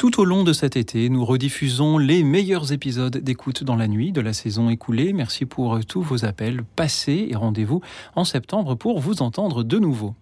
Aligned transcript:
Tout 0.00 0.18
au 0.18 0.24
long 0.24 0.44
de 0.44 0.54
cet 0.54 0.78
été, 0.78 1.10
nous 1.10 1.26
rediffusons 1.26 1.98
les 1.98 2.24
meilleurs 2.24 2.72
épisodes 2.72 3.18
d'écoute 3.18 3.64
dans 3.64 3.76
la 3.76 3.86
nuit 3.86 4.12
de 4.12 4.22
la 4.22 4.32
saison 4.32 4.70
écoulée. 4.70 5.12
Merci 5.12 5.44
pour 5.44 5.78
tous 5.84 6.00
vos 6.00 6.24
appels 6.24 6.62
passés 6.74 7.28
et 7.28 7.36
rendez-vous 7.36 7.82
en 8.16 8.24
septembre 8.24 8.76
pour 8.76 8.98
vous 8.98 9.20
entendre 9.20 9.62
de 9.62 9.78
nouveau. 9.78 10.14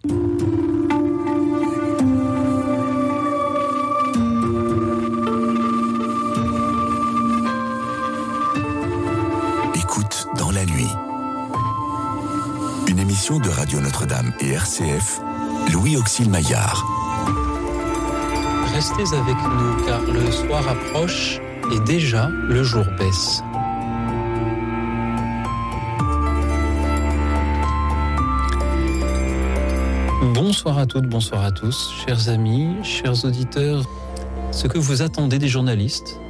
Écoute 9.76 10.26
dans 10.37 10.51
la 10.51 10.67
nuit. 10.67 10.90
Une 12.88 12.99
émission 12.99 13.38
de 13.38 13.49
Radio 13.49 13.81
Notre-Dame 13.81 14.33
et 14.40 14.49
RCF, 14.49 15.21
Louis 15.72 15.97
Auxil 15.97 16.29
Maillard. 16.29 16.84
Restez 18.74 19.14
avec 19.14 19.37
nous 19.37 19.87
car 19.87 20.01
le 20.02 20.30
soir 20.30 20.62
approche 20.69 21.41
et 21.74 21.80
déjà 21.80 22.29
le 22.29 22.62
jour 22.62 22.84
baisse. 22.98 23.43
Bonsoir 30.34 30.79
à 30.79 30.87
toutes, 30.87 31.07
bonsoir 31.07 31.45
à 31.45 31.51
tous, 31.51 31.93
chers 32.07 32.29
amis, 32.29 32.77
chers 32.83 33.24
auditeurs. 33.24 33.83
Ce 34.52 34.66
que 34.66 34.79
vous 34.79 35.02
attendez 35.02 35.38
des 35.38 35.48
journalistes, 35.48 36.21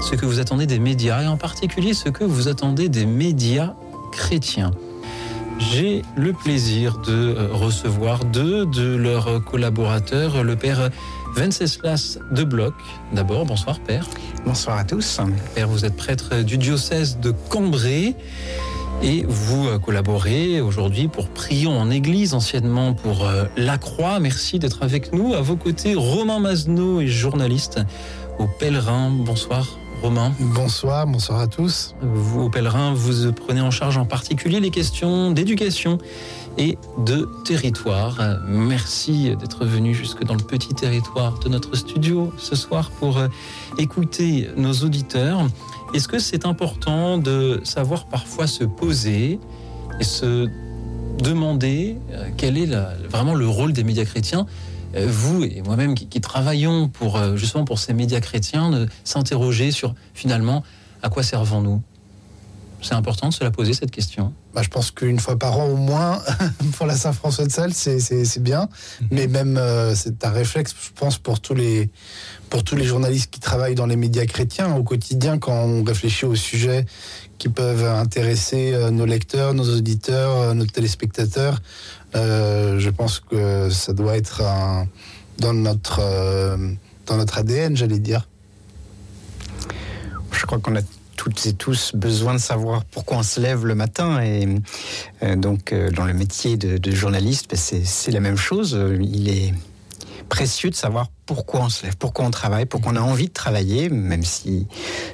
ce 0.00 0.14
que 0.14 0.26
vous 0.26 0.40
attendez 0.40 0.66
des 0.66 0.78
médias 0.78 1.22
et 1.22 1.26
en 1.26 1.36
particulier 1.36 1.94
ce 1.94 2.08
que 2.08 2.24
vous 2.24 2.48
attendez 2.48 2.88
des 2.88 3.06
médias 3.06 3.74
chrétiens. 4.12 4.70
J'ai 5.58 6.02
le 6.16 6.32
plaisir 6.32 6.98
de 6.98 7.12
euh, 7.12 7.48
recevoir 7.52 8.24
deux 8.24 8.66
de 8.66 8.96
leurs 8.96 9.42
collaborateurs, 9.44 10.42
le 10.42 10.56
père 10.56 10.90
Venceslas 11.34 12.18
de 12.30 12.44
Bloch. 12.44 12.74
D'abord, 13.12 13.44
bonsoir 13.44 13.80
père. 13.80 14.08
Bonsoir 14.46 14.78
à 14.78 14.84
tous. 14.84 15.20
Père, 15.54 15.68
vous 15.68 15.84
êtes 15.84 15.96
prêtre 15.96 16.42
du 16.42 16.58
diocèse 16.58 17.18
de 17.20 17.32
Cambrai 17.48 18.14
et 19.02 19.24
vous 19.26 19.66
euh, 19.66 19.78
collaborez 19.78 20.60
aujourd'hui 20.60 21.08
pour 21.08 21.28
Prions 21.28 21.78
en 21.78 21.90
Église, 21.90 22.34
anciennement 22.34 22.94
pour 22.94 23.26
euh, 23.26 23.44
La 23.56 23.78
Croix. 23.78 24.20
Merci 24.20 24.58
d'être 24.58 24.82
avec 24.82 25.12
nous. 25.12 25.34
À 25.34 25.40
vos 25.40 25.56
côtés, 25.56 25.94
Romain 25.96 26.38
Mazneau 26.38 27.00
est 27.00 27.08
journaliste 27.08 27.80
au 28.38 28.46
Pèlerin. 28.46 29.10
Bonsoir 29.10 29.76
Romain. 30.02 30.32
Bonsoir, 30.38 31.06
bonsoir 31.06 31.40
à 31.40 31.46
tous. 31.46 31.94
Vous, 32.00 32.42
au 32.42 32.50
Pèlerin, 32.50 32.94
vous 32.94 33.32
prenez 33.32 33.60
en 33.60 33.70
charge 33.70 33.96
en 33.96 34.04
particulier 34.04 34.60
les 34.60 34.70
questions 34.70 35.32
d'éducation 35.32 35.98
et 36.58 36.78
de 36.98 37.28
territoire. 37.44 38.38
Merci 38.46 39.34
d'être 39.36 39.64
venu 39.64 39.94
jusque 39.94 40.24
dans 40.24 40.34
le 40.34 40.42
petit 40.42 40.74
territoire 40.74 41.38
de 41.38 41.48
notre 41.48 41.76
studio 41.76 42.32
ce 42.38 42.54
soir 42.54 42.90
pour 42.90 43.18
euh, 43.18 43.28
écouter 43.78 44.48
nos 44.56 44.72
auditeurs. 44.72 45.46
Est-ce 45.94 46.08
que 46.08 46.18
c'est 46.18 46.46
important 46.46 47.18
de 47.18 47.60
savoir 47.64 48.06
parfois 48.06 48.46
se 48.46 48.64
poser 48.64 49.38
et 50.00 50.04
se 50.04 50.48
demander 51.18 51.96
euh, 52.12 52.28
quel 52.36 52.58
est 52.58 52.70
vraiment 53.08 53.34
le 53.34 53.48
rôle 53.48 53.72
des 53.72 53.84
médias 53.84 54.04
chrétiens? 54.04 54.46
Euh, 54.94 55.06
Vous 55.08 55.44
et 55.44 55.62
moi-même 55.64 55.94
qui, 55.94 56.20
travaillons 56.20 56.88
pour 56.88 57.18
justement 57.36 57.64
pour 57.64 57.78
ces 57.78 57.94
médias 57.94 58.20
chrétiens, 58.20 58.70
de 58.70 58.88
s'interroger 59.02 59.70
sur 59.70 59.94
finalement 60.14 60.62
à 61.02 61.08
quoi 61.08 61.22
servons-nous? 61.22 61.82
C'est 62.86 62.94
important 62.94 63.30
de 63.30 63.34
se 63.34 63.42
la 63.42 63.50
poser 63.50 63.72
cette 63.72 63.90
question. 63.90 64.34
Bah, 64.54 64.60
je 64.62 64.68
pense 64.68 64.90
qu'une 64.90 65.18
fois 65.18 65.38
par 65.38 65.58
an 65.58 65.68
au 65.68 65.76
moins, 65.76 66.20
pour 66.76 66.86
la 66.86 66.94
Saint-François 66.96 67.46
de 67.46 67.50
Sales, 67.50 67.72
c'est- 67.72 67.98
c'est 67.98 68.26
c'est 68.26 68.42
bien. 68.42 68.68
Mais 69.10 69.26
même, 69.26 69.56
euh, 69.56 69.94
c'est 69.94 70.22
un 70.24 70.30
réflexe, 70.30 70.74
je 70.78 70.90
pense, 70.94 71.16
pour 71.16 71.40
tous, 71.40 71.54
les, 71.54 71.88
pour 72.50 72.62
tous 72.62 72.76
les 72.76 72.84
journalistes 72.84 73.30
qui 73.30 73.40
travaillent 73.40 73.74
dans 73.74 73.86
les 73.86 73.96
médias 73.96 74.26
chrétiens 74.26 74.76
au 74.76 74.82
quotidien, 74.82 75.38
quand 75.38 75.54
on 75.54 75.82
réfléchit 75.82 76.26
aux 76.26 76.34
sujets 76.34 76.84
qui 77.38 77.48
peuvent 77.48 77.84
intéresser 77.86 78.74
euh, 78.74 78.90
nos 78.90 79.06
lecteurs, 79.06 79.54
nos 79.54 79.74
auditeurs, 79.76 80.36
euh, 80.36 80.54
nos 80.54 80.66
téléspectateurs. 80.66 81.62
Euh, 82.14 82.78
je 82.78 82.90
pense 82.90 83.18
que 83.20 83.70
ça 83.70 83.94
doit 83.94 84.16
être 84.16 84.42
un- 84.42 84.86
dans, 85.38 85.54
notre, 85.54 86.00
euh, 86.00 86.56
dans 87.06 87.16
notre 87.16 87.38
ADN, 87.38 87.76
j'allais 87.78 87.98
dire. 87.98 88.28
Je 90.32 90.44
crois 90.46 90.58
qu'on 90.58 90.76
a 90.76 90.80
toutes 91.24 91.46
et 91.46 91.54
tous 91.54 91.92
besoin 91.94 92.34
de 92.34 92.38
savoir 92.38 92.84
pourquoi 92.84 93.16
on 93.16 93.22
se 93.22 93.40
lève 93.40 93.64
le 93.64 93.74
matin. 93.74 94.22
Et 94.22 94.46
euh, 95.22 95.36
donc, 95.36 95.72
euh, 95.72 95.90
dans 95.90 96.04
le 96.04 96.12
métier 96.12 96.58
de, 96.58 96.90
journaliste, 96.90 97.50
ben, 97.50 97.56
c'est 97.56 98.10
la 98.10 98.20
même 98.20 98.36
chose. 98.36 98.78
Il 99.00 99.30
est 99.30 99.54
précieux 100.28 100.68
de 100.68 100.74
savoir 100.74 101.08
pourquoi 101.24 101.60
on 101.60 101.68
se 101.70 101.84
lève, 101.84 101.96
pourquoi 101.96 102.26
on 102.26 102.30
travaille, 102.30 102.66
pourquoi 102.66 102.92
on 102.92 102.96
a 102.96 103.00
envie 103.00 103.28
de 103.28 103.32
travailler, 103.32 103.88
même 103.88 104.22
si 104.22 104.66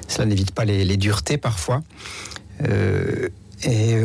cela 0.09 0.25
n'évite 0.25 0.51
pas 0.51 0.65
les, 0.65 0.97
duretés 0.97 1.37
parfois. 1.37 1.81
Euh, 2.67 3.29
et 3.63 3.95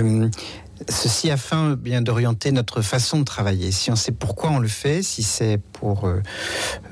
ceci 0.88 1.30
afin 1.30 1.74
bien 1.74 2.02
d'orienter 2.02 2.52
notre 2.52 2.82
façon 2.82 3.20
de 3.20 3.24
travailler. 3.24 3.72
Si 3.72 3.90
on 3.90 3.96
sait 3.96 4.12
pourquoi 4.12 4.50
on 4.50 4.58
le 4.58 4.68
fait, 4.68 5.02
si 5.02 5.22
c'est 5.22 5.58
pour 5.72 6.06
euh, 6.06 6.20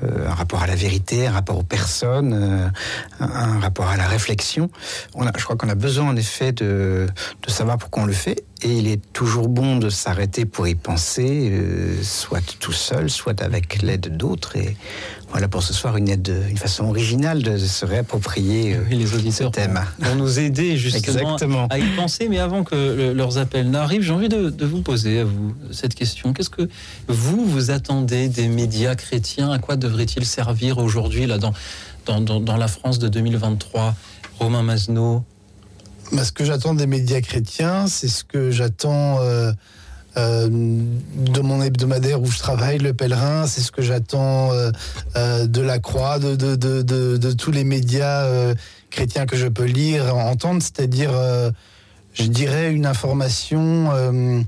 euh, 0.03 0.27
un 0.27 0.33
rapport 0.33 0.61
à 0.61 0.67
la 0.67 0.75
vérité, 0.75 1.27
un 1.27 1.31
rapport 1.31 1.57
aux 1.57 1.63
personnes, 1.63 2.33
euh, 2.33 2.67
un, 3.19 3.59
rapport 3.59 3.87
à 3.87 3.97
la 3.97 4.07
réflexion, 4.07 4.69
je 5.15 5.43
crois 5.43 5.55
qu'on 5.55 5.69
a 5.69 5.75
besoin 5.75 6.09
en 6.09 6.15
effet 6.15 6.51
de, 6.51 7.07
de 7.41 7.51
savoir 7.51 7.77
pourquoi 7.77 8.03
on 8.03 8.07
le 8.07 8.13
fait. 8.13 8.43
Et 8.67 8.77
il 8.79 8.87
est 8.87 8.99
toujours 9.13 9.47
bon 9.47 9.77
de 9.77 9.89
s'arrêter 9.91 10.45
pour 10.45 10.67
y 10.67 10.73
penser, 10.73 11.49
euh, 11.51 12.01
soit 12.01 12.41
tout 12.59 12.71
seul, 12.71 13.11
soit 13.11 13.43
avec 13.43 13.83
l'aide 13.83 14.17
d'autres. 14.17 14.55
Et 14.57 14.75
voilà 15.29 15.47
pour 15.47 15.61
ce 15.61 15.71
soir 15.71 15.97
une 15.97 16.09
aide, 16.09 16.33
une 16.49 16.57
façon 16.57 16.85
originale 16.85 17.43
de 17.43 17.59
se 17.59 17.85
réapproprier 17.85 18.73
euh, 18.73 18.79
Oui, 18.89 18.97
les 18.97 19.13
auditeurs 19.13 19.51
ce 19.53 19.59
thème. 19.61 19.79
vont, 19.99 20.09
vont 20.09 20.15
nous 20.15 20.39
aider 20.39 20.77
justement 20.77 21.35
Exactement. 21.35 21.67
à 21.69 21.77
y 21.77 21.87
penser. 21.95 22.27
Mais 22.27 22.39
avant 22.39 22.63
que 22.63 22.73
le- 22.73 23.13
leurs 23.13 23.37
appels 23.37 23.69
n'arrivent, 23.69 24.01
j'ai 24.01 24.13
envie 24.13 24.29
de, 24.29 24.49
de 24.49 24.65
vous 24.65 24.81
poser 24.81 25.19
à 25.19 25.25
vous 25.25 25.53
cette 25.71 25.93
question. 25.93 26.33
Qu'est-ce 26.33 26.49
que 26.49 26.67
vous, 27.07 27.45
vous 27.45 27.69
attendez 27.69 28.29
des 28.29 28.47
médias 28.47 28.95
chrétiens? 28.95 29.51
À 29.51 29.59
quoi 29.59 29.75
devraient-ils 29.75 30.25
servir 30.25 30.79
aujourd'hui 30.79 31.27
là, 31.27 31.37
dans, 31.37 31.53
dans, 32.07 32.19
dans, 32.19 32.39
dans 32.39 32.57
la 32.57 32.67
France 32.67 32.97
de 32.97 33.09
2023 33.09 33.93
Romain 34.39 34.63
Mazneau, 34.63 35.23
Bah, 36.11 36.23
ce 36.23 36.31
que 36.31 36.45
j'attends 36.45 36.73
des 36.73 36.87
médias 36.87 37.21
chrétiens, 37.21 37.87
c'est 37.87 38.07
ce 38.07 38.23
que 38.23 38.51
j'attends 38.51 39.19
euh, 39.21 39.51
euh, 40.17 40.47
de 40.49 41.39
mon 41.41 41.61
hebdomadaire 41.61 42.21
où 42.21 42.27
je 42.27 42.37
travaille, 42.37 42.77
Le 42.77 42.93
Pèlerin, 42.93 43.47
c'est 43.47 43.61
ce 43.61 43.71
que 43.71 43.81
j'attends 43.81 44.51
euh, 44.51 45.47
de 45.47 45.61
la 45.61 45.79
Croix, 45.79 46.19
de, 46.19 47.31
tous 47.33 47.51
les 47.51 47.63
médias 47.63 48.53
chrétiens 48.91 49.25
que 49.25 49.35
je 49.35 49.47
peux 49.47 49.65
lire, 49.65 50.15
entendre, 50.15 50.61
c'est-à-dire, 50.61 51.11
je 52.13 52.23
dirais, 52.23 52.71
une 52.71 52.85
information 52.85 54.45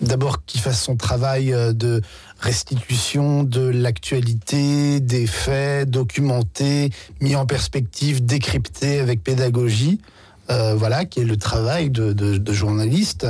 d'abord 0.00 0.44
qui 0.44 0.58
fasse 0.58 0.82
son 0.82 0.96
travail 0.96 1.54
de 1.74 2.00
restitution 2.38 3.44
de 3.44 3.68
l'actualité, 3.68 5.00
des 5.00 5.26
faits 5.26 5.88
documentés, 5.88 6.90
mis 7.20 7.36
en 7.36 7.46
perspective, 7.46 8.24
décryptés 8.24 8.98
avec 8.98 9.22
pédagogie. 9.22 10.00
Euh, 10.48 10.74
voilà, 10.76 11.04
qui 11.04 11.20
est 11.20 11.24
le 11.24 11.36
travail 11.36 11.90
de, 11.90 12.52
journaliste, 12.52 13.26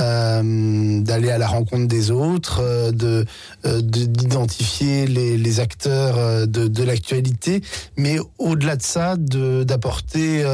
euh, 0.00 1.00
d'aller 1.00 1.30
à 1.30 1.38
la 1.38 1.46
rencontre 1.46 1.86
des 1.86 2.10
autres, 2.10 2.60
euh, 2.62 2.90
de 2.90 3.24
de- 3.64 3.80
d'identifier 3.80 5.06
les, 5.06 5.60
acteurs 5.60 6.46
de, 6.46 6.82
l'actualité, 6.82 7.62
mais 7.96 8.18
au-delà 8.38 8.76
de 8.76 8.82
ça, 8.82 9.16
d'apporter, 9.16 10.44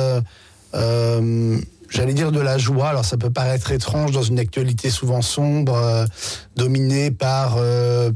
j'allais 0.72 2.14
dire, 2.14 2.32
de 2.32 2.40
la 2.40 2.58
joie. 2.58 2.88
Alors 2.88 3.04
ça 3.04 3.16
peut 3.16 3.30
paraître 3.30 3.70
étrange 3.72 4.12
dans 4.12 4.22
une 4.22 4.38
actualité 4.38 4.90
souvent 4.90 5.22
sombre, 5.22 6.06
dominée 6.56 7.10
par 7.10 7.58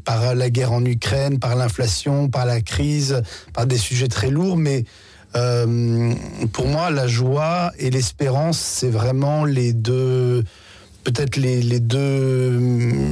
par 0.05 0.35
la 0.35 0.51
guerre 0.51 0.73
en 0.73 0.85
Ukraine, 0.85 1.39
par 1.39 1.57
l'inflation, 1.57 2.29
par 2.29 2.47
la 2.47 2.61
crise, 2.61 3.23
par 3.53 3.67
des 3.67 3.79
sujets 3.79 4.09
très 4.09 4.31
lourds, 4.31 4.57
mais 4.57 4.85
euh, 5.37 6.15
pour 6.53 6.67
moi, 6.67 6.91
la 6.91 7.07
joie 7.07 7.73
et 7.79 7.91
l'espérance, 7.91 8.59
c'est 8.59 8.89
vraiment 8.91 9.45
les 9.45 9.73
deux, 9.73 10.43
peut-être 11.05 11.37
les, 11.37 11.63
les 11.63 11.81
deux, 11.81 12.59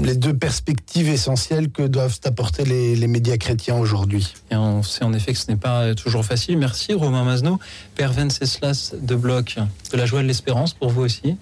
les 0.03 0.17
deux 0.17 0.35
perspectives 0.35 1.09
essentielles 1.09 1.71
que 1.71 1.83
doivent 1.83 2.19
apporter 2.25 2.65
les, 2.65 2.97
les 2.97 3.07
médias 3.07 3.37
chrétiens 3.37 3.77
aujourd'hui. 3.77 4.33
et 4.51 4.57
on 4.57 4.83
sait 4.83 5.05
en 5.05 5.13
effet 5.13 5.33
que 5.33 5.39
ce 5.39 5.51
n'est 5.51 5.59
pas 5.59 5.95
toujours 5.95 6.25
facile. 6.25 6.57
Merci 6.59 6.95
Romain 6.95 7.25
Mazneau. 7.25 7.59
Père 7.95 8.13
Venceslas 8.13 8.95
de 9.01 9.15
Bloch, 9.15 9.59
de 9.93 9.97
la 9.97 10.07
joie 10.07 10.21
et 10.21 10.23
de 10.23 10.29
l'espérance 10.29 10.75
pour 10.75 10.91
vous 10.91 11.03
aussi 11.03 11.37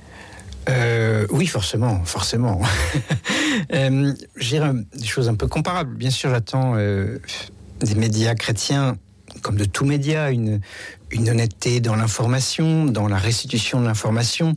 Euh, 0.68 1.26
oui, 1.30 1.46
forcément, 1.46 2.02
forcément. 2.04 2.60
euh, 3.74 4.14
je 4.36 4.48
dirais 4.48 4.72
des 4.96 5.06
choses 5.06 5.28
un 5.28 5.34
peu 5.34 5.46
comparables. 5.46 5.94
Bien 5.94 6.10
sûr, 6.10 6.30
j'attends 6.30 6.74
euh, 6.76 7.18
des 7.80 7.94
médias 7.94 8.34
chrétiens, 8.34 8.96
comme 9.44 9.56
de 9.56 9.66
tout 9.66 9.84
média, 9.84 10.30
une, 10.30 10.60
honnêteté 11.12 11.80
dans 11.80 11.94
l'information, 11.94 12.86
dans 12.86 13.06
la 13.06 13.18
restitution 13.18 13.80
de 13.80 13.86
l'information, 13.86 14.56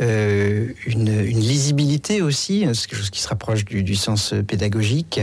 euh, 0.00 0.66
une, 0.84 1.38
lisibilité 1.38 2.20
aussi, 2.20 2.64
hein, 2.66 2.72
quelque 2.72 2.96
chose 2.96 3.10
qui 3.10 3.20
se 3.20 3.28
rapproche 3.28 3.64
du, 3.64 3.94
sens 3.94 4.34
pédagogique. 4.46 5.20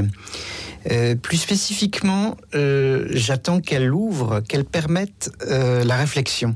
Euh, 0.89 1.15
plus 1.15 1.37
spécifiquement, 1.37 2.37
euh, 2.55 3.07
j'attends 3.11 3.59
qu'elle 3.59 3.93
ouvre, 3.93 4.39
qu'elle 4.39 4.63
permette 4.63 5.31
la 5.47 5.95
réflexion. 5.97 6.55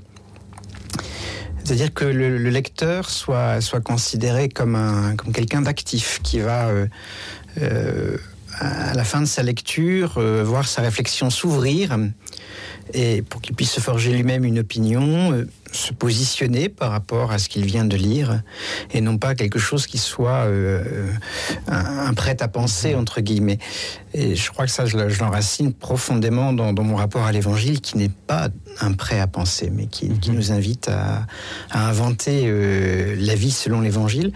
C'est-à-dire 1.64 1.94
que 1.94 2.06
le, 2.06 2.38
le, 2.38 2.50
lecteur 2.50 3.10
soit, 3.10 3.60
soit 3.60 3.82
considéré 3.82 4.48
comme, 4.50 5.16
comme 5.18 5.34
quelqu'un 5.34 5.62
d'actif 5.62 6.22
qui 6.24 6.40
va, 6.40 6.72
à 8.62 8.94
la 8.94 9.04
fin 9.04 9.22
de 9.22 9.26
sa 9.26 9.42
lecture, 9.42 10.18
euh, 10.18 10.44
voir 10.44 10.68
sa 10.68 10.82
réflexion 10.82 11.30
s'ouvrir 11.30 11.98
et 12.94 13.22
pour 13.22 13.42
qu'il 13.42 13.56
puisse 13.56 13.72
se 13.72 13.80
forger 13.80 14.12
lui-même 14.12 14.44
une 14.44 14.60
opinion, 14.60 15.32
euh, 15.32 15.48
se 15.72 15.94
positionner 15.94 16.68
par 16.68 16.92
rapport 16.92 17.32
à 17.32 17.40
ce 17.40 17.48
qu'il 17.48 17.66
vient 17.66 17.86
de 17.86 17.96
lire, 17.96 18.42
et 18.92 19.00
non 19.00 19.18
pas 19.18 19.34
quelque 19.34 19.60
chose 19.60 19.88
qui 19.88 19.98
soit 19.98 20.46
euh, 20.46 21.10
un, 21.68 22.08
un, 22.08 22.14
prêt 22.14 22.36
à 22.42 22.50
penser, 22.50 22.94
entre 22.94 23.22
guillemets. 23.22 23.60
Et 24.14 24.36
je 24.36 24.52
crois 24.52 24.66
que 24.66 24.72
ça, 24.72 24.86
je, 24.86 25.10
je 25.10 25.20
l'enracine 25.22 25.74
profondément 25.74 26.52
dans, 26.52 26.74
dans, 26.74 26.84
mon 26.84 26.98
rapport 26.98 27.24
à 27.24 27.32
l'Évangile, 27.32 27.80
qui 27.80 27.98
n'est 27.98 28.10
pas 28.10 28.50
un 28.82 28.92
prêt 28.92 29.20
à 29.20 29.28
penser, 29.28 29.72
mais 29.74 29.86
qui, 29.86 30.10
qui 30.20 30.32
nous 30.32 30.52
invite 30.52 30.90
à, 30.90 31.26
à 31.70 31.88
inventer 31.88 32.52
la 33.16 33.36
vie 33.36 33.52
selon 33.52 33.80
l'Évangile. 33.80 34.34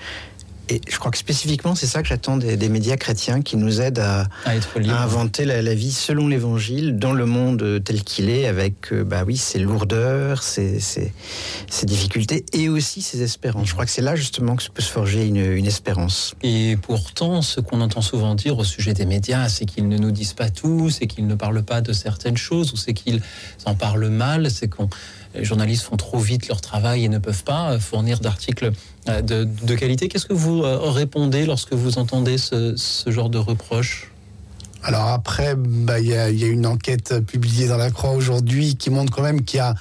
Et 0.69 0.81
je 0.88 0.97
crois 1.00 1.12
que 1.12 1.17
spécifiquement, 1.17 1.75
c'est 1.75 1.88
ça 1.88 2.01
que 2.01 2.07
j'attends 2.07 2.38
des, 2.38 2.57
des, 2.57 2.69
médias 2.69 2.97
chrétiens 2.97 3.41
qui 3.41 3.57
nous 3.57 3.81
aident 3.81 4.00
à, 4.00 4.27
à, 4.45 4.51
à 4.51 5.03
inventer 5.03 5.45
la, 5.45 5.62
la, 5.62 5.73
vie 5.73 5.91
selon 5.91 6.27
l'Évangile 6.27 6.97
dans 6.97 7.13
le 7.13 7.25
monde 7.25 7.81
tel 7.83 8.03
qu'il 8.03 8.29
est, 8.29 8.47
avec 8.47 8.91
euh, 8.91 9.03
bah 9.03 9.23
oui 9.25 9.38
ses 9.38 9.59
lourdeurs, 9.59 10.44
ses, 10.44 10.79
ses, 10.79 11.13
ses, 11.69 11.85
difficultés 11.85 12.45
et 12.53 12.69
aussi 12.69 13.01
ses 13.01 13.21
espérances. 13.21 13.67
Je 13.67 13.73
crois 13.73 13.85
que 13.85 13.91
c'est 13.91 14.01
là 14.01 14.15
justement 14.15 14.56
que 14.56 14.63
peut 14.73 14.81
se 14.81 14.91
forger 14.91 15.25
une, 15.25 15.38
une 15.38 15.65
espérance. 15.65 16.35
Et 16.44 16.77
pourtant, 16.81 17.41
ce 17.41 17.59
qu'on 17.59 17.81
entend 17.81 18.01
souvent 18.01 18.35
dire 18.35 18.57
au 18.57 18.63
sujet 18.63 18.94
des 18.94 19.06
médias, 19.06 19.50
c'est 19.50 19.65
qu'ils 19.65 19.88
ne 19.88 19.97
nous 19.97 20.12
disent 20.12 20.33
pas 20.33 20.50
tout, 20.50 20.89
c'est 20.89 21.07
qu'ils 21.07 21.27
ne 21.27 21.35
parlent 21.35 21.63
pas 21.63 21.81
de 21.81 21.94
certaines 21.94 22.38
choses, 22.38 22.73
ou 22.73 22.77
c'est 22.77 22.94
qu'ils 22.94 23.21
en 23.65 23.75
parlent 23.75 24.09
mal, 24.09 24.51
c'est 24.51 24.67
qu'on 24.67 24.89
les 25.35 25.44
journalistes 25.44 25.83
font 25.83 25.97
trop 25.97 26.19
vite 26.19 26.47
leur 26.47 26.62
travail 26.62 27.03
et 27.03 27.09
ne 27.09 27.17
peuvent 27.17 27.44
pas 27.44 27.77
fournir 27.79 28.19
d'articles 28.19 28.71
de, 29.07 29.43
de, 29.43 29.75
qualité. 29.75 30.07
Qu'est-ce 30.07 30.25
que 30.25 30.33
vous 30.33 30.63
euh, 30.63 30.77
répondez 30.89 31.45
lorsque 31.45 31.73
vous 31.73 31.97
entendez 31.97 32.37
ce, 32.37 32.75
genre 33.07 33.29
de 33.29 33.37
reproches 33.37 34.11
Alors 34.83 35.07
après, 35.07 35.55
bah, 35.55 35.99
il 35.99 36.07
y, 36.07 36.09
y, 36.09 36.43
a 36.43 36.47
une 36.47 36.65
enquête 36.65 37.19
publiée 37.25 37.67
dans 37.67 37.77
la 37.77 37.91
Croix 37.91 38.11
aujourd'hui 38.11 38.75
qui 38.75 38.89
montre 38.89 39.13
quand 39.13 39.23
même 39.23 39.43
qu'il 39.43 39.57
y 39.57 39.61
a 39.61 39.75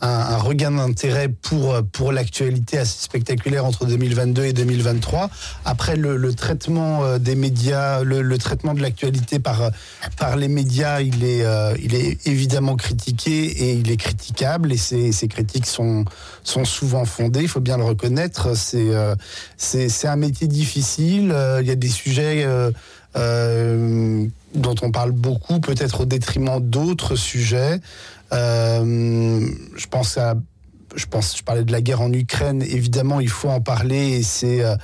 un, 0.00 0.08
un 0.08 0.36
regain 0.36 0.70
d'intérêt 0.70 1.28
pour, 1.28 1.82
pour 1.92 2.12
l'actualité 2.12 2.78
assez 2.78 3.02
spectaculaire 3.02 3.64
entre 3.64 3.86
2022 3.86 4.44
et 4.44 4.52
2023. 4.52 5.30
Après, 5.64 5.96
le, 5.96 6.16
le 6.16 6.34
traitement 6.34 7.04
euh, 7.04 7.18
des 7.18 7.34
médias, 7.34 8.02
le, 8.02 8.22
le 8.22 8.38
traitement 8.38 8.74
de 8.74 8.80
l'actualité 8.80 9.38
par, 9.38 9.70
par 10.18 10.36
les 10.36 10.48
médias, 10.48 11.00
il 11.00 11.24
est, 11.24 11.44
euh, 11.44 11.74
il 11.82 11.94
est 11.94 12.26
évidemment 12.26 12.76
critiqué 12.76 13.46
et 13.46 13.72
il 13.74 13.90
est 13.90 13.96
critiquable 13.96 14.72
et 14.72 14.76
ces, 14.76 15.12
ces 15.12 15.28
critiques 15.28 15.66
sont, 15.66 16.04
sont 16.44 16.64
souvent 16.64 17.04
fondées, 17.04 17.42
il 17.42 17.48
faut 17.48 17.60
bien 17.60 17.76
le 17.76 17.84
reconnaître. 17.84 18.56
C'est 18.56 18.94
euh, 18.94 19.14
un 20.04 20.16
métier 20.16 20.46
difficile, 20.46 21.34
il 21.60 21.66
y 21.66 21.70
a 21.70 21.76
des 21.76 21.88
sujets... 21.88 22.46
Euh, 23.16 24.26
dont 24.54 24.74
on 24.82 24.90
parle 24.92 25.10
beaucoup, 25.12 25.60
peut-être 25.60 26.02
au 26.02 26.04
détriment 26.04 26.60
d'autres 26.60 27.16
sujets. 27.16 27.80
Euh, 28.32 29.46
je 29.76 29.86
pense 29.86 30.18
à, 30.18 30.34
je 30.94 31.06
pense, 31.06 31.36
je 31.36 31.42
parlais 31.42 31.64
de 31.64 31.72
la 31.72 31.80
guerre 31.80 32.00
en 32.00 32.12
Ukraine. 32.12 32.62
Évidemment, 32.62 33.20
il 33.20 33.28
faut 33.28 33.48
en 33.48 33.60
parler 33.60 34.18
et 34.18 34.22
c'est 34.22 34.64
euh, 34.64 34.76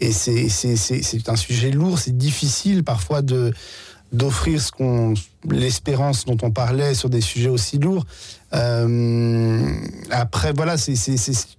et 0.00 0.12
c'est 0.12 0.48
c'est 0.48 1.28
un 1.28 1.36
sujet 1.36 1.70
lourd. 1.70 1.98
C'est 1.98 2.16
difficile 2.16 2.84
parfois 2.84 3.22
de 3.22 3.52
d'offrir 4.12 4.60
ce 4.60 4.70
qu'on 4.70 5.14
l'espérance 5.48 6.24
dont 6.26 6.36
on 6.42 6.50
parlait 6.50 6.94
sur 6.94 7.08
des 7.08 7.20
sujets 7.20 7.48
aussi 7.48 7.78
lourds. 7.78 8.04
Euh, 8.54 9.74
après, 10.10 10.52
voilà, 10.52 10.76
c'est 10.76 10.94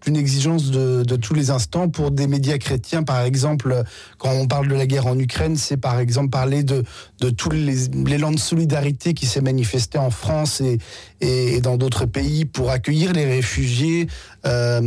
une 0.05 0.15
exigence 0.15 0.69
de, 0.69 1.03
de, 1.03 1.15
tous 1.15 1.33
les 1.33 1.49
instants 1.49 1.89
pour 1.89 2.11
des 2.11 2.27
médias 2.27 2.59
chrétiens. 2.59 3.01
Par 3.01 3.21
exemple, 3.21 3.83
quand 4.23 4.31
on 4.31 4.47
parle 4.47 4.69
de 4.69 4.75
la 4.75 4.87
guerre 4.87 5.07
en 5.07 5.19
Ukraine, 5.19 5.57
c'est 5.57 5.75
par 5.75 5.99
exemple 5.99 6.29
parler 6.29 6.63
de, 6.63 6.85
de 7.19 7.33
les 7.51 7.89
l'élan 8.05 8.31
de 8.31 8.39
solidarité 8.39 9.13
qui 9.13 9.25
s'est 9.25 9.41
manifesté 9.41 9.97
en 9.97 10.09
France 10.09 10.61
et, 10.61 10.77
et, 11.19 11.59
dans 11.59 11.75
d'autres 11.75 12.05
pays 12.05 12.45
pour 12.45 12.71
accueillir 12.71 13.11
les 13.11 13.25
réfugiés. 13.25 14.07
Euh, 14.45 14.79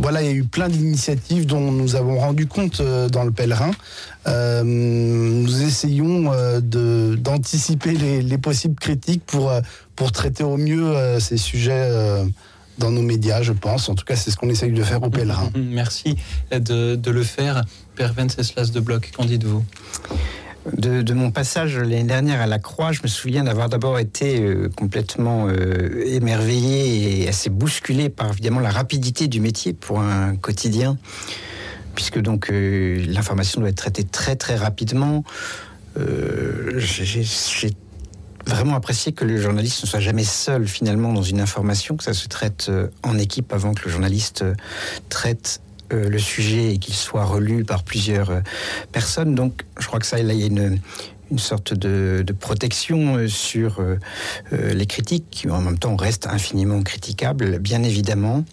voilà, 0.00 0.22
il 0.22 0.26
y 0.26 0.30
a 0.30 0.34
eu 0.34 0.42
plein 0.42 0.68
d'initiatives 0.68 1.46
dont 1.46 1.70
nous 1.70 1.94
avons 1.94 2.18
rendu 2.18 2.48
compte 2.48 2.80
euh, 2.80 3.08
dans 3.08 3.22
le 3.22 3.30
pèlerin. 3.30 3.70
Euh, 4.26 4.64
nous 4.64 5.62
essayons 5.62 6.32
euh, 6.32 6.60
d'anticiper 7.16 7.92
les, 7.92 8.20
les, 8.20 8.38
possibles 8.38 8.80
critiques 8.80 9.22
pour, 9.24 9.52
pour 9.94 10.10
traiter 10.10 10.42
au 10.42 10.56
mieux 10.56 11.20
ces 11.20 11.36
sujets 11.36 11.88
dans 12.78 12.90
nos 12.90 13.02
médias, 13.02 13.42
je 13.42 13.52
pense. 13.52 13.88
En 13.88 13.94
tout 13.94 14.04
cas, 14.04 14.16
c'est 14.16 14.30
ce 14.30 14.36
qu'on 14.36 14.48
essaye 14.48 14.72
de 14.72 14.82
faire 14.82 15.02
au 15.02 15.10
pèlerin. 15.10 15.50
Merci 15.56 16.16
de, 16.50 16.96
de 16.96 17.10
le 17.10 17.22
faire. 17.22 17.62
Père 17.94 18.12
Venceslas 18.14 18.70
de 18.72 18.80
Bloc, 18.80 19.10
qu'en 19.16 19.24
dites-vous? 19.24 19.64
De, 20.76 21.02
de, 21.02 21.12
mon 21.12 21.32
passage 21.32 21.76
l'année 21.76 22.04
dernière 22.04 22.40
à 22.40 22.46
la 22.46 22.60
Croix, 22.60 22.92
je 22.92 23.02
me 23.02 23.08
souviens 23.08 23.42
d'avoir 23.42 23.68
d'abord 23.68 23.98
été 23.98 24.40
euh, 24.40 24.70
complètement 24.76 25.48
euh, 25.48 26.04
émerveillé 26.06 27.22
et 27.22 27.28
assez 27.28 27.50
bousculé 27.50 28.08
par 28.08 28.30
évidemment 28.30 28.60
la 28.60 28.70
rapidité 28.70 29.26
du 29.26 29.40
métier 29.40 29.72
pour 29.72 30.00
un 30.00 30.36
quotidien, 30.36 30.98
puisque 31.96 32.20
donc 32.20 32.48
euh, 32.48 33.04
l'information 33.08 33.60
doit 33.60 33.70
être 33.70 33.76
traitée 33.76 34.04
très 34.04 34.36
très 34.36 34.54
rapidement. 34.54 35.24
J'ai 35.96 37.74
vraiment 38.46 38.74
apprécié 38.74 39.12
que 39.12 39.24
le 39.24 39.40
journaliste 39.40 39.82
ne 39.82 39.88
soit 39.88 40.00
jamais 40.00 40.24
seul 40.24 40.66
finalement 40.66 41.12
dans 41.12 41.22
une 41.22 41.40
information, 41.40 41.96
que 41.96 42.04
ça 42.04 42.14
se 42.14 42.28
traite 42.28 42.70
en 43.02 43.18
équipe 43.18 43.52
avant 43.52 43.74
que 43.74 43.84
le 43.84 43.90
journaliste 43.90 44.44
traite 45.08 45.60
euh, 45.92 46.08
le 46.08 46.18
sujet 46.18 46.74
et 46.74 46.78
qu'il 46.78 46.94
soit 46.94 47.24
relu 47.24 47.64
par 47.64 47.82
plusieurs 47.82 48.30
euh, 48.30 48.40
personnes. 48.92 49.34
Donc, 49.34 49.64
je 49.78 49.86
crois 49.86 49.98
que 49.98 50.06
ça, 50.06 50.18
il 50.18 50.32
y 50.32 50.42
a 50.42 50.46
une, 50.46 50.80
sorte 51.38 51.74
de, 51.74 52.24
protection 52.38 53.16
euh, 53.16 53.28
sur 53.28 53.80
euh, 53.80 53.98
euh, 54.52 54.72
les 54.74 54.86
critiques 54.86 55.26
qui 55.30 55.48
en 55.50 55.60
même 55.60 55.78
temps 55.78 55.96
restent 55.96 56.26
infiniment 56.26 56.82
critiquables, 56.82 57.58
bien 57.58 57.82
évidemment. 57.82 58.44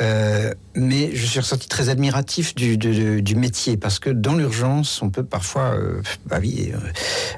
Euh, 0.00 0.52
mais 0.74 1.14
je 1.14 1.24
suis 1.24 1.38
ressorti 1.38 1.68
très 1.68 1.88
admiratif 1.88 2.54
du, 2.54 3.36
métier 3.36 3.76
parce 3.76 3.98
que 3.98 4.10
dans 4.10 4.34
l'urgence, 4.34 5.02
on 5.02 5.10
peut 5.10 5.24
parfois, 5.24 5.74
euh, 5.74 6.02
bah 6.26 6.38
oui, 6.40 6.72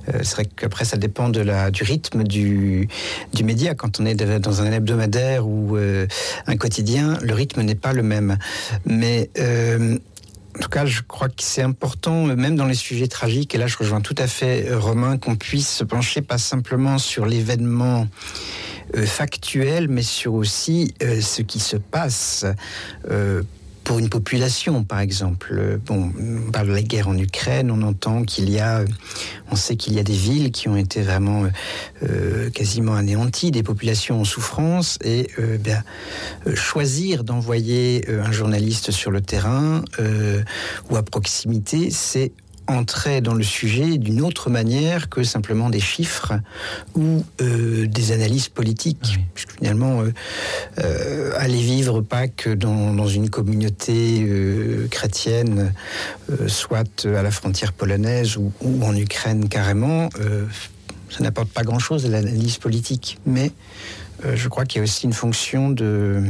euh, 0.09 0.21
c'est 0.23 0.35
vrai 0.35 0.45
qu'après 0.47 0.85
ça 0.85 0.97
dépend 0.97 1.29
du 1.29 1.83
rythme 1.83 2.25
du, 2.25 2.89
du 3.33 3.45
média. 3.45 3.75
Quand 3.75 4.01
on 4.01 4.07
est 4.07 4.15
dans 4.15 4.63
un 4.63 4.73
hebdomadaire 4.73 5.47
ou 5.47 5.77
un 5.77 6.57
quotidien, 6.57 7.19
le 7.23 7.35
rythme 7.35 7.63
n'est 7.63 7.75
pas 7.75 7.93
le 7.93 8.03
même. 8.03 8.39
Mais 8.85 9.31
en 9.39 10.59
tout 10.59 10.71
cas, 10.71 10.87
je 10.87 11.03
crois 11.03 11.29
que 11.29 11.43
c'est 11.43 11.63
important, 11.63 12.25
même 12.25 12.57
dans 12.57 12.65
les 12.65 12.75
sujets 12.75 13.09
tragiques, 13.09 13.55
et 13.55 13.59
là 13.59 13.67
je 13.67 13.77
rejoins 13.77 14.01
tout 14.01 14.15
à 14.17 14.27
fait 14.27 14.75
Romain, 14.75 15.19
qu'on 15.19 15.37
puisse 15.37 15.69
se 15.69 15.85
pencher 15.85 16.23
pas 16.23 16.39
simplement 16.39 16.97
sur 16.97 17.27
l'événement 17.27 18.09
factuel, 18.95 19.89
mais 19.89 20.03
sur 20.03 20.35
aussi 20.35 20.95
euh, 21.03 21.21
ce 21.21 21.43
qui 21.43 21.61
se 21.61 21.77
passe 21.77 22.47
euh, 23.11 23.43
pour 23.87 24.01
une 24.01 24.09
population, 24.09 24.83
par 24.83 24.99
exemple. 24.99 25.79
Bon, 25.87 26.11
on 26.19 26.51
parle 26.51 26.67
de 26.67 26.73
la 26.73 26.83
guerre 26.83 27.07
en 27.07 27.17
Ukraine, 27.17 27.71
on 27.71 27.83
entend 27.83 28.25
qu'il 28.25 28.51
y 28.51 28.59
a, 28.59 28.85
on 29.53 29.55
sait 29.55 29.77
qu'il 29.77 29.95
y 29.95 30.01
a 30.01 30.03
des 30.03 30.13
villes 30.13 30.51
qui 30.51 30.69
ont 30.69 30.77
été 30.77 31.03
vraiment 31.03 31.45
euh, 32.03 32.51
quasiment 32.51 32.97
anéanties, 32.97 33.53
des 33.53 33.63
populations 33.63 34.21
en 34.21 34.25
souffrance, 34.25 34.99
et 35.05 35.29
euh, 35.39 35.57
bien, 35.57 35.85
choisir 36.55 37.23
d'envoyer 37.23 38.09
un 38.11 38.33
journaliste 38.33 38.91
sur 38.91 39.13
le 39.13 39.21
terrain 39.21 39.85
euh, 40.01 40.43
ou 40.91 40.97
à 40.97 41.05
proximité, 41.05 41.91
c'est 41.93 42.33
entrer 42.69 43.21
dans 43.21 43.35
le 43.35 43.43
sujet 43.43 43.99
d'une 43.99 44.21
autre 44.21 44.51
manière 44.51 45.09
que 45.09 45.23
simplement 45.23 45.71
des 45.71 45.81
chiffres 45.81 46.35
ou 46.95 47.25
euh, 47.41 47.87
des 47.87 48.13
analyses 48.13 48.49
politiques. 48.49 49.15
Oui. 49.17 49.25
Puisque 49.35 49.53
finalement, 49.53 50.03
euh, 50.03 50.13
euh, 50.79 51.33
aller 51.37 51.61
vivre 51.61 52.01
Pâques 52.01 52.49
dans, 52.49 52.93
dans 52.93 53.09
une 53.09 53.31
communauté 53.31 54.27
chrétienne, 54.91 55.73
soit 56.47 57.07
à 57.07 57.23
la 57.23 57.31
frontière 57.31 57.73
polonaise 57.73 58.37
ou, 58.37 58.53
ou 58.61 58.85
en 58.85 58.95
Ukraine 58.97 59.49
carrément, 59.49 60.09
ça 61.11 61.23
n'apporte 61.23 61.49
pas 61.49 61.63
grand-chose 61.63 62.07
à 62.07 62.09
l'analyse 62.09 62.59
politique. 62.59 63.19
Mais 63.27 63.53
je 64.25 64.49
crois 64.49 64.65
qu'il 64.65 64.79
y 64.79 64.81
a 64.81 64.85
aussi 64.85 65.07
une 65.07 65.13
fonction 65.13 65.71
de 65.71 66.23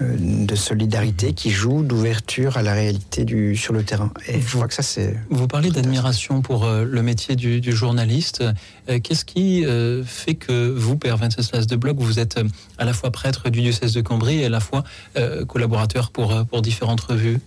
de 0.00 0.54
solidarité 0.54 1.32
qui 1.32 1.50
joue 1.50 1.82
d'ouverture 1.82 2.58
à 2.58 2.62
la 2.62 2.74
réalité 2.74 3.24
du, 3.24 3.56
sur 3.56 3.72
le 3.72 3.82
terrain. 3.82 4.12
Et 4.28 4.40
je 4.40 4.56
vois 4.56 4.68
que 4.68 4.74
ça, 4.74 4.82
c'est. 4.82 5.16
Vous 5.30 5.48
parlez 5.48 5.70
d'admiration 5.70 6.42
pour 6.42 6.64
euh, 6.64 6.84
le 6.84 7.02
métier 7.02 7.34
du, 7.34 7.62
du 7.62 7.72
journaliste. 7.72 8.44
Euh, 8.90 9.00
Qu'est-ce 9.00 9.24
qui 9.24 9.64
euh, 9.64 10.04
fait 10.04 10.34
que 10.34 10.68
vous, 10.68 10.96
Père 10.96 11.16
Venceslas 11.16 11.66
de 11.66 11.76
Bloch, 11.76 11.96
vous 11.98 12.18
êtes 12.18 12.38
à 12.76 12.84
la 12.84 12.92
fois 12.92 13.10
prêtre 13.10 13.48
du 13.48 13.62
diocèse 13.62 13.94
de 13.94 14.02
Cambrai 14.02 14.36
et 14.36 14.44
à 14.44 14.50
la 14.50 14.60
fois 14.60 14.84
collaborateur 15.48 16.10
pour, 16.10 16.44
pour 16.46 16.62
différentes 16.62 17.00
revues? 17.00 17.38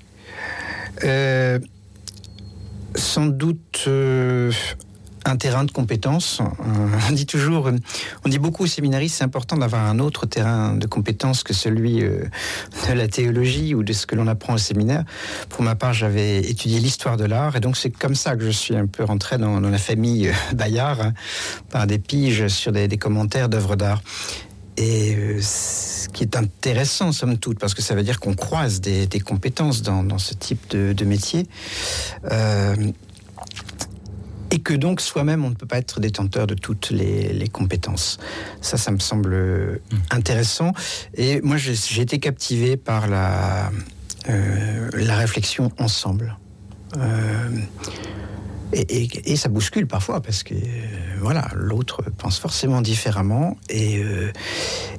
Sans 2.95 3.27
doute 3.27 3.87
terrain 5.35 5.63
de 5.63 5.71
compétences. 5.71 6.41
On 7.09 7.13
dit 7.13 7.25
toujours, 7.25 7.71
on 8.25 8.29
dit 8.29 8.39
beaucoup 8.39 8.63
aux 8.63 8.67
séminaristes, 8.67 9.17
c'est 9.17 9.23
important 9.23 9.57
d'avoir 9.57 9.85
un 9.85 9.99
autre 9.99 10.25
terrain 10.25 10.75
de 10.75 10.87
compétences 10.87 11.43
que 11.43 11.53
celui 11.53 12.01
de 12.01 12.93
la 12.93 13.07
théologie 13.07 13.73
ou 13.75 13.83
de 13.83 13.93
ce 13.93 14.05
que 14.05 14.15
l'on 14.15 14.27
apprend 14.27 14.53
au 14.53 14.57
séminaire. 14.57 15.03
Pour 15.49 15.63
ma 15.63 15.75
part, 15.75 15.93
j'avais 15.93 16.39
étudié 16.39 16.79
l'histoire 16.79 17.17
de 17.17 17.25
l'art 17.25 17.55
et 17.55 17.59
donc 17.59 17.77
c'est 17.77 17.89
comme 17.89 18.15
ça 18.15 18.35
que 18.35 18.43
je 18.43 18.51
suis 18.51 18.75
un 18.75 18.87
peu 18.87 19.03
rentré 19.03 19.37
dans, 19.37 19.59
la 19.59 19.77
famille 19.77 20.31
Bayard 20.53 21.01
hein, 21.01 21.13
par 21.69 21.87
des 21.87 21.99
piges 21.99 22.47
sur 22.47 22.71
des, 22.71 22.97
commentaires 22.97 23.49
d'œuvres 23.49 23.75
d'art. 23.75 24.01
Et 24.77 25.15
euh, 25.15 25.41
ce 25.41 26.07
qui 26.09 26.23
est 26.23 26.37
intéressant, 26.37 27.11
somme 27.11 27.37
toute, 27.37 27.59
parce 27.59 27.73
que 27.73 27.81
ça 27.81 27.95
veut 27.95 28.03
dire 28.03 28.19
qu'on 28.19 28.33
croise 28.33 28.79
des, 28.79 29.07
compétences 29.19 29.81
dans, 29.81 30.17
ce 30.17 30.33
type 30.33 30.69
de, 30.69 31.05
métier. 31.05 31.47
Euh, 32.31 32.75
et 34.51 34.59
que 34.59 34.73
donc 34.73 35.01
soi-même, 35.01 35.45
on 35.45 35.49
ne 35.49 35.55
peut 35.55 35.65
pas 35.65 35.77
être 35.77 35.99
détenteur 35.99 36.47
de 36.47 36.55
toutes 36.55 36.91
les, 36.91 37.47
compétences. 37.51 38.17
Ça, 38.61 38.77
ça 38.77 38.91
me 38.91 38.99
semble 38.99 39.35
mmh. 39.35 39.95
intéressant. 40.11 40.73
Et 41.15 41.41
moi, 41.41 41.57
j'ai 41.57 42.01
été 42.01 42.19
captivé 42.19 42.77
par 42.77 43.07
la, 43.07 43.71
euh, 44.29 44.89
la 44.93 45.17
réflexion 45.17 45.71
ensemble. 45.79 46.37
Et, 48.71 49.35
ça 49.35 49.49
bouscule 49.49 49.87
parfois 49.87 50.21
parce 50.21 50.43
que 50.43 50.53
voilà, 51.19 51.47
l'autre 51.55 52.03
pense 52.17 52.37
forcément 52.37 52.81
différemment 52.81 53.57
et, 53.67 53.97
euh, 53.97 54.31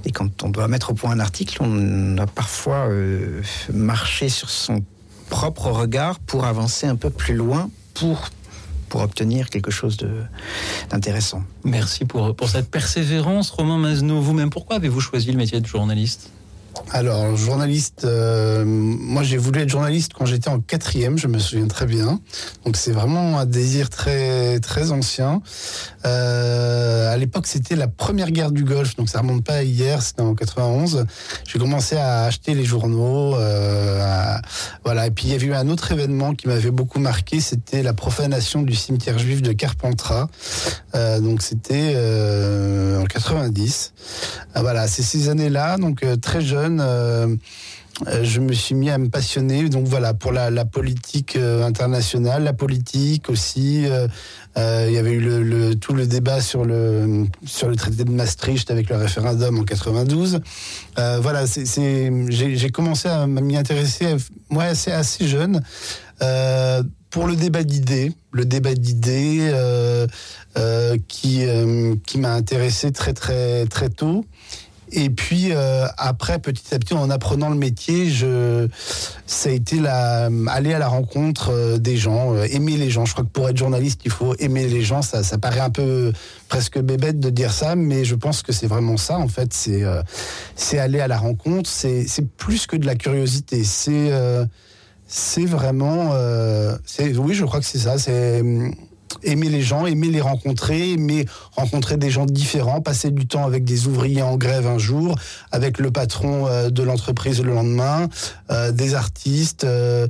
et, 0.04 0.10
quand 0.10 0.42
on 0.42 0.48
doit 0.48 0.66
mettre 0.66 0.90
au 0.90 0.94
point 0.94 1.12
un 1.12 1.20
article, 1.20 1.58
on 1.60 2.18
a 2.18 2.26
parfois 2.26 2.88
euh, 2.88 3.42
marché 3.72 4.28
sur 4.28 4.50
son 4.50 4.82
propre 5.28 5.68
regard 5.68 6.18
pour 6.18 6.46
avancer 6.46 6.88
un 6.88 6.96
peu 6.96 7.10
plus 7.10 7.34
loin 7.34 7.70
pour 7.94 8.30
pour 8.90 9.00
obtenir 9.00 9.48
quelque 9.48 9.70
chose 9.70 9.96
d'intéressant. 10.90 11.42
Merci 11.64 12.04
pour, 12.04 12.36
pour 12.36 12.50
cette 12.50 12.70
persévérance, 12.70 13.48
Romain 13.50 13.78
Mazno. 13.78 14.20
Vous-même, 14.20 14.50
pourquoi 14.50 14.76
avez-vous 14.76 15.00
choisi 15.00 15.32
le 15.32 15.38
métier 15.38 15.60
de 15.60 15.66
journaliste? 15.66 16.30
Alors, 16.92 17.36
journaliste, 17.36 18.04
euh, 18.04 18.64
moi 18.66 19.22
j'ai 19.22 19.36
voulu 19.36 19.60
être 19.60 19.68
journaliste 19.68 20.12
quand 20.12 20.26
j'étais 20.26 20.48
en 20.48 20.60
quatrième, 20.60 21.18
je 21.18 21.28
me 21.28 21.38
souviens 21.38 21.68
très 21.68 21.86
bien. 21.86 22.20
Donc 22.64 22.76
c'est 22.76 22.90
vraiment 22.90 23.38
un 23.38 23.46
désir 23.46 23.90
très 23.90 24.58
très 24.60 24.90
ancien. 24.90 25.40
Euh, 26.04 27.12
à 27.12 27.16
l'époque, 27.16 27.46
c'était 27.46 27.76
la 27.76 27.86
première 27.86 28.30
guerre 28.32 28.50
du 28.50 28.64
Golfe, 28.64 28.96
donc 28.96 29.08
ça 29.08 29.20
remonte 29.20 29.44
pas 29.44 29.56
à 29.56 29.62
hier, 29.62 30.02
c'était 30.02 30.22
en 30.22 30.34
91. 30.34 31.06
J'ai 31.46 31.58
commencé 31.58 31.96
à 31.96 32.24
acheter 32.24 32.54
les 32.54 32.64
journaux, 32.64 33.36
euh, 33.36 34.36
voilà. 34.84 35.06
Et 35.06 35.10
puis 35.10 35.26
il 35.26 35.32
y 35.32 35.34
avait 35.34 35.46
eu 35.46 35.54
un 35.54 35.68
autre 35.68 35.92
événement 35.92 36.34
qui 36.34 36.48
m'avait 36.48 36.72
beaucoup 36.72 36.98
marqué, 36.98 37.40
c'était 37.40 37.82
la 37.84 37.92
profanation 37.92 38.62
du 38.62 38.74
cimetière 38.74 39.18
juif 39.18 39.42
de 39.42 39.52
Carpentras. 39.52 40.26
donc 40.94 41.42
c'était 41.42 41.94
en 43.00 43.04
90. 43.04 43.92
voilà, 44.56 44.88
c'est 44.88 45.02
ces 45.02 45.28
années-là, 45.28 45.76
donc 45.76 46.04
très 46.20 46.40
jeune 46.40 46.59
euh, 46.60 47.36
euh, 48.06 48.24
je 48.24 48.40
me 48.40 48.52
suis 48.52 48.74
mis 48.74 48.88
à 48.88 48.98
me 48.98 49.08
passionner 49.08 49.68
donc 49.68 49.86
voilà 49.86 50.14
pour 50.14 50.32
la, 50.32 50.64
politique 50.64 51.36
euh, 51.36 51.64
internationale, 51.64 52.44
la 52.44 52.52
politique 52.52 53.28
aussi. 53.28 53.86
il 54.56 54.92
y 54.92 54.98
avait 54.98 55.12
eu 55.12 55.20
le, 55.20 55.74
tout 55.74 55.92
le 55.92 56.06
débat 56.06 56.40
sur 56.40 56.64
le 56.64 57.28
traité 57.76 58.04
de 58.04 58.10
Maastricht 58.10 58.70
avec 58.70 58.88
le 58.88 58.96
référendum 58.96 59.58
en 59.58 59.64
92. 59.64 60.40
voilà, 60.96 61.44
j'ai 61.46 62.70
commencé 62.70 63.08
à 63.08 63.26
m'y 63.26 63.56
intéresser 63.56 64.16
moi 64.48 64.64
assez 64.64 64.92
assez 64.92 65.26
jeune. 65.26 65.62
pour 67.10 67.26
le 67.26 67.36
débat 67.36 67.64
d'idées, 67.64 68.12
le 68.32 68.44
débat 68.44 68.74
d'idées 68.74 69.52
qui 71.08 71.44
qui 72.06 72.18
m'a 72.18 72.32
intéressé 72.32 72.92
très 72.92 73.12
très 73.12 73.66
très 73.66 73.90
tôt 73.90 74.24
et 74.92 75.10
puis 75.10 75.52
euh, 75.52 75.86
après, 75.96 76.38
petit 76.38 76.74
à 76.74 76.78
petit, 76.78 76.94
en 76.94 77.10
apprenant 77.10 77.48
le 77.48 77.56
métier, 77.56 78.10
je, 78.10 78.68
ça 79.26 79.48
a 79.48 79.52
été 79.52 79.78
la, 79.78 80.28
aller 80.48 80.74
à 80.74 80.78
la 80.78 80.88
rencontre 80.88 81.50
euh, 81.50 81.78
des 81.78 81.96
gens, 81.96 82.34
euh, 82.34 82.44
aimer 82.50 82.76
les 82.76 82.90
gens. 82.90 83.04
Je 83.04 83.12
crois 83.12 83.24
que 83.24 83.30
pour 83.30 83.48
être 83.48 83.56
journaliste, 83.56 84.02
il 84.04 84.10
faut 84.10 84.34
aimer 84.38 84.66
les 84.66 84.82
gens. 84.82 85.02
Ça, 85.02 85.22
ça 85.22 85.38
paraît 85.38 85.60
un 85.60 85.70
peu 85.70 86.12
presque 86.48 86.78
bébête 86.78 87.20
de 87.20 87.30
dire 87.30 87.52
ça, 87.52 87.76
mais 87.76 88.04
je 88.04 88.14
pense 88.14 88.42
que 88.42 88.52
c'est 88.52 88.66
vraiment 88.66 88.96
ça. 88.96 89.18
En 89.18 89.28
fait, 89.28 89.52
c'est 89.52 89.82
c'est 90.56 90.78
aller 90.78 91.00
à 91.00 91.08
la 91.08 91.18
rencontre. 91.18 91.68
C'est 91.68 92.26
plus 92.36 92.66
que 92.66 92.76
de 92.76 92.86
la 92.86 92.94
curiosité. 92.94 93.64
C'est 93.64 94.10
c'est 95.06 95.44
vraiment, 95.44 96.12
oui, 97.18 97.34
je 97.34 97.44
crois 97.44 97.60
que 97.60 97.66
c'est 97.66 97.78
ça. 97.78 97.98
C'est 97.98 98.42
aimer 99.22 99.48
les 99.48 99.62
gens, 99.62 99.86
aimer 99.86 100.08
les 100.08 100.20
rencontrer, 100.20 100.92
aimer 100.92 101.26
rencontrer 101.56 101.96
des 101.96 102.10
gens 102.10 102.26
différents, 102.26 102.80
passer 102.80 103.10
du 103.10 103.26
temps 103.26 103.44
avec 103.44 103.64
des 103.64 103.86
ouvriers 103.86 104.22
en 104.22 104.36
grève 104.36 104.66
un 104.66 104.78
jour, 104.78 105.16
avec 105.52 105.78
le 105.78 105.90
patron 105.90 106.46
euh, 106.46 106.70
de 106.70 106.82
l'entreprise 106.82 107.42
le 107.42 107.52
lendemain, 107.52 108.08
euh, 108.50 108.72
des 108.72 108.94
artistes, 108.94 109.64
euh, 109.64 110.08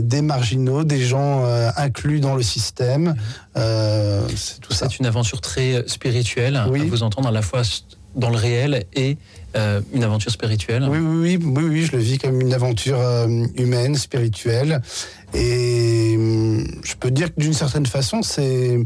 des 0.00 0.22
marginaux, 0.22 0.84
des 0.84 1.02
gens 1.02 1.44
inclus 1.76 2.20
dans 2.20 2.36
le 2.36 2.42
système. 2.42 3.14
c'est 3.54 4.60
tout 4.60 4.72
ça. 4.72 4.88
C'est 4.88 4.98
une 4.98 5.06
aventure 5.06 5.40
très 5.40 5.84
spirituelle, 5.88 6.56
à 6.56 6.66
vous 6.66 7.02
entendre 7.02 7.28
à 7.28 7.32
la 7.32 7.42
fois 7.42 7.62
dans 8.14 8.30
le 8.30 8.36
réel 8.36 8.84
et 8.94 9.16
une 9.92 10.04
aventure 10.04 10.30
spirituelle. 10.30 10.86
Oui, 10.88 10.98
oui, 10.98 11.38
oui, 11.42 11.64
oui, 11.64 11.82
je 11.84 11.92
le 11.92 11.98
vis 11.98 12.18
comme 12.18 12.40
une 12.40 12.54
aventure 12.54 12.98
humaine, 13.56 13.94
spirituelle. 13.94 14.80
Et 15.34 16.14
hum, 16.16 16.66
je 16.84 16.94
peux 16.94 17.10
dire 17.10 17.34
que 17.34 17.40
d'une 17.40 17.54
certaine 17.54 17.86
façon, 17.86 18.22
c'est. 18.22 18.78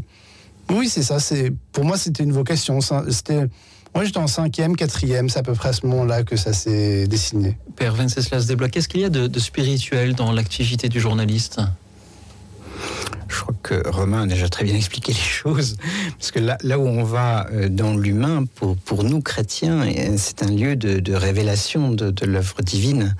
Oui, 0.69 0.89
c'est 0.89 1.03
ça. 1.03 1.19
C'est 1.19 1.51
Pour 1.71 1.85
moi, 1.85 1.97
c'était 1.97 2.23
une 2.23 2.33
vocation. 2.33 2.79
C'était. 2.81 3.47
Moi, 3.95 4.03
j'étais 4.03 4.19
en 4.19 4.27
cinquième, 4.27 4.75
quatrième, 4.75 5.29
c'est 5.29 5.39
à 5.39 5.43
peu 5.43 5.53
près 5.53 5.69
à 5.69 5.73
ce 5.73 5.85
moment-là 5.87 6.23
que 6.23 6.35
ça 6.35 6.53
s'est 6.53 7.07
dessiné. 7.07 7.57
Père 7.75 7.95
Venceslas 7.95 8.45
Desblois, 8.45 8.69
qu'est-ce 8.69 8.87
qu'il 8.87 9.01
y 9.01 9.05
a 9.05 9.09
de 9.09 9.39
spirituel 9.39 10.13
dans 10.13 10.31
l'activité 10.31 10.87
du 10.87 10.99
journaliste? 10.99 11.59
Je 13.27 13.41
crois 13.41 13.55
que 13.61 13.89
Romain 13.89 14.23
a 14.23 14.25
déjà 14.25 14.47
très 14.49 14.63
bien 14.63 14.75
expliqué 14.75 15.11
les 15.13 15.19
choses, 15.19 15.77
parce 16.17 16.31
que 16.31 16.39
là, 16.39 16.79
où 16.79 16.87
on 16.87 17.03
va 17.03 17.47
euh, 17.51 17.69
dans 17.69 17.95
l'humain, 17.95 18.45
pour, 18.55 19.03
nous 19.03 19.21
chrétiens, 19.21 19.85
c'est 20.17 20.43
un 20.43 20.51
lieu 20.51 20.75
de, 20.75 21.13
révélation 21.13 21.91
de, 21.91 22.25
l'œuvre 22.25 22.61
divine. 22.61 23.15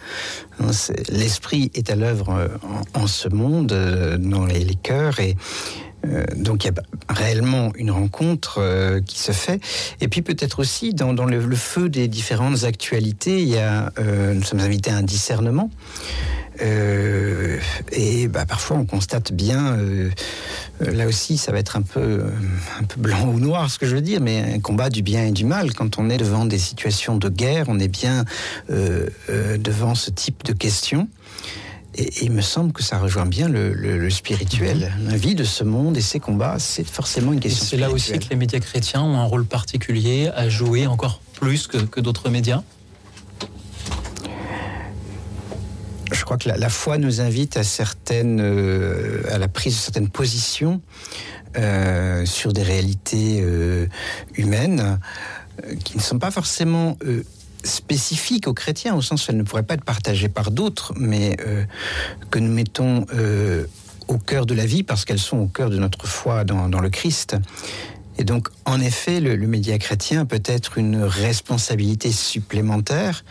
Hein, 0.60 0.72
l'esprit 1.10 1.72
est 1.74 1.90
à 1.90 1.96
l'œuvre 1.96 2.30
euh, 2.30 2.48
en, 2.94 3.08
ce 3.08 3.30
monde, 3.30 3.72
euh, 3.72 4.18
dans 4.18 4.46
les, 4.46 4.64
les 4.64 4.76
cœurs, 4.76 5.20
et 5.20 5.36
donc 6.36 6.64
il 6.64 6.68
y 6.68 6.70
a 6.70 6.74
réellement 7.14 7.72
une 7.76 7.92
rencontre 7.92 9.00
qui 9.06 9.20
se 9.20 9.32
fait. 9.32 9.60
Et 10.00 10.08
puis 10.08 10.22
peut-être 10.22 10.60
aussi 10.60 10.94
dans, 10.94 11.14
le, 11.26 11.56
feu 11.56 11.90
des 11.90 12.08
différentes 12.08 12.64
actualités, 12.64 13.42
il 13.42 13.50
y 13.50 13.58
a, 13.58 13.92
nous 14.34 14.44
sommes 14.44 14.60
invités 14.60 14.92
à 14.92 14.98
un 14.98 15.04
discernement. 15.04 15.70
Euh, 16.62 17.58
et 17.92 18.28
bah, 18.28 18.46
parfois, 18.46 18.78
on 18.78 18.86
constate 18.86 19.32
bien, 19.32 19.74
euh, 19.78 20.10
là 20.80 21.08
aussi, 21.08 21.38
ça 21.38 21.52
va 21.52 21.60
être 21.60 21.78
un 21.78 21.82
peu, 21.82 22.24
blanc 22.98 23.28
ou 23.28 23.40
noir, 23.40 23.70
ce 23.70 23.78
que 23.78 23.86
je 23.86 23.96
veux 23.96 24.02
dire, 24.02 24.22
mais 24.22 24.56
un 24.56 24.60
combat 24.60 24.90
du 24.90 25.02
bien 25.02 25.26
et 25.26 25.32
du 25.32 25.46
mal. 25.46 25.74
Quand 25.74 26.00
on 26.00 26.10
est 26.10 26.18
devant 26.18 26.46
des 26.46 26.58
situations 26.58 27.18
de 27.18 27.30
guerre, 27.30 27.66
on 27.68 27.80
est 27.80 27.88
bien 27.88 28.26
euh, 28.70 29.08
devant 29.58 29.96
ce 29.96 30.10
type 30.10 30.44
de 30.46 30.54
questions. 30.54 31.08
Et, 31.98 32.24
il 32.24 32.32
me 32.32 32.42
semble 32.42 32.74
que 32.74 32.84
ça 32.84 33.00
rejoint 33.00 33.26
bien 33.26 33.50
le, 33.50 34.10
spirituel. 34.10 34.94
Mhm. 35.00 35.10
La 35.10 35.18
vie 35.18 35.36
de 35.36 35.44
ce 35.44 35.64
monde 35.64 35.98
et 35.98 36.02
ses 36.02 36.20
combats, 36.20 36.58
c'est 36.60 36.88
forcément 36.88 37.34
une 37.34 37.40
question 37.40 37.66
C'est 37.66 37.78
là 37.78 37.90
aussi 37.90 38.18
que 38.20 38.30
les 38.30 38.36
médias 38.36 38.60
chrétiens 38.60 39.02
ont 39.02 39.18
un 39.18 39.26
rôle 39.26 39.46
particulier 39.46 40.30
à 40.36 40.50
jouer 40.50 40.88
encore 40.88 41.22
plus 41.34 41.68
que 41.68 42.00
d'autres 42.00 42.30
médias 42.30 42.64
je 46.12 46.24
crois 46.24 46.38
que 46.38 46.50
la, 46.50 46.70
foi 46.70 46.98
nous 46.98 47.22
invite 47.22 47.58
à 47.58 47.64
certaines, 47.64 48.40
euh, 48.42 49.22
à 49.32 49.38
la 49.38 49.48
prise 49.48 49.76
de 49.76 49.80
certaines 49.80 50.10
positions 50.10 50.82
euh, 51.58 52.26
sur 52.26 52.54
des 52.54 52.64
réalités 52.64 53.40
euh, 53.42 53.88
humaines 54.36 55.00
qui 55.84 55.98
ne 55.98 56.02
sont 56.02 56.20
pas 56.20 56.30
forcément 56.30 56.98
spécifiques 57.68 58.48
aux 58.48 58.54
chrétiens, 58.54 58.96
au 58.96 59.02
sens 59.02 59.28
où 59.28 59.32
elles 59.32 59.38
ne 59.38 59.44
pourraient 59.44 59.64
pas 59.64 59.76
être 59.76 59.86
partagées 59.86 60.30
par 60.30 60.52
d'autres, 60.52 60.94
mais 60.96 61.38
que 62.32 62.40
nous 62.40 62.52
mettons 62.52 63.06
au 64.08 64.18
cœur 64.18 64.46
de 64.46 64.54
la 64.54 64.66
vie 64.66 64.84
parce 64.84 65.06
qu'elles 65.06 65.20
sont 65.20 65.38
au 65.38 65.48
cœur 65.48 65.70
de 65.70 65.78
notre 65.78 66.08
foi 66.08 66.44
dans, 66.44 66.80
le 66.80 66.90
Christ. 66.90 67.36
Et 68.18 68.24
donc, 68.24 68.50
en 68.66 68.80
effet, 68.80 69.20
le, 69.20 69.36
le 69.36 69.48
média 69.48 69.78
chrétien 69.78 70.26
peut 70.26 70.42
être 70.46 70.78
une 70.78 71.04
responsabilité 71.04 72.12
supplémentaire 72.12 73.24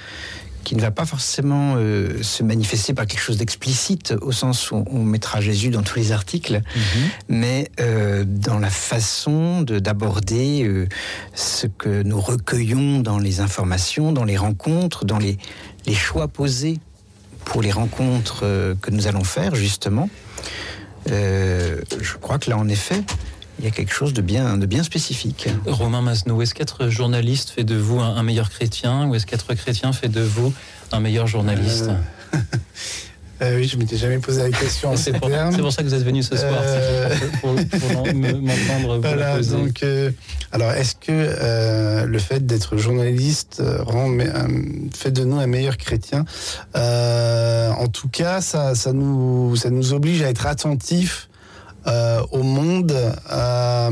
qui 0.67 0.75
ne 0.75 0.81
va 0.81 0.91
pas 0.91 1.07
forcément 1.07 1.75
euh, 1.77 2.25
se 2.25 2.43
manifester 2.43 2.93
par 2.93 3.07
quelque 3.07 3.21
chose 3.21 3.37
d'explicite, 3.37 4.15
au 4.21 4.33
sens 4.33 4.73
où 4.73 4.83
on 4.91 5.05
mettra 5.05 5.41
Jésus 5.41 5.71
dans 5.71 5.85
tous 5.85 5.97
les 5.97 6.11
articles, 6.11 6.55
mhm. 6.55 6.83
mais 7.29 7.71
euh, 7.79 8.25
dans 8.27 8.59
la 8.59 8.69
façon 8.69 9.63
d'aborder 9.63 10.65
euh, 10.65 10.89
ce 11.35 11.69
que 11.69 12.03
nous 12.03 12.21
recueillons 12.21 12.99
dans 12.99 13.21
les 13.21 13.39
informations, 13.39 14.11
dans 14.11 14.25
les 14.25 14.37
rencontres, 14.37 15.05
dans 15.05 15.19
les, 15.19 15.39
les 15.87 15.95
choix 15.95 16.27
posés 16.27 16.81
pour 17.45 17.63
les 17.63 17.71
rencontres 17.71 18.41
que 18.83 18.91
nous 18.91 19.07
allons 19.07 19.23
faire, 19.23 19.55
justement. 19.55 20.11
je 21.07 22.17
crois 22.21 22.41
que 22.41 22.51
là, 22.51 22.59
en 22.59 22.67
effet, 22.67 23.05
il 23.59 23.65
y 23.65 23.69
a 23.69 23.71
quelque 23.71 23.93
chose 23.93 24.13
de 24.13 24.23
bien, 24.23 24.57
de 24.57 24.67
bien 24.67 24.83
spécifique. 24.83 25.49
Romain 25.67 26.03
Masnou, 26.03 26.43
est-ce 26.43 26.55
qu'être 26.55 26.89
journaliste 26.89 27.51
fait 27.51 27.65
de 27.65 27.75
vous 27.75 28.01
un, 28.01 28.23
meilleur 28.23 28.51
chrétien 28.51 29.07
ou 29.07 29.15
est-ce 29.15 29.27
qu'être 29.27 29.55
chrétien 29.55 29.93
fait 29.93 30.09
de 30.09 30.21
vous 30.21 30.53
un 30.93 31.01
meilleur 31.01 31.27
journaliste 31.27 31.89
euh... 32.35 32.39
Euh, 33.43 33.59
oui, 33.59 33.69
je 33.69 33.77
m'étais 33.77 33.99
jamais 33.99 34.19
posé 34.19 34.43
la 34.43 34.51
question. 34.51 34.97
c'est 34.97 35.13
pour, 35.13 35.29
pour, 35.29 35.73
ça 35.73 35.83
que 35.83 35.89
vous 35.89 35.95
êtes 35.95 36.05
venu 36.05 36.23
ce 36.23 36.37
soir, 36.37 36.55
euh... 36.63 37.15
pour, 37.43 37.55
pour, 37.55 38.15
m'entendre 38.15 38.99
voilà, 38.99 39.37
poser. 39.37 39.57
Donc, 39.57 39.83
euh, 39.83 40.11
alors, 40.53 40.73
est-ce 40.73 40.95
que 40.95 41.11
euh, 41.11 42.07
le 42.07 42.19
fait 42.19 42.47
d'être 42.47 42.79
journaliste 42.79 43.63
rend, 43.81 44.17
fait 44.95 45.11
de 45.11 45.25
nous 45.25 45.39
un 45.39 45.47
meilleur 45.47 45.77
chrétien? 45.77 46.25
En 46.75 47.89
tout 47.89 48.09
cas, 48.09 48.41
ça, 48.41 48.75
ça, 48.75 48.95
nous, 48.95 49.55
ça 49.57 49.69
nous 49.69 49.93
oblige 49.93 50.23
à 50.23 50.31
être 50.31 50.47
attentifs 50.47 51.29
au 52.33 52.43
monde. 52.43 52.95
À, 53.29 53.91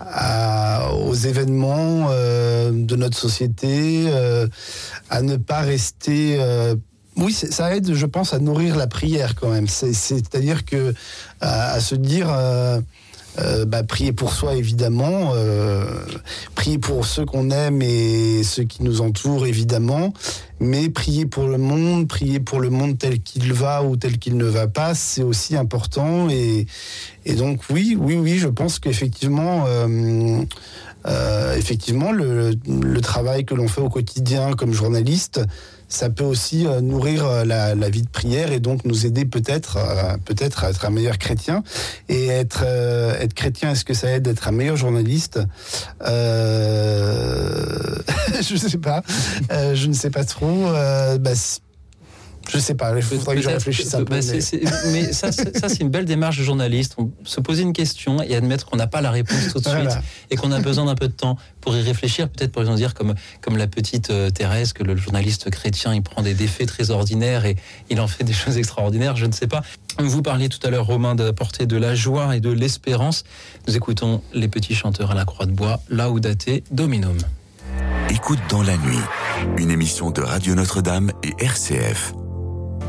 à, 0.00 0.92
aux 0.94 1.14
événements 1.14 2.08
euh, 2.10 2.70
de 2.72 2.96
notre 2.96 3.18
société, 3.18 4.06
euh, 4.08 4.46
à 5.08 5.22
ne 5.22 5.36
pas 5.36 5.60
rester 5.60 6.36
euh, 6.40 6.74
oui, 7.16 7.32
ça 7.32 7.76
aide, 7.76 7.92
je 7.92 8.06
pense, 8.06 8.32
à 8.32 8.38
nourrir 8.38 8.76
la 8.76 8.86
prière 8.86 9.34
quand 9.34 9.50
même. 9.50 9.66
C'est-à-dire 9.68 10.64
que 10.64 10.94
à, 11.40 11.78
se 11.80 11.94
dire. 11.94 12.28
Euh, 13.38 13.64
bah, 13.64 13.84
prier 13.84 14.12
pour 14.12 14.32
soi 14.32 14.54
évidemment, 14.54 15.32
euh, 15.34 15.84
prier 16.56 16.78
pour 16.78 17.06
ceux 17.06 17.24
qu'on 17.24 17.50
aime 17.50 17.80
et 17.80 18.42
ceux 18.42 18.64
qui 18.64 18.82
nous 18.82 19.02
entourent 19.02 19.46
évidemment, 19.46 20.12
mais 20.58 20.88
prier 20.88 21.26
pour 21.26 21.46
le 21.46 21.56
monde, 21.56 22.08
prier 22.08 22.40
pour 22.40 22.58
le 22.58 22.70
monde 22.70 22.98
tel 22.98 23.20
qu'il 23.20 23.52
va 23.52 23.84
ou 23.84 23.96
tel 23.96 24.18
qu'il 24.18 24.36
ne 24.36 24.44
va 24.44 24.66
pas, 24.66 24.94
c'est 24.94 25.22
aussi 25.22 25.56
important. 25.56 26.28
Et, 26.28 26.66
et, 27.24 27.34
donc 27.34 27.60
oui, 27.70 27.96
oui, 27.98 28.16
oui, 28.16 28.36
je 28.38 28.48
pense 28.48 28.80
qu'effectivement, 28.80 29.64
euh, 29.68 30.42
euh 31.06 31.54
effectivement, 31.56 32.10
le, 32.10 32.52
le, 32.66 33.00
travail 33.00 33.44
que 33.44 33.54
l'on 33.54 33.68
fait 33.68 33.80
au 33.80 33.88
quotidien 33.88 34.52
comme 34.54 34.72
journaliste, 34.72 35.40
ça 35.90 36.08
peut 36.08 36.24
aussi 36.24 36.66
euh, 36.66 36.80
nourrir 36.80 37.26
euh, 37.26 37.44
la, 37.44 37.74
la, 37.74 37.90
vie 37.90 38.02
de 38.02 38.08
prière 38.08 38.52
et 38.52 38.60
donc 38.60 38.84
nous 38.84 39.04
aider 39.04 39.24
peut-être 39.24 39.76
euh, 39.76 40.16
peut-être 40.24 40.64
à 40.64 40.70
être 40.70 40.84
un 40.86 40.90
meilleur 40.90 41.18
chrétien. 41.18 41.62
Et 42.08 42.28
être 42.28 42.64
être 42.64 43.34
chrétien 43.34 43.72
est-ce 43.72 43.84
que 43.84 43.94
ça 43.94 44.10
aide 44.10 44.22
d'être 44.22 44.48
un 44.48 44.52
meilleur 44.52 44.76
journaliste? 44.76 45.40
Euh, 46.06 47.96
je 48.40 48.56
sais 48.56 48.78
pas. 48.78 49.02
Euh, 49.52 49.74
je 49.74 49.86
ne 49.86 49.92
sais 49.92 50.10
pas 50.10 50.24
trop. 50.24 50.68
Euh, 50.68 51.18
bah, 51.18 51.32
je 52.48 52.58
sais 52.58 52.74
pas, 52.74 52.96
il 52.96 53.02
faudrait 53.02 53.36
que 53.36 53.42
je 53.42 53.48
réfléchisse 53.48 53.94
un 53.94 54.04
peu. 54.04 54.16
Bah, 54.16 54.26
mais... 54.32 54.60
mais... 54.92 55.12
ça, 55.12 55.30
ça 55.30 55.68
c'est 55.68 55.80
une 55.80 55.90
belle 55.90 56.04
démarche 56.04 56.38
de 56.38 56.42
journaliste. 56.42 56.94
On 56.98 57.10
se 57.24 57.40
poser 57.40 57.62
une 57.62 57.72
question 57.72 58.22
et 58.22 58.34
admettre 58.34 58.66
qu'on 58.66 58.76
n'a 58.76 58.86
pas 58.86 59.00
la 59.00 59.10
réponse 59.10 59.48
tout 59.52 59.58
de 59.60 59.68
suite 59.68 59.74
voilà. 59.74 60.02
et 60.30 60.36
qu'on 60.36 60.50
a 60.50 60.60
besoin 60.60 60.86
d'un 60.86 60.94
peu 60.94 61.08
de 61.08 61.12
temps 61.12 61.36
pour 61.60 61.76
y 61.76 61.82
réfléchir. 61.82 62.28
Peut-être 62.28 62.52
pour 62.52 62.64
dire 62.64 62.94
comme, 62.94 63.14
comme 63.40 63.56
la 63.56 63.66
petite 63.66 64.10
euh, 64.10 64.30
Thérèse, 64.30 64.72
que 64.72 64.82
le 64.82 64.96
journaliste 64.96 65.50
chrétien, 65.50 65.94
il 65.94 66.02
prend 66.02 66.22
des 66.22 66.34
défaits 66.34 66.66
très 66.66 66.90
ordinaires 66.90 67.44
et 67.44 67.56
il 67.88 68.00
en 68.00 68.08
fait 68.08 68.24
des 68.24 68.32
choses 68.32 68.58
extraordinaires. 68.58 69.16
Je 69.16 69.26
ne 69.26 69.32
sais 69.32 69.46
pas. 69.46 69.62
Vous 69.98 70.22
parliez 70.22 70.48
tout 70.48 70.64
à 70.66 70.70
l'heure, 70.70 70.86
Romain, 70.86 71.14
d'apporter 71.14 71.66
de 71.66 71.76
la 71.76 71.94
joie 71.94 72.36
et 72.36 72.40
de 72.40 72.50
l'espérance. 72.50 73.24
Nous 73.68 73.76
écoutons 73.76 74.22
les 74.32 74.48
petits 74.48 74.74
chanteurs 74.74 75.10
à 75.10 75.14
la 75.14 75.24
croix 75.24 75.46
de 75.46 75.52
bois, 75.52 75.80
Laudate 75.88 76.48
Dominum. 76.70 77.18
Écoute 78.08 78.40
dans 78.48 78.62
la 78.62 78.76
nuit, 78.76 78.98
une 79.56 79.70
émission 79.70 80.10
de 80.10 80.20
Radio 80.20 80.54
Notre-Dame 80.54 81.12
et 81.22 81.44
RCF. 81.44 82.12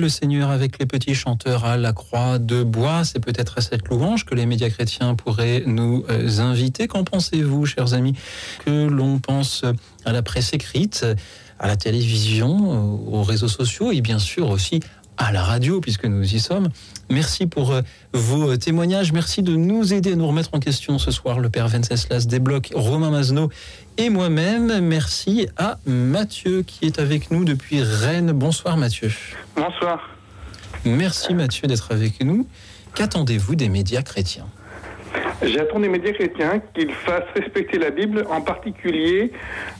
le 0.00 0.08
Seigneur 0.08 0.50
avec 0.50 0.78
les 0.78 0.86
petits 0.86 1.14
chanteurs 1.14 1.64
à 1.64 1.76
la 1.76 1.92
croix 1.92 2.38
de 2.38 2.62
bois. 2.62 3.04
C'est 3.04 3.20
peut-être 3.20 3.58
à 3.58 3.60
cette 3.60 3.86
louange 3.88 4.24
que 4.24 4.34
les 4.34 4.46
médias 4.46 4.70
chrétiens 4.70 5.14
pourraient 5.14 5.62
nous 5.66 6.04
euh, 6.10 6.40
inviter. 6.40 6.88
Qu'en 6.88 7.04
pensez-vous, 7.04 7.66
chers 7.66 7.94
amis? 7.94 8.14
Que 8.64 8.86
l'on 8.86 9.18
pense 9.18 9.64
à 10.04 10.12
la 10.12 10.22
presse 10.22 10.52
écrite, 10.52 11.06
à 11.58 11.68
la 11.68 11.76
télévision, 11.76 12.98
aux 13.12 13.22
réseaux 13.22 13.48
sociaux 13.48 13.92
et 13.92 14.00
bien 14.00 14.18
sûr 14.18 14.48
aussi 14.48 14.80
à 15.30 15.32
la 15.32 15.42
radio, 15.44 15.80
puisque 15.80 16.06
nous 16.06 16.34
y 16.34 16.40
sommes. 16.40 16.70
Merci 17.08 17.46
pour 17.46 17.70
euh, 17.70 17.82
vos 18.12 18.56
témoignages. 18.56 19.12
Merci 19.12 19.44
de 19.44 19.54
nous 19.54 19.94
aider 19.94 20.14
à 20.14 20.16
nous 20.16 20.26
remettre 20.26 20.50
en 20.54 20.58
question 20.58 20.98
ce 20.98 21.12
soir. 21.12 21.38
Le 21.38 21.48
Père 21.48 21.68
Venceslas 21.68 22.26
débloque 22.26 22.72
Romain 22.74 23.12
Mazno 23.12 23.48
et 23.96 24.10
moi-même. 24.10 24.80
Merci 24.80 25.46
à 25.56 25.78
Mathieu 25.86 26.62
qui 26.62 26.86
est 26.86 26.98
avec 26.98 27.30
nous 27.30 27.44
depuis 27.44 27.80
Rennes. 27.80 28.32
Bonsoir 28.32 28.76
Mathieu. 28.76 29.12
Bonsoir. 29.54 30.00
Merci 30.84 31.32
Mathieu 31.32 31.68
d'être 31.68 31.92
avec 31.92 32.24
nous. 32.24 32.48
Qu'attendez-vous 32.96 33.54
des 33.54 33.68
médias 33.68 34.02
chrétiens? 34.02 34.48
J'attends 35.42 35.78
des 35.78 35.88
médias 35.88 36.12
chrétiens 36.12 36.60
qu'ils 36.74 36.92
fassent 36.92 37.22
respecter 37.36 37.78
la 37.78 37.90
Bible, 37.90 38.26
en 38.28 38.40
particulier 38.40 39.30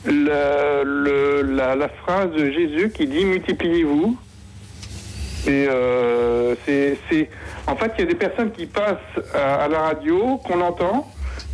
la, 0.06 0.84
la 0.84 1.88
phrase 1.88 2.30
de 2.30 2.52
Jésus 2.52 2.92
qui 2.94 3.08
dit 3.08 3.24
multipliez-vous 3.24 4.16
et 5.46 5.66
euh, 5.68 6.54
c'est, 6.66 7.28
en 7.66 7.76
fait, 7.76 7.92
il 7.96 8.00
y 8.00 8.04
a 8.04 8.06
des 8.06 8.14
personnes 8.14 8.50
qui 8.52 8.66
passent 8.66 8.98
à, 9.34 9.68
la 9.68 9.80
radio, 9.80 10.38
qu'on 10.38 10.60
entend, 10.60 11.10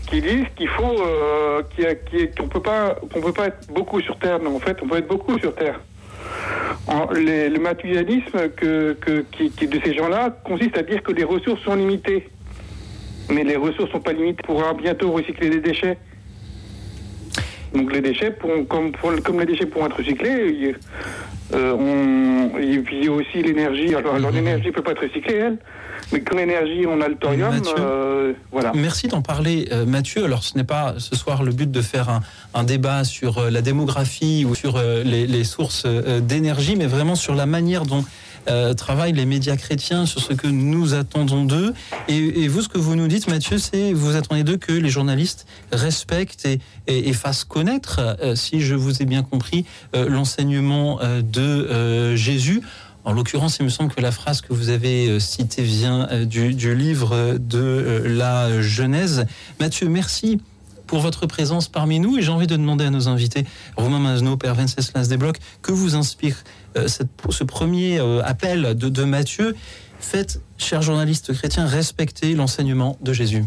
qui 0.09 0.21
disent 0.21 0.47
qu'il 0.57 0.69
faut, 0.69 1.01
euh, 1.01 1.63
qu'on 2.37 2.49
peut 2.49 2.63
pas, 2.63 2.97
qu'on 3.13 3.21
peut 3.21 3.33
pas 3.33 3.47
être 3.47 3.69
beaucoup 3.73 4.01
sur 4.01 4.19
Terre. 4.19 4.41
Non, 4.41 4.57
en 4.57 4.61
fait, 4.61 4.77
on 4.83 4.89
peut 4.89 4.99
être 4.99 5.09
beaucoup 5.09 5.39
sur 5.39 5.55
Terre. 5.55 5.81
le 7.13 7.59
matérialisme 7.59 8.49
que, 8.57 8.95
que, 8.95 9.25
qui, 9.33 9.67
de 9.67 9.81
ces 9.85 9.95
gens-là 9.95 10.31
consiste 10.45 10.77
à 10.79 10.83
dire 10.83 11.03
que 11.03 11.13
les 11.13 11.25
ressources 11.25 11.63
sont 11.63 11.77
limitées. 11.77 12.29
Mais 13.31 13.45
les 13.45 13.57
ressources 13.57 13.91
sont 13.91 14.01
pas 14.01 14.13
limitées. 14.13 14.43
Pourra 14.45 14.75
bientôt 14.75 15.13
recycler 15.13 15.51
les 15.51 15.61
déchets. 15.61 15.99
Donc 17.75 17.93
les 17.93 18.01
déchets, 18.01 18.35
comme, 18.69 18.93
comme 18.93 19.41
les 19.41 19.47
déchets 19.47 19.67
pourront 19.67 19.87
être 19.87 19.97
recyclés, 19.97 20.75
euh, 21.55 21.73
on, 21.75 22.59
et 22.59 22.79
puis 22.79 22.97
il 22.99 23.05
y 23.05 23.09
a 23.09 23.13
aussi 23.13 23.43
l'énergie. 23.43 23.95
Alors, 23.95 24.19
l'énergie 24.31 24.67
ne 24.67 24.73
peut 24.73 24.83
pas 24.83 24.93
être 24.93 25.03
recyclée, 25.03 25.35
elle. 25.35 25.59
Mais 26.13 26.21
comme 26.21 26.39
l'énergie, 26.39 26.85
on 26.89 27.01
a 27.01 27.09
le 27.09 27.17
thorium. 27.17 27.61
Euh, 27.79 28.33
voilà. 28.53 28.73
Merci 28.75 29.09
d'en 29.09 29.23
parler, 29.23 29.69
euh, 29.73 29.87
Mathieu. 29.87 30.25
Alors, 30.25 30.43
ce 30.43 30.57
n'est 30.57 30.65
pas 30.65 30.95
ce 30.99 31.17
soir 31.17 31.43
le 31.43 31.53
but 31.53 31.71
de 31.71 31.81
faire 31.83 32.09
un, 32.09 32.21
un 32.55 32.65
débat 32.65 33.05
sur 33.05 33.51
la 33.51 33.61
démographie 33.61 34.45
ou 34.49 34.55
sur 34.55 34.79
les, 35.05 35.27
les, 35.27 35.45
sources 35.45 35.87
d'énergie, 35.87 36.77
mais 36.77 36.87
vraiment 36.87 37.15
sur 37.15 37.35
la 37.35 37.47
manière 37.47 37.85
dont 37.85 38.05
euh, 38.49 38.75
travaillent 38.75 39.13
les 39.13 39.27
médias 39.27 39.57
chrétiens 39.57 40.07
sur 40.07 40.21
ce 40.21 40.33
que 40.33 40.47
nous 40.47 40.95
attendons 40.95 41.45
d'eux. 41.45 41.75
Et, 42.09 42.49
vous, 42.49 42.63
ce 42.63 42.69
que 42.69 42.79
vous 42.79 42.95
nous 42.97 43.09
dites, 43.09 43.29
Mathieu, 43.29 43.59
c'est 43.59 43.93
vous 43.93 44.17
attendez 44.17 44.45
d'eux 44.45 44.57
que 44.57 44.73
les 44.73 44.89
journalistes 44.89 45.47
respectent 45.73 46.49
et, 46.87 47.13
fassent 47.13 47.45
connaître, 47.45 48.17
euh, 48.23 48.35
si 48.35 48.61
je 48.61 48.75
vous 48.75 49.03
ai 49.03 49.05
bien 49.05 49.23
compris, 49.23 49.65
euh, 49.95 50.09
l'enseignement 50.09 51.01
de 51.23 52.15
Jésus. 52.15 52.63
En 53.05 53.13
l'occurrence, 53.13 53.59
il 53.61 53.65
me 53.65 53.71
semble 53.71 53.95
que 53.95 54.01
la 54.01 54.11
phrase 54.11 54.41
que 54.41 54.53
vous 54.53 54.71
avez 54.71 55.21
citée 55.21 55.63
vient 55.63 56.09
du, 56.25 56.75
livre 56.75 57.37
de 57.39 58.03
la 58.05 58.61
Genèse. 58.61 59.27
Mathieu, 59.61 59.89
merci 59.89 60.39
pour 60.87 61.01
votre 61.01 61.27
présence 61.27 61.69
parmi 61.69 62.01
nous. 62.01 62.19
Et 62.19 62.23
j'ai 62.23 62.33
envie 62.33 62.47
de 62.47 62.57
demander 62.57 62.85
à 62.85 62.91
nos 62.91 63.09
invités, 63.09 63.45
Romain 63.77 63.99
Mazno, 63.99 64.37
Père 64.37 64.55
Venceslas 64.55 65.09
Desblocs, 65.09 65.39
que 65.63 65.73
vous 65.73 65.95
inspire 65.95 66.37
euh, 66.77 66.89
ce 66.89 67.45
premier 67.45 67.99
euh, 67.99 68.23
appel 68.25 68.75
de, 68.75 69.05
Matthieu 69.05 69.57
Faites, 69.99 70.41
chers 70.59 70.83
journalistes 70.83 71.33
chrétiens, 71.33 71.67
respecter 71.67 72.35
l'enseignement 72.35 72.99
de 73.01 73.13
Jésus. 73.13 73.45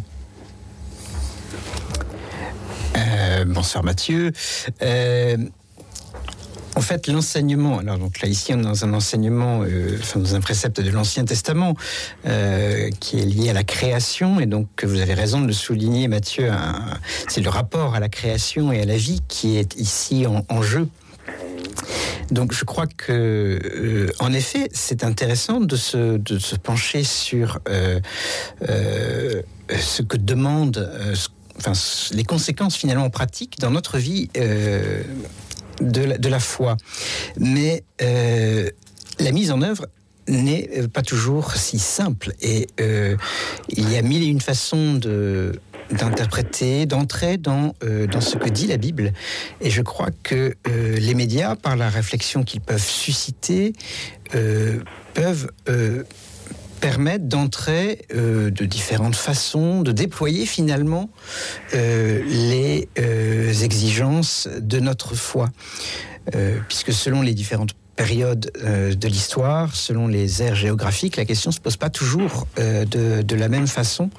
Euh, 2.97 3.45
bonsoir 3.45 3.83
Mathieu. 3.83 4.31
En 6.75 6.81
fait, 6.81 7.07
l'enseignement, 7.07 7.79
alors 7.79 7.97
donc 7.97 8.21
là 8.21 8.29
ici 8.29 8.53
on 8.53 8.59
est 8.59 8.63
dans 8.63 8.85
un 8.85 8.93
enseignement, 8.93 9.63
enfin 9.99 10.19
dans 10.19 10.35
un 10.35 10.39
précepte 10.39 10.79
de 10.79 10.89
l'Ancien 10.89 11.25
Testament 11.25 11.75
qui 12.99 13.19
est 13.19 13.25
lié 13.25 13.49
à 13.49 13.53
la 13.53 13.63
création 13.63 14.39
et 14.39 14.45
donc 14.45 14.67
vous 14.83 15.01
avez 15.01 15.13
raison 15.13 15.41
de 15.41 15.47
le 15.47 15.53
souligner, 15.53 16.07
Mathieu. 16.07 16.49
C'est 17.27 17.41
le 17.41 17.49
rapport 17.49 17.95
à 17.95 17.99
la 17.99 18.07
création 18.07 18.71
et 18.71 18.81
à 18.81 18.85
la 18.85 18.97
vie 18.97 19.19
qui 19.27 19.57
est 19.57 19.75
ici 19.75 20.25
en, 20.25 20.61
jeu. 20.61 20.87
Donc 22.31 22.53
je 22.53 22.63
crois 22.63 22.85
que, 22.85 23.11
euh, 23.11 24.07
en 24.19 24.33
effet, 24.33 24.69
c'est 24.71 25.03
intéressant 25.03 25.59
de 25.59 25.75
se, 25.75 26.17
de 26.17 26.37
se 26.37 26.55
pencher 26.55 27.03
sur 27.03 27.59
ce 28.61 30.01
que 30.01 30.17
demande, 30.17 30.91
enfin 31.57 31.73
les 32.13 32.23
conséquences 32.23 32.75
finalement 32.75 33.09
pratiques 33.09 33.59
dans 33.59 33.71
notre 33.71 33.97
vie 33.97 34.29
de 35.81 36.29
la, 36.29 36.39
foi. 36.39 36.77
Mais 37.37 37.83
euh, 38.01 38.69
la 39.19 39.31
mise 39.31 39.51
en 39.51 39.61
œuvre 39.61 39.87
n'est 40.27 40.69
euh, 40.77 40.87
pas 40.87 41.01
toujours 41.01 41.53
si 41.53 41.79
simple. 41.79 42.33
Et 42.41 42.67
euh, 42.79 43.15
il 43.69 43.89
y 43.89 43.97
a 43.97 44.01
mille 44.01 44.23
et 44.23 44.27
une 44.27 44.41
façons 44.41 44.93
de 44.93 45.59
d'interpréter, 45.91 46.85
d'entrer 46.85 47.37
dans, 47.37 47.73
dans 48.11 48.21
ce 48.21 48.37
que 48.37 48.49
dit 48.49 48.67
la 48.67 48.77
Bible. 48.77 49.13
Et 49.61 49.69
je 49.69 49.81
crois 49.81 50.09
que 50.23 50.55
les 50.65 51.13
médias, 51.13 51.55
par 51.55 51.75
la 51.75 51.89
réflexion 51.89 52.43
qu'ils 52.43 52.61
peuvent 52.61 52.79
susciter, 52.81 53.73
peuvent 55.13 55.49
permettre 56.79 57.25
d'entrer 57.25 58.05
euh, 58.13 58.49
de 58.49 58.65
différentes 58.65 59.15
façons, 59.15 59.81
de 59.81 59.91
déployer 59.91 60.45
finalement 60.45 61.09
euh, 61.73 62.21
les 62.25 62.89
euh, 62.97 63.53
exigences 63.53 64.47
de 64.59 64.79
notre 64.79 65.15
foi. 65.15 65.49
puisque 66.67 66.93
selon 66.93 67.23
les 67.23 67.33
différentes 67.33 67.73
périodes 67.99 68.49
de 68.63 69.07
l'histoire, 69.07 69.75
selon 69.75 70.07
les 70.07 70.41
aires 70.41 70.55
géographiques, 70.55 71.17
la 71.17 71.25
question 71.25 71.49
ne 71.49 71.55
se 71.55 71.59
pose 71.59 71.75
pas 71.75 71.89
toujours 71.89 72.47
de, 72.55 73.21
de, 73.21 73.35
la 73.35 73.49
même 73.49 73.67
façon. 73.67 74.09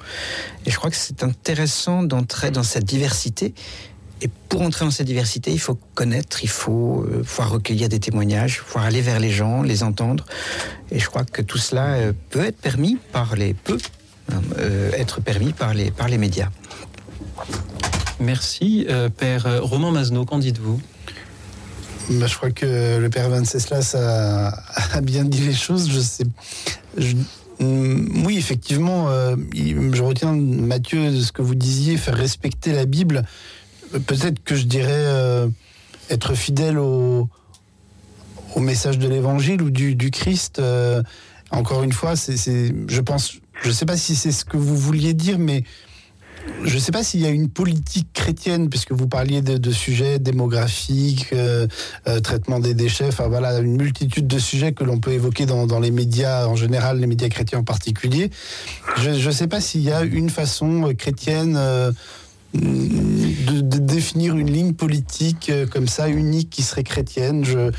Et 0.67 0.69
je 0.69 0.77
crois 0.77 0.91
que 0.91 0.95
c'est 0.95 1.23
intéressant 1.23 2.03
d'entrer 2.03 2.51
dans 2.51 2.61
cette 2.61 2.85
diversité 2.85 3.55
et 4.21 4.29
pour 4.49 4.61
entrer 4.61 4.85
dans 4.85 4.91
cette 4.91 5.07
diversité, 5.07 5.51
il 5.51 5.59
faut 5.59 5.77
connaître, 5.95 6.43
il 6.43 6.49
faut 6.49 7.03
euh, 7.03 7.23
pouvoir 7.23 7.49
recueillir 7.49 7.89
des 7.89 7.99
témoignages, 7.99 8.61
pouvoir 8.61 8.85
aller 8.85 9.01
vers 9.01 9.19
les 9.19 9.31
gens, 9.31 9.63
les 9.63 9.81
entendre. 9.81 10.25
Et 10.91 10.99
je 10.99 11.07
crois 11.07 11.23
que 11.23 11.41
tout 11.41 11.57
cela 11.57 11.93
euh, 11.95 12.13
peut 12.29 12.45
être 12.45 12.57
permis 12.57 12.97
par 13.11 13.35
les 13.35 13.55
euh, 14.59 14.91
être 14.93 15.21
permis 15.21 15.53
par 15.53 15.73
les 15.73 15.89
par 15.89 16.07
les 16.07 16.19
médias. 16.19 16.49
Merci, 18.19 18.85
père 19.17 19.63
Roman 19.63 19.89
Mazno. 19.89 20.25
Qu'en 20.25 20.37
dites-vous? 20.37 20.79
Bah, 22.09 22.27
je 22.27 22.35
crois 22.35 22.51
que 22.51 22.97
le 22.97 23.09
père 23.09 23.29
Venceslas 23.29 23.95
a, 23.95 24.49
a 24.93 25.01
bien 25.01 25.23
dit 25.23 25.41
les 25.41 25.53
choses. 25.53 25.89
Mm, 27.59 28.25
oui, 28.25 28.37
effectivement, 28.37 29.07
je 29.53 30.01
retiens, 30.01 30.33
Mathieu, 30.33 31.15
ce 31.19 31.31
que 31.31 31.41
vous 31.41 31.55
disiez, 31.55 31.97
faire 31.97 32.15
respecter 32.15 32.73
la 32.73 32.85
Bible 32.85 33.23
peut-être 33.99 34.43
que 34.43 34.55
je 34.55 34.65
dirais 34.65 34.89
euh, 34.91 35.47
être 36.09 36.33
fidèle 36.35 36.77
au, 36.77 37.29
message 38.57 38.99
de 38.99 39.07
l'évangile 39.07 39.61
ou 39.61 39.69
du, 39.69 40.11
Christ. 40.11 40.59
Euh, 40.59 41.01
encore 41.51 41.83
une 41.83 41.93
fois, 41.93 42.13
je 42.15 43.01
pense, 43.01 43.33
je 43.61 43.69
ne 43.69 43.73
sais 43.73 43.85
pas 43.85 43.97
si 43.97 44.15
c'est 44.15 44.31
ce 44.31 44.45
que 44.45 44.57
vous 44.57 44.77
vouliez 44.77 45.13
dire, 45.13 45.39
mais 45.39 45.63
je 46.63 46.75
ne 46.75 46.79
sais 46.79 46.91
pas 46.91 47.03
s'il 47.03 47.21
y 47.21 47.25
a 47.25 47.29
une 47.29 47.49
politique 47.49 48.07
chrétienne, 48.13 48.69
puisque 48.69 48.91
vous 48.91 49.07
parliez 49.07 49.41
de, 49.41 49.71
sujets 49.71 50.19
démographiques, 50.19 51.27
euh, 51.33 51.67
traitement 52.23 52.59
des 52.59 52.73
déchets, 52.73 53.07
enfin 53.07 53.27
voilà, 53.27 53.59
une 53.59 53.77
multitude 53.77 54.27
de 54.27 54.39
sujets 54.39 54.73
que 54.73 54.83
l'on 54.83 54.99
peut 54.99 55.11
évoquer 55.11 55.45
dans, 55.45 55.65
dans, 55.65 55.79
les 55.79 55.91
médias 55.91 56.47
en 56.47 56.55
général, 56.55 56.99
les 56.99 57.07
médias 57.07 57.29
chrétiens 57.29 57.59
en 57.59 57.63
particulier. 57.63 58.29
Je 58.97 59.09
ne 59.09 59.31
sais 59.31 59.47
pas 59.47 59.61
s'il 59.61 59.81
y 59.81 59.91
a 59.91 60.01
une 60.01 60.29
façon 60.29 60.93
chrétienne 60.97 61.57
de, 62.53 63.77
définir 63.77 64.35
une 64.35 64.49
ligne 64.49 64.73
politique 64.73 65.49
euh, 65.49 65.65
comme 65.65 65.87
ça, 65.87 66.09
unique, 66.09 66.49
qui 66.49 66.63
serait 66.63 66.83
chrétienne. 66.83 67.43
Je 67.43 67.71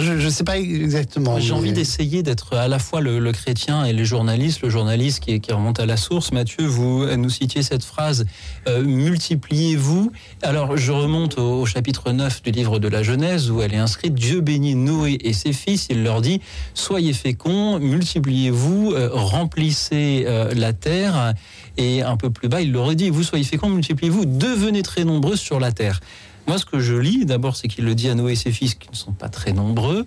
je 0.00 0.12
ne 0.12 0.30
sais 0.30 0.42
pas 0.42 0.58
exactement. 0.58 1.38
J'ai 1.38 1.52
envie 1.52 1.72
d'essayer 1.72 2.24
d'être 2.24 2.56
à 2.56 2.66
la 2.66 2.80
fois 2.80 3.00
le, 3.00 3.32
chrétien 3.32 3.84
et 3.84 3.92
les 3.92 4.04
journalistes, 4.04 4.62
le 4.62 4.68
journaliste 4.68 5.20
qui, 5.20 5.40
qui, 5.40 5.52
remonte 5.52 5.78
à 5.78 5.86
la 5.86 5.96
source. 5.96 6.32
Mathieu, 6.32 6.66
vous 6.66 7.06
nous 7.16 7.30
citiez 7.30 7.62
cette 7.62 7.84
phrase 7.84 8.26
euh, 8.66 8.82
multipliez-vous. 8.82 10.10
Alors, 10.42 10.76
je 10.76 10.90
remonte 10.90 11.38
au, 11.38 11.64
chapitre 11.64 12.10
9 12.10 12.42
du 12.42 12.50
livre 12.50 12.80
de 12.80 12.88
la 12.88 13.04
Genèse 13.04 13.52
où 13.52 13.62
elle 13.62 13.72
est 13.72 13.78
inscrite 13.78 14.14
Dieu 14.14 14.40
bénit 14.40 14.74
Noé 14.74 15.18
et 15.20 15.32
ses 15.32 15.52
fils. 15.52 15.86
Il 15.90 16.02
leur 16.02 16.22
dit 16.22 16.40
Soyez 16.74 17.12
féconds, 17.12 17.78
multipliez-vous, 17.78 18.94
euh, 18.94 19.10
remplissez 19.12 20.26
la 20.56 20.72
terre. 20.72 21.34
Et 21.76 22.02
un 22.02 22.16
peu 22.16 22.30
plus 22.30 22.48
bas, 22.48 22.60
il 22.60 22.72
leur 22.72 22.94
dit 22.94 23.10
Vous 23.10 23.22
soyez 23.22 23.44
féconds, 23.44 23.68
multipliez-vous, 23.68 24.24
devenez 24.26 24.82
très 24.82 25.04
nombreux 25.04 25.36
sur 25.36 25.60
la 25.60 25.72
terre. 25.72 26.00
Moi, 26.46 26.58
ce 26.58 26.64
que 26.64 26.78
je 26.78 26.94
lis, 26.94 27.24
d'abord, 27.24 27.56
c'est 27.56 27.68
qu'il 27.68 27.84
le 27.84 27.94
dit 27.94 28.08
à 28.08 28.14
Noé 28.14 28.32
et 28.32 28.36
ses 28.36 28.52
fils 28.52 28.74
qui 28.74 28.88
ne 28.90 28.96
sont 28.96 29.12
pas 29.12 29.28
très 29.28 29.52
nombreux. 29.52 30.04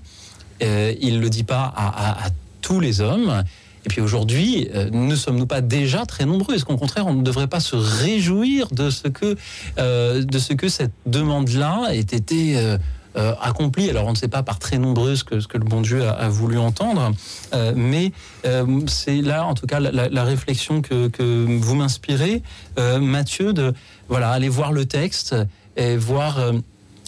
Euh, 0.63 0.93
il 1.01 1.15
ne 1.15 1.19
le 1.19 1.29
dit 1.29 1.43
pas 1.43 1.73
à, 1.75 2.29
tous 2.61 2.79
les 2.79 3.01
hommes. 3.01 3.43
Et 3.85 3.89
puis 3.89 4.01
aujourd'hui, 4.01 4.67
euh, 4.75 4.89
ne 4.91 5.15
sommes-nous 5.15 5.45
pas 5.45 5.61
déjà 5.61 6.05
très 6.05 6.25
nombreux? 6.25 6.55
Est-ce 6.55 6.65
qu'au 6.65 6.77
contraire, 6.77 7.07
on 7.07 7.13
ne 7.13 7.23
devrait 7.23 7.47
pas 7.47 7.59
se 7.59 7.75
réjouir 7.75 8.67
de 8.71 8.89
ce 8.89 9.07
que, 9.07 9.35
euh, 9.77 10.23
de 10.23 10.39
ce 10.39 10.53
que 10.53 10.67
cette 10.67 10.91
demande-là 11.05 11.89
ait 11.93 11.99
été 11.99 12.77
euh, 13.17 13.33
accomplie 13.41 13.89
Alors 13.89 14.05
on 14.07 14.11
ne 14.11 14.15
sait 14.15 14.27
pas 14.27 14.43
par 14.43 14.59
très 14.59 14.77
nombreuses 14.77 15.23
que 15.23 15.39
ce 15.39 15.47
que 15.47 15.57
le 15.57 15.65
bon 15.65 15.81
Dieu 15.81 16.07
a, 16.07 16.29
voulu 16.29 16.57
entendre, 16.57 17.11
euh, 17.53 17.73
mais 17.75 18.11
euh, 18.45 18.81
c'est 18.87 19.21
là 19.21 19.45
en 19.45 19.53
tout 19.53 19.65
cas 19.65 19.79
la, 19.79 20.23
réflexion 20.23 20.81
que, 20.81 21.09
vous 21.57 21.75
m'inspirez, 21.75 22.43
Mathieu, 22.99 23.53
de 23.53 23.73
voilà 24.07 24.31
aller 24.31 24.49
voir 24.49 24.71
le 24.71 24.85
texte 24.85 25.35
et 25.75 25.97
voir. 25.97 26.39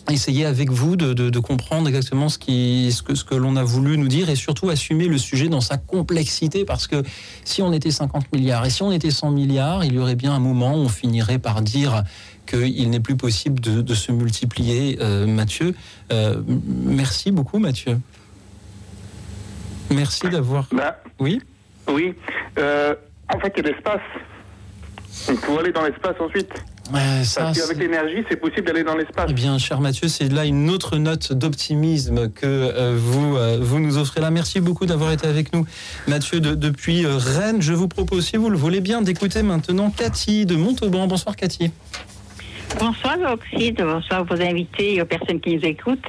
essayer 0.09 0.45
avec 0.45 0.71
vous 0.71 0.95
de, 0.95 1.13
de- 1.13 1.29
de 1.29 1.39
comprendre 1.39 1.87
exactement 1.87 2.29
ce, 2.29 2.39
qui, 2.39 2.91
ce 2.91 3.03
que, 3.03 3.13
ce 3.13 3.23
que 3.23 3.35
l'on 3.35 3.55
a 3.55 3.63
voulu 3.63 3.95
nous 3.95 4.07
dire 4.07 4.29
et 4.31 4.35
surtout 4.35 4.69
assumer 4.69 5.05
le 5.07 5.19
sujet 5.19 5.49
dans 5.49 5.61
sa 5.61 5.77
complexité 5.77 6.65
parce 6.65 6.87
que 6.87 7.03
si 7.43 7.61
on 7.61 7.71
était 7.73 7.91
50 7.91 8.33
milliards 8.33 8.65
et 8.65 8.71
si 8.71 8.81
on 8.81 8.91
était 8.91 9.11
100 9.11 9.29
milliards, 9.29 9.85
il 9.85 9.93
y 9.93 9.99
aurait 9.99 10.15
bien 10.15 10.33
un 10.33 10.39
moment 10.39 10.73
où 10.73 10.79
on 10.79 10.89
finirait 10.89 11.37
par 11.37 11.61
dire 11.61 12.03
qu'il 12.49 12.89
n'est 12.89 12.99
plus 12.99 13.15
possible 13.15 13.59
de, 13.59 13.81
de 13.81 13.93
se 13.93 14.11
multiplier. 14.11 14.97
Euh, 15.01 15.27
Mathieu, 15.27 15.75
euh, 16.11 16.41
merci 16.47 17.31
beaucoup 17.31 17.59
Mathieu. 17.59 17.97
Merci 19.91 20.29
d'avoir... 20.29 20.67
Ben, 20.71 20.93
Oui 21.19 21.41
oui. 21.91 22.13
Euh, 22.59 22.93
en 23.33 23.39
fait, 23.39 23.51
il 23.57 23.63
y 23.65 23.67
a 23.67 23.71
l'espace. 23.71 24.01
Il 25.27 25.37
faut 25.37 25.57
aller 25.57 25.71
dans 25.71 25.83
l'espace 25.83 26.15
ensuite. 26.19 26.51
Euh, 26.93 27.23
ça, 27.23 27.41
Parce 27.41 27.59
qu'avec 27.59 27.77
l'énergie, 27.79 28.23
c'est 28.29 28.35
possible 28.35 28.67
d'aller 28.67 28.83
dans 28.83 28.95
l'espace. 28.95 29.25
Eh 29.29 29.33
bien, 29.33 29.57
cher 29.57 29.79
Mathieu, 29.81 30.07
c'est 30.07 30.29
là 30.29 30.45
une 30.45 30.69
autre 30.69 30.97
note 30.97 31.33
d'optimisme 31.33 32.29
que 32.29 32.45
euh, 32.45 32.95
vous, 32.95 33.35
euh, 33.37 33.57
vous 33.61 33.79
nous 33.79 33.97
offrez 33.97 34.21
là. 34.21 34.29
Merci 34.29 34.59
beaucoup 34.59 34.85
d'avoir 34.85 35.11
été 35.11 35.25
avec 35.27 35.51
nous, 35.53 35.65
Mathieu, 36.07 36.39
de- 36.39 36.53
depuis 36.53 37.05
Rennes. 37.07 37.61
Je 37.61 37.73
vous 37.73 37.87
propose, 37.87 38.27
si 38.27 38.37
vous 38.37 38.51
le 38.51 38.57
voulez 38.57 38.81
bien, 38.81 39.01
d'écouter 39.01 39.41
maintenant 39.41 39.89
Cathy 39.89 40.45
de 40.45 40.55
Montauban. 40.55 41.07
Bonsoir, 41.07 41.35
Cathy. 41.35 41.71
Bonsoir 42.77 43.17
Oxyde, 43.33 43.81
bonsoir 43.81 44.23
vos 44.23 44.41
invités 44.41 44.95
et 44.95 45.01
aux 45.01 45.05
personnes 45.05 45.39
qui 45.41 45.55
nous 45.55 45.65
écoutent. 45.65 46.05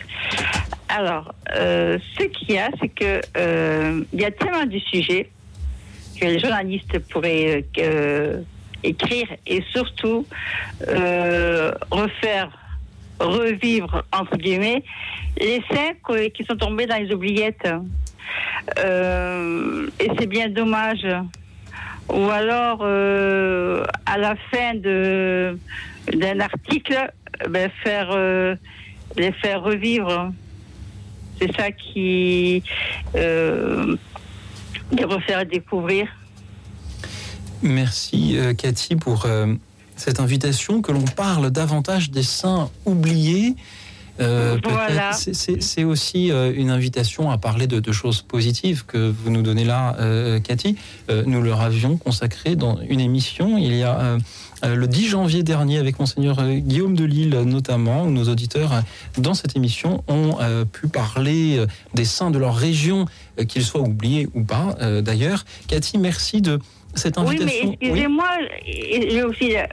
Alors, 0.89 1.35
euh, 1.57 1.99
ce 2.19 2.25
qu'il 2.25 2.53
y 2.53 2.59
a, 2.59 2.69
c'est 2.81 2.89
que 2.89 3.21
euh, 3.37 4.03
il 4.13 4.21
y 4.21 4.25
a 4.25 4.31
tellement 4.31 4.67
de 4.67 4.79
sujets 4.79 5.31
que 6.21 6.27
les 6.27 6.39
journalistes 6.39 6.99
pourraient 7.11 7.65
euh, 7.79 8.41
écrire 8.83 9.27
et 9.47 9.63
surtout 9.73 10.27
euh, 10.89 11.73
refaire, 11.91 12.51
revivre 13.19 14.05
entre 14.13 14.37
guillemets 14.37 14.83
les 15.39 15.63
co- 16.03 16.15
qui 16.35 16.45
sont 16.45 16.57
tombés 16.57 16.87
dans 16.87 16.97
les 17.03 17.13
oubliettes. 17.13 17.69
Euh, 18.79 19.89
et 19.99 20.09
c'est 20.19 20.27
bien 20.27 20.49
dommage. 20.49 21.07
Ou 22.13 22.29
alors, 22.29 22.81
euh, 22.83 23.85
à 24.05 24.19
la 24.19 24.35
fin 24.51 24.75
de 24.75 25.57
d'un 26.15 26.41
article, 26.41 27.13
ben, 27.49 27.71
faire 27.83 28.11
euh, 28.13 28.55
les 29.17 29.33
faire 29.33 29.63
revivre. 29.63 30.33
C'est 31.41 31.55
ça 31.57 31.71
qui 31.71 32.63
euh, 33.15 33.97
de 34.93 35.05
refaire 35.05 35.47
découvrir. 35.47 36.07
Merci, 37.63 38.37
euh, 38.39 38.55
Cathy, 38.55 38.97
pour 38.97 39.27
euh, 39.27 39.55
cette 39.97 40.21
invitation 40.21 40.81
que 40.83 40.93
l'on 40.93 41.05
parle 41.05 41.51
davantage 41.51 42.11
des 42.11 42.23
saints 42.23 42.71
oubliés. 42.85 43.55
Euh. 44.21 44.59
Voilà. 44.65 45.13
C'est- 45.13 45.85
aussi 45.85 46.31
euh, 46.31 46.53
une 46.55 46.69
invitation 46.71 47.31
à 47.31 47.39
parler 47.39 47.67
de, 47.67 47.81
de 47.81 47.93
choses 47.93 48.21
positives 48.21 48.85
que 48.85 49.11
vous 49.11 49.31
nous 49.31 49.41
donnez 49.41 49.65
là, 49.65 49.97
euh, 49.99 50.41
Cathy. 50.41 50.77
Euh, 51.11 51.23
nous 51.27 51.41
leur 51.41 51.63
avions 51.63 51.97
consacré 51.97 52.55
dans 52.55 52.79
une 52.83 53.01
émission 53.01 53.57
il 53.57 53.75
y 53.75 53.83
a 53.83 53.99
euh, 53.99 54.19
euh, 54.19 54.19
le 54.63 54.87
10 54.87 55.09
janvier 55.09 55.43
dernier 55.43 55.79
avec 55.79 55.99
monseigneur 55.99 56.39
euh, 56.39 56.55
Guillaume 56.55 56.95
de 56.95 57.05
Lille 57.05 57.31
notamment, 57.47 58.05
où 58.05 58.11
nos 58.11 58.25
auditeurs 58.29 58.73
euh, 58.73 58.81
dans 59.19 59.35
cette 59.35 59.57
émission 59.57 60.03
ont 60.09 60.37
euh, 60.41 60.65
pu 60.65 60.89
parler 60.89 61.59
euh, 61.59 61.67
des 61.95 62.05
saints 62.05 62.31
de 62.31 62.39
leur 62.39 62.55
région, 62.57 63.07
euh, 63.39 63.45
qu'ils 63.45 63.65
soient 63.65 63.81
oubliés 63.81 64.29
ou 64.35 64.43
pas 64.45 64.77
euh, 64.81 65.01
d'ailleurs. 65.03 65.45
Cathy, 65.69 65.99
merci 65.99 66.43
de 66.43 66.59
cette 66.95 67.17
Oui, 67.19 67.25
mais 67.39 67.43
invitation. 67.45 67.73
excusez-moi, 67.81 68.29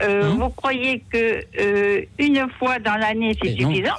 euh, 0.04 0.30
Hum. 0.32 0.38
vous 0.40 0.50
croyez 0.50 1.04
que 1.12 1.42
euh, 1.60 2.02
une 2.20 2.46
fois 2.60 2.80
dans 2.80 2.96
l'année 2.96 3.36
c'est 3.42 3.56
non. 3.56 3.72
suffisant 3.72 3.96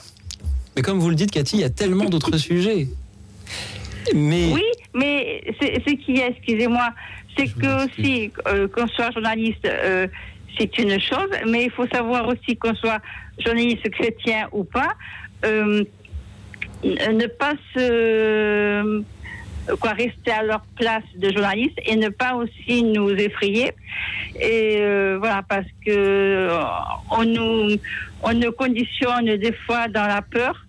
Mais 0.76 0.82
comme 0.82 0.98
vous 1.00 1.10
le 1.10 1.16
dites, 1.16 1.30
Cathy, 1.30 1.56
il 1.56 1.60
y 1.60 1.64
a 1.64 1.70
tellement 1.70 2.04
d'autres 2.06 2.36
sujets. 2.48 2.88
Mais 4.14 4.52
Oui, 4.52 4.62
mais 4.94 5.42
ce 5.60 5.92
qu'il 5.94 6.16
y 6.16 6.22
a, 6.22 6.28
excusez-moi, 6.28 6.90
c'est 7.36 7.46
que 7.48 7.84
aussi 7.86 8.30
euh, 8.48 8.66
qu'on 8.68 8.86
soit 8.88 9.10
journaliste, 9.12 9.64
euh, 9.66 10.06
c'est 10.58 10.78
une 10.78 11.00
chose, 11.00 11.30
mais 11.46 11.64
il 11.64 11.70
faut 11.70 11.86
savoir 11.86 12.26
aussi 12.28 12.56
qu'on 12.56 12.74
soit 12.74 13.00
journaliste 13.38 13.88
chrétien 13.90 14.48
ou 14.52 14.64
pas, 14.64 14.94
euh, 15.44 15.84
ne 16.84 17.26
pas 17.26 17.54
se 17.74 19.02
quoi 19.80 19.90
rester 19.90 20.30
à 20.30 20.42
leur 20.42 20.62
place 20.76 21.04
de 21.16 21.30
journaliste 21.30 21.78
et 21.84 21.96
ne 21.96 22.08
pas 22.08 22.34
aussi 22.34 22.82
nous 22.82 23.10
effrayer. 23.10 23.72
Et 24.40 24.78
euh, 24.78 25.18
voilà 25.18 25.42
parce 25.46 25.66
que 25.84 26.48
on 27.10 27.24
nous 27.24 27.76
on 28.22 28.32
nous 28.34 28.52
conditionne 28.52 29.36
des 29.36 29.52
fois 29.52 29.88
dans 29.88 30.06
la 30.06 30.22
peur 30.22 30.67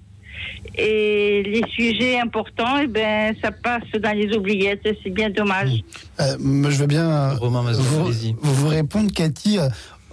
et 0.80 1.44
les 1.44 1.64
sujets 1.76 2.20
importants, 2.20 2.78
eh 2.82 2.88
ben, 2.88 3.36
ça 3.44 3.52
passe 3.52 3.84
dans 4.02 4.18
les 4.18 4.36
oubliettes. 4.36 4.88
C'est 5.04 5.10
bien 5.10 5.30
dommage. 5.30 5.84
Euh, 6.20 6.36
moi, 6.40 6.70
je 6.72 6.78
veux 6.78 6.88
bien 6.88 7.10
euh, 7.10 7.34
Romain 7.36 7.64
vous, 7.72 8.12
vous 8.42 8.68
répondre, 8.68 9.12
Cathy. 9.14 9.60
euh, 9.60 9.68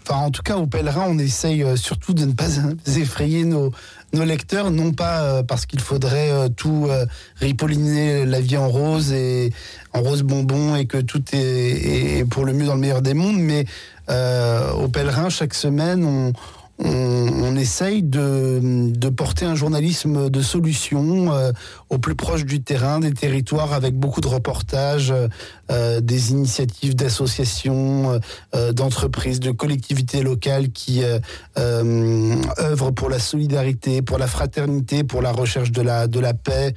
Enfin, 0.09 0.21
en 0.21 0.31
tout 0.31 0.43
cas, 0.43 0.57
au 0.57 0.69
pèlerin, 0.69 1.07
on 1.09 1.19
essaye 1.19 1.65
euh, 1.65 1.75
surtout 1.75 2.15
de 2.15 2.25
ne 2.27 2.33
pas 2.33 2.47
effrayer 2.97 3.43
nos, 3.45 3.73
nos 4.13 4.25
lecteurs, 4.25 4.71
non 4.71 4.93
pas 4.93 5.23
euh, 5.23 5.43
parce 5.43 5.67
qu'il 5.67 5.81
faudrait 5.81 6.31
euh, 6.31 6.49
tout 6.49 6.87
euh, 6.89 7.07
ripolliner 7.41 8.25
la 8.25 8.41
vie 8.41 8.57
en 8.57 8.69
rose 8.69 9.11
et 9.13 9.53
en 9.93 10.03
rose 10.03 10.23
bonbon 10.23 10.77
et 10.77 10.87
que 10.87 10.99
tout 10.99 11.23
est, 11.33 12.19
est 12.19 12.25
pour 12.25 12.45
le 12.45 12.53
mieux 12.53 12.67
dans 12.67 12.75
le 12.75 12.81
meilleur 12.81 13.03
des 13.03 13.15
mondes, 13.15 13.39
mais 13.41 13.65
euh, 14.09 14.71
au 14.75 14.87
pèlerin, 14.87 15.29
chaque 15.29 15.55
semaine, 15.55 16.05
on, 16.05 16.33
on, 16.79 17.57
essaye 17.57 18.03
de, 18.03 19.09
porter 19.09 19.47
un 19.47 19.55
journalisme 19.55 20.29
de 20.29 20.43
solution 20.43 21.33
euh, 21.33 21.53
au 21.89 21.99
plus 21.99 22.15
proche 22.15 22.45
du 22.45 22.63
terrain, 22.63 23.01
des 23.01 23.13
territoires, 23.13 23.73
avec 23.73 23.95
beaucoup 23.95 24.21
de 24.21 24.29
reportages, 24.29 25.13
euh, 25.71 26.01
des 26.01 26.33
initiatives 26.33 26.95
d'associations, 26.95 28.21
euh, 28.55 28.73
d'entreprises, 28.73 29.41
de 29.41 29.53
collectivités 29.53 30.23
locales 30.23 30.71
qui 30.71 31.03
œuvrent 31.57 32.93
pour 32.93 33.09
la 33.09 33.19
solidarité, 33.19 34.03
pour 34.03 34.19
la 34.19 34.27
fraternité, 34.27 35.03
pour 35.03 35.23
la 35.23 35.33
recherche 35.33 35.73
de 35.73 35.83
la, 35.83 36.07
de 36.07 36.21
la 36.21 36.35
paix, 36.35 36.75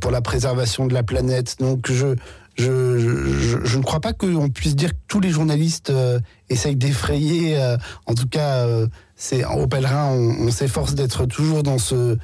pour 0.00 0.10
la 0.10 0.20
préservation 0.20 0.86
de 0.86 0.94
la 0.94 1.02
planète. 1.02 1.56
Donc 1.60 1.90
je, 1.90 2.16
je, 2.56 2.98
je, 3.64 3.78
ne 3.78 3.82
crois 3.82 4.00
pas 4.00 4.12
qu'on 4.12 4.48
puisse 4.48 4.74
dire 4.74 4.90
que 4.90 4.98
tous 5.06 5.20
les 5.20 5.30
journalistes 5.30 5.92
essayent 6.50 6.76
d'effrayer. 6.76 7.58
euh, 7.58 7.76
en 8.06 8.14
tout 8.14 8.28
cas, 8.28 8.66
euh, 8.66 8.86
c'est 9.16 9.44
au 9.44 9.66
pèlerin, 9.66 10.10
on, 10.12 10.46
on 10.46 10.50
s'efforce 10.50 10.94
d'être 10.94 11.26
toujours 11.26 11.62
dans 11.62 11.78
ce 11.78 12.16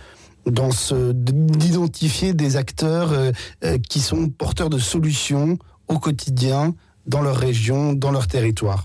dans 0.46 0.70
ce 0.72 1.12
d'identifier 1.12 2.34
des 2.34 2.56
acteurs 2.56 3.12
euh, 3.12 3.32
euh, 3.64 3.78
qui 3.88 4.00
sont 4.00 4.28
porteurs 4.28 4.68
de 4.70 4.78
solutions 4.78 5.58
au 5.88 5.98
quotidien 5.98 6.74
dans 7.06 7.22
leur 7.22 7.36
région, 7.36 7.94
dans 7.94 8.10
leur 8.10 8.26
territoire. 8.26 8.84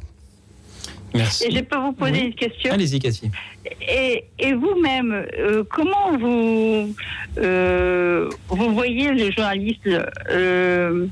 merci. 1.14 1.46
Et 1.48 1.52
je 1.56 1.62
peux 1.62 1.78
vous 1.78 1.92
poser 1.94 2.12
Oui. 2.14 2.20
une 2.28 2.34
question? 2.34 2.72
Allez-y, 2.74 3.00
Cathy. 3.00 3.30
Et, 3.82 4.24
et 4.40 4.54
vous-même, 4.54 5.12
euh, 5.38 5.64
comment 5.70 6.18
vous, 6.18 6.94
euh, 7.40 8.30
vous 8.50 8.74
voyez 8.74 9.12
le 9.12 9.30
journaliste 9.32 9.88
euh, 10.32 11.08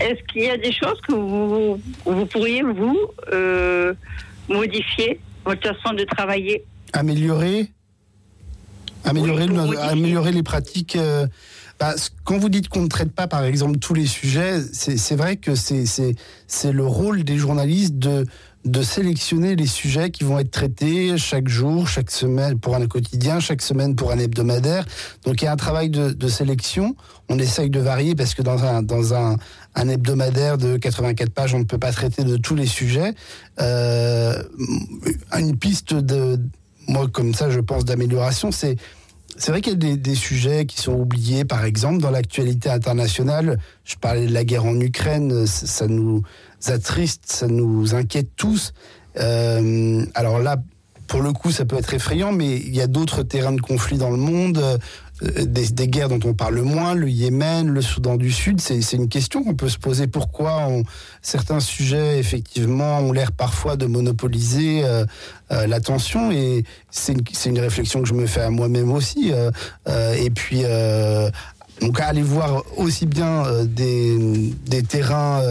Est-ce 0.00 0.22
qu'il 0.32 0.42
y 0.42 0.50
a 0.50 0.56
des 0.56 0.72
choses 0.72 1.00
que 1.06 1.12
vous, 1.12 1.80
vous 2.04 2.26
pourriez, 2.26 2.62
vous, 2.62 2.98
euh, 3.32 3.94
modifier 4.48 5.20
votre 5.44 5.62
façon 5.74 5.94
de 5.94 6.04
travailler? 6.04 6.64
Améliorer? 6.92 7.68
Améliorer, 9.04 9.44
Oui, 9.48 9.54
le- 9.54 9.62
oui. 9.68 9.76
améliorer 9.80 10.32
les 10.32 10.42
pratiques. 10.42 10.96
euh, 10.96 11.26
bah, 11.78 11.94
quand 12.24 12.38
vous 12.38 12.48
dites 12.48 12.68
qu'on 12.68 12.82
ne 12.82 12.88
traite 12.88 13.12
pas, 13.12 13.26
par 13.26 13.44
exemple, 13.44 13.78
tous 13.78 13.94
les 13.94 14.06
sujets, 14.06 14.60
c'est 14.72 14.96
c'est 14.96 15.16
vrai 15.16 15.36
que 15.36 15.54
c'est- 15.54 15.86
c'est 15.86 16.14
c'est 16.46 16.72
le 16.72 16.86
rôle 16.86 17.24
des 17.24 17.36
journalistes 17.36 17.98
de, 17.98 18.24
de 18.64 18.82
sélectionner 18.82 19.56
les 19.56 19.66
sujets 19.66 20.10
qui 20.10 20.24
vont 20.24 20.38
être 20.38 20.50
traités 20.50 21.18
chaque 21.18 21.48
jour, 21.48 21.86
chaque 21.86 22.10
semaine 22.10 22.58
pour 22.58 22.74
un 22.74 22.86
quotidien, 22.86 23.38
chaque 23.38 23.60
semaine 23.60 23.94
pour 23.94 24.10
un 24.10 24.18
hebdomadaire. 24.18 24.86
Donc 25.24 25.42
il 25.42 25.44
y 25.44 25.48
a 25.48 25.52
un 25.52 25.56
travail 25.56 25.90
de, 25.90 26.28
sélection. 26.28 26.96
On 27.28 27.38
essaye 27.38 27.68
de 27.68 27.80
varier 27.80 28.14
parce 28.14 28.34
que 28.34 28.42
dans 28.42 28.64
un, 28.64 28.82
dans 28.82 29.12
un, 29.12 29.36
un 29.74 29.88
hebdomadaire 29.88 30.56
de 30.56 30.78
84 30.78 31.30
pages, 31.30 31.54
on 31.54 31.58
ne 31.58 31.64
peut 31.64 31.78
pas 31.78 31.92
traiter 31.92 32.24
de 32.24 32.36
tous 32.36 32.54
les 32.54 32.66
sujets. 32.66 33.12
Euh, 33.60 34.42
une 35.38 35.56
piste 35.58 35.92
de, 35.92 36.40
moi 36.88 37.06
comme 37.08 37.34
ça, 37.34 37.50
je 37.50 37.60
pense 37.60 37.84
d'amélioration, 37.84 38.50
c'est 38.50 38.76
c'est 39.36 39.50
vrai 39.50 39.60
qu'il 39.60 39.72
y 39.72 39.74
a 39.74 39.78
des, 39.78 39.96
des, 39.96 40.14
sujets 40.14 40.64
qui 40.64 40.80
sont 40.80 40.92
oubliés, 40.92 41.44
par 41.44 41.64
exemple, 41.64 41.98
dans 41.98 42.12
l'actualité 42.12 42.70
internationale. 42.70 43.58
Je 43.84 43.96
parlais 43.96 44.26
de 44.26 44.32
la 44.32 44.44
guerre 44.44 44.64
en 44.64 44.78
Ukraine, 44.78 45.44
ça 45.46 45.88
nous 45.88 46.22
attriste, 46.70 47.24
ça 47.26 47.46
nous 47.46 47.94
inquiète 47.94 48.28
tous. 48.36 48.72
Euh, 49.18 50.04
alors 50.14 50.38
là, 50.38 50.56
pour 51.06 51.22
le 51.22 51.32
coup, 51.32 51.50
ça 51.50 51.64
peut 51.64 51.76
être 51.76 51.92
effrayant, 51.94 52.32
mais 52.32 52.56
il 52.56 52.74
y 52.74 52.80
a 52.80 52.86
d'autres 52.86 53.22
terrains 53.22 53.52
de 53.52 53.60
conflit 53.60 53.98
dans 53.98 54.10
le 54.10 54.16
monde, 54.16 54.58
euh, 54.58 55.44
des, 55.44 55.86
guerres 55.86 56.08
dont 56.08 56.20
on 56.24 56.34
parle 56.34 56.60
moins, 56.62 56.94
le 56.94 57.08
Yémen, 57.08 57.68
le 57.68 57.82
Soudan 57.82 58.16
du 58.16 58.32
Sud. 58.32 58.60
C'est 58.60 58.80
une 58.94 59.08
question 59.08 59.44
qu'on 59.44 59.54
peut 59.54 59.68
se 59.68 59.78
poser. 59.78 60.06
Pourquoi 60.06 60.66
on, 60.68 60.82
certains 61.22 61.60
sujets, 61.60 62.18
effectivement, 62.18 62.98
ont 62.98 63.12
l'air 63.12 63.32
parfois 63.32 63.76
de 63.76 63.86
monopoliser 63.86 64.82
euh, 64.84 65.04
l'attention 65.50 66.32
Et 66.32 66.64
c'est 66.90 67.12
une, 67.46 67.60
réflexion 67.60 68.02
que 68.02 68.08
je 68.08 68.14
me 68.14 68.26
fais 68.26 68.40
à 68.40 68.50
moi-même 68.50 68.90
aussi. 68.90 69.32
Et 69.86 70.30
puis, 70.30 70.62
donc, 71.80 72.00
aller 72.00 72.22
voir 72.22 72.64
aussi 72.76 73.06
bien 73.06 73.44
des, 73.64 74.82
terrains 74.88 75.42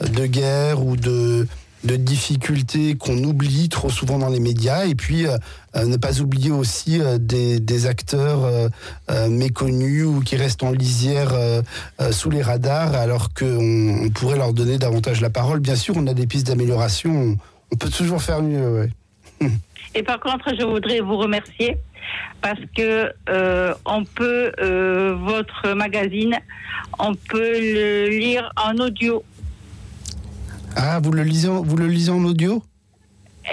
de 0.00 0.26
guerre 0.26 0.84
ou 0.84 0.96
de 0.96 1.46
difficultés 1.84 2.96
qu'on 2.96 3.22
oublie 3.24 3.68
trop 3.68 3.90
souvent 3.90 4.18
dans 4.18 4.28
les 4.28 4.40
médias 4.40 4.84
et 4.86 4.94
puis 4.94 5.26
euh, 5.26 5.36
ne 5.84 5.96
pas 5.96 6.20
oublier 6.20 6.50
aussi 6.50 7.00
euh, 7.00 7.18
des, 7.18 7.86
acteurs 7.86 8.44
euh, 8.44 8.68
euh, 9.10 9.28
méconnus 9.28 10.04
ou 10.04 10.20
qui 10.20 10.36
restent 10.36 10.62
en 10.62 10.72
lisière 10.72 11.30
euh, 11.32 11.62
sous 12.10 12.30
les 12.30 12.42
radars 12.42 12.94
alors 12.94 13.32
qu'on 13.32 14.06
on 14.06 14.10
pourrait 14.10 14.36
leur 14.36 14.52
donner 14.52 14.78
davantage 14.78 15.20
la 15.20 15.30
parole. 15.30 15.60
Bien 15.60 15.76
sûr, 15.76 15.94
on 15.96 16.06
a 16.06 16.14
des 16.14 16.26
pistes 16.26 16.48
d'amélioration, 16.48 17.36
on, 17.70 17.76
peut 17.76 17.90
toujours 17.90 18.22
faire 18.22 18.42
mieux. 18.42 18.88
Et 19.94 20.02
par 20.02 20.20
contre, 20.20 20.54
je 20.58 20.64
voudrais 20.64 21.00
vous 21.00 21.16
remercier 21.16 21.76
parce 22.42 22.60
que 22.76 23.12
on 23.86 24.04
peut 24.04 24.52
votre 25.20 25.74
magazine, 25.74 26.36
on 26.98 27.14
peut 27.14 27.52
le 27.58 28.08
lire 28.08 28.52
en 28.56 28.76
audio 28.78 29.22
ah, 30.76 31.00
vous 31.02 31.12
le 31.12 31.22
lisez, 31.22 31.48
vous 31.48 31.76
le 31.76 31.86
lisez 31.86 32.10
en 32.10 32.24
audio? 32.24 32.62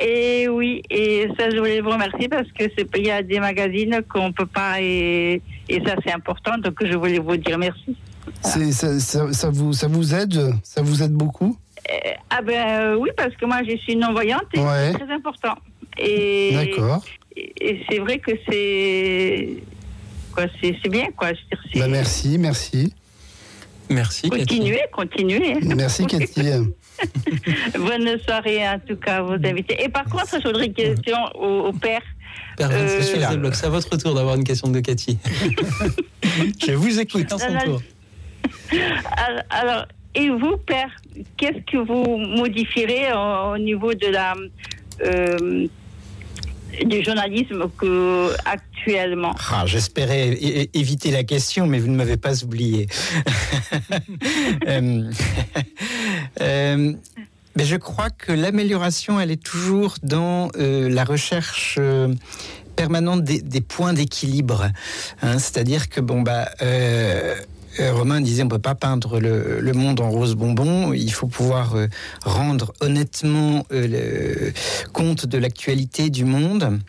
Et 0.04 0.49
oui, 0.49 0.82
et 0.89 1.30
ça, 1.38 1.49
je 1.49 1.58
voulais 1.58 1.80
vous 1.80 1.91
remercier 1.91 2.28
parce 2.28 2.51
que 2.51 2.65
c'est 2.78 2.86
il 2.97 3.06
y 3.06 3.12
a 3.12 3.23
des 3.23 3.39
magazines 3.39 4.01
qu'on 4.10 4.34
peut 4.34 4.45
pas 4.45 4.82
et, 4.82 5.41
et 5.69 5.82
ça 5.86 5.95
c'est 6.04 6.12
important, 6.12 6.58
donc 6.58 6.75
je 6.84 6.95
voulais 6.97 7.19
vous 7.19 7.38
dire 7.38 7.58
merci. 7.58 7.95
Voilà. 8.43 8.71
Ça, 8.71 8.99
ça, 8.99 9.32
ça, 9.32 9.49
vous 9.49 9.71
ça 9.71 9.88
vous 9.88 10.13
aide, 10.13 10.54
ça 10.63 10.82
vous 10.82 11.01
aide 11.01 11.13
beaucoup? 11.13 11.58
Euh, 11.89 12.12
Ah 12.30 12.41
ben 12.41 12.67
euh, 12.67 12.95
oui, 12.97 13.10
parce 13.15 13.34
que 13.36 13.45
moi 13.45 13.62
je 13.67 13.78
suis 13.78 13.95
non 13.95 14.12
voyante 14.12 14.47
et 14.54 14.60
ouais. 14.60 14.91
c'est 14.91 14.99
très 14.99 15.13
important. 15.13 15.56
Et 15.97 16.51
d'accord. 16.54 17.04
Et, 17.38 17.54
et 17.62 17.86
c'est 17.89 17.99
vrai 17.99 18.19
que 18.19 18.32
c'est 18.49 19.63
quoi, 20.34 20.45
c'est 20.62 20.89
bien 20.89 21.08
quoi. 21.15 21.32
Bah, 21.75 21.88
merci, 21.88 22.38
merci. 22.38 22.93
Merci. 23.89 24.30
Continuez, 24.30 24.82
continuez. 24.91 25.58
Merci 25.75 26.06
Cathy. 26.06 26.49
Bonne 27.77 28.19
soirée 28.21 28.67
en 28.67 28.79
tout 28.79 28.95
cas 28.95 29.17
à 29.17 29.21
vos 29.21 29.34
invités. 29.34 29.84
Et 29.84 29.89
par 29.89 30.05
contre, 30.05 30.39
je 30.41 30.47
voudrais 30.47 30.67
une 30.67 30.73
question 30.73 31.17
au, 31.36 31.67
au 31.67 31.73
père. 31.73 32.01
Père 32.58 32.69
euh, 32.71 33.01
c'est 33.01 33.65
à 33.65 33.69
votre 33.69 33.97
tour 33.97 34.13
d'avoir 34.13 34.36
une 34.36 34.43
question 34.43 34.69
de 34.69 34.79
Cathy. 34.79 35.17
je 36.65 36.71
vous 36.73 36.99
écoute 36.99 37.31
en 37.31 37.38
son 37.38 37.58
tour. 37.58 37.81
Alors, 39.49 39.86
et 40.13 40.29
vous, 40.29 40.58
père, 40.58 40.89
qu'est-ce 41.38 41.60
que 41.69 41.77
vous 41.77 42.17
modifierez 42.17 43.12
au, 43.13 43.53
au 43.53 43.58
niveau 43.58 43.93
de 43.93 44.08
la 44.08 44.34
euh, 45.03 45.67
du 46.83 47.03
journalisme 47.03 47.69
que 47.77 48.31
actuellement 48.45 49.35
ah, 49.51 49.63
J'espérais 49.65 50.38
éviter 50.73 51.11
la 51.11 51.23
question, 51.23 51.67
mais 51.67 51.79
vous 51.79 51.88
ne 51.88 51.95
m'avez 51.95 52.17
pas 52.17 52.43
oublié. 52.43 52.88
euh, 54.67 55.11
euh, 56.41 56.93
mais 57.55 57.63
je 57.65 57.75
crois 57.75 58.09
que 58.09 58.31
l'amélioration, 58.31 59.19
elle 59.19 59.31
est 59.31 59.41
toujours 59.41 59.95
dans 60.03 60.49
euh, 60.57 60.89
la 60.89 61.03
recherche. 61.03 61.79
Permanente 62.75 63.23
des, 63.23 63.61
points 63.61 63.93
d'équilibre 63.93 64.69
hein, 65.21 65.39
c'est 65.39 65.57
à 65.57 65.63
dire 65.63 65.88
que 65.88 66.01
bon 66.01 66.23
bah 66.23 66.49
Romain 67.79 68.21
disait 68.21 68.43
on 68.43 68.47
peut 68.47 68.59
pas 68.59 68.75
peindre 68.75 69.19
le, 69.19 69.59
le, 69.59 69.73
monde 69.73 69.99
en 69.99 70.09
rose 70.09 70.35
bonbon. 70.35 70.93
Il 70.93 71.11
faut 71.11 71.27
pouvoir 71.27 71.75
euh, 71.75 71.88
rendre 72.23 72.73
honnêtement 72.79 73.65
euh, 73.71 73.88
le, 73.88 74.53
compte 74.91 75.25
de 75.25 75.38
l'actualité 75.38 76.09
du 76.09 76.25
monde. 76.25 76.79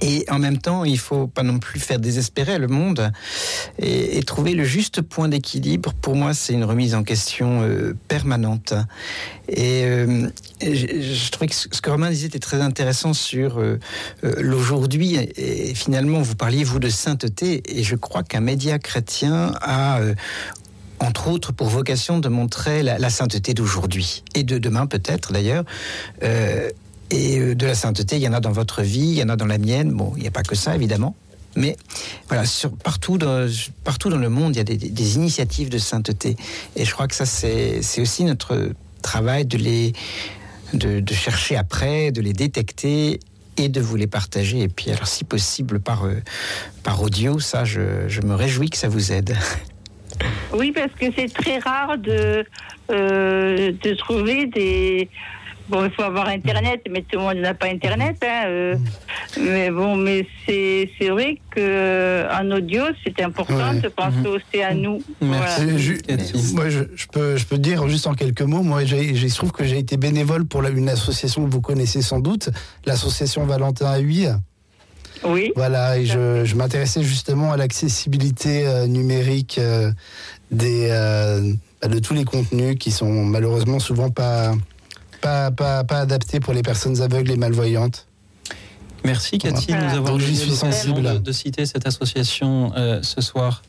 Et 0.00 0.24
en 0.30 0.38
même 0.38 0.58
temps 0.58 0.84
il 0.84 0.98
faut 0.98 1.26
pas 1.26 1.42
non 1.42 1.58
plus 1.58 1.80
faire 1.80 1.98
désespérer 1.98 2.58
le 2.58 2.68
monde 2.68 3.12
et, 3.78 4.22
trouver 4.22 4.54
le 4.54 4.64
juste 4.64 5.02
point 5.02 5.28
d'équilibre 5.28 5.92
pour 5.94 6.14
moi 6.14 6.34
c'est 6.34 6.52
une 6.52 6.64
remise 6.64 6.94
en 6.94 7.02
question 7.02 7.62
euh, 7.62 7.94
permanente. 8.08 8.74
Et, 9.48 9.84
euh, 9.84 10.28
je, 10.62 10.86
je 11.00 11.30
trouvais 11.30 11.48
que 11.48 11.54
ce 11.54 11.68
que 11.68 11.90
Romain 11.90 12.10
disait 12.10 12.28
était 12.28 12.38
très 12.38 12.60
intéressant 12.60 13.14
sur 13.14 13.58
euh, 13.58 13.78
l'aujourd'hui. 14.22 15.16
Et 15.36 15.74
finalement 15.74 16.20
vous 16.20 16.36
parliez 16.36 16.64
vous 16.64 16.78
de 16.78 16.88
sainteté. 16.88 17.62
Et 17.66 17.82
je 17.82 17.96
crois 17.96 18.22
qu'un 18.22 18.40
média 18.40 18.78
chrétien 18.78 19.52
a 19.60 20.00
entre 21.00 21.28
autres 21.28 21.52
pour 21.52 21.68
vocation 21.68 22.20
de 22.20 22.28
montrer 22.28 22.82
la, 22.82 23.10
sainteté 23.10 23.54
d'aujourd'hui. 23.54 24.22
Et 24.34 24.44
de 24.44 24.58
demain 24.58 24.86
peut-être 24.86 25.32
d'ailleurs. 25.32 25.64
Et 27.10 27.54
de 27.54 27.66
la 27.66 27.74
sainteté, 27.74 28.16
il 28.16 28.22
y 28.22 28.28
en 28.28 28.32
a 28.32 28.40
dans 28.40 28.52
votre 28.52 28.82
vie, 28.82 29.00
il 29.00 29.18
y 29.18 29.22
en 29.22 29.28
a 29.28 29.36
dans 29.36 29.46
la 29.46 29.58
mienne. 29.58 29.92
Bon, 29.92 30.14
il 30.16 30.22
n'y 30.22 30.28
a 30.28 30.30
pas 30.30 30.42
que 30.42 30.54
ça, 30.54 30.74
évidemment. 30.74 31.14
Mais 31.56 31.76
voilà, 32.28 32.44
partout, 32.82 33.18
dans, 33.18 33.48
partout 33.84 34.08
dans 34.08 34.18
le 34.18 34.28
monde, 34.28 34.54
il 34.54 34.58
y 34.58 34.60
a 34.60 34.64
des, 34.64 35.16
initiatives 35.16 35.68
de 35.68 35.78
sainteté. 35.78 36.36
Et 36.76 36.84
je 36.84 36.92
crois 36.92 37.08
que 37.08 37.14
ça, 37.14 37.26
c'est 37.26 38.00
aussi 38.00 38.24
notre 38.24 38.70
travail 39.02 39.44
de 39.44 39.58
les 39.58 39.92
de, 40.72 41.02
chercher 41.12 41.56
après, 41.56 42.12
de 42.12 42.20
les 42.20 42.32
détecter 42.32 43.20
et 43.56 43.68
de 43.68 43.80
vous 43.80 43.96
les 43.96 44.06
partager. 44.06 44.60
Et 44.60 44.68
puis, 44.68 44.90
alors, 44.90 45.06
si 45.06 45.24
possible, 45.24 45.80
par, 45.80 46.04
euh, 46.04 46.22
par 46.82 47.02
audio, 47.02 47.38
ça, 47.38 47.64
je, 47.64 48.08
je 48.08 48.22
me 48.22 48.34
réjouis 48.34 48.70
que 48.70 48.78
ça 48.78 48.88
vous 48.88 49.12
aide. 49.12 49.36
Oui, 50.52 50.72
parce 50.72 50.92
que 50.92 51.06
c'est 51.16 51.32
très 51.32 51.58
rare 51.58 51.98
de, 51.98 52.44
euh, 52.90 53.72
de 53.82 53.94
trouver 53.94 54.46
des, 54.46 55.08
Bon, 55.72 55.86
il 55.86 55.90
faut 55.90 56.02
avoir 56.02 56.28
Internet, 56.28 56.82
mais 56.90 57.00
tout 57.00 57.18
le 57.18 57.20
monde 57.20 57.38
n'a 57.38 57.54
pas 57.54 57.68
Internet. 57.68 58.16
Hein, 58.22 58.42
euh, 58.44 58.76
mais 59.40 59.70
bon, 59.70 59.96
mais 59.96 60.26
c'est 60.44 61.08
vrai 61.08 61.38
qu'en 61.54 62.50
audio, 62.50 62.82
c'est 63.02 63.22
important 63.22 63.72
ouais. 63.72 63.80
de 63.80 63.88
penser 63.88 64.18
mmh. 64.18 64.26
aussi 64.26 64.62
à 64.62 64.74
nous. 64.74 65.02
Merci. 65.22 65.64
Voilà. 65.64 65.78
Je, 65.78 66.54
moi, 66.54 66.68
je, 66.68 66.80
je, 66.94 67.06
peux, 67.06 67.38
je 67.38 67.46
peux 67.46 67.56
dire 67.56 67.88
juste 67.88 68.06
en 68.06 68.12
quelques 68.12 68.42
mots, 68.42 68.62
moi, 68.62 68.82
il 68.82 69.30
se 69.30 69.34
trouve 69.34 69.52
que 69.52 69.64
j'ai 69.64 69.78
été 69.78 69.96
bénévole 69.96 70.44
pour 70.44 70.60
la, 70.60 70.68
une 70.68 70.90
association 70.90 71.42
que 71.46 71.50
vous 71.50 71.62
connaissez 71.62 72.02
sans 72.02 72.20
doute, 72.20 72.50
l'association 72.84 73.46
Valentin 73.46 73.86
à 73.86 73.98
Huy. 73.98 74.26
Oui. 75.24 75.52
Voilà, 75.56 75.98
et 75.98 76.04
je, 76.04 76.44
je 76.44 76.54
m'intéressais 76.54 77.02
justement 77.02 77.50
à 77.50 77.56
l'accessibilité 77.56 78.66
euh, 78.66 78.86
numérique 78.86 79.56
euh, 79.58 79.90
des, 80.50 80.88
euh, 80.90 81.54
de 81.88 81.98
tous 81.98 82.12
les 82.12 82.24
contenus 82.24 82.76
qui 82.78 82.90
sont 82.90 83.24
malheureusement 83.24 83.78
souvent 83.78 84.10
pas 84.10 84.52
pas, 85.22 85.50
pas, 85.50 85.84
pas 85.84 86.00
adapté 86.00 86.40
pour 86.40 86.52
les 86.52 86.62
personnes 86.62 87.00
aveugles 87.00 87.30
et 87.30 87.36
malvoyantes. 87.36 88.06
Merci 89.04 89.38
Cathy 89.38 89.66
voilà. 89.68 89.86
de 89.86 89.90
nous 89.90 89.96
avoir 89.98 90.18
je 90.20 90.32
suis 90.32 90.50
sensible 90.50 91.02
de, 91.02 91.18
de, 91.18 91.32
citer 91.32 91.66
cette 91.66 91.86
association 91.86 92.72
euh, 92.76 93.02
ce 93.02 93.20
soir. 93.20 93.62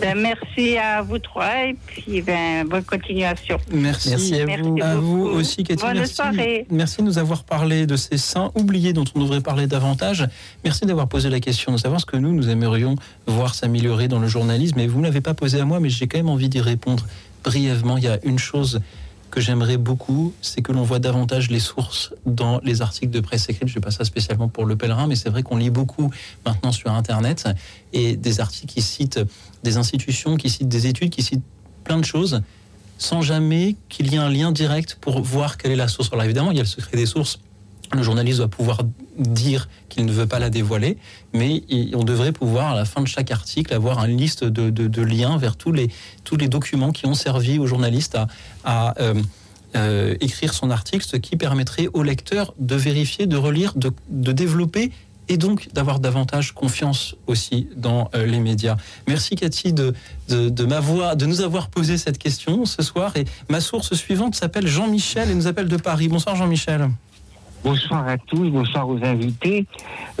Ben, 0.00 0.18
merci 0.18 0.76
à 0.76 1.00
vous 1.00 1.18
trois 1.18 1.68
et 1.68 1.76
puis 1.86 2.20
ben, 2.20 2.66
bonne 2.66 2.84
continuation. 2.84 3.58
Merci, 3.72 4.10
merci 4.10 4.40
à, 4.40 4.46
merci 4.46 4.68
vous, 4.68 4.78
à 4.82 4.94
vous 4.96 5.22
aussi 5.24 5.64
Cathy. 5.64 5.82
Bonne 5.82 5.98
merci. 5.98 6.14
soirée. 6.14 6.66
Merci 6.70 6.98
de 6.98 7.02
nous 7.02 7.18
avoir 7.18 7.44
parlé 7.44 7.86
de 7.86 7.96
ces 7.96 8.18
saints 8.18 8.52
oubliés 8.54 8.92
dont 8.92 9.04
on 9.14 9.20
devrait 9.20 9.40
parler 9.40 9.66
davantage. 9.66 10.28
Merci 10.64 10.84
d'avoir 10.84 11.08
posé 11.08 11.30
la 11.30 11.40
question 11.40 11.72
de 11.72 11.78
savoir 11.78 12.00
ce 12.00 12.06
que 12.06 12.18
nous, 12.18 12.32
nous 12.32 12.50
aimerions 12.50 12.96
voir 13.26 13.54
s'améliorer 13.54 14.08
dans 14.08 14.18
le 14.18 14.28
journalisme. 14.28 14.78
Et 14.80 14.86
vous 14.86 14.98
ne 14.98 15.04
l'avez 15.04 15.22
pas 15.22 15.34
posé 15.34 15.60
à 15.60 15.64
moi, 15.64 15.80
mais 15.80 15.88
j'ai 15.88 16.06
quand 16.06 16.18
même 16.18 16.28
envie 16.28 16.50
d'y 16.50 16.60
répondre 16.60 17.06
brièvement. 17.42 17.96
Il 17.96 18.04
y 18.04 18.08
a 18.08 18.18
une 18.22 18.38
chose 18.38 18.80
que 19.36 19.42
j'aimerais 19.42 19.76
beaucoup, 19.76 20.32
c'est 20.40 20.62
que 20.62 20.72
l'on 20.72 20.82
voit 20.82 20.98
davantage 20.98 21.50
les 21.50 21.60
sources 21.60 22.14
dans 22.24 22.58
les 22.64 22.80
articles 22.80 23.10
de 23.10 23.20
presse 23.20 23.50
écrite. 23.50 23.68
Je 23.68 23.72
ne 23.72 23.74
fais 23.74 23.80
pas 23.80 23.90
ça 23.90 24.06
spécialement 24.06 24.48
pour 24.48 24.64
le 24.64 24.76
pèlerin, 24.76 25.06
mais 25.06 25.14
c'est 25.14 25.28
vrai 25.28 25.42
qu'on 25.42 25.58
lit 25.58 25.68
beaucoup 25.68 26.10
maintenant 26.46 26.72
sur 26.72 26.90
Internet 26.90 27.46
et 27.92 28.16
des 28.16 28.40
articles 28.40 28.72
qui 28.72 28.80
citent 28.80 29.20
des 29.62 29.76
institutions, 29.76 30.38
qui 30.38 30.48
citent 30.48 30.70
des 30.70 30.86
études, 30.86 31.10
qui 31.10 31.22
citent 31.22 31.44
plein 31.84 31.98
de 31.98 32.04
choses, 32.06 32.40
sans 32.96 33.20
jamais 33.20 33.76
qu'il 33.90 34.10
y 34.10 34.14
ait 34.14 34.18
un 34.18 34.30
lien 34.30 34.52
direct 34.52 34.96
pour 35.02 35.20
voir 35.20 35.58
quelle 35.58 35.72
est 35.72 35.76
la 35.76 35.88
source. 35.88 36.08
Alors 36.14 36.24
évidemment, 36.24 36.50
il 36.50 36.56
y 36.56 36.60
a 36.60 36.62
le 36.62 36.68
secret 36.68 36.96
des 36.96 37.04
sources. 37.04 37.38
Le 37.92 38.02
journaliste 38.02 38.38
doit 38.38 38.48
pouvoir 38.48 38.80
dire 39.18 39.68
qu'il 39.88 40.06
ne 40.06 40.12
veut 40.12 40.26
pas 40.26 40.38
la 40.38 40.50
dévoiler, 40.50 40.98
mais 41.32 41.62
on 41.94 42.04
devrait 42.04 42.32
pouvoir, 42.32 42.72
à 42.72 42.74
la 42.74 42.84
fin 42.84 43.02
de 43.02 43.08
chaque 43.08 43.30
article, 43.30 43.72
avoir 43.72 44.04
une 44.04 44.16
liste 44.16 44.44
de, 44.44 45.02
liens 45.02 45.38
vers 45.38 45.56
tous 45.56 45.72
les, 45.72 45.88
documents 46.48 46.92
qui 46.92 47.06
ont 47.06 47.14
servi 47.14 47.58
au 47.58 47.66
journaliste 47.66 48.18
à, 48.64 48.94
euh, 49.00 49.14
euh, 49.76 50.14
écrire 50.20 50.54
son 50.54 50.70
article, 50.70 51.04
ce 51.06 51.16
qui 51.16 51.36
permettrait 51.36 51.88
au 51.92 52.02
lecteur 52.02 52.54
de 52.58 52.74
vérifier, 52.74 53.26
de 53.26 53.36
relire, 53.36 53.74
de, 53.76 53.92
développer 54.32 54.90
et 55.28 55.38
donc 55.38 55.68
d'avoir 55.72 55.98
davantage 55.98 56.52
confiance 56.52 57.16
aussi 57.26 57.68
dans 57.76 58.08
euh, 58.14 58.26
les 58.26 58.38
médias. 58.38 58.76
Merci 59.08 59.34
Cathy 59.34 59.72
de, 59.72 59.92
de 60.28 61.26
nous 61.26 61.40
avoir 61.40 61.68
posé 61.68 61.98
cette 61.98 62.18
question 62.18 62.64
ce 62.64 62.82
soir. 62.82 63.16
Et 63.16 63.24
ma 63.48 63.60
source 63.60 63.94
suivante 63.94 64.34
s'appelle 64.34 64.66
Jean-Michel 64.66 65.30
et 65.30 65.34
nous 65.34 65.46
appelle 65.48 65.68
de 65.68 65.76
Paris. 65.76 66.08
Bonsoir 66.08 66.36
Jean-Michel. 66.36 66.88
Bonsoir 67.64 68.06
à 68.06 68.16
tous, 68.18 68.48
bonsoir 68.50 68.88
aux 68.88 69.02
invités. 69.04 69.66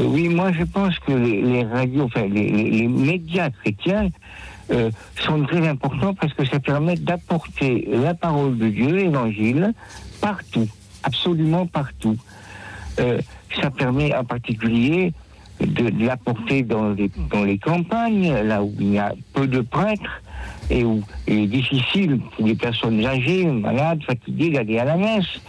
Euh, 0.00 0.04
oui, 0.04 0.28
moi 0.28 0.52
je 0.52 0.64
pense 0.64 0.98
que 0.98 1.12
les, 1.12 1.62
radios, 1.64 2.04
enfin 2.04 2.26
les 2.26 2.88
médias 2.88 3.50
chrétiens 3.50 4.10
euh, 4.72 4.90
sont 5.20 5.44
très 5.44 5.66
importants 5.68 6.14
parce 6.14 6.34
que 6.34 6.44
ça 6.44 6.58
permet 6.58 6.96
d'apporter 6.96 7.88
la 7.88 8.14
parole 8.14 8.58
de 8.58 8.68
Dieu, 8.68 8.88
l'évangile, 8.88 9.72
partout, 10.20 10.66
absolument 11.04 11.66
partout. 11.66 12.16
Euh, 12.98 13.20
ça 13.60 13.70
permet 13.70 14.14
en 14.14 14.24
particulier 14.24 15.12
de, 15.60 15.90
de 15.90 16.04
l'apporter 16.04 16.62
dans 16.62 16.90
les, 16.90 17.10
dans 17.30 17.44
les 17.44 17.58
campagnes, 17.58 18.32
là 18.42 18.62
où 18.62 18.74
il 18.80 18.92
y 18.92 18.98
a 18.98 19.14
peu 19.32 19.46
de 19.46 19.60
prêtres 19.60 20.22
et 20.70 20.84
où 20.84 21.02
il 21.28 21.40
est 21.40 21.46
difficile 21.46 22.18
pour 22.36 22.46
les 22.46 22.54
personnes 22.54 23.04
âgées, 23.04 23.46
malades, 23.46 24.02
fatiguées 24.04 24.50
d'aller 24.50 24.78
à 24.78 24.84
la 24.84 24.96
messe, 24.96 25.40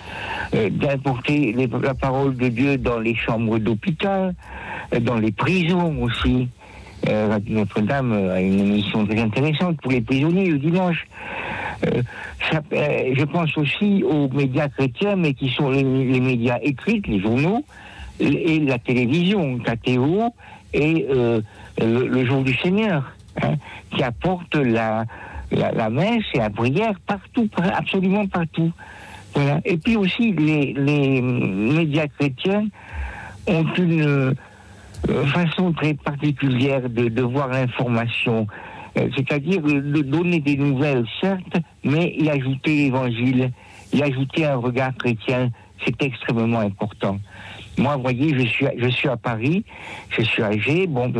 euh, 0.53 0.69
d'apporter 0.69 1.53
les- 1.53 1.67
la 1.67 1.93
parole 1.93 2.35
de 2.35 2.47
Dieu 2.49 2.77
dans 2.77 2.99
les 2.99 3.15
chambres 3.15 3.57
d'hôpital, 3.57 4.33
euh, 4.93 4.99
dans 4.99 5.17
les 5.17 5.31
prisons 5.31 6.01
aussi. 6.03 6.47
Euh, 7.09 7.39
Notre-Dame 7.47 8.11
a 8.13 8.41
une 8.41 8.59
émission 8.59 9.05
très 9.05 9.19
intéressante 9.19 9.79
pour 9.81 9.91
les 9.91 10.01
prisonniers 10.01 10.49
le 10.49 10.57
dimanche. 10.57 11.07
Euh, 11.85 12.01
je 12.71 13.23
pense 13.25 13.55
aussi 13.57 14.03
aux 14.03 14.27
médias 14.29 14.67
chrétiens, 14.67 15.15
mais 15.15 15.33
qui 15.33 15.49
sont 15.49 15.69
les, 15.69 15.83
médias 15.83 16.57
écrits, 16.61 17.01
les 17.07 17.19
journaux, 17.19 17.63
et 18.19 18.59
la 18.59 18.79
télévision, 18.79 19.59
KTO, 19.59 20.33
et 20.73 21.05
le, 21.07 21.43
le 22.07 22.25
jour 22.25 22.41
du 22.43 22.55
Seigneur, 22.55 23.13
hein, 23.43 23.53
qui 23.91 24.03
apporte 24.03 24.55
la, 24.55 25.05
la, 25.51 25.89
messe 25.89 26.23
et 26.33 26.39
la 26.39 26.49
prière 26.49 26.93
partout, 27.05 27.47
par- 27.47 27.75
absolument 27.75 28.27
partout. 28.27 28.71
Voilà. 29.33 29.59
Et 29.65 29.77
puis 29.77 29.95
aussi, 29.95 30.31
les, 30.33 30.73
les 30.73 31.21
médias 31.21 32.07
chrétiens 32.07 32.65
ont 33.47 33.65
une 33.77 34.33
euh, 35.09 35.25
façon 35.27 35.73
très 35.73 35.93
particulière 35.93 36.89
de, 36.89 37.07
de 37.09 37.21
voir 37.21 37.49
l'information. 37.49 38.47
Euh, 38.97 39.07
C'est-à-dire 39.15 39.61
de 39.61 40.01
donner 40.01 40.39
des 40.39 40.57
nouvelles, 40.57 41.05
certes, 41.21 41.57
mais 41.83 42.13
y 42.17 42.29
ajouter 42.29 42.75
l'évangile, 42.75 43.51
y 43.93 44.01
ajouter 44.01 44.45
un 44.45 44.55
regard 44.57 44.95
chrétien, 44.97 45.49
c'est 45.85 46.01
extrêmement 46.01 46.59
important. 46.59 47.19
Moi, 47.77 47.95
vous 47.95 48.01
voyez, 48.01 48.33
je 48.35 48.47
suis, 48.47 48.65
à- 48.65 48.73
je 48.77 48.87
suis 48.87 49.07
à 49.07 49.17
Paris, 49.17 49.63
je 50.09 50.23
suis 50.23 50.41
âgé, 50.41 50.87
bon, 50.87 51.13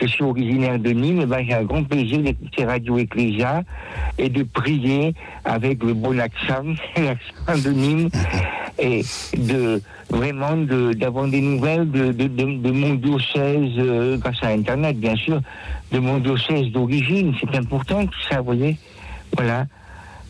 je 0.00 0.06
suis 0.06 0.22
originaire 0.22 0.78
de 0.78 0.90
Nîmes, 0.90 1.22
et 1.22 1.26
ben, 1.26 1.42
j'ai 1.46 1.54
un 1.54 1.62
grand 1.64 1.82
plaisir 1.84 2.18
d'écouter 2.18 2.64
Radio 2.66 2.98
Ecclesia 2.98 3.62
et 4.18 4.28
de 4.28 4.42
prier 4.42 5.14
avec 5.44 5.82
le 5.82 5.94
bon 5.94 6.18
accent, 6.20 6.64
l'accent 6.96 7.62
de 7.68 7.72
Nîmes, 7.74 8.08
et 8.78 9.02
de 9.38 9.80
vraiment 10.10 10.56
de- 10.56 10.92
d'avoir 10.92 11.28
des 11.28 11.40
nouvelles 11.40 11.90
de, 11.90 12.12
de, 12.12 12.26
de, 12.26 12.70
mon 12.70 12.94
diocèse, 12.94 13.72
euh, 13.78 14.18
grâce 14.18 14.42
à 14.42 14.48
Internet, 14.48 14.98
bien 15.00 15.16
sûr, 15.16 15.40
de 15.92 15.98
mon 15.98 16.18
diocèse 16.18 16.66
d'origine. 16.72 17.34
C'est 17.40 17.56
important 17.56 18.04
tout 18.06 18.20
ça, 18.28 18.38
vous 18.40 18.44
voyez. 18.46 18.76
Voilà. 19.34 19.66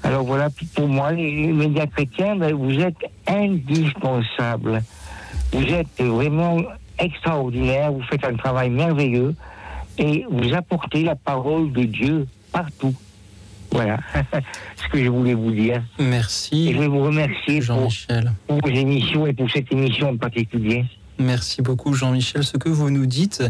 Alors 0.04 0.22
voilà, 0.24 0.48
pour 0.76 0.86
moi, 0.88 1.10
les, 1.12 1.46
les 1.46 1.52
médias 1.52 1.86
chrétiens, 1.86 2.36
ben, 2.36 2.52
vous 2.54 2.78
êtes 2.78 2.96
indispensables. 3.26 4.80
Vous 5.52 5.64
êtes 5.64 6.00
vraiment 6.00 6.58
extraordinaire, 6.98 7.92
vous 7.92 8.02
faites 8.02 8.24
un 8.24 8.34
travail 8.36 8.70
merveilleux 8.70 9.34
et 9.98 10.24
vous 10.30 10.54
apportez 10.54 11.02
la 11.04 11.16
parole 11.16 11.72
de 11.72 11.84
Dieu 11.84 12.26
partout. 12.52 12.94
Voilà 13.70 13.98
ce 14.76 14.88
que 14.88 15.02
je 15.02 15.08
voulais 15.08 15.34
vous 15.34 15.52
dire. 15.52 15.82
Et 15.98 16.02
Merci 16.04 16.72
je 16.72 16.78
vais 16.78 16.88
vous 16.88 17.02
remercier 17.02 17.58
pour, 17.58 17.66
Jean-Michel. 17.66 18.32
pour 18.46 18.58
vos 18.62 18.68
émissions 18.68 19.26
et 19.26 19.32
pour 19.32 19.50
cette 19.50 19.72
émission 19.72 20.10
en 20.10 20.16
particulier. 20.16 20.84
Merci 21.18 21.62
beaucoup 21.62 21.94
Jean-Michel. 21.94 22.44
Ce 22.44 22.56
que 22.56 22.68
vous 22.68 22.90
nous 22.90 23.06
dites, 23.06 23.42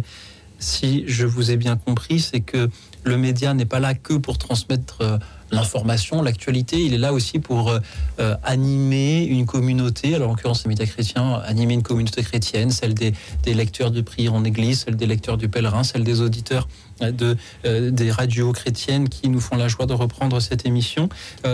si 0.58 1.04
je 1.06 1.26
vous 1.26 1.50
ai 1.50 1.56
bien 1.56 1.76
compris, 1.76 2.20
c'est 2.20 2.40
que 2.40 2.68
le 3.04 3.16
média 3.16 3.52
n'est 3.54 3.64
pas 3.64 3.80
là 3.80 3.94
que 3.94 4.14
pour 4.14 4.38
transmettre 4.38 4.98
euh, 5.00 5.18
l'information, 5.52 6.22
l'actualité, 6.22 6.82
il 6.82 6.94
est 6.94 6.98
là 6.98 7.12
aussi 7.12 7.38
pour 7.38 7.70
euh, 7.70 7.78
euh, 8.18 8.34
animer 8.42 9.24
une 9.24 9.46
communauté, 9.46 10.14
alors 10.14 10.30
en 10.30 10.32
l'occurrence 10.32 10.64
les 10.64 10.70
médias 10.70 10.86
chrétiens, 10.86 11.40
animer 11.44 11.74
une 11.74 11.82
communauté 11.82 12.22
chrétienne, 12.22 12.70
celle 12.70 12.94
des, 12.94 13.14
lecteurs 13.46 13.90
de 13.90 14.00
prière 14.00 14.34
en 14.34 14.44
église, 14.44 14.84
celle 14.84 14.96
des 14.96 15.06
lecteurs 15.06 15.36
du 15.36 15.48
pèlerin, 15.48 15.84
celle 15.84 16.04
des 16.04 16.20
auditeurs 16.20 16.66
euh, 17.02 17.12
de, 17.12 17.90
des 17.90 18.10
radios 18.10 18.52
chrétiennes 18.52 19.08
qui 19.08 19.28
nous 19.28 19.40
font 19.40 19.56
la 19.56 19.68
joie 19.68 19.86
de 19.86 19.92
reprendre 19.92 20.40
cette 20.40 20.66
émission. 20.66 21.08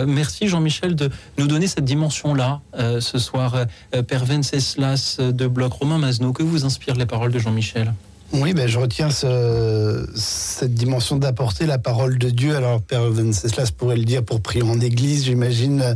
Merci 0.06 0.46
Jean-Michel 0.46 0.94
de 0.94 1.10
nous 1.36 1.46
donner 1.46 1.66
cette 1.66 1.84
dimension-là 1.84 2.60
ce 3.00 3.18
soir. 3.18 3.66
Père 4.06 4.24
Venceslas 4.24 5.18
de 5.18 5.46
Bloc, 5.46 5.72
Romain 5.72 5.98
Mazno, 5.98 6.32
que 6.32 6.42
vous 6.42 6.64
inspirent 6.64 6.94
les 6.94 7.06
paroles 7.06 7.32
de 7.32 7.38
Jean-Michel? 7.38 7.92
Oui, 8.32 8.52
ben, 8.52 8.68
je 8.68 8.78
retiens 8.78 9.10
ce- 9.10 10.06
cette 10.14 10.74
dimension 10.74 11.16
d'apporter 11.16 11.64
la 11.64 11.78
parole 11.78 12.18
de 12.18 12.28
Dieu. 12.28 12.54
Alors, 12.56 12.82
Père 12.82 13.04
Venceslas 13.10 13.70
pourrait 13.70 13.96
le 13.96 14.04
dire 14.04 14.22
pour 14.22 14.42
prier 14.42 14.62
en 14.62 14.78
église, 14.80 15.24
j'imagine, 15.24 15.80
euh, 15.80 15.94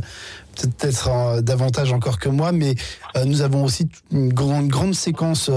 peut-être 0.59 1.41
davantage 1.41 1.93
encore 1.93 2.17
que 2.19 2.29
moi, 2.29 2.51
mais 2.51 2.73
euh, 3.15 3.25
nous 3.25 3.41
avons 3.41 3.63
aussi 3.63 3.87
une 4.11 4.33
grande, 4.33 4.67
grande 4.67 4.95
séquence 4.95 5.51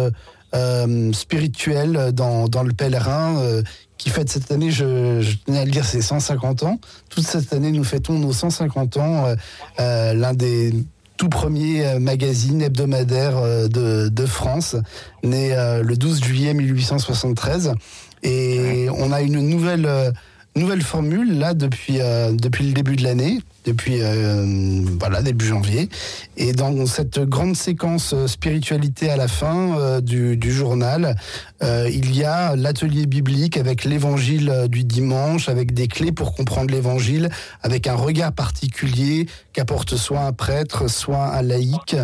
euh, 0.55 1.12
spirituelle 1.12 2.11
dans, 2.12 2.47
dans 2.49 2.62
le 2.62 2.72
pèlerin. 2.72 3.62
qui 3.99 4.11
fête 4.11 4.29
cette 4.29 4.53
année, 4.53 4.70
je, 4.70 5.22
tenais 5.47 5.61
à 5.61 5.64
le 5.64 5.70
dire, 5.70 5.85
c'est 5.87 6.03
150 6.03 6.62
ans. 6.64 6.79
Toute 7.09 7.27
cette 7.27 7.53
année, 7.55 7.72
nous 7.72 7.85
fêtons 7.85 8.18
nos 8.18 8.33
150 8.35 8.99
ans. 8.99 9.35
L'un 9.79 10.35
des 10.35 10.74
tout 11.17 11.29
premiers 11.29 11.87
euh, 11.87 11.99
magazines 11.99 12.62
hebdomadaires 12.62 13.39
euh, 13.39 13.69
de, 13.69 14.09
de 14.09 14.27
France, 14.27 14.77
né 15.23 15.55
euh, 15.55 15.83
le 15.83 15.97
12 15.97 16.23
juillet 16.23 16.55
1873. 16.55 17.75
Et 18.23 18.89
on 18.97 19.12
a 19.12 19.23
une 19.23 19.41
nouvelle, 19.41 19.89
nouvelle 20.57 20.83
formule 20.83 21.39
là 21.39 21.55
depuis, 21.55 21.99
depuis 22.33 22.67
le 22.67 22.73
début 22.73 22.97
de 22.97 23.05
l'année, 23.05 23.39
depuis 23.67 23.99
euh, 24.01 24.83
voilà, 24.99 25.21
début 25.21 25.45
janvier. 25.45 25.89
Et 26.37 26.53
dans 26.53 26.87
cette 26.87 27.19
grande 27.21 27.57
séquence 27.57 28.14
spiritualité 28.27 29.11
à 29.11 29.17
la 29.17 29.29
fin 29.29 29.77
euh, 29.77 30.01
du, 30.01 30.37
du 30.37 30.53
journal, 30.53 31.17
euh, 31.62 31.88
il 31.90 32.14
y 32.14 32.24
a 32.24 32.54
l'atelier 32.57 33.07
biblique 33.07 33.57
avec 33.57 33.84
l'évangile 33.84 34.50
euh, 34.50 34.68
du 34.68 34.84
dimanche, 34.84 35.48
avec 35.48 35.72
des 35.72 35.88
clés 35.88 36.12
pour 36.12 36.34
comprendre 36.34 36.72
l'évangile, 36.72 37.30
avec 37.62 37.86
un 37.86 37.94
regard 37.94 38.32
particulier 38.32 39.26
qu'apporte 39.52 39.96
soit 39.96 40.20
un 40.20 40.32
prêtre, 40.32 40.88
soit 40.88 41.34
un 41.34 41.42
laïc. 41.42 41.96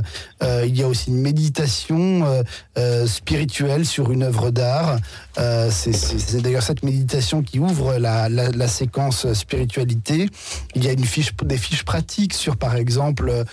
Euh, 0.42 0.64
il 0.66 0.76
y 0.78 0.82
a 0.82 0.88
aussi 0.88 1.11
une 1.11 1.20
méditation 1.20 2.42
spirituelle 3.07 3.84
sur 3.84 4.11
une 4.11 4.22
œuvre 4.22 4.50
d'art. 4.50 4.98
C'est 5.70 6.40
d'ailleurs 6.40 6.62
cette 6.62 6.82
méditation 6.82 7.42
qui 7.42 7.59
ouvre 7.59 7.98
la, 7.98 8.28
la- 8.28 8.68
séquence 8.68 9.30
spiritualité. 9.34 10.28
Il 10.74 10.84
y 10.84 10.88
a 10.88 10.92
une 10.92 11.05
fiche, 11.05 11.32
des 11.44 11.59
fiches 11.59 11.84
pratiques 11.84 12.32
sur, 12.32 12.57
par 12.57 12.76
exemple, 12.76 13.44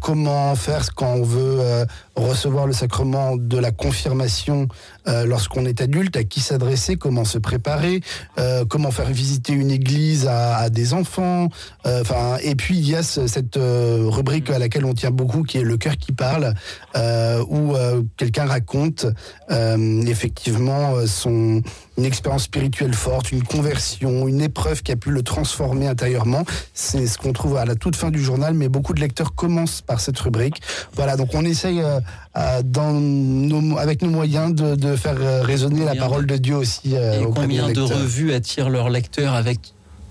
comment 0.00 0.54
faire 0.54 0.94
quand 0.94 1.14
on 1.14 1.22
veut 1.24 1.86
recevoir 2.14 2.66
le 2.66 2.72
sacrement 2.72 3.36
de 3.36 3.58
la 3.58 3.72
confirmation 3.72 4.68
euh, 5.08 5.24
lorsqu'on 5.26 5.66
est 5.66 5.80
adulte, 5.80 6.16
à 6.16 6.24
qui 6.24 6.40
s'adresser, 6.40 6.96
comment 6.96 7.24
se 7.24 7.38
préparer, 7.38 8.00
euh, 8.38 8.64
comment 8.64 8.90
faire 8.90 9.10
visiter 9.10 9.52
une 9.52 9.70
église 9.70 10.26
à, 10.26 10.70
des 10.70 10.94
enfants. 10.94 11.48
euh, 11.86 12.00
Enfin, 12.00 12.36
et 12.42 12.54
puis 12.54 12.76
il 12.78 12.88
y 12.88 12.94
a 12.94 13.02
ce- 13.02 13.26
cette 13.26 13.56
rubrique 13.58 14.50
à 14.50 14.58
laquelle 14.58 14.84
on 14.84 14.94
tient 14.94 15.10
beaucoup, 15.10 15.42
qui 15.42 15.58
est 15.58 15.62
le 15.62 15.76
cœur 15.76 15.96
qui 15.96 16.12
parle, 16.12 16.54
où 17.48 17.74
quelqu'un 18.16 18.46
raconte 18.46 19.06
effectivement 20.06 21.06
son 21.06 21.62
une 21.96 22.04
expérience 22.04 22.44
spirituelle 22.44 22.92
forte, 22.94 23.30
une 23.32 23.42
conversion, 23.44 24.26
une 24.26 24.40
épreuve 24.40 24.82
qui 24.82 24.90
a 24.92 24.96
pu 24.96 25.10
le 25.10 25.22
transformer 25.22 25.86
intérieurement. 25.86 26.44
C'est 26.72 27.06
ce 27.06 27.18
qu'on 27.18 27.32
trouve 27.32 27.56
à 27.56 27.64
la 27.64 27.74
toute 27.76 27.94
fin 27.96 28.10
du 28.10 28.22
journal, 28.22 28.54
mais 28.54 28.68
beaucoup 28.68 28.94
de 28.94 29.00
lecteurs 29.00 29.34
commencent 29.34 29.80
par 29.80 30.00
cette 30.00 30.18
rubrique. 30.18 30.60
Voilà, 30.94 31.16
donc 31.16 31.28
on 31.34 31.44
essaye 31.44 31.80
euh, 31.80 32.00
euh, 32.36 32.62
dans 32.64 32.92
nos- 32.92 33.78
avec 33.78 34.02
nos 34.02 34.10
moyens 34.10 34.54
de, 34.54 34.74
de 34.74 34.96
faire 34.96 35.16
euh, 35.20 35.42
résonner 35.42 35.84
la 35.84 35.94
parole 35.94 36.26
de 36.26 36.36
Dieu 36.36 36.56
aussi 36.56 36.94
Et 36.94 37.24
combien 37.34 37.70
de 37.70 37.80
revues 37.80 38.32
attirent 38.32 38.70
leurs 38.70 38.90
lecteurs 38.90 39.34
avec, 39.34 39.60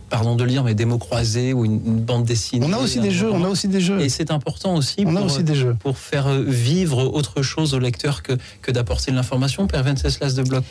pardon 0.10 0.36
de 0.36 0.44
lire, 0.46 0.64
mais 0.64 0.76
des 0.76 0.86
mots 0.86 0.98
croisés 1.00 1.52
ou 1.52 1.66
une, 1.66 1.82
une 1.86 2.00
bande 2.00 2.24
dessinée 2.24 2.66
On 2.66 2.72
a 2.72 2.78
aussi 2.78 3.00
des 3.02 3.12
jeux, 3.12 3.30
on 3.32 3.44
a 3.44 3.50
aussi 3.50 3.68
des 3.68 3.82
jeux. 3.82 4.00
Et 4.00 4.08
c'est 4.08 4.32
important 4.32 4.76
aussi 4.76 5.04
On 5.06 5.16
a 5.16 5.20
pour, 5.20 5.26
aussi 5.26 5.44
des 5.44 5.56
jeux. 5.56 5.76
pour 5.82 5.98
faire 5.98 6.30
vivre 6.34 7.00
autre 7.14 7.42
chose 7.42 7.74
au 7.74 7.80
lecteur 7.80 8.24
que, 8.24 8.34
que 8.62 8.72
d'apporter 8.72 9.12
de 9.12 9.18
l'information. 9.18 9.68
Père 9.68 9.84
Venceslas 9.84 10.34
de 10.36 10.44
Bloc. 10.44 10.64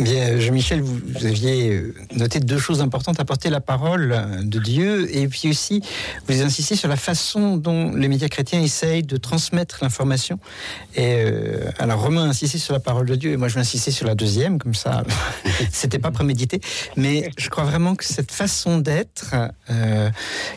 Bien, 0.00 0.38
Jean-Michel, 0.38 0.80
vous, 0.80 1.26
aviez 1.26 1.72
euh, 1.72 1.94
noté 2.16 2.40
deux 2.40 2.58
choses 2.58 2.80
importantes 2.80 3.20
apporter 3.20 3.50
la 3.50 3.60
parole 3.60 4.40
de 4.42 4.58
Dieu 4.58 5.14
et 5.14 5.28
puis 5.28 5.50
aussi 5.50 5.82
vous 6.26 6.40
insistez 6.40 6.74
sur 6.74 6.88
la 6.88 6.96
façon 6.96 7.58
dont 7.58 7.92
les 7.94 8.08
médias 8.08 8.28
chrétiens 8.28 8.62
essayent 8.62 9.02
de 9.02 9.18
transmettre 9.18 9.80
l'information. 9.82 10.38
Et 10.96 11.16
euh, 11.16 11.70
alors 11.78 12.00
Romain 12.00 12.24
a 12.24 12.28
insisté 12.28 12.56
sur 12.56 12.72
la 12.72 12.80
parole 12.80 13.06
de 13.06 13.14
Dieu 13.14 13.32
et 13.32 13.36
moi 13.36 13.48
je 13.48 13.54
vais 13.54 13.60
insister 13.60 13.90
sur 13.90 14.06
la 14.06 14.14
deuxième, 14.14 14.58
comme 14.58 14.74
ça 14.74 15.02
c'était 15.70 15.98
pas 15.98 16.10
prémédité. 16.10 16.62
Mais 16.96 17.30
je 17.36 17.50
crois 17.50 17.64
vraiment 17.64 17.94
que 17.94 18.04
cette 18.04 18.32
façon 18.32 18.78
d'être, 18.78 19.34
euh, 19.68 20.08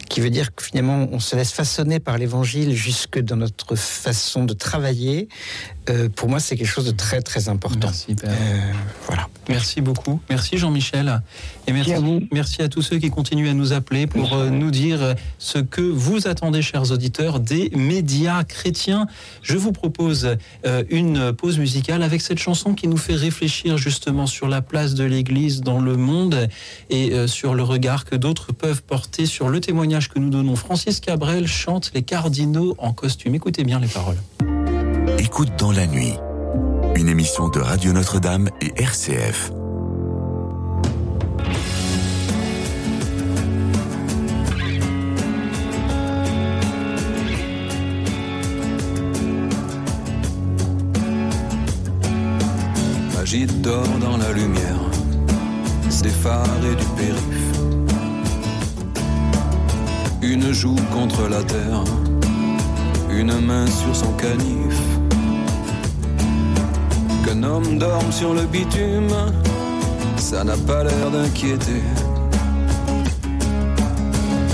qui 0.10 0.22
veut 0.22 0.30
dire 0.30 0.56
que 0.56 0.64
finalement 0.64 1.10
on 1.12 1.20
se 1.20 1.36
laisse 1.36 1.52
façonner 1.52 2.00
par 2.00 2.18
l'évangile 2.18 2.74
jusque 2.74 3.20
dans 3.20 3.36
notre 3.36 3.76
façon 3.76 4.46
de 4.46 4.54
travailler, 4.54 5.28
euh, 5.90 6.10
pour 6.10 6.30
moi, 6.30 6.40
c'est 6.40 6.56
quelque 6.56 6.68
chose 6.68 6.86
de 6.86 6.92
très 6.92 7.22
très 7.22 7.50
important. 7.50 7.88
Merci, 7.88 8.16
euh, 8.24 8.72
voilà. 9.08 9.28
Merci 9.50 9.82
beaucoup. 9.82 10.20
Merci 10.30 10.58
Jean-Michel. 10.58 11.22
Et 11.68 11.74
merci, 11.74 11.94
merci 12.32 12.62
à, 12.62 12.70
tous 12.70 12.82
ceux 12.82 12.98
qui 12.98 13.10
continuent 13.10 13.50
à 13.50 13.54
nous 13.54 13.74
appeler 13.74 14.08
pour 14.08 14.34
euh, 14.34 14.50
nous 14.50 14.72
dire 14.72 15.16
ce 15.38 15.60
que 15.60 15.82
vous 15.82 16.28
attendez, 16.28 16.62
chers 16.62 16.92
auditeurs, 16.92 17.40
des 17.40 17.70
médias 17.76 18.44
chrétiens. 18.44 19.08
Je 19.42 19.58
vous 19.58 19.72
propose 19.72 20.38
une 20.90 21.34
pause 21.34 21.58
musicale 21.58 22.04
avec 22.04 22.22
cette 22.22 22.40
chanson 22.40 22.74
qui 22.74 22.88
nous 22.88 22.98
fait 22.98 23.16
réfléchir 23.16 23.78
justement 23.78 24.28
sur 24.28 24.48
la 24.48 24.62
place 24.62 24.94
de 24.94 25.04
l'Église 25.04 25.62
dans 25.62 25.80
le 25.80 25.98
monde 25.98 26.50
et 26.90 27.28
sur 27.28 27.54
le 27.54 27.64
regard 27.64 28.06
que 28.06 28.16
d'autres 28.16 28.54
peuvent 28.54 28.84
porter 28.84 29.26
sur 29.26 29.50
le 29.50 29.60
témoignage 29.60 30.10
que 30.10 30.20
nous 30.20 30.30
donnons. 30.30 30.56
Francis 30.56 31.00
Cabrel 31.00 31.48
chante 31.48 31.92
Les 31.94 32.04
cardinaux 32.04 32.76
en 32.78 32.94
costume. 32.94 33.36
Écoutez 33.36 33.64
bien 33.64 33.80
les 33.80 33.88
paroles. 33.88 34.18
Écoute 35.20 35.50
dans 35.58 35.72
la 35.72 35.88
nuit, 35.88 36.14
une 36.96 37.10
émission 37.10 37.50
de 37.50 37.60
Radio 37.60 37.92
Notre-Dame 37.92 38.50
et 38.62 38.72
RCF. 38.82 39.52
Agite 53.20 53.62
d'or 53.62 53.88
dans 54.00 54.18
la 54.18 54.32
lumière, 54.32 54.80
et 55.90 56.76
du 56.76 56.86
périph. 56.96 57.44
Une 60.22 60.52
joue 60.52 60.76
contre 60.92 61.28
la 61.28 61.44
terre, 61.44 61.84
une 63.10 63.40
main 63.40 63.66
sur 63.68 63.96
son 63.96 64.12
canif 64.14 65.03
Qu'un 67.26 67.44
homme 67.44 67.78
dorme 67.78 68.12
sur 68.12 68.34
le 68.34 68.42
bitume, 68.44 69.16
ça 70.18 70.44
n'a 70.44 70.58
pas 70.58 70.84
l'air 70.84 71.10
d'inquiéter. 71.12 71.82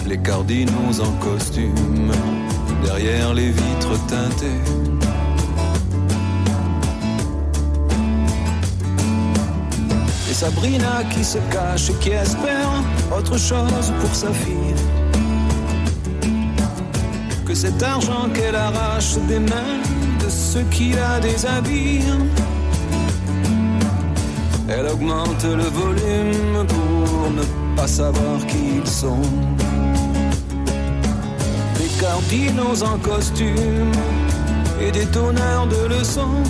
Les 0.08 0.18
cardinaux 0.18 1.02
en 1.02 1.12
costume, 1.24 2.12
derrière 2.84 3.34
les 3.34 3.50
vitres 3.50 4.06
teintées. 4.08 4.62
Et 10.30 10.34
Sabrina 10.34 11.04
qui 11.12 11.24
se 11.24 11.40
cache 11.52 11.90
et 11.90 11.94
qui 11.94 12.10
espère 12.10 12.70
autre 13.18 13.38
chose 13.38 13.94
pour 14.00 14.14
sa 14.14 14.32
fille. 14.32 14.76
Que 17.46 17.56
cet 17.56 17.82
argent 17.82 18.30
qu'elle 18.34 18.56
arrache 18.56 19.16
des 19.28 19.40
mains 19.40 19.80
de 20.24 20.30
ceux 20.30 20.66
qui 20.70 20.92
la 20.92 21.20
déshabillent 21.20 22.14
elle 24.72 24.88
augmente 24.88 25.44
le 25.44 25.64
volume 25.64 26.66
pour 26.68 27.32
ne 27.32 27.44
pas 27.76 27.88
savoir 27.88 28.46
qui 28.48 28.78
ils 28.82 28.88
sont. 28.88 29.22
Des 31.78 31.90
cardinaux 32.00 32.84
en 32.84 32.98
costume 33.00 33.92
et 34.82 34.92
des 34.92 35.06
tonneurs 35.08 35.68
de 35.68 35.88
leçons. 35.96 36.44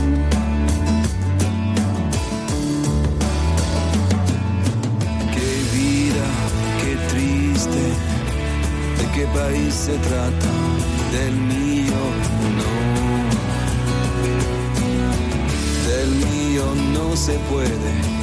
Que 5.33 5.49
vida, 5.73 6.29
que 6.81 6.93
triste, 7.13 7.79
de 8.97 9.05
qué 9.15 9.25
país 9.33 9.73
se 9.73 9.95
trata, 10.07 10.55
del 11.11 11.35
mío, 11.51 12.01
no. 12.57 12.71
Del 15.87 16.88
se 17.15 17.31
puede 17.49 18.19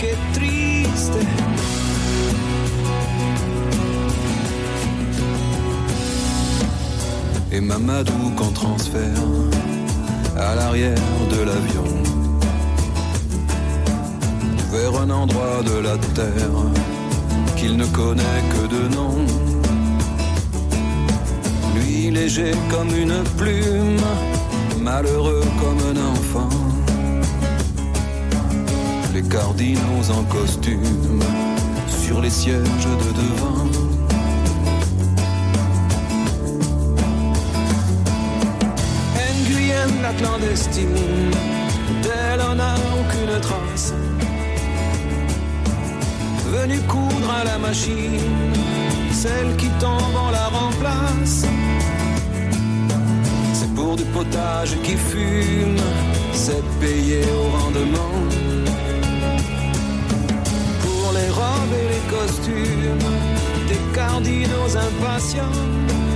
qué 0.00 0.14
triste. 0.32 1.18
Et 7.50 7.60
Mamadou 7.60 8.30
qu'on 8.36 8.52
transfère 8.52 9.00
à 10.36 10.54
l'arrière 10.54 10.94
de 11.30 11.42
l'avion 11.42 11.84
vers 14.70 15.00
un 15.00 15.10
endroit 15.10 15.62
de 15.64 15.78
la 15.80 15.96
terre 16.14 16.58
qu'il 17.56 17.76
ne 17.76 17.86
connaît 17.86 18.42
que 18.52 18.66
de 18.66 18.94
nom. 18.94 19.16
Lui 21.74 22.10
léger 22.10 22.52
comme 22.70 22.94
une 22.94 23.22
plume, 23.36 24.00
malheureux 24.80 25.44
comme 25.60 25.96
un 25.96 26.00
enfant 26.12 26.48
les 29.20 29.28
cardinaux 29.28 30.10
en 30.16 30.22
costume 30.24 31.20
sur 31.88 32.20
les 32.20 32.30
sièges 32.30 32.88
de 33.02 33.10
devant. 33.20 33.66
Guyenne 39.46 39.96
la 40.02 40.12
clandestine, 40.20 41.32
d'elle 42.02 42.42
on 42.50 42.54
n'a 42.54 42.74
aucune 42.98 43.40
trace. 43.40 43.92
Venue 46.54 46.80
coudre 46.92 47.30
à 47.40 47.44
la 47.44 47.58
machine, 47.58 48.20
celle 49.12 49.56
qui 49.56 49.68
tombe, 49.80 50.16
on 50.26 50.30
la 50.30 50.46
remplace. 50.58 51.44
C'est 53.52 53.74
pour 53.74 53.96
du 53.96 54.04
potage 54.04 54.76
qui 54.84 54.96
fume, 54.96 55.80
c'est 56.32 56.64
payé 56.80 57.22
au 57.40 57.44
rendement 57.58 58.47
les 61.70 62.00
costumes 62.10 63.18
des 63.68 63.94
cardinaux 63.94 64.76
impatients. 64.76 66.07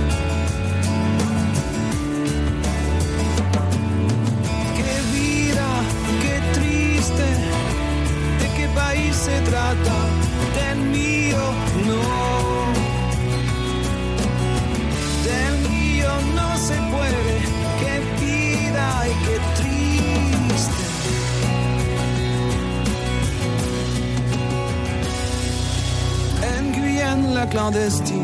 Clandestine 27.63 28.17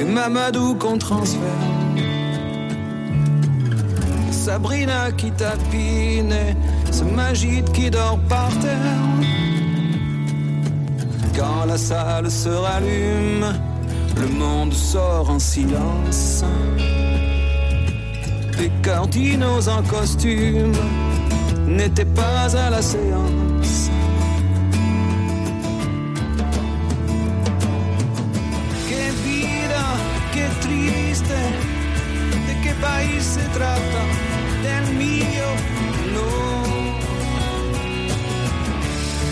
et 0.00 0.04
Mamadou 0.04 0.76
qu'on 0.76 0.96
transfère. 0.96 1.40
Sabrina 4.30 5.10
qui 5.10 5.32
tapine 5.32 6.36
ce 6.92 7.02
Magide 7.02 7.68
qui 7.72 7.90
dort 7.90 8.20
par 8.28 8.50
terre. 8.60 9.02
Quand 11.36 11.64
la 11.66 11.76
salle 11.76 12.30
se 12.30 12.48
rallume, 12.48 13.46
le 14.20 14.28
monde 14.28 14.72
sort 14.72 15.28
en 15.28 15.40
silence. 15.40 16.44
Les 18.58 18.70
cardinaux 18.82 19.68
en 19.68 19.82
costume 19.82 20.72
n'étaient 21.66 22.12
pas 22.22 22.56
à 22.56 22.70
la 22.70 22.82
séance. 22.82 23.45
trata 33.56 34.02
del 34.66 34.86
mío, 34.96 35.48
no. 36.14 36.28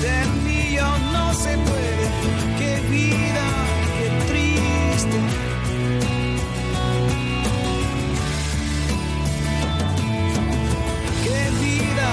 Del 0.07 0.31
mío 0.49 0.87
no 1.13 1.35
se 1.35 1.53
puede, 1.67 2.07
qué 2.59 2.73
vida, 2.89 3.45
qué 3.99 4.09
triste. 4.31 5.19
Qué 11.25 11.43
vida, 11.65 12.09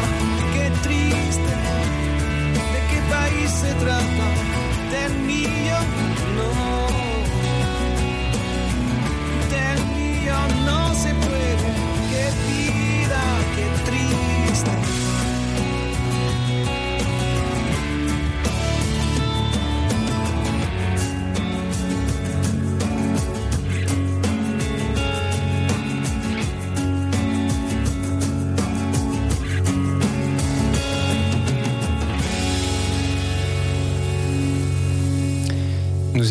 qué 0.54 0.66
triste. 0.86 1.54
¿De 2.74 2.80
qué 2.90 3.00
país 3.16 3.50
se 3.64 3.74
trata? 3.84 4.26
Del 4.94 5.14
mío, 5.32 5.78
no. 6.36 6.71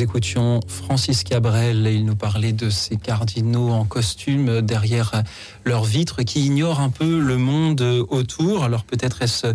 Écoutions 0.01 0.61
Francis 0.67 1.25
Cabrel 1.25 1.87
et 1.87 1.95
il 1.95 2.05
nous 2.05 2.17
parlait 2.17 2.53
de 2.53 2.71
ces 2.71 2.97
cardinaux 2.97 3.71
en 3.71 3.85
costume 3.85 4.63
derrière 4.63 5.23
leurs 5.65 5.85
vitres 5.85 6.23
qui 6.23 6.47
ignorent 6.47 6.81
un 6.81 6.89
peu 6.91 7.21
le 7.21 7.37
monde 7.37 7.83
autour. 8.09 8.65
Alors 8.65 8.85
peut-être 8.85 9.23
est-ce 9.23 9.49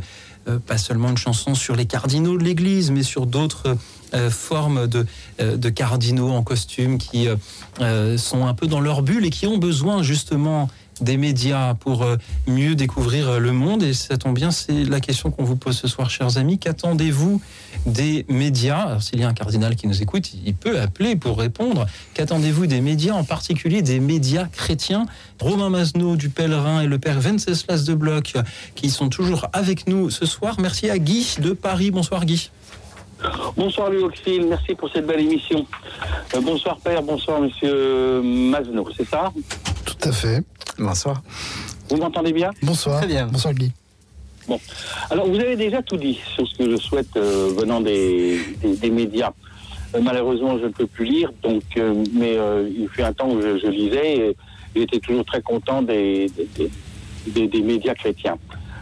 euh, 0.47 0.59
pas 0.59 0.77
seulement 0.77 1.09
une 1.09 1.17
chanson 1.17 1.55
sur 1.55 1.75
les 1.75 1.85
cardinaux 1.85 2.37
de 2.37 2.43
l'Église, 2.43 2.91
mais 2.91 3.01
sur 3.01 3.25
d'autres 3.25 3.75
euh, 4.13 4.29
formes 4.29 4.87
de, 4.87 5.05
euh, 5.39 5.57
de 5.57 5.69
cardinaux 5.69 6.29
en 6.29 6.43
costume 6.43 6.99
qui 6.99 7.27
sont 8.17 8.45
un 8.45 8.53
peu 8.53 8.67
dans 8.67 8.79
leur 8.79 9.01
bulle 9.01 9.25
et 9.25 9.29
qui 9.29 9.47
ont 9.47 9.57
besoin 9.57 10.03
justement 10.03 10.69
des 11.01 11.17
médias 11.17 11.73
pour 11.73 12.05
mieux 12.47 12.75
découvrir 12.75 13.39
le 13.39 13.51
monde. 13.51 13.83
Et 13.83 13.93
ça 13.93 14.17
tombe 14.17 14.35
bien, 14.35 14.51
c'est 14.51 14.83
la 14.85 14.99
question 14.99 15.31
qu'on 15.31 15.43
vous 15.43 15.55
pose 15.57 15.77
ce 15.77 15.87
soir, 15.87 16.09
chers 16.09 16.37
amis. 16.37 16.57
Qu'attendez-vous 16.57 17.41
des 17.85 18.25
médias 18.29 18.79
Alors, 18.79 19.01
s'il 19.03 19.19
y 19.19 19.23
a 19.23 19.27
un 19.27 19.33
cardinal 19.33 19.75
qui 19.75 19.87
nous 19.87 20.01
écoute, 20.01 20.31
il 20.45 20.55
peut 20.55 20.79
appeler 20.79 21.15
pour 21.15 21.37
répondre. 21.37 21.85
Qu'attendez-vous 22.13 22.65
des 22.65 22.81
médias, 22.81 23.13
en 23.13 23.23
particulier 23.23 23.81
des 23.81 23.99
médias 23.99 24.45
chrétiens? 24.45 25.05
Romain 25.39 25.69
Masneau 25.69 26.15
du 26.15 26.29
Pèlerin 26.29 26.81
et 26.81 26.87
le 26.87 26.97
père 26.97 27.19
Venceslas 27.19 27.83
de 27.83 27.93
Bloch 27.93 28.33
qui 28.75 28.89
sont 28.89 29.09
toujours 29.09 29.47
avec 29.53 29.87
nous 29.87 30.09
ce 30.09 30.25
soir. 30.25 30.55
Merci 30.59 30.89
à 30.89 30.97
Guy 30.97 31.35
de 31.39 31.51
Paris. 31.51 31.91
Bonsoir 31.91 32.25
Guy. 32.25 32.49
Bonsoir 33.55 33.89
Louis 33.89 34.03
Auxil, 34.03 34.45
merci 34.47 34.75
pour 34.75 34.89
cette 34.91 35.07
belle 35.07 35.21
émission. 35.21 35.65
Euh, 36.35 36.41
bonsoir 36.41 36.77
Père, 36.77 37.01
bonsoir 37.01 37.39
Monsieur 37.39 38.21
Mazno, 38.21 38.87
c'est 38.95 39.07
ça? 39.07 39.31
Tout 39.85 40.09
à 40.09 40.11
fait. 40.11 40.43
Bonsoir. 40.77 41.21
Vous 41.89 41.97
m'entendez 41.97 42.33
bien? 42.33 42.51
Bonsoir. 42.61 42.97
Très 42.97 43.07
bien. 43.07 43.27
Bonsoir 43.27 43.53
Guy. 43.53 43.71
Alors 45.09 45.27
vous 45.27 45.39
avez 45.39 45.55
déjà 45.55 45.81
tout 45.81 45.97
dit 45.97 46.19
sur 46.35 46.47
ce 46.47 46.55
que 46.57 46.69
je 46.69 46.77
souhaite 46.77 47.15
euh, 47.17 47.51
venant 47.57 47.81
des, 47.81 48.39
des- 48.61 48.75
des 48.75 48.89
médias. 48.89 49.31
Euh, 49.95 49.99
malheureusement, 50.03 50.57
je 50.59 50.65
ne 50.65 50.69
peux 50.71 50.87
plus 50.87 51.05
lire, 51.05 51.31
donc, 51.43 51.63
euh, 51.77 51.93
mais 52.13 52.37
euh, 52.37 52.69
il 52.77 52.87
fut 52.89 53.01
un 53.03 53.13
temps 53.13 53.29
où 53.29 53.41
je, 53.41 53.57
je 53.59 53.67
lisais 53.67 54.17
et 54.17 54.35
j'étais 54.75 54.99
toujours 54.99 55.25
très 55.25 55.41
content 55.41 55.81
des, 55.81 56.27
des- 57.27 57.47
des- 57.47 57.61
médias 57.61 57.95
chrétiens. 57.95 58.37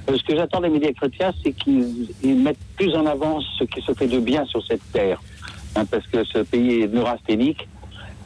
Euh, 0.09 0.17
ce 0.17 0.23
que 0.23 0.35
j'attends 0.35 0.59
des 0.59 0.69
médias 0.69 0.91
chrétiens, 0.91 1.31
c'est 1.43 1.53
qu'ils 1.53 2.09
ils 2.23 2.35
mettent 2.35 2.57
plus 2.75 2.93
en 2.95 3.05
avant 3.05 3.39
ce 3.41 3.63
qui 3.63 3.81
se 3.81 3.93
fait 3.93 4.07
de 4.07 4.19
bien 4.19 4.43
sur 4.45 4.65
cette 4.65 4.81
terre, 4.91 5.21
hein, 5.75 5.85
parce 5.85 6.05
que 6.07 6.23
ce 6.25 6.39
pays 6.39 6.81
est 6.81 6.87
neurasthénique 6.93 7.67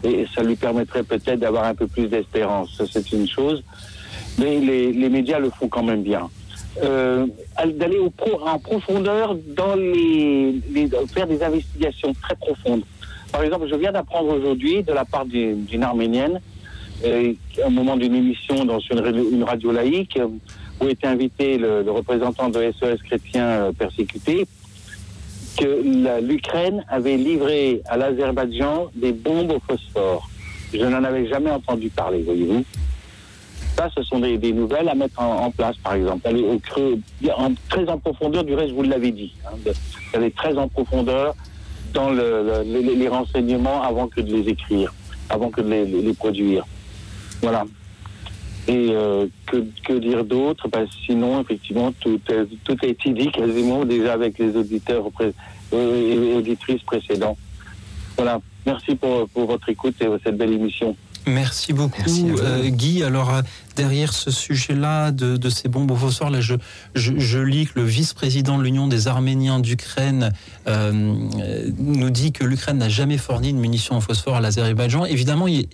et 0.04 0.26
ça 0.34 0.42
lui 0.44 0.56
permettrait 0.56 1.04
peut-être 1.04 1.40
d'avoir 1.40 1.66
un 1.66 1.76
peu 1.76 1.88
plus 1.88 2.08
d'espérance. 2.08 2.82
C'est 2.92 3.12
une 3.12 3.28
chose, 3.28 3.64
mais 4.40 4.60
les, 4.60 4.92
les 4.94 5.10
médias 5.10 5.38
le 5.40 5.50
font 5.52 5.68
quand 5.68 5.84
même 5.84 6.04
bien 6.04 6.30
d'aller 6.82 7.98
au 7.98 8.10
pro- 8.10 8.40
en 8.46 8.60
profondeur 8.60 9.36
dans 9.56 9.76
les, 9.76 10.56
faire 11.14 11.28
des 11.28 11.42
investigations 11.44 12.14
très 12.22 12.36
profondes. 12.36 12.84
Par 13.32 13.44
exemple, 13.44 13.68
je 13.70 13.76
viens 13.76 13.92
d'apprendre 13.92 14.30
aujourd'hui 14.38 14.84
de 14.84 14.94
la 14.94 15.06
part 15.06 15.26
d'une 15.26 15.84
arménienne, 15.84 16.40
euh, 17.06 17.34
au 17.66 17.70
moment 17.70 17.98
d'une 17.98 18.16
émission 18.16 18.66
dans 18.66 18.80
une, 18.80 19.44
radio- 19.44 19.72
laïque, 19.72 20.18
euh, 20.18 20.28
où 20.82 20.88
était 20.88 21.08
invité 21.08 21.58
le, 21.58 21.82
représentant 21.92 22.50
de 22.50 22.72
SOS 22.72 23.02
chrétien 23.04 23.46
euh, 23.46 23.72
persécuté, 23.72 24.46
que 25.60 26.20
l'Ukraine 26.22 26.84
avait 26.88 27.18
livré 27.18 27.82
à 27.86 27.98
l'Azerbaïdjan 27.98 28.90
des 28.96 29.12
bombes 29.12 29.52
au 29.52 29.60
phosphore. 29.60 30.30
Je 30.74 30.84
n'en 30.86 31.04
avais 31.04 31.28
jamais 31.28 31.50
entendu 31.50 31.90
parler, 31.90 32.22
voyez-vous. 32.24 32.64
Ça, 33.78 33.90
ce 33.96 34.02
sont 34.02 34.20
des, 34.20 34.38
nouvelles 34.54 34.90
à 34.90 34.96
mettre 34.96 35.22
en, 35.22 35.52
place, 35.52 35.78
par 35.78 35.94
exemple. 35.94 36.28
Aller 36.28 36.42
au 36.42 36.58
creux, 36.58 37.00
très 37.70 37.88
en 37.88 38.00
profondeur, 38.00 38.44
du 38.44 38.56
reste, 38.56 38.74
vous 38.74 38.82
l'avez 38.82 39.12
dit. 39.12 39.34
Hein, 39.46 39.56
d'aller 40.14 40.32
très 40.32 40.58
en 40.58 40.68
profondeur 40.68 41.36
dans 41.94 42.10
le- 42.10 42.64
le- 42.66 42.96
les, 42.96 43.08
renseignements 43.08 43.84
avant 43.84 44.08
que 44.08 44.22
de 44.22 44.36
les 44.36 44.50
écrire, 44.50 44.92
avant 45.30 45.50
que 45.52 45.62
de 45.62 45.70
les, 46.02 46.14
produire. 46.14 46.66
Voilà. 47.44 47.66
Et 48.68 48.90
euh, 48.92 49.28
que, 49.46 49.94
dire 50.00 50.26
d'autre? 50.26 50.68
Ben, 50.70 50.88
Sinon, 51.06 51.40
effectivement, 51.42 51.94
tout, 52.00 52.20
est- 52.30 52.48
tout 52.64 52.76
a 52.82 52.88
été 52.88 53.12
dit 53.12 53.32
quasiment 53.32 53.86
déjà 53.86 54.14
avec 54.14 54.40
les 54.40 54.56
auditeurs 54.56 55.06
euh, 55.22 56.32
et 56.32 56.34
auditrices 56.36 56.82
précédents. 56.82 57.38
Voilà. 58.18 58.42
Merci 58.66 58.96
pour 58.96 59.28
votre 59.36 59.70
écoute 59.70 59.96
et 60.02 60.08
cette 60.24 60.36
belle 60.36 60.52
émission. 60.54 60.96
Merci 61.28 61.74
beaucoup, 61.74 61.98
Merci 62.00 62.26
euh, 62.42 62.70
Guy. 62.70 63.04
Alors, 63.04 63.34
euh, 63.34 63.42
derrière 63.76 64.14
ce 64.14 64.32
sujet-là 64.32 65.12
de, 65.12 65.38
de 65.38 65.50
ces 65.50 65.68
bombes 65.68 65.92
au 65.92 65.96
phosphore, 65.96 66.30
là, 66.30 66.42
je, 66.42 66.56
je, 66.96 67.14
je 67.18 67.40
lis 67.40 67.68
que 67.68 67.80
le 67.80 67.86
vice-président 67.86 68.58
de 68.58 68.64
l'Union 68.64 68.88
des 68.88 69.08
Arméniens 69.08 69.60
d'Ukraine 69.60 70.32
euh, 70.68 70.92
nous 71.78 72.10
dit 72.10 72.32
que 72.32 72.44
l'Ukraine 72.44 72.78
n'a 72.78 72.90
jamais 72.90 73.18
fourni 73.18 73.54
de 73.54 73.58
munitions 73.58 73.98
au 73.98 74.02
phosphore 74.02 74.36
à 74.36 74.42
l'Azerbaïdjan. 74.42 75.06
Évidemment, 75.06 75.48
il, 75.48 75.68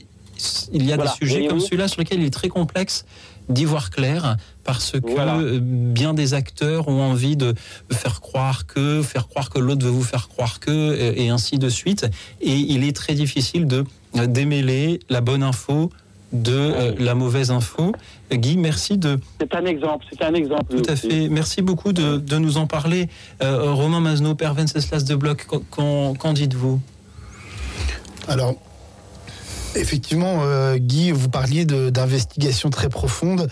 il 0.74 0.86
y 0.86 0.92
a 0.92 0.96
Voilà, 0.96 1.12
des 1.12 1.18
sujets 1.26 1.48
comme 1.48 1.60
celui-là 1.60 1.88
sur 1.88 2.00
lesquels 2.02 2.20
il 2.20 2.26
est 2.26 2.34
très 2.34 2.50
complexe 2.50 3.06
d'y 3.50 3.66
voir 3.66 3.90
clair 3.90 4.38
parce 4.64 4.92
que 4.92 5.12
Voilà. 5.12 5.38
bien 5.62 6.14
des 6.14 6.34
acteurs 6.34 6.88
ont 6.88 7.02
envie 7.02 7.36
de 7.36 7.54
faire 7.92 8.22
croire 8.22 8.66
que, 8.66 9.02
faire 9.02 9.28
croire 9.28 9.50
que 9.50 9.60
l'autre 9.60 9.86
veut 9.86 9.92
vous 9.92 10.04
faire 10.04 10.30
croire 10.30 10.62
que, 10.62 11.14
et 11.18 11.30
ainsi 11.30 11.58
de 11.60 11.68
suite. 11.68 12.08
Et 12.40 12.56
il 12.56 12.86
est 12.86 12.96
très 12.96 13.16
difficile 13.16 13.68
de 13.68 13.84
démêler 14.28 15.00
la 15.10 15.22
bonne 15.22 15.44
info 15.44 15.90
de 16.32 16.52
euh, 16.52 16.94
la 16.98 17.14
mauvaise 17.14 17.52
info. 17.52 17.94
Euh, 18.32 18.36
Guy, 18.36 18.58
merci 18.58 18.98
de 18.98 19.20
C'est 19.40 19.54
un 19.56 19.66
exemple. 19.66 20.06
C'est 20.12 20.24
un 20.26 20.34
exemple. 20.34 20.76
tout 20.76 20.90
à 20.92 20.96
fait. 20.96 21.30
Merci 21.30 21.62
beaucoup 21.62 21.94
de, 21.94 22.18
de 22.18 22.38
nous 22.38 22.58
en 22.58 22.66
parler. 22.66 23.08
Euh, 23.44 23.72
Romain 23.72 24.00
Mazno, 24.00 24.34
Père 24.34 24.54
Venceslas 24.56 25.04
de 25.04 25.14
Bloch, 25.16 25.46
qu'en- 25.70 26.34
dites-vous? 26.34 26.80
Alors, 28.28 28.56
effectivement, 29.76 30.40
euh, 30.44 30.78
Guy, 30.78 31.12
vous 31.12 31.30
parliez 31.30 31.66
d'investigations 31.66 32.70
très 32.70 32.90
profondes. 32.90 33.48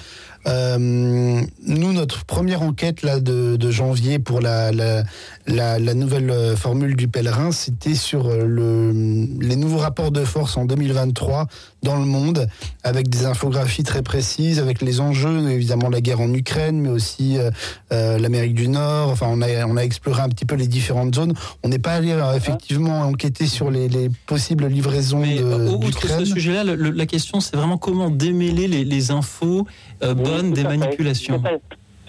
Euh, 0.47 0.77
nous, 0.79 1.93
notre 1.93 2.25
première 2.25 2.63
enquête 2.63 3.03
là, 3.03 3.19
de, 3.19 3.57
de 3.57 3.71
janvier 3.71 4.17
pour 4.17 4.41
la, 4.41 4.71
la, 4.71 5.03
la, 5.51 5.79
la 5.79 5.93
nouvelle 5.93 6.29
euh, 6.31 6.55
formule 6.55 6.95
du 6.95 7.07
pèlerin, 7.07 7.51
c'était 7.51 7.95
sur 7.95 8.27
euh, 8.27 8.45
le, 8.45 8.91
les 9.39 9.55
nouveaux 9.55 9.77
rapports 9.77 10.11
de 10.11 10.23
force 10.23 10.57
en 10.57 10.65
2023 10.65 11.47
dans 11.83 11.97
le 11.97 12.05
monde, 12.05 12.47
avec 12.83 13.09
des 13.09 13.25
infographies 13.25 13.83
très 13.83 14.01
précises, 14.03 14.59
avec 14.59 14.81
les 14.81 14.99
enjeux, 14.99 15.49
évidemment 15.49 15.89
la 15.89 15.99
guerre 16.01 16.21
en 16.21 16.31
Ukraine, 16.33 16.79
mais 16.79 16.89
aussi 16.89 17.37
euh, 17.37 17.49
euh, 17.91 18.17
l'Amérique 18.19 18.53
du 18.55 18.67
Nord. 18.67 19.09
Enfin, 19.09 19.27
on 19.29 19.41
a, 19.41 19.65
on 19.65 19.77
a 19.77 19.81
exploré 19.81 20.21
un 20.21 20.29
petit 20.29 20.45
peu 20.45 20.55
les 20.55 20.67
différentes 20.67 21.15
zones. 21.15 21.33
On 21.63 21.69
n'est 21.69 21.79
pas 21.79 21.93
allé 21.93 22.11
euh, 22.11 22.33
effectivement 22.35 23.01
enquêter 23.01 23.47
sur 23.47 23.71
les, 23.71 23.89
les 23.89 24.09
possibles 24.27 24.67
livraisons 24.67 25.21
Mais 25.21 25.39
de- 25.39 25.43
euh, 25.43 25.71
outre 25.71 26.07
ce 26.07 26.25
sujet-là, 26.25 26.63
la 26.75 27.05
question 27.05 27.39
c'est 27.39 27.55
vraiment 27.55 27.77
comment 27.77 28.09
démêler 28.09 28.67
les, 28.67 28.83
les 28.85 29.11
infos 29.11 29.65
euh, 30.03 30.13
Oui, 30.15 30.23
bonnes 30.23 30.53
des 30.53 30.61
fait. 30.63 31.61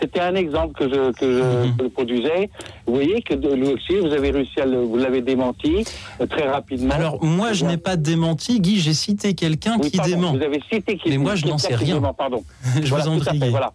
C'était- 0.03 0.21
un 0.21 0.35
exemple 0.35 0.75
que 0.79 0.89
je, 0.93 1.13
que 1.13 1.33
je, 1.39 1.43
Mhm. 1.69 1.77
que 1.77 1.85
je 1.85 1.89
produisais. 1.89 2.51
Vous 2.87 2.95
voyez 2.95 3.23
que 3.23 3.35
lui 3.35 3.69
aussi, 3.73 3.97
vous 4.01 4.13
avez 4.13 4.31
réussi 4.33 4.61
à 4.61 4.67
le, 4.67 4.81
vous 4.83 4.97
l'avez 4.97 5.23
démenti 5.23 5.85
euh, 6.21 6.27
très 6.27 6.49
rapidement. 6.49 6.93
Alors 6.95 7.25
moi 7.25 7.53
je 7.53 7.65
n'ai 7.65 7.77
pas 7.77 7.97
démenti, 7.97 8.61
Guy, 8.61 8.81
j'ai 8.81 8.95
cité 8.95 9.35
quelqu'un 9.35 9.77
Oui, 9.81 9.91
qui 9.91 9.97
pardon, 9.97 10.11
dément. 10.17 10.33
Vous 10.33 10.43
avez 10.43 10.61
cité 10.71 10.97
qui 10.97 11.09
Mais 11.11 11.19
moi, 11.19 11.35
je 11.37 11.47
n'en 11.47 11.59
sais 11.59 11.75
rien. 11.75 12.01
Pardon. 12.19 12.43
Je 12.83 12.89
voilà, 12.89 13.05
vous 13.05 13.11
en 13.13 13.19
prie. 13.21 13.39
fait, 13.39 13.49
voilà. 13.51 13.73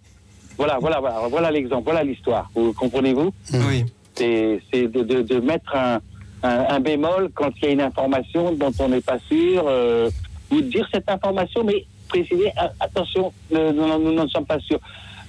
Voilà, 0.57 0.77
voilà, 0.81 0.99
voilà, 0.99 1.27
voilà 1.29 1.51
l'exemple, 1.51 1.83
voilà 1.85 2.03
l'histoire. 2.03 2.49
Vous 2.55 2.73
comprenez-vous 2.73 3.31
Oui. 3.53 3.85
C'est 4.15 4.59
c'est 4.71 4.87
de, 4.87 5.03
de, 5.03 5.21
de 5.21 5.39
mettre 5.39 5.75
un, 5.75 5.99
un, 6.43 6.65
un 6.75 6.79
bémol 6.79 7.29
quand 7.35 7.51
il 7.61 7.65
y 7.65 7.67
a 7.67 7.71
une 7.71 7.81
information 7.81 8.51
dont 8.53 8.71
on 8.79 8.89
n'est 8.89 9.01
pas 9.01 9.19
sûr, 9.29 9.63
euh, 9.67 10.09
ou 10.51 10.55
de 10.61 10.67
dire 10.69 10.87
cette 10.93 11.09
information, 11.09 11.63
mais 11.63 11.85
préciser, 12.09 12.51
ah, 12.57 12.71
attention, 12.79 13.31
nous 13.51 13.71
nous 13.73 14.13
n'en 14.13 14.27
sommes 14.29 14.45
pas 14.45 14.59
sûrs. 14.59 14.79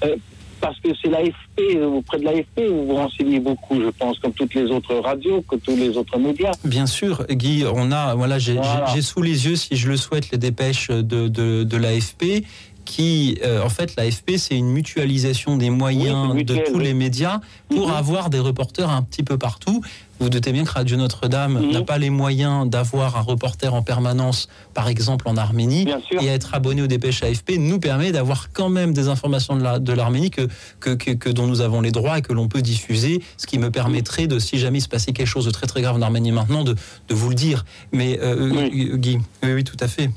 Euh, 0.04 0.16
parce 0.60 0.78
que 0.80 0.88
c'est 1.00 1.08
l'AFP, 1.10 1.82
auprès 1.82 2.18
de 2.18 2.24
l'AFP, 2.24 2.60
vous 2.68 2.86
vous 2.86 2.94
renseignez 2.94 3.40
beaucoup, 3.40 3.80
je 3.80 3.88
pense, 3.90 4.18
comme 4.18 4.32
toutes 4.32 4.54
les 4.54 4.64
autres 4.70 4.94
radios, 4.96 5.42
comme 5.42 5.60
tous 5.60 5.76
les 5.76 5.96
autres 5.96 6.18
médias. 6.18 6.52
Bien 6.64 6.86
sûr, 6.86 7.24
Guy, 7.30 7.64
on 7.72 7.92
a, 7.92 8.14
voilà, 8.14 8.38
j'ai 8.38 8.54
Voilà. 8.54 8.86
sous 9.00 9.22
les 9.22 9.46
yeux, 9.46 9.56
si 9.56 9.76
je 9.76 9.88
le 9.88 9.96
souhaite, 9.96 10.30
les 10.30 10.38
dépêches 10.38 10.88
de, 10.88 11.28
de, 11.28 11.64
de 11.64 11.76
l'AFP 11.76 12.44
qui, 12.88 13.38
euh, 13.44 13.62
en 13.62 13.68
fait, 13.68 13.94
l'AFP, 13.96 14.38
c'est 14.38 14.56
une 14.56 14.70
mutualisation 14.70 15.58
des 15.58 15.68
moyens 15.68 16.30
Oui, 16.32 16.42
de 16.44 16.56
tous 16.70 16.78
les 16.78 16.94
médias 16.94 17.40
pour 17.68 17.88
Mhm. 17.88 17.94
avoir 17.94 18.30
des 18.30 18.38
reporters 18.38 18.88
un 18.88 19.02
petit 19.02 19.22
peu 19.22 19.36
partout. 19.36 19.82
Vous 20.18 20.24
vous 20.24 20.30
doutez 20.30 20.52
bien 20.52 20.64
que 20.64 20.70
Radio 20.70 20.96
Notre-Dame 20.96 21.60
Mhm. 21.60 21.70
n'a 21.70 21.82
pas 21.82 21.98
les 21.98 22.08
moyens 22.08 22.66
d'avoir 22.68 23.16
un 23.18 23.20
reporter 23.20 23.74
en 23.74 23.82
permanence, 23.82 24.48
par 24.72 24.88
exemple 24.88 25.28
en 25.28 25.36
Arménie. 25.36 25.84
Bien 25.84 26.00
sûr. 26.00 26.22
Et 26.22 26.26
être 26.28 26.54
abonné 26.54 26.80
aux 26.80 26.86
dépêches 26.86 27.22
AFP 27.22 27.58
nous 27.58 27.78
permet 27.78 28.10
d'avoir 28.10 28.50
quand 28.52 28.70
même 28.70 28.94
des 28.94 29.08
informations 29.08 29.54
de 29.54 29.62
la- 29.62 29.78
de 29.78 29.92
l'Arménie 29.92 30.30
que, 30.30 30.48
que, 30.80 30.90
que- 30.94 31.10
que 31.12 31.28
dont 31.28 31.46
nous 31.46 31.60
avons 31.60 31.82
les 31.82 31.92
droits 31.92 32.16
et 32.18 32.22
que 32.22 32.32
l'on 32.32 32.48
peut 32.48 32.62
diffuser, 32.62 33.20
ce 33.36 33.46
qui 33.46 33.58
me 33.58 33.70
permettrait 33.70 34.26
de, 34.26 34.38
si 34.38 34.58
jamais 34.58 34.78
il 34.78 34.82
se 34.82 34.88
passait 34.88 35.12
quelque 35.12 35.26
chose 35.28 35.44
de 35.44 35.50
très 35.50 35.66
très 35.66 35.82
grave 35.82 35.94
en 35.96 36.02
Arménie 36.02 36.32
maintenant, 36.32 36.64
de, 36.64 36.74
de 37.08 37.14
vous 37.14 37.28
le 37.28 37.34
dire. 37.34 37.66
Mais 37.92 38.18
euh, 38.22 38.50
Oui. 38.50 38.90
euh, 38.92 38.96
Guy, 38.96 39.18
oui, 39.44 39.52
oui, 39.52 39.62
tout 39.64 39.76
à 39.78 39.88
fait. 39.88 40.10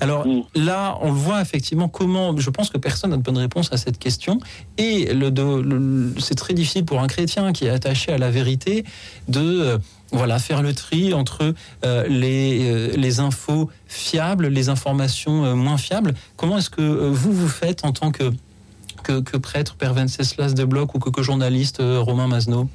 Alors 0.00 0.26
Mm. 0.26 0.42
là, 0.54 0.98
on 1.02 1.08
le 1.12 1.18
voit 1.18 1.40
effectivement 1.40 1.88
comment. 1.88 2.36
Je 2.36 2.50
pense 2.50 2.70
que 2.70 2.78
personne 2.78 3.10
n'a 3.10 3.16
de 3.16 3.22
bonne 3.22 3.38
réponse 3.38 3.72
à 3.72 3.76
cette 3.76 3.98
question. 3.98 4.40
Et 4.78 5.12
le, 5.12 6.12
c'est 6.18 6.34
très 6.34 6.54
difficile 6.54 6.84
pour 6.84 7.00
un 7.00 7.06
chrétien 7.06 7.52
qui 7.52 7.66
est 7.66 7.70
attaché 7.70 8.12
à 8.12 8.18
la 8.18 8.30
vérité 8.30 8.84
de 9.28 9.40
euh, 9.40 9.78
voilà 10.12 10.38
faire 10.38 10.62
le 10.62 10.72
tri 10.74 11.12
entre 11.14 11.54
euh, 11.84 12.06
les, 12.08 12.68
euh, 12.68 12.96
les 12.96 13.20
infos 13.20 13.70
fiables, 13.86 14.46
les 14.48 14.68
informations 14.70 15.44
euh, 15.44 15.54
moins 15.54 15.78
fiables. 15.78 16.14
Comment 16.36 16.58
est-ce 16.58 16.70
que 16.70 16.80
euh, 16.82 17.10
vous 17.10 17.32
vous 17.32 17.48
faites 17.48 17.84
en 17.84 17.92
tant 17.92 18.10
que 18.10 18.32
que, 19.02 19.20
que 19.20 19.36
prêtre, 19.38 19.76
Père 19.76 19.94
Venceslas 19.94 20.52
de 20.54 20.64
Bloch 20.64 20.94
ou 20.94 20.98
que, 20.98 21.08
que 21.10 21.22
journaliste 21.22 21.80
euh, 21.80 22.00
Romain 22.00 22.26
Mazno 22.26 22.68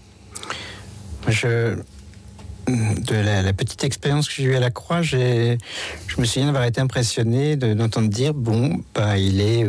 Je, 1.28 1.78
de 2.68 3.16
la, 3.16 3.41
la 3.41 3.53
petite 3.53 3.84
expérience 3.84 4.28
que 4.28 4.34
j'ai 4.36 4.43
eue 4.43 4.55
à 4.55 4.59
la 4.59 4.72
Croix, 4.72 5.01
j'ai, 5.01 5.57
je 6.07 6.20
me 6.20 6.26
souviens 6.26 6.45
d'avoir 6.47 6.63
été 6.66 6.82
impressionné 6.82 7.55
de- 7.55 7.74
d'entendre 7.74 8.09
dire 8.09 8.34
bon, 8.34 8.82
bah, 8.93 9.18
il 9.18 9.39
est 9.41 9.66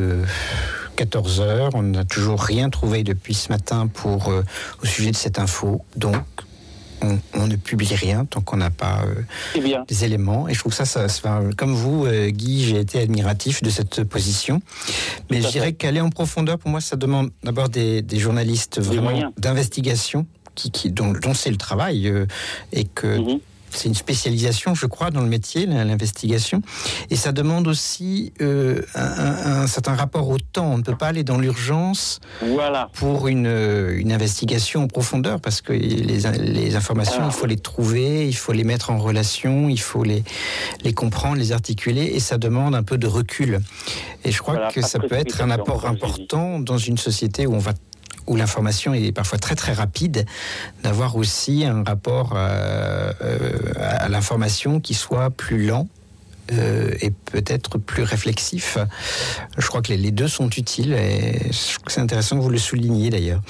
14 0.97 1.41
heures, 1.41 1.71
on 1.75 1.83
n'a 1.83 2.05
toujours 2.05 2.41
rien 2.41 2.71
trouvé 2.71 3.03
depuis 3.05 3.35
ce 3.35 3.51
matin 3.53 3.87
pour 3.87 4.29
euh, 4.29 4.43
au 4.83 4.87
sujet 4.87 5.11
de 5.11 5.17
cette 5.17 5.39
info, 5.39 5.85
donc 5.97 6.17
on, 7.03 7.19
on 7.35 7.47
ne 7.47 7.57
publie 7.57 7.95
rien 7.95 8.25
tant 8.25 8.41
qu'on 8.41 8.57
n'a 8.57 8.71
pas 8.71 9.05
euh, 9.57 9.61
bien. 9.61 9.85
des 9.87 10.05
éléments. 10.05 10.49
Et 10.49 10.55
je 10.55 10.59
trouve 10.61 10.73
ça, 10.73 10.87
ça, 10.87 11.11
ça- 11.11 11.43
comme 11.59 11.75
vous, 11.75 12.07
euh, 12.07 12.31
Guy, 12.31 12.65
j'ai 12.65 12.81
été 12.81 12.99
admiratif 13.01 13.63
de 13.63 13.69
cette 13.69 14.05
position. 14.05 14.63
Mais 15.31 15.43
je 15.43 15.49
dirais 15.49 15.75
qu'aller 15.75 16.01
en 16.01 16.09
profondeur, 16.09 16.59
pour 16.59 16.71
moi, 16.71 16.81
ça 16.81 16.97
demande 16.97 17.31
d'abord 17.45 17.69
des, 17.69 18.01
des 18.01 18.19
journalistes 18.19 18.81
vraiment 18.81 19.31
d'investigation, 19.37 20.27
qui, 20.57 20.71
qui, 20.73 20.91
dont, 20.91 21.13
dont 21.13 21.35
c'est 21.35 21.51
le 21.51 21.57
travail, 21.59 22.09
euh, 22.09 22.27
et 22.73 22.85
que 22.85 23.07
Mhm. 23.19 23.39
c'est 23.71 23.89
une 23.89 23.95
spécialisation, 23.95 24.75
je 24.75 24.87
crois, 24.87 25.11
dans 25.11 25.21
le 25.21 25.29
métier, 25.29 25.67
l'investigation. 25.67 26.63
Et 27.11 27.17
ça 27.17 27.33
demande 27.33 27.69
aussi 27.69 28.33
euh, 28.41 28.81
un, 28.95 29.67
certain 29.67 29.95
rapport 29.95 30.29
au 30.31 30.39
temps. 30.39 30.73
On 30.73 30.79
ne 30.79 30.83
peut 30.83 30.97
pas 30.97 31.09
aller 31.09 31.25
dans 31.25 31.37
l'urgence 31.39 32.21
Voilà. 32.41 32.89
pour 32.95 33.29
une, 33.29 33.47
euh, 33.47 33.99
une 33.99 34.13
investigation 34.13 34.85
en 34.85 34.89
profondeur 34.89 35.41
parce 35.43 35.61
que 35.61 35.73
les, 35.75 36.21
les 36.39 36.77
informations, 36.77 37.27
il 37.27 37.33
faut 37.33 37.45
les 37.47 37.59
trouver, 37.59 38.27
il 38.27 38.37
faut 38.37 38.53
les 38.53 38.65
mettre 38.65 38.91
en 38.91 38.99
relation, 38.99 39.69
il 39.69 39.81
faut 39.81 40.05
les, 40.05 40.23
les 40.83 40.95
comprendre, 40.95 41.37
les 41.37 41.53
articuler 41.53 42.05
et 42.15 42.21
ça 42.21 42.39
demande 42.39 42.75
un 42.75 42.83
peu 42.83 42.97
de 42.97 43.07
recul. 43.07 43.61
Et 44.25 44.33
je 44.33 44.39
crois 44.41 44.55
Voilà, 44.55 44.71
que 44.73 44.81
ça 44.81 44.99
peut 45.01 45.17
être 45.17 45.43
un 45.43 45.51
apport 45.51 45.85
important 45.87 46.61
dans 46.61 46.79
une 46.79 46.97
société 46.97 47.47
où 47.47 47.55
on 47.55 47.59
va 47.59 47.75
où 48.27 48.37
l'information 48.37 48.95
est 48.95 49.13
parfois 49.13 49.39
très 49.39 49.55
très 49.55 49.73
rapide, 49.73 50.27
d'avoir 50.83 51.17
aussi 51.17 51.65
un 51.65 51.83
rapport 51.85 52.33
euh, 52.35 53.13
euh, 53.23 53.73
à 53.77 54.09
l'information 54.09 54.81
qui 54.81 54.95
soit 54.95 55.31
plus 55.31 55.67
lent 55.67 55.89
euh, 56.53 56.93
et 57.01 57.11
peut-être 57.11 57.79
plus 57.79 58.03
réflexif. 58.03 58.79
Je 59.59 59.67
crois 59.67 59.83
que 59.83 59.89
les, 59.89 59.97
les 59.97 60.11
deux 60.11 60.29
sont 60.29 60.49
utiles 60.51 60.93
et 60.93 61.51
je 61.51 61.75
trouve 61.75 61.85
que 61.85 61.93
c'est 61.93 62.01
intéressant 62.01 62.37
que 62.37 62.43
vous 62.43 62.51
le 62.51 62.59
souligniez 62.59 63.11
d'ailleurs. 63.11 63.43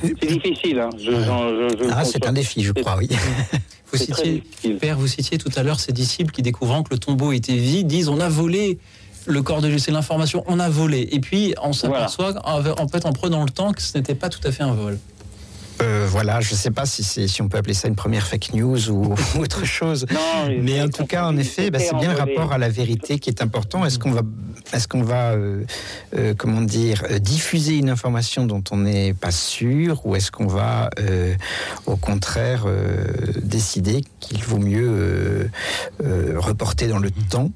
C'est 0.00 0.26
difficile. 0.26 0.80
Hein. 0.80 0.90
Je, 0.98 1.90
Ah, 1.92 2.04
c'est 2.04 2.26
un 2.26 2.32
défi, 2.32 2.62
je 2.62 2.72
crois, 2.72 2.96
oui. 2.96 3.08
Vous 3.92 3.98
citiez. 3.98 4.42
Père, 4.80 4.96
vous 4.96 5.06
citiez 5.06 5.36
tout 5.36 5.50
à 5.54 5.62
l'heure 5.62 5.78
ces 5.78 5.92
disciples 5.92 6.32
qui, 6.32 6.40
découvrant 6.40 6.82
que 6.82 6.94
le 6.94 6.98
tombeau 6.98 7.32
était 7.32 7.56
vide, 7.56 7.88
disent 7.88 8.08
on 8.08 8.20
a 8.20 8.28
volé 8.30 8.78
le 9.26 9.42
corps 9.42 9.60
de 9.62 9.68
Jésus. 9.68 9.80
C'est 9.86 9.90
l'information, 9.92 10.44
on 10.46 10.58
a 10.60 10.68
volé. 10.68 11.08
Et 11.12 11.20
puis 11.20 11.54
on 11.62 11.72
s'aperçoit, 11.72 12.34
en 12.46 12.60
en 12.66 12.88
fait, 12.88 13.06
en 13.06 13.12
prenant 13.12 13.44
le 13.44 13.50
temps, 13.50 13.72
que 13.72 13.82
ce 13.82 13.96
n'était 13.96 14.14
pas 14.14 14.28
tout 14.28 14.40
à 14.44 14.52
fait 14.52 14.62
un 14.62 14.74
vol. 14.74 14.98
Euh, 15.80 16.06
voilà, 16.08 16.40
je 16.40 16.52
ne 16.52 16.56
sais 16.56 16.70
pas 16.70 16.86
si, 16.86 17.02
c'est- 17.02 17.26
si 17.26 17.42
on 17.42 17.48
peut 17.48 17.58
appeler 17.58 17.74
ça 17.74 17.88
une 17.88 17.96
première 17.96 18.26
fake 18.26 18.52
news 18.54 18.88
ou, 18.90 19.14
ou 19.36 19.38
autre 19.40 19.64
chose. 19.64 20.06
Non, 20.12 20.54
Mais 20.60 20.80
en 20.80 20.88
tout 20.88 21.06
cas, 21.06 21.26
en 21.26 21.36
effet, 21.36 21.70
bah, 21.72 21.80
c'est 21.80 21.96
bien 21.96 22.12
le 22.12 22.18
rapport 22.18 22.52
à 22.52 22.58
la 22.58 22.68
vérité 22.68 23.18
qui 23.18 23.30
est 23.30 23.42
important. 23.42 23.84
Est-ce 23.84 23.98
qu'on 23.98 24.12
va, 24.12 24.20
est-ce 24.72 24.86
qu'on 24.86 25.02
va, 25.02 25.32
euh, 25.32 25.64
euh, 26.16 26.34
comment 26.38 26.60
dire, 26.60 27.02
euh, 27.10 27.18
diffuser 27.18 27.78
une 27.78 27.90
information 27.90 28.46
dont 28.46 28.62
on 28.70 28.76
n'est 28.76 29.12
pas 29.14 29.32
sûr, 29.32 30.06
ou 30.06 30.14
est-ce 30.14 30.30
qu'on 30.30 30.46
va, 30.46 30.88
euh, 31.00 31.34
au 31.86 31.96
contraire, 31.96 32.64
euh, 32.66 33.04
décider 33.42 34.04
qu'il 34.20 34.44
vaut 34.44 34.58
mieux 34.58 34.88
euh, 34.88 35.44
euh, 36.04 36.34
reporter 36.38 36.86
dans 36.86 37.00
le 37.00 37.10
temps, 37.10 37.50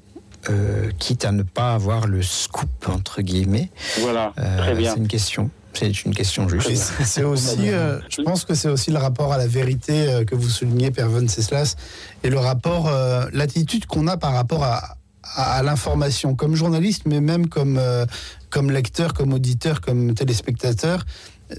euh, 0.49 0.89
quitte 0.99 1.25
à 1.25 1.31
ne 1.31 1.43
pas 1.43 1.73
avoir 1.73 2.07
le 2.07 2.21
scoop 2.21 2.87
entre 2.89 3.21
guillemets. 3.21 3.69
Voilà, 3.99 4.33
Euh, 4.37 4.57
très 4.57 4.75
bien. 4.75 4.91
C'est 4.93 4.99
une 4.99 5.07
question. 5.07 5.49
C'est 5.73 6.05
une 6.05 6.13
question 6.15 6.49
juste. 6.49 6.91
C'est 7.05 7.23
aussi, 7.33 7.69
euh, 7.69 7.99
je 8.09 8.21
pense 8.23 8.45
que 8.45 8.55
c'est 8.55 8.69
aussi 8.69 8.89
le 8.89 8.97
rapport 8.97 9.31
à 9.31 9.37
la 9.37 9.45
vérité 9.45 10.09
euh, 10.09 10.23
que 10.25 10.33
vous 10.33 10.49
soulignez, 10.49 10.89
Père 10.89 11.09
Venceslas, 11.09 11.75
et 12.23 12.29
le 12.31 12.39
rapport, 12.39 12.87
euh, 12.87 13.25
l'attitude 13.31 13.85
qu'on 13.85 14.07
a 14.07 14.17
par 14.17 14.33
rapport 14.33 14.63
à, 14.63 14.97
à, 15.35 15.57
à 15.57 15.63
l'information, 15.63 16.33
comme 16.33 16.55
journaliste, 16.55 17.03
mais 17.05 17.19
même 17.21 17.47
comme, 17.47 17.77
euh, 17.77 18.05
comme 18.49 18.71
lecteur, 18.71 19.13
comme 19.13 19.33
auditeur, 19.33 19.81
comme 19.81 20.15
téléspectateur, 20.15 21.05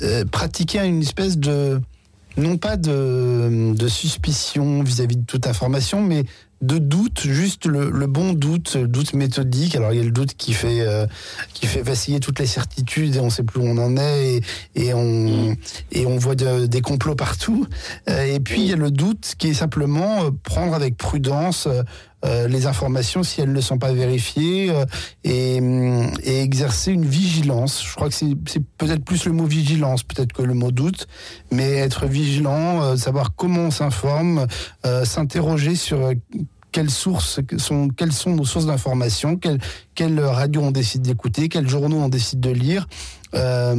euh, 0.03 0.25
pratiquer 0.25 0.85
une 0.85 1.03
espèce 1.03 1.39
de, 1.39 1.81
non 2.37 2.57
pas 2.57 2.77
de, 2.77 3.73
de 3.75 3.89
suspicion 3.89 4.83
vis-à-vis 4.83 5.17
de 5.17 5.27
toute 5.27 5.47
information, 5.47 6.03
mais 6.03 6.25
de 6.61 6.79
doute, 6.79 7.21
juste 7.21 7.67
le, 7.67 8.07
bon 8.07 8.33
doute, 8.33 8.75
le 8.75 8.89
doute 8.89 9.13
méthodique. 9.15 9.77
Alors 9.77 9.93
il 9.93 9.99
y 9.99 10.01
a 10.01 10.05
le 10.05 10.11
doute 10.11 10.35
qui 10.35 10.53
fait, 10.53 10.81
euh, 10.81 11.07
qui 11.55 11.67
fait 11.67 11.83
vaciller 11.83 12.19
toutes 12.21 12.41
les 12.41 12.47
certitudes 12.47 13.17
et 13.17 13.21
on 13.21 13.31
sait 13.31 13.45
plus 13.45 13.61
où 13.61 13.65
on 13.65 13.79
en 13.79 13.97
est 13.97 14.41
et, 14.75 14.93
on, 14.93 15.57
voit 16.19 16.35
de- 16.35 16.67
des 16.67 16.81
complots 16.81 17.15
partout. 17.15 17.67
Euh, 18.09 18.25
et 18.25 18.41
puis 18.41 18.63
il 18.63 18.67
y 18.67 18.73
a 18.73 18.77
le 18.77 18.91
doute 18.91 19.35
qui 19.39 19.49
est 19.49 19.55
simplement 19.55 20.25
euh, 20.25 20.31
prendre 20.43 20.75
avec 20.75 20.97
prudence 20.97 21.69
les 22.25 22.67
informations 22.67 23.23
si 23.23 23.41
elles 23.41 23.53
ne 23.53 23.61
sont 23.61 23.79
pas 23.79 23.93
vérifiées 23.93 24.71
euh, 24.71 24.85
et, 25.25 25.59
hum, 25.61 26.11
et 26.23 26.43
exercer 26.43 26.93
une 26.93 27.05
vigilance. 27.07 27.85
Je 27.85 27.95
crois 27.95 28.09
que 28.09 28.15
c'est 28.15 28.35
peut-être 28.79 29.05
plus 29.05 29.25
le 29.27 29.33
mot 29.33 29.45
vigilance, 29.45 30.03
peut-être 30.03 30.33
que 30.33 30.43
le 30.43 30.55
mot 30.55 30.71
doute, 30.71 31.07
mais 31.51 31.73
être 31.75 32.07
vigilant, 32.07 32.83
euh, 32.83 32.97
savoir 32.97 33.35
comment 33.35 33.63
on 33.63 33.71
s'informe, 33.71 34.47
euh, 34.85 35.05
s'interroger 35.05 35.75
sur 35.75 35.99
euh, 35.99 36.15
quelles 36.73 36.91
sources 36.91 37.41
sont, 37.57 37.89
quelles 37.89 38.13
sont 38.13 38.35
nos 38.35 38.45
sources 38.45 38.67
d'information, 38.67 39.37
quelles, 39.37 40.21
radios 40.21 40.63
on 40.63 40.71
décide 40.71 41.03
d'écouter, 41.03 41.49
quels 41.49 41.69
journaux 41.69 41.99
on 41.99 42.09
décide 42.09 42.41
de 42.41 42.51
lire. 42.51 42.87
Euh, 43.35 43.75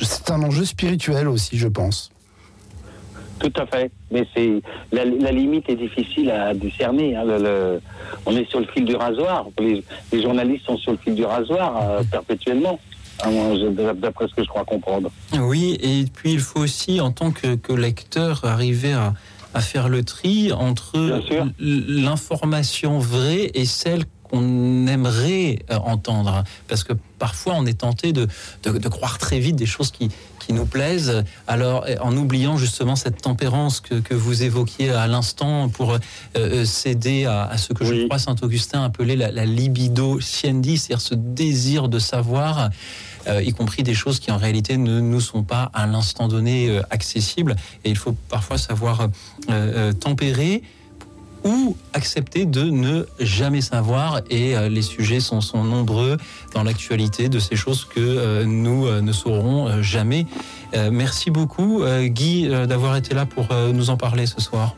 c'est 0.00 0.30
un 0.30 0.42
enjeu 0.42 0.64
spirituel 0.64 1.28
aussi, 1.28 1.56
je 1.58 1.68
pense. 1.68 2.10
Tout 3.40 3.52
à 3.56 3.66
fait. 3.66 3.90
Mais 4.10 4.26
c'est 4.34 4.60
la, 4.92 5.04
la 5.04 5.30
limite 5.32 5.68
est 5.68 5.76
difficile 5.76 6.30
à 6.30 6.54
discerner. 6.54 7.14
hein. 7.16 7.24
Le- 7.24 7.38
le- 7.38 7.80
on 8.26 8.36
est 8.36 8.48
sur 8.50 8.60
le 8.60 8.66
fil 8.66 8.84
du 8.84 8.96
rasoir. 8.96 9.46
Les, 9.58 9.82
les 10.12 10.22
journalistes 10.22 10.64
sont 10.66 10.76
sur 10.76 10.92
le 10.92 10.98
fil 10.98 11.14
du 11.14 11.24
rasoir 11.24 11.76
euh, 11.80 12.02
perpétuellement. 12.10 12.78
hein, 13.24 13.30
D'après 13.96 14.28
ce 14.28 14.34
que 14.34 14.42
je 14.42 14.48
crois 14.48 14.64
comprendre. 14.64 15.10
Oui, 15.38 15.76
et 15.80 16.04
puis 16.12 16.32
il 16.32 16.40
faut 16.40 16.60
aussi, 16.60 17.00
en 17.00 17.10
tant 17.12 17.30
que, 17.30 17.54
que 17.56 17.72
lecteur, 17.72 18.44
arriver 18.44 18.92
à, 18.92 19.14
à 19.54 19.60
faire 19.60 19.88
le 19.88 20.02
tri 20.04 20.52
entre 20.52 20.98
l'information 21.60 22.98
vraie 22.98 23.50
et 23.54 23.64
celle 23.64 24.04
qu'on 24.24 24.86
aimerait 24.86 25.60
euh, 25.70 25.76
entendre. 25.76 26.44
Parce 26.68 26.84
que 26.84 26.92
parfois, 27.18 27.54
on 27.56 27.64
est 27.66 27.78
tenté 27.80 28.12
de, 28.12 28.26
de- 28.62 28.78
de 28.78 28.88
croire 28.88 29.18
très 29.18 29.38
vite 29.38 29.56
des 29.56 29.66
choses 29.66 29.90
qui, 29.90 30.10
qui 30.48 30.54
nous 30.54 30.64
plaisent, 30.64 31.24
alors 31.46 31.84
euh, 31.86 31.96
en 32.00 32.16
oubliant 32.16 32.56
justement 32.56 32.96
cette 32.96 33.20
tempérance 33.20 33.80
que, 33.80 33.96
que 33.96 34.14
vous 34.14 34.42
évoquiez 34.42 34.90
à 34.90 35.06
l'instant 35.06 35.68
pour 35.68 35.92
euh, 35.92 35.98
euh, 36.38 36.64
céder 36.64 37.26
à, 37.26 37.44
à 37.44 37.58
ce 37.58 37.74
que 37.74 37.84
je 37.84 38.06
crois 38.06 38.18
Saint-Augustin 38.18 38.82
appelait 38.82 39.14
la, 39.14 39.30
la 39.30 39.44
libido 39.44 40.20
sciendi, 40.20 40.78
c'est-à-dire 40.78 41.02
ce 41.02 41.14
désir 41.14 41.90
de 41.90 41.98
savoir 41.98 42.70
euh, 43.26 43.42
y 43.42 43.52
compris 43.52 43.82
des 43.82 43.94
choses 43.94 44.20
qui 44.20 44.30
en 44.30 44.38
réalité 44.38 44.78
ne 44.78 45.00
nous 45.00 45.20
sont 45.20 45.42
pas 45.42 45.70
à 45.74 45.86
l'instant 45.86 46.28
donné 46.28 46.70
euh, 46.70 46.82
accessibles. 46.88 47.56
Et 47.84 47.90
il 47.90 47.96
faut 47.96 48.14
parfois 48.30 48.56
savoir 48.56 49.08
euh, 49.50 49.92
tempérer 49.92 50.62
ou 51.44 51.76
accepter 51.92 52.44
de 52.44 52.64
ne 52.64 53.04
jamais 53.20 53.60
savoir. 53.60 54.20
Et 54.30 54.56
euh, 54.56 54.68
les 54.68 54.82
sujets 54.82 55.20
sont, 55.20 55.40
sont 55.40 55.64
nombreux 55.64 56.16
dans 56.54 56.62
l'actualité 56.62 57.28
de 57.28 57.38
ces 57.38 57.56
choses 57.56 57.84
que 57.84 58.00
euh, 58.00 58.44
nous 58.44 58.86
euh, 58.86 59.00
ne 59.00 59.12
saurons 59.12 59.82
jamais. 59.82 60.26
Merci 60.92 61.30
beaucoup, 61.30 61.82
Guy, 62.08 62.46
d'avoir 62.66 62.96
été 62.96 63.14
là 63.14 63.24
pour 63.24 63.48
nous 63.72 63.88
en 63.88 63.96
parler 63.96 64.26
ce 64.26 64.38
soir. 64.40 64.76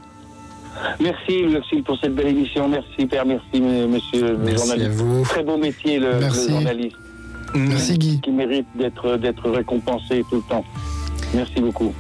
Merci, 1.01 1.43
merci 1.51 1.83
pour 1.83 1.99
cette 1.99 2.15
belle 2.15 2.29
émission. 2.29 2.69
Merci, 2.69 3.07
Père. 3.07 3.27
Merci, 3.27 3.61
monsieur 3.61 4.29
le 4.33 4.39
Merci 4.39 4.63
à 4.63 4.67
journaliste. 4.77 4.91
vous. 5.01 5.23
Très 5.25 5.43
beau 5.43 5.57
métier, 5.57 5.99
le, 5.99 6.13
le 6.13 6.21
Merci. 6.21 6.49
journaliste, 6.51 6.97
Merci 7.55 7.99
Guy. 7.99 8.21
qui 8.21 8.31
mérite 8.31 8.67
d'être 8.77 9.51
récompensé 9.51 10.25
tout 10.31 10.37
le 10.37 10.43
temps. 10.49 10.65
Merci 11.35 11.61
beaucoup. 11.61 11.93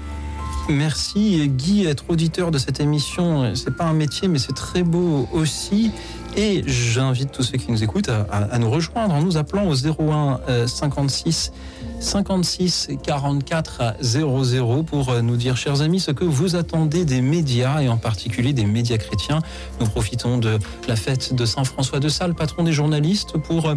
Merci 0.70 1.48
Guy, 1.48 1.86
être 1.86 2.04
auditeur 2.08 2.50
de 2.50 2.58
cette 2.58 2.80
émission, 2.80 3.54
c'est 3.54 3.74
pas 3.74 3.84
un 3.84 3.92
métier, 3.92 4.28
mais 4.28 4.38
c'est 4.38 4.54
très 4.54 4.82
beau 4.82 5.28
aussi. 5.32 5.90
Et 6.36 6.62
j'invite 6.64 7.32
tous 7.32 7.42
ceux 7.42 7.58
qui 7.58 7.72
nous 7.72 7.82
écoutent 7.82 8.08
à, 8.08 8.58
nous 8.58 8.70
rejoindre 8.70 9.14
en 9.14 9.20
nous 9.20 9.36
appelant 9.36 9.66
au 9.66 9.74
01 9.74 10.40
euh, 10.48 10.66
56 10.68 11.52
56 11.98 12.90
44 13.02 13.96
00 14.00 14.82
pour 14.84 15.10
euh, 15.10 15.22
nous 15.22 15.36
dire, 15.36 15.56
chers 15.56 15.82
amis, 15.82 15.98
ce 16.00 16.12
que 16.12 16.24
vous 16.24 16.54
attendez 16.54 17.04
des 17.04 17.20
médias 17.20 17.82
et 17.82 17.88
en 17.88 17.96
particulier 17.96 18.52
des 18.52 18.64
médias 18.64 18.96
chrétiens. 18.96 19.40
Nous 19.80 19.86
profitons 19.86 20.38
de 20.38 20.58
la 20.88 20.96
fête 20.96 21.34
de 21.34 21.44
Saint 21.44 21.64
François 21.64 21.98
de 21.98 22.08
Sales, 22.08 22.34
patron 22.34 22.62
des 22.62 22.72
journalistes, 22.72 23.36
pour 23.38 23.68
euh, 23.68 23.74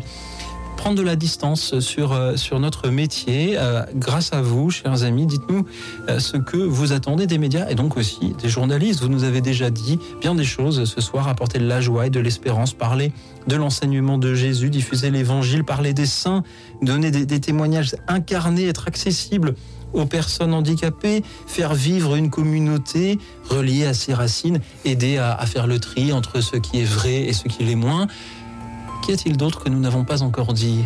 prendre 0.83 0.97
de 0.97 1.03
la 1.03 1.15
distance 1.15 1.79
sur, 1.79 2.11
euh, 2.11 2.35
sur 2.35 2.59
notre 2.59 2.89
métier. 2.89 3.55
Euh, 3.57 3.83
grâce 3.95 4.33
à 4.33 4.41
vous, 4.41 4.69
chers 4.69 5.03
amis, 5.05 5.25
dites-nous 5.25 5.65
euh, 6.09 6.19
ce 6.19 6.35
que 6.35 6.57
vous 6.57 6.91
attendez 6.91 7.25
des 7.25 7.37
médias 7.37 7.69
et 7.69 7.75
donc 7.75 7.95
aussi 7.95 8.33
des 8.41 8.49
journalistes. 8.49 8.99
Vous 8.99 9.07
nous 9.07 9.23
avez 9.23 9.39
déjà 9.39 9.69
dit 9.69 9.97
bien 10.19 10.35
des 10.35 10.43
choses 10.43 10.83
ce 10.83 10.99
soir, 10.99 11.29
apporter 11.29 11.57
de 11.57 11.65
la 11.65 11.79
joie 11.79 12.07
et 12.07 12.09
de 12.09 12.19
l'espérance, 12.19 12.73
parler 12.73 13.13
de 13.47 13.55
l'enseignement 13.55 14.17
de 14.17 14.33
Jésus, 14.33 14.69
diffuser 14.69 15.09
l'évangile, 15.09 15.63
parler 15.63 15.93
des 15.93 16.05
saints, 16.05 16.43
donner 16.81 17.11
des, 17.11 17.39
témoignages 17.39 17.95
incarnés, 18.09 18.67
être 18.67 18.89
accessible 18.89 19.55
aux 19.93 20.05
personnes 20.05 20.53
handicapées, 20.53 21.23
faire 21.47 21.75
vivre 21.75 22.17
une 22.17 22.29
communauté 22.29 23.19
reliée 23.49 23.85
à 23.85 23.93
ses 23.93 24.13
racines, 24.13 24.59
aider 24.83 25.17
à, 25.17 25.33
à 25.33 25.45
faire 25.45 25.65
le 25.65 25.79
tri 25.79 26.11
entre 26.11 26.41
ce 26.41 26.57
qui 26.57 26.81
est 26.81 26.85
vrai 26.85 27.21
et 27.21 27.31
ce 27.31 27.47
qui 27.47 27.63
l'est 27.63 27.75
moins. 27.75 28.07
Qu'y 29.03 29.11
a-t-il 29.11 29.35
d'autre 29.35 29.61
que 29.61 29.67
nous 29.67 29.79
n'avons 29.79 30.05
pas 30.05 30.23
encore 30.23 30.53
dit? 30.53 30.85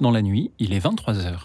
Écoute 0.00 0.06
dans 0.06 0.12
la 0.12 0.22
nuit, 0.22 0.50
il 0.58 0.72
est 0.72 0.78
23h. 0.78 1.40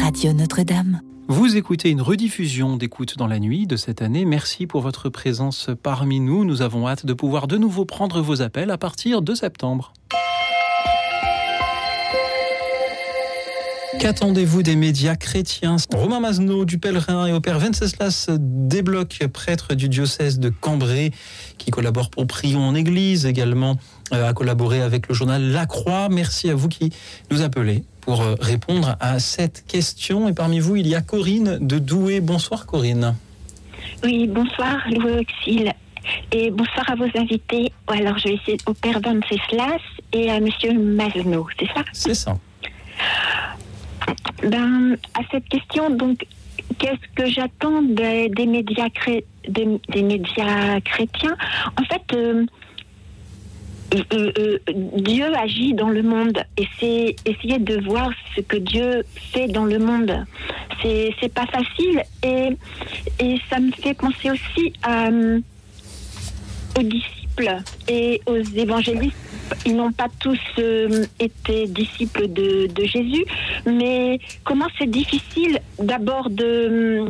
Radio 0.00 0.32
Notre-Dame. 0.32 1.00
Vous 1.26 1.56
écoutez 1.56 1.90
une 1.90 2.00
rediffusion 2.00 2.76
d'écoute 2.76 3.18
dans 3.18 3.26
la 3.26 3.40
nuit 3.40 3.66
de 3.66 3.74
cette 3.74 4.00
année. 4.00 4.24
Merci 4.24 4.68
pour 4.68 4.80
votre 4.80 5.08
présence 5.08 5.70
parmi 5.82 6.20
nous. 6.20 6.44
Nous 6.44 6.62
avons 6.62 6.86
hâte 6.86 7.04
de 7.04 7.14
pouvoir 7.14 7.48
de 7.48 7.56
nouveau 7.56 7.84
prendre 7.84 8.20
vos 8.20 8.42
appels 8.42 8.70
à 8.70 8.78
partir 8.78 9.22
de 9.22 9.34
septembre. 9.34 9.92
Qu'attendez-vous 14.00 14.62
des 14.62 14.76
médias 14.76 15.14
chrétiens? 15.14 15.76
Romain 15.92 16.20
Mazno 16.20 16.64
du 16.64 16.78
Pèlerin 16.78 17.26
et 17.26 17.32
au 17.32 17.40
père 17.40 17.58
Venceslas 17.58 18.30
Desblocs, 18.30 19.26
prêtre 19.30 19.74
du 19.74 19.90
diocèse 19.90 20.38
de 20.38 20.48
Cambrai, 20.48 21.10
qui 21.60 21.70
collabore 21.70 22.10
pour 22.10 22.26
Prions 22.26 22.62
en 22.62 22.74
Église 22.74 23.26
également, 23.26 23.76
euh, 24.12 24.28
a 24.28 24.32
collaboré 24.32 24.80
avec 24.80 25.08
le 25.08 25.14
journal 25.14 25.42
La 25.52 25.66
Croix. 25.66 26.08
Merci 26.10 26.50
à 26.50 26.54
vous 26.54 26.68
qui 26.68 26.90
nous 27.30 27.42
appelez 27.42 27.84
pour 28.00 28.22
euh, 28.22 28.34
répondre 28.40 28.96
à 28.98 29.18
cette 29.18 29.64
question. 29.66 30.26
Et 30.28 30.32
parmi 30.32 30.58
vous, 30.58 30.76
il 30.76 30.88
y 30.88 30.94
a 30.94 31.02
Corinne 31.02 31.58
de 31.60 31.78
Douai. 31.78 32.20
Bonsoir 32.20 32.66
Corinne. 32.66 33.14
Oui, 34.02 34.26
bonsoir 34.26 34.78
Louis 34.90 35.20
Auxil. 35.20 35.72
Et 36.32 36.50
bonsoir 36.50 36.90
à 36.90 36.94
vos 36.94 37.08
invités. 37.14 37.72
Alors, 37.86 38.18
je 38.18 38.28
vais 38.28 38.34
essayer 38.34 38.56
au 38.66 38.72
père 38.72 38.98
Venceslas 39.00 39.82
et 40.12 40.30
à 40.30 40.40
monsieur 40.40 40.72
Mazno, 40.72 41.46
c'est 41.58 41.66
ça? 41.66 41.84
C'est 41.92 42.14
ça. 42.14 42.38
Ben, 44.42 44.96
à 45.14 45.20
cette 45.30 45.48
question, 45.48 45.90
donc, 45.90 46.24
qu'est-ce 46.78 47.14
que 47.14 47.26
j'attends 47.30 47.82
des, 47.82 48.28
médias, 48.46 48.88
cré- 48.90 49.24
des, 49.48 50.02
médias 50.02 50.80
chrétiens 50.80 51.36
En 51.80 51.84
fait, 51.84 52.02
euh, 52.14 52.46
euh, 54.12 54.32
euh, 54.38 54.58
Dieu 54.98 55.26
agit 55.36 55.74
dans 55.74 55.88
le 55.88 56.02
monde 56.02 56.38
et 56.56 56.66
c'est 56.78 57.16
essayer 57.26 57.58
de 57.58 57.80
voir 57.84 58.10
ce 58.36 58.40
que 58.40 58.56
Dieu 58.56 59.02
fait 59.32 59.48
dans 59.48 59.64
le 59.64 59.78
monde. 59.78 60.24
C'est 60.82 61.12
c'est 61.20 61.32
pas 61.32 61.46
facile 61.46 62.02
et, 62.22 62.50
et 63.18 63.36
ça 63.50 63.58
me 63.58 63.72
fait 63.72 63.94
penser 63.94 64.30
aussi 64.30 64.72
à, 64.82 65.08
aux 66.78 66.82
et 67.88 68.20
aux 68.26 68.36
évangélistes. 68.36 69.16
Ils 69.66 69.74
n'ont 69.74 69.92
pas 69.92 70.08
tous 70.20 70.38
euh, 70.58 71.04
été 71.18 71.66
disciples 71.66 72.28
de, 72.28 72.68
Jésus, 72.84 73.24
mais 73.66 74.18
comment 74.44 74.68
c'est 74.78 74.88
difficile 74.90 75.58
d'abord 75.78 76.30
de, 76.30 77.04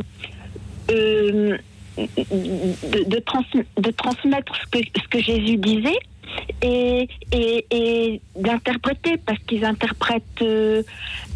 euh, 0.91 1.57
de, 1.97 3.03
de 3.09 3.19
trans- 3.19 3.43
de 3.77 3.91
transmettre 3.91 4.53
ce 4.55 4.69
que, 4.71 4.79
ce 5.03 5.07
que 5.07 5.21
Jésus 5.21 5.57
disait 5.57 5.99
et, 6.63 7.07
et, 7.31 7.65
et 7.71 8.21
d'interpréter, 8.35 9.17
parce 9.17 9.39
qu'ils 9.47 9.65
interprètent 9.65 10.41
euh, 10.41 10.81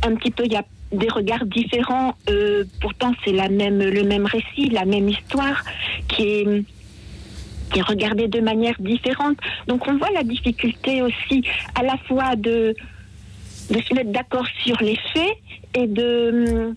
un 0.03 0.15
petit 0.15 0.31
peu, 0.31 0.43
il 0.45 0.53
y 0.53 0.57
a 0.57 0.65
des 0.91 1.09
regards 1.09 1.45
différents, 1.45 2.15
pourtant 2.79 3.11
c'est 3.23 3.33
la 3.33 3.49
même, 3.49 3.79
le 3.79 4.03
même 4.03 4.25
récit, 4.25 4.69
la 4.69 4.85
même 4.85 5.09
histoire 5.09 5.63
qui 6.07 6.23
est 6.23 6.63
qui 7.71 7.79
est 7.79 8.27
de 8.27 8.39
manière 8.39 8.75
différente. 8.79 9.37
Donc 9.67 9.87
on 9.87 9.97
voit 9.97 10.11
la 10.11 10.23
difficulté 10.23 11.01
aussi 11.01 11.43
à 11.75 11.83
la 11.83 11.97
fois 12.07 12.35
de, 12.35 12.75
se 13.69 13.93
mettre 13.93 14.11
d'accord 14.11 14.47
sur 14.63 14.77
les 14.81 14.97
faits 15.13 15.37
et 15.73 15.87
de 15.87 16.75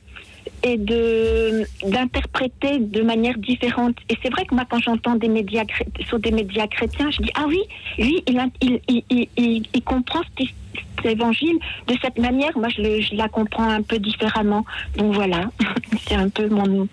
et 0.65 0.77
de 0.77 1.65
d'interpréter 1.87 2.79
de 2.79 3.03
manière 3.03 3.39
différente. 3.39 3.97
Et 4.09 4.15
c'est 4.23 4.31
vrai 4.31 4.45
que 4.45 4.55
moi, 4.55 4.65
quand 4.69 4.81
j'entends 4.81 5.15
des 5.15 5.29
médias 5.29 5.65
sur 6.07 6.19
des 6.19 6.33
médias 6.33 6.67
chrétiens, 6.67 7.11
je 7.11 7.23
dis 7.23 7.31
ah 7.35 7.45
oui, 7.47 7.61
lui, 7.99 8.23
il, 8.27 8.51
il, 8.89 9.05
il, 9.11 9.67
il, 9.73 9.83
comprend 9.83 10.21
cet, 10.37 10.49
cet 10.49 10.68
évangile 11.05 11.57
de 11.87 11.95
cette 12.03 12.19
manière. 12.19 12.57
Moi, 12.59 12.69
je, 12.69 12.83
le- 12.83 13.01
je 13.01 13.15
la 13.15 13.29
comprends 13.29 13.69
un 13.69 13.83
peu 13.83 13.99
différemment. 13.99 14.65
Donc 14.97 15.15
voilà, 15.15 15.51
c'est 16.09 16.15
un 16.17 16.29
peu 16.29 16.49
mon 16.49 16.89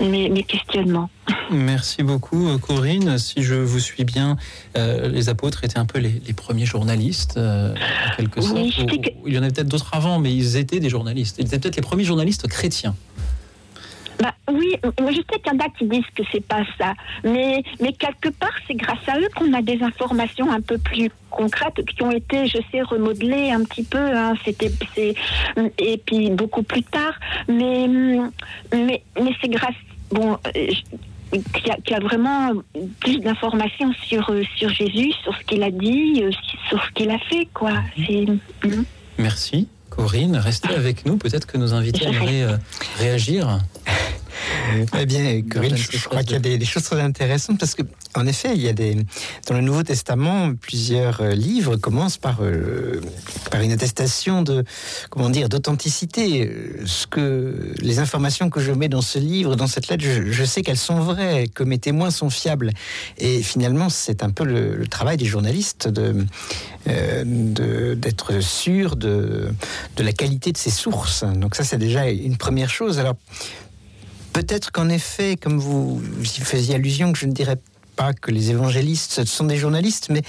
mes, 0.00 0.28
mes 0.28 0.42
questionnements. 0.42 1.08
Merci 1.50 2.02
beaucoup 2.02 2.48
euh, 2.48 2.58
Corinne. 2.58 3.16
Si 3.18 3.42
je 3.42 3.54
vous 3.54 3.78
suis 3.78 4.04
bien, 4.04 4.36
euh, 4.76 5.08
les 5.08 5.28
apôtres 5.28 5.62
étaient 5.64 5.78
un 5.78 5.86
peu 5.86 5.98
les, 5.98 6.20
les 6.26 6.32
premiers 6.32 6.66
journalistes, 6.66 7.36
euh, 7.36 7.74
en 7.74 8.16
quelque 8.16 8.40
sorte. 8.40 8.54
Oui, 8.56 8.74
Ou- 9.22 9.28
Il 9.28 9.34
y 9.34 9.38
en 9.38 9.42
avait 9.42 9.52
peut-être 9.52 9.68
d'autres 9.68 9.90
avant, 9.94 10.18
mais 10.18 10.34
ils 10.34 10.56
étaient 10.56 10.80
des 10.80 10.88
journalistes. 10.90 11.36
Ils 11.38 11.46
étaient 11.46 11.58
peut-être 11.58 11.76
les 11.76 11.82
premiers 11.82 12.04
journalistes 12.04 12.46
chrétiens. 12.48 12.94
Bah, 14.20 14.34
oui, 14.50 14.76
je 15.00 15.14
sais 15.16 15.40
qu'il 15.40 15.52
y 15.52 15.56
en 15.56 15.58
a 15.58 15.68
qui 15.76 15.86
disent 15.86 16.04
que 16.14 16.22
c'est 16.30 16.46
pas 16.46 16.62
ça, 16.78 16.94
mais, 17.24 17.62
mais 17.80 17.92
quelque 17.92 18.28
part 18.28 18.52
c'est 18.66 18.74
grâce 18.74 19.06
à 19.08 19.18
eux 19.18 19.28
qu'on 19.34 19.52
a 19.52 19.60
des 19.62 19.82
informations 19.82 20.50
un 20.52 20.60
peu 20.60 20.78
plus 20.78 21.10
concrètes 21.30 21.84
qui 21.84 22.02
ont 22.02 22.12
été, 22.12 22.46
je 22.46 22.58
sais, 22.70 22.82
remodelées 22.82 23.50
un 23.50 23.64
petit 23.64 23.82
peu. 23.82 23.98
Hein, 23.98 24.34
C'était, 24.44 24.70
et 25.78 25.98
puis 26.06 26.30
beaucoup 26.30 26.62
plus 26.62 26.82
tard, 26.84 27.14
mais 27.48 27.88
mais, 28.72 29.02
mais 29.20 29.32
c'est 29.40 29.48
grâce, 29.48 29.74
bon. 30.10 30.34
euh, 30.34 30.50
je- 30.54 30.82
qu'il 31.32 31.90
y, 31.90 31.94
a, 31.94 31.98
vraiment 31.98 32.52
plus 33.00 33.18
d'informations 33.18 33.92
sur 34.06 34.30
euh, 34.30 34.44
sur 34.54 34.68
Jésus, 34.68 35.10
sur 35.24 35.36
ce 35.36 35.42
qu'il 35.42 35.64
a 35.64 35.70
dit, 35.72 36.20
euh, 36.22 36.30
sur 36.68 36.80
ce 36.84 36.90
qu'il 36.92 37.10
a 37.10 37.18
fait, 37.18 37.48
quoi. 37.52 37.72
Mhm. 37.98 38.84
Merci 39.18 39.66
Corinne. 39.94 40.36
Restez 40.36 40.74
avec 40.74 41.06
nous. 41.06 41.16
Peut-être 41.16 41.46
que 41.46 41.58
nos 41.58 41.74
invités 41.74 42.04
aimeraient 42.06 42.42
euh, 42.42 42.56
réagir. 42.98 43.58
Eh 44.98 45.06
bien, 45.06 45.42
Corinne, 45.42 45.76
je, 45.76 45.96
je 45.96 46.08
crois 46.08 46.22
qu'il 46.22 46.32
y 46.32 46.36
a 46.36 46.40
des, 46.40 46.58
des 46.58 46.64
choses 46.64 46.82
très 46.84 47.00
intéressantes 47.00 47.58
parce 47.58 47.74
que, 47.74 47.82
en 48.14 48.26
effet, 48.26 48.52
il 48.54 48.62
y 48.62 48.68
a 48.68 48.72
des 48.72 48.96
dans 49.48 49.54
le 49.54 49.60
Nouveau 49.60 49.82
Testament, 49.82 50.54
plusieurs 50.54 51.20
euh, 51.20 51.32
livres 51.32 51.76
commencent 51.76 52.18
par 52.18 52.38
euh, 52.42 53.00
par 53.50 53.60
une 53.60 53.72
attestation 53.72 54.42
de 54.42 54.64
comment 55.10 55.30
dire 55.30 55.48
d'authenticité. 55.48 56.46
Euh, 56.46 56.82
Ce 56.86 57.06
que 57.06 57.74
les 57.80 57.98
informations 57.98 58.50
que 58.50 58.60
je 58.60 58.72
mets 58.72 58.88
dans 58.88 59.02
ce 59.02 59.18
livre, 59.18 59.56
dans 59.56 59.66
cette 59.66 59.88
lettre, 59.88 60.04
je, 60.04 60.30
je 60.30 60.44
sais 60.44 60.62
qu'elles 60.62 60.76
sont 60.76 61.00
vraies, 61.00 61.48
que 61.52 61.64
mes 61.64 61.78
témoins 61.78 62.10
sont 62.10 62.30
fiables. 62.30 62.72
Et 63.18 63.42
finalement, 63.42 63.88
c'est 63.88 64.22
un 64.22 64.30
peu 64.30 64.44
le, 64.44 64.76
le 64.76 64.86
travail 64.86 65.16
des 65.16 65.24
journalistes 65.26 65.88
de 65.88 66.26
euh, 66.88 67.94
d'être 67.94 68.40
sûr 68.40 68.96
de 68.96 69.48
de 69.96 70.02
la 70.02 70.12
qualité 70.12 70.52
de 70.52 70.58
ces 70.58 70.70
sources. 70.70 71.24
Donc 71.24 71.54
ça, 71.54 71.64
c'est 71.64 71.78
déjà 71.78 72.08
une 72.08 72.36
première 72.36 72.70
chose. 72.70 72.98
Alors 72.98 73.16
Peut-être 74.34 74.72
qu'en 74.72 74.88
effet, 74.88 75.36
comme 75.36 75.58
vous, 75.58 76.02
y 76.20 76.26
faisiez 76.26 76.74
allusion, 76.74 77.12
que 77.12 77.18
je 77.20 77.26
ne 77.26 77.32
dirais 77.32 77.56
pas 77.94 78.12
que 78.12 78.32
les 78.32 78.50
évangélistes 78.50 79.24
sont 79.24 79.44
des 79.44 79.56
journalistes, 79.56 80.08
mais 80.10 80.22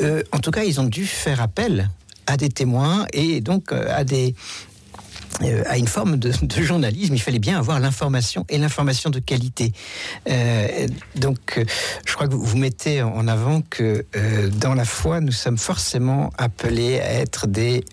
euh, 0.00 0.22
en 0.32 0.38
tout 0.38 0.50
cas, 0.50 0.64
ils 0.64 0.80
ont 0.80 0.84
dû 0.84 1.06
faire 1.06 1.42
appel 1.42 1.90
à 2.26 2.38
des 2.38 2.48
témoins 2.48 3.06
et 3.12 3.42
donc 3.42 3.72
euh, 3.72 3.84
à 3.94 4.04
des 4.04 4.34
euh, 5.42 5.62
à 5.66 5.78
une 5.78 5.86
forme 5.86 6.16
de, 6.16 6.32
journalisme. 6.62 7.14
Il 7.14 7.20
fallait 7.20 7.38
bien 7.38 7.58
avoir 7.58 7.80
l'information 7.80 8.44
et 8.48 8.58
l'information 8.58 9.10
de 9.10 9.18
qualité. 9.20 9.72
Euh, 10.28 10.86
donc, 11.16 11.38
euh, 11.56 11.64
je 12.04 12.14
crois 12.14 12.28
que 12.28 12.34
vous, 12.34 12.58
mettez 12.58 13.02
en 13.02 13.26
avant 13.26 13.62
que 13.62 14.04
dans 14.58 14.74
la 14.74 14.84
foi, 14.84 15.20
nous 15.20 15.32
sommes 15.32 15.56
forcément 15.56 16.30
appelés 16.36 17.00
à 17.00 17.12
être 17.12 17.46
des, 17.46 17.84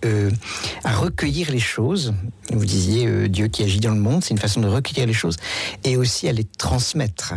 à 0.84 0.94
recueillir 0.94 1.52
les 1.52 1.60
choses. 1.60 2.14
Vous 2.52 2.66
disiez 2.66 3.30
Dieu 3.30 3.48
qui 3.48 3.64
agit 3.64 3.80
dans 3.80 3.94
le 3.94 4.00
monde, 4.00 4.24
c'est 4.24 4.32
une 4.32 4.40
façon 4.40 4.60
de 4.60 4.68
recueillir 4.68 5.08
les 5.08 5.14
choses 5.14 5.38
et 5.86 5.96
aussi 5.96 6.28
à 6.28 6.34
les 6.34 6.44
transmettre. 6.44 7.36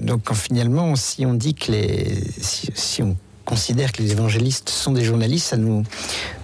Donc, 0.00 0.32
finalement, 0.34 0.96
si 0.96 1.24
on 1.24 1.34
dit 1.34 1.54
que 1.54 1.70
les, 1.70 2.20
si, 2.40 2.70
si 2.74 3.02
on 3.02 3.16
considère 3.48 3.92
que 3.92 4.02
les 4.02 4.12
évangélistes 4.12 4.68
sont 4.68 4.92
des 4.92 5.04
journalistes, 5.04 5.46
ça 5.46 5.56
nous, 5.56 5.82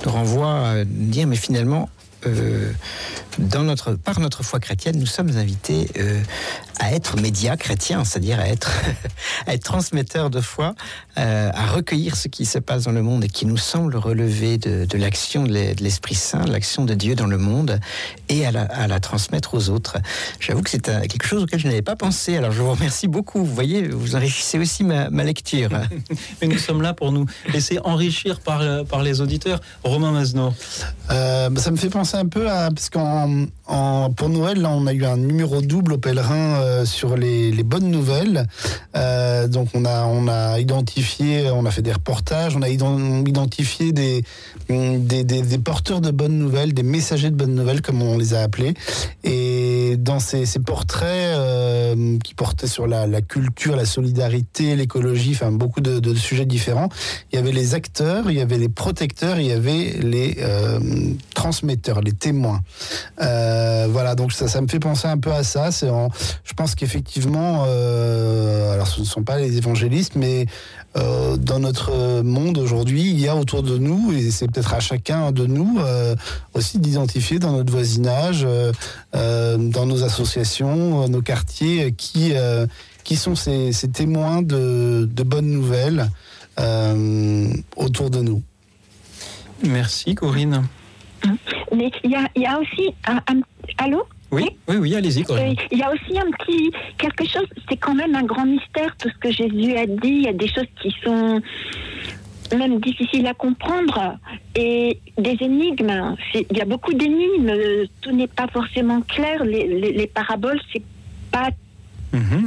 nous 0.04 0.10
renvoie 0.10 0.68
à 0.68 0.84
dire, 0.84 1.26
mais 1.26 1.36
finalement, 1.36 1.90
euh, 2.26 2.72
dans 3.38 3.62
notre, 3.62 3.94
par 3.94 4.20
notre 4.20 4.42
foi 4.42 4.60
chrétienne, 4.60 4.98
nous 4.98 5.06
sommes 5.06 5.36
invités 5.36 5.88
euh, 5.98 6.20
à 6.80 6.92
être 6.92 7.16
médias 7.20 7.56
chrétiens, 7.56 8.04
c'est-à-dire 8.04 8.38
à 8.40 8.48
être, 8.48 8.70
à 9.46 9.54
être 9.54 9.62
transmetteurs 9.64 10.30
de 10.30 10.40
foi, 10.40 10.74
euh, 11.18 11.50
à 11.54 11.66
recueillir 11.66 12.16
ce 12.16 12.28
qui 12.28 12.44
se 12.46 12.58
passe 12.58 12.84
dans 12.84 12.92
le 12.92 13.02
monde 13.02 13.24
et 13.24 13.28
qui 13.28 13.46
nous 13.46 13.56
semble 13.56 13.96
relever 13.96 14.58
de, 14.58 14.84
de 14.84 14.98
l'action 14.98 15.44
de 15.44 15.52
l'e- 15.52 15.74
de 15.74 15.82
l'Esprit 15.82 16.14
Saint, 16.14 16.44
de 16.44 16.52
l'action 16.52 16.84
de 16.84 16.94
Dieu 16.94 17.14
dans 17.14 17.26
le 17.26 17.38
monde, 17.38 17.80
et 18.28 18.46
à 18.46 18.50
la, 18.52 18.62
à 18.62 18.86
la 18.86 19.00
transmettre 19.00 19.54
aux 19.54 19.68
autres. 19.68 19.96
J'avoue 20.40 20.62
que 20.62 20.70
c'est 20.70 20.82
quelque 21.08 21.26
chose 21.26 21.42
auquel 21.44 21.58
je 21.60 21.66
n'avais 21.68 21.82
pas 21.82 21.96
pensé. 21.96 22.36
Alors 22.36 22.52
je 22.52 22.62
vous 22.62 22.70
remercie 22.70 23.08
beaucoup. 23.08 23.44
Vous 23.44 23.54
voyez, 23.54 23.88
vous 23.88 24.16
enrichissez 24.16 24.58
aussi 24.58 24.84
ma, 24.84 25.10
ma 25.10 25.24
lecture. 25.24 25.70
Mais 26.40 26.48
nous 26.48 26.58
sommes 26.58 26.82
là 26.82 26.94
pour 26.94 27.12
nous 27.12 27.26
laisser 27.52 27.78
enrichir 27.84 28.40
par, 28.40 28.60
euh, 28.60 28.84
par 28.84 29.02
les 29.02 29.20
auditeurs. 29.20 29.60
Romain 29.82 30.12
Mazno. 30.12 30.52
Euh, 31.10 31.50
bah, 31.50 31.60
ça 31.60 31.70
me 31.70 31.76
fait 31.76 31.88
penser 31.90 32.16
un 32.16 32.26
peu 32.26 32.50
à 32.50 32.70
parce 32.70 32.90
qu'en 32.90 33.23
pour 34.16 34.28
Noël 34.28 34.64
on 34.66 34.86
a 34.86 34.92
eu 34.92 35.04
un 35.04 35.16
numéro 35.16 35.60
double 35.60 35.94
au 35.94 35.98
pèlerin 35.98 36.60
euh, 36.60 36.84
sur 36.84 37.16
les, 37.16 37.62
bonnes 37.62 37.90
nouvelles. 37.90 38.46
Euh, 38.96 39.48
donc 39.48 39.68
on 39.74 39.84
a 39.84 40.60
identifié, 40.60 41.50
on 41.50 41.64
a 41.64 41.70
fait 41.70 41.82
des 41.82 41.92
reportages, 41.92 42.56
on 42.56 42.62
a 42.62 42.68
ident- 42.68 43.26
identifié 43.28 43.92
des 43.92 44.22
porteurs 45.64 46.00
de 46.00 46.10
bonnes 46.10 46.38
nouvelles, 46.38 46.74
des 46.74 46.82
messagers 46.82 47.30
de 47.30 47.36
bonnes 47.36 47.54
nouvelles 47.54 47.82
comme 47.82 48.02
on 48.02 48.18
les 48.18 48.34
a 48.34 48.42
appelés. 48.42 48.74
Et 49.22 49.96
dans 49.98 50.20
ces, 50.20 50.44
portraits 50.64 51.08
euh, 51.08 52.18
qui 52.22 52.34
portaient 52.34 52.66
sur 52.66 52.86
la, 52.86 53.06
culture, 53.22 53.76
la 53.76 53.86
solidarité, 53.86 54.76
l'écologie, 54.76 55.32
enfin 55.34 55.50
beaucoup 55.50 55.80
de, 55.80 55.98
de 55.98 56.14
sujets 56.14 56.46
différents, 56.46 56.88
il 57.32 57.36
y 57.36 57.38
avait 57.38 57.52
les 57.52 57.74
acteurs, 57.74 58.30
il 58.30 58.36
y 58.36 58.40
avait 58.40 58.58
les 58.58 58.68
protecteurs, 58.68 59.38
il 59.38 59.46
y 59.46 59.52
avait 59.52 59.98
les 60.00 60.36
euh, 60.40 60.80
transmetteurs, 61.34 62.00
les 62.00 62.12
témoins. 62.12 62.60
Euh, 63.20 63.86
voilà, 63.90 64.14
donc 64.14 64.32
ça, 64.32 64.60
me 64.60 64.68
fait 64.68 64.80
penser 64.80 65.06
un 65.06 65.18
peu 65.18 65.32
à 65.32 65.42
ça. 65.42 65.70
Je 65.70 66.52
pense 66.54 66.74
qu'effectivement, 66.74 67.64
euh, 67.66 68.72
alors 68.72 68.86
ce 68.86 69.00
ne 69.00 69.04
sont 69.04 69.22
pas 69.22 69.38
les 69.38 69.56
évangélistes, 69.56 70.16
mais 70.16 70.46
euh, 70.96 71.36
dans 71.36 71.60
notre 71.60 72.22
monde 72.22 72.58
aujourd'hui, 72.58 73.10
il 73.10 73.20
y 73.20 73.28
a 73.28 73.36
autour 73.36 73.62
de 73.62 73.78
nous, 73.78 74.12
et 74.12 74.30
c'est 74.30 74.48
peut-être 74.48 74.74
à 74.74 74.80
chacun 74.80 75.32
de 75.32 75.46
nous 75.46 75.78
aussi 76.54 76.78
d'identifier 76.78 77.38
dans 77.38 77.52
notre 77.52 77.72
voisinage, 77.72 78.46
dans 79.12 79.86
nos 79.86 80.02
associations, 80.02 81.08
nos 81.08 81.22
quartiers, 81.22 81.92
qui, 81.92 82.34
sont 83.16 83.36
ces, 83.36 83.72
témoins 83.92 84.42
de, 84.42 85.08
bonnes 85.24 85.50
nouvelles 85.50 86.10
autour 87.76 88.10
de 88.10 88.20
nous. 88.20 88.42
Merci 89.62 90.14
Corinne. 90.14 90.64
Mais 91.74 91.90
il 92.04 92.10
y 92.10 92.16
a, 92.16 92.28
il 92.34 92.42
y 92.42 92.46
a 92.46 92.58
aussi 92.58 92.90
un, 93.06 93.16
un- 93.32 93.40
Allô 93.78 94.02
Oui, 94.30 94.46
oui, 94.68 94.76
oui, 94.76 94.94
allez-y. 94.94 95.24
Euh, 95.30 95.54
Il 95.72 95.78
y 95.78 95.82
a 95.82 95.90
aussi 95.92 96.18
un 96.18 96.30
petit 96.32 96.70
quelque 96.98 97.24
chose, 97.26 97.46
c'est 97.68 97.76
quand 97.76 97.94
même 97.94 98.14
un 98.14 98.24
grand 98.24 98.46
mystère 98.46 98.94
tout 98.98 99.08
ce 99.08 99.18
que 99.18 99.30
Jésus 99.32 99.76
a 99.76 99.86
dit. 99.86 99.98
Il 100.04 100.22
y 100.22 100.28
a 100.28 100.32
des 100.32 100.48
choses 100.48 100.66
qui 100.80 100.94
sont 101.02 101.40
même 102.56 102.78
difficiles 102.80 103.26
à 103.26 103.34
comprendre 103.34 104.16
et 104.54 104.98
des 105.18 105.36
énigmes. 105.40 106.14
Il 106.34 106.56
y 106.56 106.60
a 106.60 106.64
beaucoup 106.66 106.92
d'énigmes. 106.94 107.52
Tout 108.02 108.12
n'est 108.12 108.28
pas 108.28 108.46
forcément 108.48 109.00
clair. 109.00 109.44
Les, 109.44 109.66
les- 109.66 109.92
les 109.92 110.06
paraboles, 110.06 110.60
c'est 110.72 110.82
pas. 111.32 111.48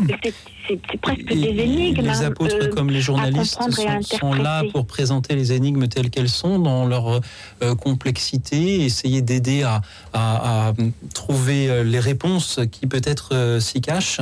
C'est 0.07 0.34
c'est 0.68 0.99
presque 1.01 1.26
des 1.26 1.36
énigmes. 1.63 2.01
Les 2.01 2.09
hein, 2.09 2.22
apôtres, 2.28 2.55
euh, 2.61 2.68
comme 2.74 2.89
les 2.89 3.01
journalistes, 3.01 3.57
sont, 3.61 4.18
sont 4.20 4.34
là 4.34 4.63
pour 4.72 4.86
présenter 4.86 5.36
les 5.36 5.53
énigmes 5.53 5.88
telles 5.88 6.09
qu'elles 6.09 6.30
sont, 6.30 6.59
dans 6.59 6.86
leur 6.86 7.22
euh, 7.63 7.76
complexité, 7.76 8.84
essayer 8.84 9.22
d'aider 9.22 9.63
à, 9.63 9.82
à- 10.13 10.70
à 10.70 10.74
trouver 11.13 11.70
euh, 11.70 11.84
les 11.84 11.99
réponses 11.99 12.59
qui 12.72 12.88
peut-être 12.88 13.30
euh, 13.34 13.59
s'y 13.59 13.82
cachent, 13.82 14.22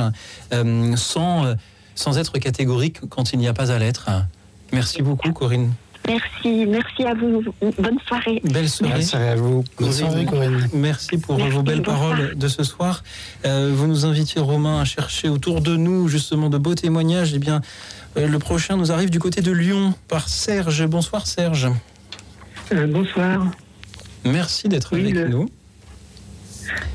sans, 0.96 1.54
sans 1.94 2.18
être 2.18 2.38
catégorique 2.38 3.00
quand 3.08 3.32
il 3.32 3.38
n'y 3.38 3.48
a 3.48 3.54
pas 3.54 3.70
à 3.72 3.78
l'être. 3.78 4.08
Merci 4.72 5.02
beaucoup, 5.02 5.32
Corinne. 5.32 5.72
Merci, 6.08 6.66
merci 6.66 7.02
à 7.04 7.14
vous. 7.14 7.42
Bonne 7.78 7.98
soirée. 8.06 8.40
Belle 8.44 8.68
soirée. 8.68 8.92
Bonne 8.94 9.02
soirée 9.02 9.28
à 9.30 9.34
vous. 9.36 9.64
Bonne 9.78 9.92
soirée, 9.92 10.24
Corinne. 10.24 10.68
Merci 10.72 11.18
pour 11.18 11.36
Merci, 11.36 11.52
vos 11.52 11.62
belles 11.62 11.82
paroles 11.82 12.34
de 12.36 12.48
ce 12.48 12.62
soir. 12.62 13.02
Euh, 13.44 13.72
vous 13.74 13.86
nous 13.86 14.04
invitiez, 14.06 14.40
Romain, 14.40 14.80
à 14.80 14.84
chercher 14.84 15.28
autour 15.28 15.60
de 15.60 15.76
nous 15.76 16.08
justement 16.08 16.48
de 16.50 16.58
beaux 16.58 16.74
témoignages. 16.74 17.32
Eh 17.34 17.38
bien, 17.38 17.60
euh, 18.16 18.28
le 18.28 18.38
prochain 18.38 18.76
nous 18.76 18.92
arrive 18.92 19.10
du 19.10 19.18
côté 19.18 19.40
de 19.42 19.50
Lyon 19.52 19.94
par 20.08 20.28
Serge. 20.28 20.86
Bonsoir 20.86 21.26
Serge. 21.26 21.68
Euh, 22.72 22.86
bonsoir. 22.86 23.46
Merci 24.24 24.68
d'être 24.68 24.94
Oui, 24.94 25.00
avec 25.02 25.14
le- 25.14 25.28
nous. 25.28 25.48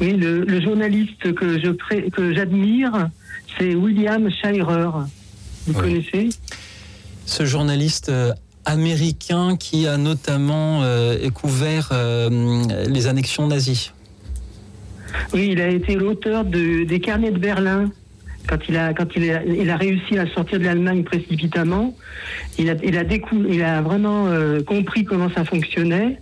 Oui, 0.02 0.14
le, 0.14 0.44
le 0.44 0.62
journaliste 0.62 1.34
que 1.34 1.60
je 1.62 1.70
pré- 1.72 2.10
que 2.12 2.34
j'admire, 2.34 3.10
c'est 3.58 3.74
William 3.76 4.30
Shirer. 4.30 4.90
Vous 5.68 5.74
connaissez? 5.74 6.30
Ce 7.26 7.46
journaliste 7.46 8.10
euh, 8.10 8.34
américain 8.66 9.58
qui 9.58 9.88
a 9.88 9.98
notamment 9.98 10.82
euh, 10.84 11.30
couvert 11.30 11.90
euh, 11.92 12.30
les 12.88 13.08
annexions 13.08 13.48
nazies. 13.48 13.92
Oui, 15.34 15.50
il 15.52 15.62
a 15.62 15.68
été 15.68 15.96
l'auteur 15.96 16.46
de- 16.46 16.84
des 16.84 17.00
carnets 17.00 17.32
de 17.32 17.40
Berlin. 17.40 17.92
Quand 18.48 18.58
il 18.68 18.76
a, 18.78 18.94
quand 18.94 19.08
il 19.16 19.30
a, 19.32 19.44
il 19.46 19.70
a 19.70 19.78
réussi 19.78 20.18
à 20.18 20.26
sortir 20.34 20.60
de 20.60 20.64
l'Allemagne 20.66 21.04
précipitamment, 21.04 21.96
il 22.58 22.70
a, 22.70 22.76
il 22.84 22.98
a, 22.98 23.04
décou- 23.04 23.46
il 23.50 23.62
a 23.62 23.82
vraiment 23.82 24.28
euh, 24.28 24.62
compris 24.64 25.06
comment 25.06 25.30
ça 25.30 25.46
fonctionnait. 25.46 26.18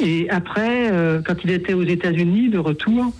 Et 0.00 0.30
après, 0.30 0.90
euh, 0.92 1.20
quand 1.24 1.34
il 1.44 1.50
était 1.50 1.74
aux 1.74 1.82
États-Unis, 1.84 2.48
de 2.48 2.58
retour, 2.58 3.12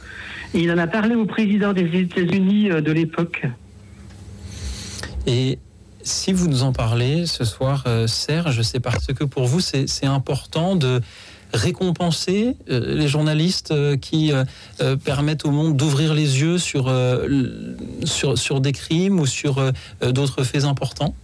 il 0.54 0.70
en 0.70 0.78
a 0.78 0.86
parlé 0.86 1.14
au 1.14 1.26
président 1.26 1.72
des 1.72 1.98
États-Unis 2.00 2.70
euh, 2.70 2.80
de 2.80 2.92
l'époque. 2.92 3.42
Et 5.26 5.58
si 6.02 6.32
vous 6.32 6.48
nous 6.48 6.62
en 6.62 6.72
parlez 6.72 7.26
ce 7.26 7.44
soir, 7.44 7.84
euh, 7.86 8.06
Serge, 8.06 8.62
c'est 8.62 8.80
parce 8.80 9.06
que 9.08 9.24
pour 9.24 9.46
vous, 9.46 9.60
c'est 9.60 10.06
important 10.06 10.76
de 10.76 11.00
récompenser 11.52 12.56
euh, 12.70 12.94
les 12.94 13.08
journalistes 13.08 13.72
euh, 13.72 13.96
qui 13.96 14.32
permettent 15.04 15.44
au 15.44 15.50
monde 15.50 15.76
d'ouvrir 15.76 16.14
les 16.14 16.40
yeux 16.40 16.58
sur, 16.58 16.92
sur, 18.04 18.60
des 18.60 18.72
crimes 18.72 19.20
ou 19.20 19.26
sur 19.26 19.72
d'autres 20.00 20.44
faits 20.44 20.64
importants? 20.64 21.14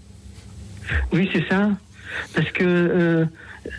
Oui, 1.12 1.28
c'est 1.32 1.46
ça. 1.48 1.70
Parce 2.34 2.50
que 2.50 3.26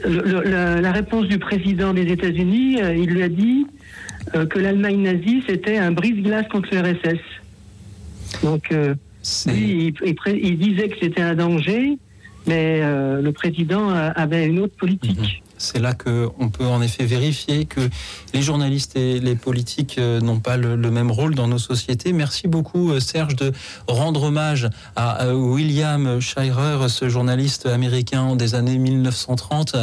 la, 0.05 0.91
réponse 0.91 1.27
du 1.27 1.39
président 1.39 1.93
des 1.93 2.11
États-Unis, 2.11 2.79
il 2.81 3.09
lui 3.09 3.23
a 3.23 3.29
dit 3.29 3.65
que 4.33 4.59
l'Allemagne 4.59 5.01
nazie, 5.01 5.43
c'était 5.47 5.77
un 5.77 5.91
brise-glace 5.91 6.47
contre 6.49 6.69
le 6.73 6.81
RSS. 6.81 7.21
Donc, 8.43 8.73
lui, 9.47 9.87
il, 9.87 9.93
il 10.05 10.15
pré- 10.15 10.39
il 10.41 10.57
disait 10.57 10.89
que 10.89 10.95
c'était 11.01 11.21
un 11.21 11.35
danger, 11.35 11.97
mais 12.45 12.79
euh, 12.81 13.21
le 13.21 13.31
président 13.31 13.89
avait 13.89 14.45
une 14.45 14.59
autre 14.59 14.75
politique. 14.77 15.43
C'est 15.59 15.79
là 15.79 15.95
qu'on 15.95 16.49
peut 16.49 16.67
en 16.67 16.83
effet 16.83 17.03
vérifier 17.03 17.65
que 17.65 17.81
les 18.35 18.43
journalistes 18.43 18.95
et 18.95 19.19
les 19.19 19.35
politiques 19.35 19.95
euh, 19.97 20.21
n'ont 20.21 20.39
pas 20.39 20.55
le, 20.55 20.75
le 20.75 20.91
même 20.91 21.09
rôle 21.09 21.33
dans 21.33 21.47
nos 21.47 21.57
sociétés. 21.57 22.13
Merci 22.13 22.47
beaucoup 22.47 22.91
euh, 22.91 22.99
Serge 22.99 23.35
de 23.35 23.51
rendre 23.87 24.21
hommage 24.21 24.69
à 24.95 25.33
William 25.35 26.21
Shirer, 26.21 26.87
ce 26.89 27.09
journaliste 27.09 27.65
américain 27.65 28.35
des 28.35 28.53
années 28.53 28.77
1930, 28.77 29.75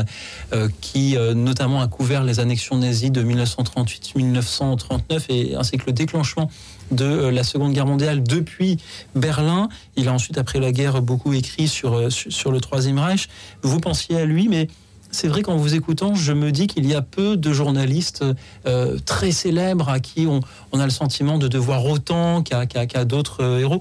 euh, 0.53 0.69
qui 0.81 1.17
euh, 1.17 1.35
notamment 1.35 1.81
a 1.83 1.89
couvert 1.89 2.23
les 2.23 2.39
annexions 2.39 2.79
nazies 2.79 3.11
de 3.11 3.25
1938-1939 3.25 5.25
et 5.29 5.57
ainsi 5.57 5.77
que 5.77 5.87
le 5.87 5.93
déclenchement 5.93 6.49
de 6.95 7.05
euh, 7.05 7.31
la 7.31 7.45
Seconde 7.45 7.73
Guerre 7.73 7.87
mondiale 7.87 8.23
depuis 8.23 8.79
Berlin. 9.15 9.69
Il 9.97 10.09
a 10.09 10.13
ensuite, 10.13 10.39
après 10.39 10.61
la 10.61 10.73
guerre, 10.73 11.03
beaucoup 11.03 11.33
écrit 11.33 11.69
sur, 11.69 11.95
euh, 11.95 12.11
sur 12.11 12.53
le 12.53 12.61
Troisième 12.61 12.99
Reich. 12.99 13.29
Vous 13.63 13.81
pensiez 13.81 14.17
à 14.17 14.25
lui, 14.25 14.49
mais 14.49 14.69
c'est 15.11 15.29
vrai 15.29 15.43
qu'en 15.43 15.57
vous 15.57 15.75
écoutant, 15.75 16.15
je 16.15 16.33
me 16.33 16.51
dis 16.51 16.67
qu'il 16.67 16.87
y 16.87 16.95
a 16.95 17.03
peu 17.03 17.37
de 17.37 17.53
journalistes 17.53 18.25
euh, 18.67 18.99
très 19.05 19.31
célèbres 19.31 19.89
à 19.89 20.01
qui 20.01 20.27
on, 20.27 20.41
a 20.79 20.85
le 20.85 20.91
sentiment 20.91 21.39
de 21.39 21.47
devoir 21.47 21.85
autant 21.87 22.43
qu'à 22.43 23.05
d'autres 23.05 23.61
héros. 23.61 23.81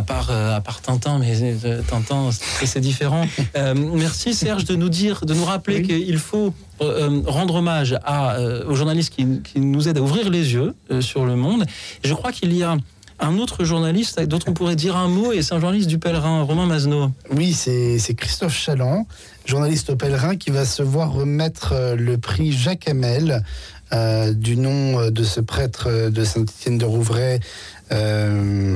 À 0.00 0.02
part, 0.02 0.30
euh, 0.30 0.56
à 0.56 0.62
part 0.62 0.80
Tintin, 0.80 1.18
mais 1.18 1.34
euh, 1.42 1.82
Tintin, 1.86 2.30
c'est 2.64 2.80
différent. 2.80 3.26
Euh, 3.56 3.74
merci 3.74 4.32
Serge 4.32 4.64
de 4.64 4.76
nous 4.76 4.88
dire, 4.88 5.26
de 5.26 5.34
nous 5.34 5.44
rappeler 5.44 5.82
qu'il 5.82 6.18
faut 6.18 6.54
euh, 6.80 7.20
rendre 7.26 7.56
hommage 7.56 7.98
à, 8.04 8.36
euh, 8.36 8.64
aux 8.66 8.74
journalistes 8.74 9.12
qui, 9.12 9.42
qui 9.42 9.60
nous 9.60 9.88
aident 9.88 9.98
à 9.98 10.02
ouvrir 10.02 10.30
les 10.30 10.54
yeux 10.54 10.74
euh, 10.90 11.02
sur 11.02 11.26
le 11.26 11.36
monde. 11.36 11.64
Et 12.02 12.08
je 12.08 12.14
crois 12.14 12.32
qu'il 12.32 12.54
y 12.54 12.62
a 12.62 12.76
un 13.18 13.38
autre 13.38 13.64
journaliste 13.64 14.20
dont 14.20 14.38
on 14.46 14.54
pourrait 14.54 14.76
dire 14.76 14.96
un 14.96 15.08
mot, 15.08 15.32
et 15.32 15.42
c'est 15.42 15.54
un 15.54 15.60
journaliste 15.60 15.88
du 15.88 15.98
Pèlerin, 15.98 16.42
Romain 16.42 16.66
Mazno. 16.66 17.10
Oui, 17.32 17.52
c'est 17.52 18.14
Christophe 18.16 18.56
Chaland, 18.56 19.06
journaliste 19.44 19.90
au 19.90 19.96
Pèlerin, 19.96 20.36
qui 20.36 20.50
va 20.50 20.64
se 20.64 20.82
voir 20.82 21.12
remettre 21.12 21.74
le 21.98 22.16
prix 22.16 22.52
Jacques 22.52 22.88
Hamel, 22.88 23.44
euh, 23.92 24.32
du 24.32 24.56
nom 24.56 25.00
euh, 25.00 25.10
de 25.10 25.24
ce 25.24 25.40
prêtre 25.40 25.84
euh, 25.88 26.10
de 26.10 26.24
Saint-Étienne 26.24 26.78
de 26.78 26.84
Rouvray, 26.84 27.40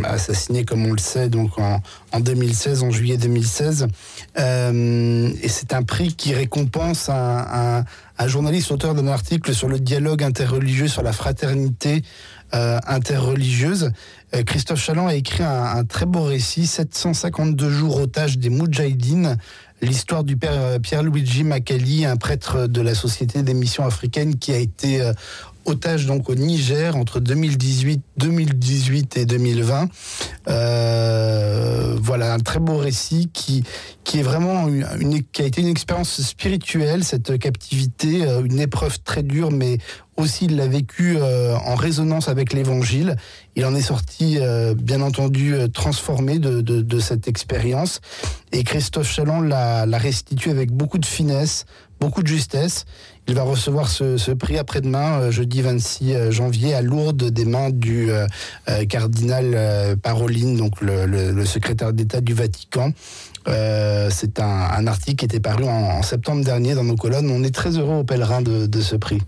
assassiné, 0.05 0.65
comme 0.65 0.85
on 0.86 0.93
le 0.93 0.99
sait, 0.99 1.28
donc 1.28 1.57
en, 1.59 1.81
en 2.12 2.20
2016, 2.20 2.82
en 2.82 2.91
juillet 2.91 3.16
2016. 3.16 3.86
Euh, 4.39 5.31
et 5.43 5.49
c'est 5.49 5.73
un 5.73 5.82
prix 5.82 6.15
qui 6.15 6.35
récompense 6.35 7.09
un, 7.09 7.15
un- 7.15 7.85
un 8.16 8.28
journaliste 8.28 8.70
auteur 8.70 8.95
d'un 8.95 9.09
article 9.09 9.53
sur 9.55 9.69
le 9.69 9.81
dialogue 9.81 10.23
interreligieux, 10.23 10.86
sur 10.89 11.03
la 11.03 11.12
fraternité 11.12 12.03
euh, 12.55 12.78
interreligieuse. 12.86 13.91
Christophe 14.47 14.81
Chaland 14.81 15.07
a 15.09 15.15
écrit 15.15 15.43
un, 15.45 15.62
un 15.77 15.85
très 15.85 16.07
beau 16.07 16.23
récit, 16.24 16.66
752 16.66 17.70
jours 17.70 18.01
otages 18.01 18.39
des 18.39 18.51
Moudjahidines, 18.51 19.36
l'histoire 19.85 20.24
du 20.24 20.36
père 20.36 20.52
euh, 20.55 20.78
Pierre-Luigi 20.78 21.44
Makali, 21.44 22.05
un 22.05 22.16
prêtre 22.16 22.66
de 22.66 22.81
la 22.81 22.94
Société 22.94 23.43
des 23.43 23.55
missions 23.55 23.85
africaines 23.85 24.36
qui 24.36 24.52
a 24.52 24.56
été 24.56 25.01
euh, 25.01 25.12
otage 25.65 26.06
donc 26.06 26.28
au 26.28 26.35
Niger 26.35 26.97
entre 26.97 27.20
2018, 27.20 28.02
2018 28.16 29.16
et 29.16 29.27
2020. 29.27 29.89
Euh, 30.48 31.97
voilà 32.01 32.35
un 32.35 32.39
très 32.39 32.61
beau 32.61 32.77
récit 32.77 33.31
qui 33.32 33.65
qui 34.05 34.19
est 34.19 34.23
vraiment 34.23 34.69
une, 34.69 35.23
qui 35.32 35.40
a 35.40 35.47
été 35.47 35.62
une 35.62 35.69
expérience 35.69 36.20
spirituelle 36.20 37.05
cette 37.05 37.39
captivité, 37.39 38.27
une 38.44 38.61
épreuve 38.61 39.01
très 39.01 39.23
dure, 39.23 39.51
mais 39.51 39.78
aussi 40.19 40.44
il 40.44 40.56
l'a 40.56 40.66
vécu 40.66 41.16
en 41.19 41.74
résonance 41.74 42.28
avec 42.28 42.52
l'Évangile. 42.52 43.16
Il 43.56 43.64
en 43.64 43.74
est 43.74 43.82
sorti 43.82 44.39
euh, 44.40 44.74
bien 44.74 45.01
entendu 45.01 45.55
euh, 45.55 45.68
transformé 45.68 46.39
de, 46.39 46.60
de, 46.60 46.82
de 46.82 46.98
cette 46.98 47.28
expérience 47.28 48.01
et 48.51 48.64
Christophe 48.64 49.10
Chaland 49.10 49.40
l'a 49.40 49.86
l'a 49.86 49.98
restitué 49.98 50.51
avec 50.51 50.72
beaucoup 50.72 50.98
de 50.98 51.06
finesse, 51.06 51.64
beaucoup 52.01 52.22
de 52.22 52.26
justesse. 52.26 52.85
Il 53.28 53.35
va 53.35 53.43
recevoir 53.43 53.89
ce, 53.89 54.32
prix 54.32 54.59
après-demain, 54.59 55.31
jeudi 55.31 55.62
26 55.62 56.31
janvier, 56.31 56.74
à 56.74 56.82
Lourdes, 56.82 57.31
des 57.31 57.47
mains 57.47 57.70
du 57.70 58.10
cardinal 58.90 59.97
Paroline, 60.02 60.59
donc 60.59 60.82
le, 60.82 61.44
secrétaire 61.47 61.94
d'État 61.94 62.20
du 62.20 62.35
Vatican. 62.35 62.93
c'est 63.47 64.40
un, 64.40 64.86
article 64.86 65.16
qui 65.16 65.24
était 65.24 65.40
paru 65.40 65.64
en, 65.64 66.02
septembre 66.02 66.44
dernier 66.44 66.74
dans 66.74 66.85
nos 66.85 66.97
colonnes. 66.97 67.31
On 67.31 67.43
est 67.43 67.55
très 67.55 67.78
heureux 67.78 68.01
aux 68.01 68.05
pèlerins 68.05 68.43
de 68.43 68.81
ce 68.82 68.97
prix. 68.97 69.22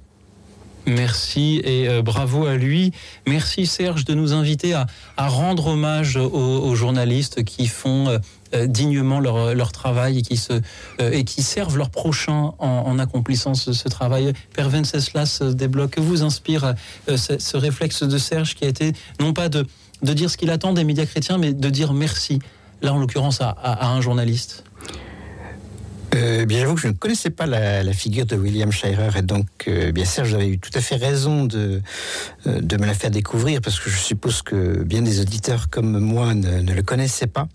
Merci 0.87 1.61
et 1.65 1.89
euh, 1.89 2.01
bravo 2.01 2.47
à 2.47 2.57
lui. 2.57 2.93
Merci 3.27 3.67
Serge 3.67 4.05
de 4.05 4.15
nous 4.15 4.33
inviter 4.33 4.73
à, 4.73 4.87
rendre 5.17 5.69
hommage 5.69 6.17
aux, 6.17 6.75
journalistes 6.77 7.43
qui 7.43 7.67
font 7.67 8.09
euh, 8.09 8.19
euh, 8.55 8.67
dignement 8.69 9.19
leur, 9.19 9.73
travail 9.73 10.19
et 10.19 10.23
qui, 10.23 10.37
se, 10.37 10.53
et 11.01 11.25
qui 11.25 11.43
servent 11.43 11.77
leurs 11.77 11.91
prochains 11.91 12.53
en, 12.59 12.99
accomplissant 13.01 13.55
ce, 13.55 13.89
travail. 13.89 14.33
Père 14.55 14.71
Venceslas 14.71 15.43
Desblocs, 15.43 15.91
que 15.91 16.01
vous 16.01 16.23
inspire 16.23 16.75
ce, 17.09 17.57
réflexe 17.57 18.05
de 18.05 18.19
Serge 18.19 18.55
qui 18.55 18.65
a 18.65 18.69
été 18.69 18.93
non 19.19 19.33
pas 19.33 19.49
de, 19.49 19.67
de 20.03 20.13
dire 20.13 20.31
ce 20.31 20.37
qu'il 20.37 20.51
attend 20.51 20.73
des 20.73 20.85
médias 20.85 21.07
chrétiens, 21.07 21.39
mais 21.39 21.53
de 21.53 21.69
dire 21.69 21.95
merci, 21.95 22.39
là 22.81 22.95
en 22.95 22.99
l'occurrence 22.99 23.41
à 23.41 23.89
un 23.89 24.01
journaliste 24.01 24.66
euh, 26.15 26.47
bien, 26.47 26.61
j'avoue 26.61 26.75
que 26.75 26.81
je 26.81 26.89
ne 26.89 26.93
connaissais 26.93 27.31
pas 27.31 27.47
la, 27.47 27.93
figure 27.93 28.27
de 28.27 28.37
William 28.37 28.71
Shirer 28.71 29.11
et 29.19 29.23
donc, 29.23 29.47
euh, 29.69 29.93
bien 29.93 30.05
sûr, 30.05 30.25
j'avais 30.25 30.49
eu 30.49 30.59
tout 30.59 30.71
à 30.75 30.81
fait 30.81 30.97
raison 30.97 31.45
de, 31.45 31.83
euh, 32.47 32.61
de 32.61 32.77
me 32.77 32.87
la 32.87 32.95
faire 32.95 33.11
découvrir 33.11 33.61
parce 33.61 33.81
que 33.81 33.91
je 33.91 33.97
suppose 33.97 34.43
que 34.43 34.83
bien 34.83 35.03
des 35.03 35.21
auditeurs 35.21 35.69
comme 35.71 35.99
moi 35.99 36.35
ne, 36.35 36.73
le 36.73 36.83
connaissaient 36.83 37.27
pas. 37.27 37.49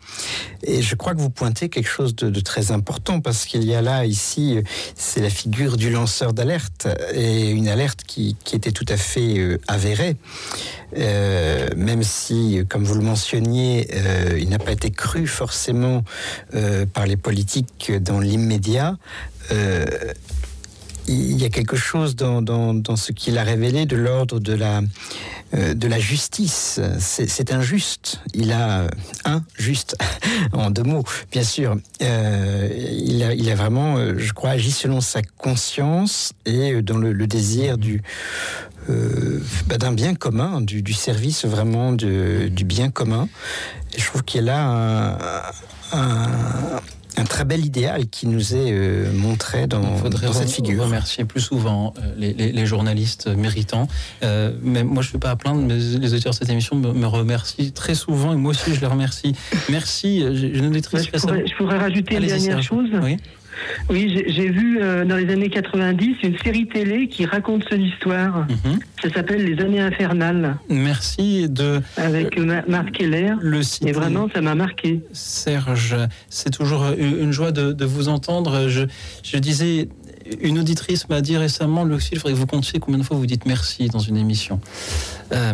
Et 0.64 0.82
je 0.82 0.96
crois 0.96 1.14
que 1.14 1.20
vous 1.20 1.30
pointez 1.30 1.70
quelque 1.70 1.90
chose 1.90 2.16
de, 2.16 2.40
très 2.40 2.72
important 2.72 3.22
parce 3.22 3.46
qu'il 3.46 3.64
y 3.64 3.74
a 3.74 3.82
là, 3.82 4.06
ici, 4.06 4.58
c'est 4.96 5.22
la 5.22 5.30
figure 5.30 5.78
du 5.78 5.90
lanceur 5.90 6.34
d'alerte 6.34 6.88
et 7.14 7.50
une 7.52 7.68
alerte 7.68 8.02
qui, 8.06 8.36
qui 8.44 8.56
était 8.56 8.72
tout 8.72 8.86
à 8.90 8.98
fait 8.98 9.60
avérée. 9.68 10.18
Euh, 10.98 11.70
même 11.76 12.04
si, 12.04 12.64
comme 12.68 12.84
vous 12.84 12.96
le 12.96 13.02
mentionniez, 13.02 13.88
euh, 13.94 14.38
il 14.40 14.50
n'a 14.50 14.60
pas 14.60 14.72
été 14.72 14.92
cru 14.92 15.26
forcément 15.26 16.04
euh, 16.54 16.86
par 16.86 17.06
les 17.06 17.18
politiques 17.18 17.92
dans 18.02 18.20
l'immédiat, 18.42 18.98
il 21.08 21.42
y 21.42 21.46
a 21.46 21.50
quelque 21.50 21.76
chose 21.76 22.16
dans, 22.16 22.96
ce 22.96 23.12
qu'il 23.12 23.38
a 23.38 23.44
révélé 23.44 23.86
de 23.86 23.96
l'ordre 23.96 24.40
de 24.40 24.54
la, 24.54 24.82
la 25.54 26.00
justice. 26.00 26.80
C'est 27.00 27.52
injuste. 27.52 28.22
Il 28.34 28.52
a 28.52 28.88
un 29.26 29.44
juste, 29.58 29.98
en 30.54 30.70
deux 30.70 30.84
mots, 30.84 31.04
bien 31.32 31.44
sûr. 31.44 31.78
il, 32.00 33.50
a, 33.50 33.56
vraiment, 33.56 33.98
je 34.18 34.34
crois, 34.34 34.52
agi 34.52 34.72
selon 34.72 35.02
sa 35.02 35.22
conscience 35.22 36.34
et 36.46 36.82
dans 36.82 36.98
le, 36.98 37.28
désir 37.28 37.78
du, 37.78 38.02
euh, 38.90 39.40
bah, 39.68 39.78
d'un 39.78 39.94
bien 39.94 40.16
commun, 40.16 40.62
du, 40.62 40.94
service 40.94 41.46
vraiment 41.46 41.92
du 41.92 42.64
bien 42.66 42.90
commun. 42.90 43.28
je 43.98 44.06
trouve 44.06 44.24
qu'il 44.24 44.50
a 44.50 44.54
là 44.54 45.54
un, 45.94 46.82
très 47.26 47.46
bel 47.46 47.66
idéal 47.66 48.08
qui 48.08 48.28
nous 48.28 48.56
est 48.56 48.72
euh, 48.72 49.12
montré 49.14 49.68
dans, 49.68 49.98
faudrait 49.98 50.32
cette 50.34 50.52
figure. 50.52 50.84
remercier 50.84 51.26
plus 51.26 51.42
souvent 51.42 51.94
euh, 52.00 52.14
les, 52.18 52.66
journalistes 52.66 53.28
méritants. 53.28 53.88
mais 54.22 54.84
moi, 54.84 55.02
je 55.02 55.10
ne 55.10 55.12
fais 55.12 55.18
pas 55.18 55.32
à 55.32 55.36
plaindre, 55.36 55.62
mais 55.62 55.76
les 55.76 56.14
auditeurs 56.14 56.32
de 56.32 56.38
cette 56.38 56.50
émission 56.50 56.76
me, 56.76 57.08
remercient 57.08 57.72
très 57.72 57.96
souvent 57.96 58.34
et 58.34 58.38
moi 58.38 58.52
aussi, 58.52 58.74
je 58.74 58.82
les 58.82 58.88
remercie. 58.88 59.36
Merci. 59.70 60.22
Je, 60.22 60.62
ne 60.62 60.74
je, 60.74 61.56
pourrais, 61.58 61.78
rajouter 61.78 62.16
une 62.16 62.28
dernière 62.28 62.64
chose. 62.64 62.90
Oui. 63.02 63.18
Oui, 63.90 64.24
j'ai 64.28 64.50
vu 64.50 64.80
euh, 64.82 65.06
dans 65.06 65.18
les 65.18 65.32
années 65.32 65.50
90 65.50 66.18
une 66.24 66.38
série 66.40 66.68
télé 66.68 67.08
qui 67.08 67.26
raconte 67.26 67.64
son 67.70 67.78
histoire. 67.78 68.48
Mhm. 68.48 68.80
Ça 69.02 69.10
s'appelle 69.14 69.44
Les 69.44 69.62
années 69.64 69.82
infernales. 69.82 70.58
Merci 70.70 71.50
de. 71.50 71.82
Avec 71.98 72.38
Marc 72.68 72.92
Keller. 72.92 73.34
Le 73.42 73.64
site. 73.64 73.88
Et 73.88 73.92
vraiment, 73.92 74.28
ça 74.34 74.42
m'a 74.42 74.56
marqué. 74.56 75.02
Serge, 75.12 75.96
c'est 76.30 76.52
toujours 76.52 76.86
une 76.98 77.32
joie 77.32 77.52
de, 77.52 77.86
vous 77.86 78.10
entendre. 78.10 78.68
Je, 78.68 78.84
je 79.24 79.38
disais 79.38 79.90
une 80.40 80.60
auditrice 80.60 81.10
m'a 81.10 81.22
dit 81.22 81.38
récemment, 81.38 81.84
Luxil, 81.84 82.14
il 82.14 82.20
faudrait 82.20 82.34
que 82.34 82.40
vous 82.40 82.48
comptiez 82.48 82.80
combien 82.80 83.00
de 83.00 83.04
fois 83.04 83.18
vous 83.18 83.26
dites 83.26 83.46
merci 83.46 83.88
dans 83.88 84.00
une 84.00 84.18
émission. 84.18 84.60
Euh, 85.32 85.54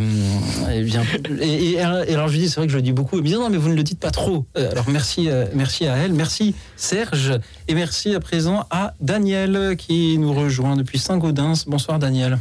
et, 0.72 0.84
bien, 0.84 1.04
et, 1.40 1.80
alors 1.80 2.28
je 2.28 2.34
lui 2.34 2.40
dis, 2.40 2.50
c'est 2.50 2.58
vrai 2.58 2.68
que 2.68 2.72
je 2.72 2.78
le 2.78 2.84
dis 2.84 2.94
beaucoup. 2.94 3.18
Me 3.18 3.22
dit, 3.22 3.34
non, 3.34 3.50
mais 3.50 3.58
vous 3.58 3.70
ne 3.70 3.76
le 3.76 3.84
dites 3.84 4.00
pas 4.00 4.12
trop. 4.12 4.46
Euh, 4.58 4.72
alors 4.72 4.90
merci, 4.90 5.30
euh, 5.30 5.46
merci 5.54 5.88
à 5.88 5.98
elle, 5.98 6.14
merci 6.14 6.56
Serge, 6.76 7.40
et 7.68 7.74
merci 7.74 8.16
à 8.16 8.20
présent 8.20 8.66
à 8.70 8.94
Daniel 9.02 9.76
qui 9.78 10.18
nous 10.18 10.34
rejoint 10.34 10.76
depuis 10.76 11.00
Saint-Gaudens. 11.00 11.66
Bonsoir 11.68 12.00
Daniel. 12.00 12.40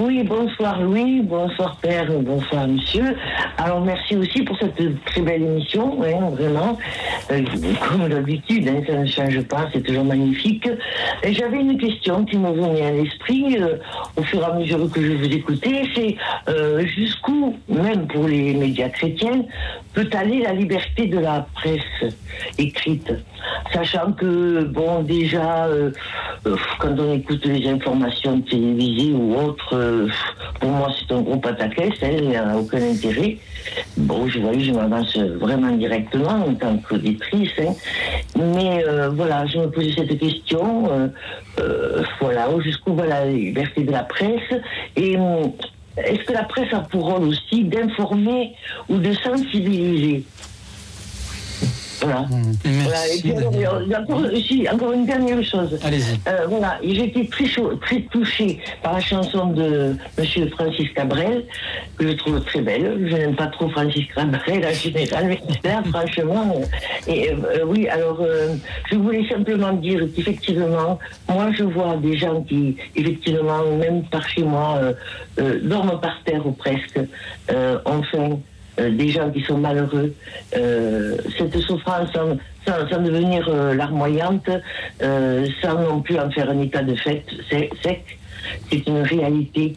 Oui, 0.00 0.22
bonsoir 0.22 0.80
Louis, 0.80 1.20
bonsoir 1.22 1.76
Père, 1.76 2.06
bonsoir 2.20 2.68
Monsieur. 2.68 3.16
Alors 3.58 3.80
merci 3.80 4.16
aussi 4.16 4.42
pour 4.42 4.56
cette 4.58 5.04
très 5.04 5.20
belle 5.20 5.42
émission, 5.42 5.98
hein, 6.02 6.30
vraiment. 6.30 6.78
Euh, 7.30 7.42
comme 7.88 8.08
d'habitude, 8.08 8.68
hein, 8.68 8.80
ça 8.86 8.94
ne 8.94 9.06
change 9.06 9.40
pas, 9.42 9.68
c'est 9.72 9.82
toujours 9.82 10.04
magnifique. 10.04 10.68
J'avais 11.28 11.60
une 11.60 11.78
question 11.78 12.24
qui 12.24 12.36
me 12.36 12.50
venait 12.52 12.86
à 12.86 12.92
l'esprit 12.92 13.58
euh, 13.60 13.76
au 14.16 14.22
fur 14.22 14.40
et 14.40 14.44
à 14.44 14.54
mesure 14.54 14.90
que 14.90 15.02
je 15.02 15.12
vous 15.12 15.32
écoutais, 15.32 15.82
c'est 15.94 16.16
euh, 16.48 16.84
jusqu'où, 16.86 17.56
même 17.68 18.06
pour 18.06 18.28
les 18.28 18.54
médias 18.54 18.88
chrétiens, 18.88 19.44
peut 19.94 20.08
aller 20.12 20.42
la 20.42 20.52
liberté 20.52 21.06
de 21.06 21.18
la 21.18 21.46
presse 21.54 22.14
écrite? 22.58 23.12
Sachant 23.72 24.12
que, 24.12 24.64
bon, 24.64 25.02
déjà, 25.02 25.68
quand 26.78 26.98
on 26.98 27.12
écoute 27.14 27.44
les 27.44 27.68
informations 27.68 28.40
télévisées 28.40 29.12
ou 29.12 29.34
autres, 29.34 29.74
euh, 29.74 30.08
pour 30.60 30.70
moi, 30.70 30.88
c'est 30.98 31.14
un 31.14 31.20
gros 31.20 31.36
pataquès, 31.36 31.92
hein, 32.02 32.10
il 32.18 32.28
n'y 32.28 32.36
a 32.36 32.56
aucun 32.56 32.82
intérêt. 32.82 33.38
Bon, 33.96 34.28
je 34.28 34.38
vois, 34.38 34.56
je 34.58 34.72
m'avance 34.72 35.16
vraiment 35.16 35.72
directement 35.72 36.46
en 36.46 36.54
tant 36.54 36.76
qu'auditrice, 36.78 37.50
hein. 37.58 37.74
mais 38.36 38.84
euh, 38.86 39.08
voilà, 39.10 39.46
je 39.46 39.58
me 39.58 39.70
posais 39.70 39.92
cette 39.96 40.18
question, 40.18 41.10
euh, 41.58 42.02
voilà, 42.20 42.48
jusqu'où 42.60 42.94
va 42.94 43.06
la 43.06 43.26
liberté 43.26 43.82
de 43.82 43.92
la 43.92 44.04
presse, 44.04 44.60
et 44.96 45.16
est-ce 45.96 46.24
que 46.24 46.32
la 46.32 46.44
presse 46.44 46.72
a 46.72 46.80
pour 46.80 47.06
rôle 47.06 47.28
aussi 47.28 47.64
d'informer 47.64 48.52
ou 48.88 48.98
de 48.98 49.12
sensibiliser? 49.12 50.24
Voilà. 52.00 52.20
Mmh. 52.22 52.52
Merci, 53.88 54.68
encore, 54.72 54.92
une 54.92 55.06
dernière 55.06 55.42
chose. 55.42 55.78
Allez-y. 55.82 56.20
Euh, 56.28 56.46
voilà, 56.48 56.78
j'ai 56.82 57.04
été 57.04 57.26
très, 57.28 57.46
très 57.80 58.00
touchée 58.02 58.60
par 58.82 58.94
la 58.94 59.00
chanson 59.00 59.46
de 59.48 59.96
M. 60.18 60.48
Francis 60.50 60.88
Cabrel, 60.94 61.44
que 61.98 62.08
je 62.08 62.12
trouve 62.14 62.40
très 62.44 62.60
belle. 62.60 63.08
Je 63.08 63.16
n'aime 63.16 63.36
pas 63.36 63.46
trop 63.46 63.68
Francis 63.70 64.04
Cabrel 64.14 64.66
en 64.66 64.72
général, 64.72 65.26
mais 65.28 65.40
là, 65.64 65.82
franchement. 65.90 66.54
Euh, 66.56 67.12
et, 67.12 67.30
euh, 67.30 67.64
oui, 67.66 67.88
alors, 67.88 68.24
je 68.90 68.96
voulais 68.96 69.26
simplement 69.28 69.72
dire 69.72 70.00
qu'effectivement, 70.14 70.98
moi, 71.28 71.50
je 71.52 71.64
vois 71.64 71.96
des 71.96 72.16
gens 72.16 72.42
qui, 72.42 72.76
effectivement, 72.94 73.64
même 73.78 74.02
par 74.04 74.28
chez 74.28 74.42
moi, 74.42 74.80
dorment 75.62 76.00
par 76.00 76.22
terre 76.24 76.46
ou 76.46 76.52
presque, 76.52 77.00
enfin. 77.84 78.38
Euh, 78.78 78.90
des 78.90 79.08
gens 79.08 79.30
qui 79.30 79.40
sont 79.42 79.56
malheureux. 79.56 80.14
Euh, 80.54 81.16
cette 81.38 81.58
souffrance, 81.60 82.10
sans, 82.66 83.00
devenir 83.00 83.48
euh, 83.48 83.74
larmoyante, 83.74 84.50
sans 85.00 85.80
non 85.80 86.02
plus 86.02 86.18
en 86.18 86.30
faire 86.30 86.50
un 86.50 86.60
état 86.60 86.82
de 86.82 86.94
fait 86.94 87.24
sec, 87.50 88.18
c'est 88.70 88.86
une 88.86 89.00
réalité. 89.02 89.76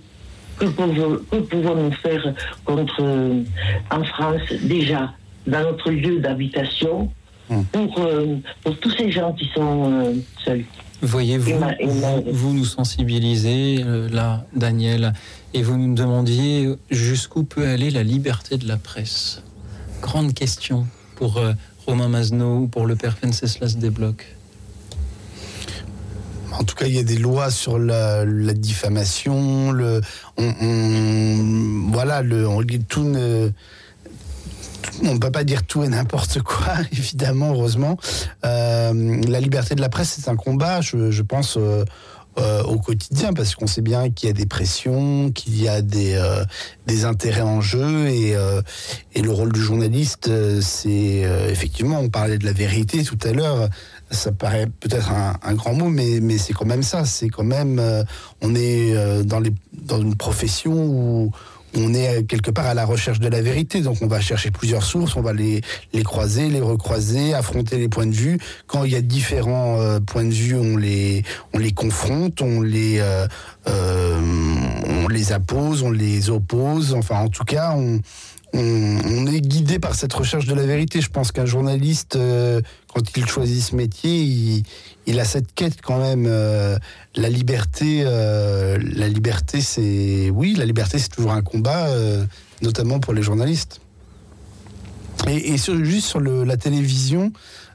Que 0.58 0.66
pouvons-nous 0.66 1.92
faire 1.94 2.34
contre, 2.66 3.02
en 3.90 4.04
France, 4.04 4.42
déjà, 4.64 5.14
dans 5.48 5.62
notre 5.62 5.92
lieu 5.92 6.20
d'habitation, 6.20 7.10
hum. 7.50 7.64
pour, 7.72 8.06
pour 8.64 8.78
tous 8.80 8.92
ces 8.92 9.10
gens 9.12 9.32
qui 9.32 9.50
sont 9.56 10.14
seuls? 10.44 10.66
Voyez-vous, 11.02 11.54
vous 12.26 12.54
nous 12.54 12.66
sensibilisez, 12.66 13.86
là, 14.12 14.44
Daniel, 14.54 15.14
et 15.54 15.64
vous 15.64 15.78
nous 15.78 15.94
demandiez 15.94 16.76
jusqu'où 16.90 17.44
peut 17.44 17.68
aller 17.68 17.90
la 17.90 18.04
liberté 18.04 18.58
de 18.58 18.68
la 18.68 18.78
presse. 18.78 19.42
Grande 20.02 20.34
question 20.34 20.88
pour 21.16 21.38
euh, 21.38 21.54
Romain 21.86 22.08
Mazno 22.08 22.60
ou 22.60 22.68
pour 22.68 22.86
le 22.86 22.96
père 22.96 23.18
Venceslas 23.22 23.78
Desblocs. 23.78 24.26
En 26.52 26.64
tout 26.64 26.76
cas, 26.76 26.88
il 26.88 26.94
y 26.94 27.00
a 27.00 27.04
des 27.04 27.18
lois 27.18 27.52
sur 27.52 27.80
la, 27.80 28.26
diffamation. 28.54 29.72
Le, 29.72 30.02
on, 30.38 31.90
voilà, 31.92 32.22
le, 32.22 32.48
on, 32.48 32.62
tout 32.88 33.04
ne, 33.04 33.50
on 35.04 35.14
ne 35.14 35.20
peut 35.20 35.32
pas 35.32 35.44
dire 35.44 35.64
tout 35.64 35.84
et 35.84 35.88
n'importe 35.88 36.42
quoi, 36.42 36.74
évidemment, 36.92 37.52
heureusement. 37.52 37.98
Euh, 38.46 39.22
la 39.28 39.40
liberté 39.40 39.76
de 39.76 39.82
la 39.82 39.90
presse, 39.90 40.20
c'est 40.20 40.30
un 40.30 40.36
combat, 40.36 40.82
je, 40.82 41.22
pense, 41.22 41.58
euh, 41.58 41.86
euh, 42.40 42.64
au 42.64 42.78
quotidien 42.78 43.34
parce 43.34 43.56
qu'on 43.56 43.68
sait 43.68 43.82
bien 43.82 44.10
qu'il 44.10 44.28
y 44.28 44.30
a 44.30 44.34
des 44.34 44.46
pressions, 44.46 45.32
qu'il 45.32 45.62
y 45.62 45.68
a 45.68 45.82
des, 45.82 46.14
euh, 46.16 46.44
des 46.88 47.06
intérêts 47.06 47.42
en 47.42 47.62
jeu 47.62 48.08
et, 48.08 48.36
euh, 48.36 48.62
et 49.14 49.22
le 49.22 49.32
rôle 49.32 49.52
du 49.52 49.62
journaliste, 49.62 50.30
c'est 50.62 51.24
effectivement, 51.50 52.00
on 52.00 52.10
parlait 52.10 52.38
de 52.38 52.46
la 52.46 52.54
vérité 52.54 53.04
tout 53.04 53.18
à 53.24 53.32
l'heure, 53.32 53.70
ça 54.12 54.32
paraît 54.32 54.68
peut-être 54.80 55.12
un, 55.12 55.54
grand 55.54 55.74
mot, 55.74 55.90
mais, 55.90 56.20
mais 56.22 56.38
c'est 56.38 56.54
quand 56.54 56.66
même 56.66 56.84
ça. 56.84 57.06
C'est 57.06 57.30
quand 57.30 57.44
même, 57.44 57.82
on 58.42 58.56
est 58.56 59.24
dans, 59.24 59.40
les, 59.40 59.54
dans 59.74 60.02
une 60.02 60.16
profession 60.16 60.74
où 60.74 61.32
on 61.76 61.94
est 61.94 62.24
quelque 62.28 62.52
part 62.52 62.66
à 62.66 62.74
la 62.74 62.86
recherche 62.86 63.20
de 63.20 63.28
la 63.28 63.42
vérité. 63.42 63.82
Donc 63.82 63.98
on 64.02 64.08
va 64.08 64.20
chercher 64.20 64.52
plusieurs 64.52 64.84
sources, 64.84 65.16
on 65.16 65.22
va 65.22 65.34
les, 65.34 65.62
les 65.94 66.04
croiser, 66.04 66.50
les 66.50 66.62
recroiser, 66.62 67.34
affronter 67.34 67.78
les 67.78 67.90
points 67.90 68.08
de 68.08 68.16
vue. 68.16 68.40
Quand 68.68 68.84
il 68.84 68.92
y 68.92 68.96
a 68.96 69.02
différents 69.02 69.80
euh, 69.80 70.00
points 70.00 70.26
de 70.26 70.34
vue, 70.34 70.56
on 70.56 70.78
les, 70.78 71.24
on 71.54 71.60
les 71.60 71.72
confronte, 71.72 72.42
on 72.42 72.62
les, 72.62 73.00
euh, 73.00 73.28
euh, 73.68 74.20
on 74.88 75.08
les 75.08 75.32
appose, 75.32 75.84
on 75.84 75.92
les 75.92 76.30
oppose. 76.30 76.94
Enfin, 76.94 77.20
en 77.20 77.30
tout 77.30 77.46
cas, 77.46 77.74
on, 77.76 78.00
on, 78.54 79.28
est 79.28 79.42
guidé 79.42 79.78
par 79.80 79.96
cette 79.96 80.14
recherche 80.14 80.46
de 80.46 80.56
la 80.56 80.66
vérité. 80.66 81.02
Je 81.02 81.10
pense 81.10 81.32
qu'un 81.32 81.46
journaliste, 81.46 82.18
quand 82.94 83.18
il 83.18 83.28
choisit 83.28 83.62
ce 83.62 83.76
métier, 83.76 84.22
il, 84.24 84.64
a 85.20 85.26
cette 85.26 85.54
quête 85.54 85.82
quand 85.82 86.00
même. 86.00 86.26
Euh, 86.28 86.78
la 87.16 87.30
liberté, 87.30 88.04
euh, 88.06 88.78
la 88.82 89.08
liberté, 89.08 89.62
c'est 89.62 90.30
oui, 90.30 90.54
la 90.56 90.66
liberté, 90.66 91.00
c'est 91.00 91.10
toujours 91.10 91.32
un 91.32 91.42
combat, 91.42 91.88
euh, 91.88 92.24
notamment 92.62 93.00
pour 93.00 93.14
les 93.14 93.24
journalistes. 93.24 93.82
Et, 95.28 95.58
juste 95.58 96.08
sur 96.08 96.22
la 96.22 96.58
télévision, 96.58 97.32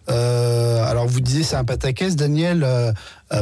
alors 0.07 1.07
vous 1.07 1.21
disiez 1.21 1.43
c'est 1.43 1.57
un 1.57 1.65
pataquès, 1.65 2.17
Daniel. 2.17 2.67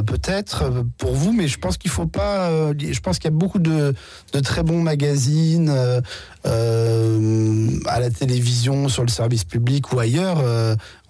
Peut-être 0.06 0.84
pour 0.98 1.14
vous, 1.14 1.32
mais 1.32 1.46
je 1.46 1.58
pense 1.58 1.76
qu'il 1.76 1.90
faut 1.90 2.06
pas. 2.06 2.50
Je 2.76 2.98
pense 3.00 3.18
qu'il 3.18 3.30
y 3.30 3.34
a 3.34 3.36
beaucoup 3.36 3.60
de, 3.60 3.94
très 4.42 4.64
bons 4.64 4.80
magazines 4.82 5.70
à 6.44 6.50
la 8.00 8.10
télévision, 8.10 8.88
sur 8.88 9.04
le 9.04 9.08
service 9.08 9.44
public 9.44 9.92
ou 9.92 10.00
ailleurs. 10.00 10.42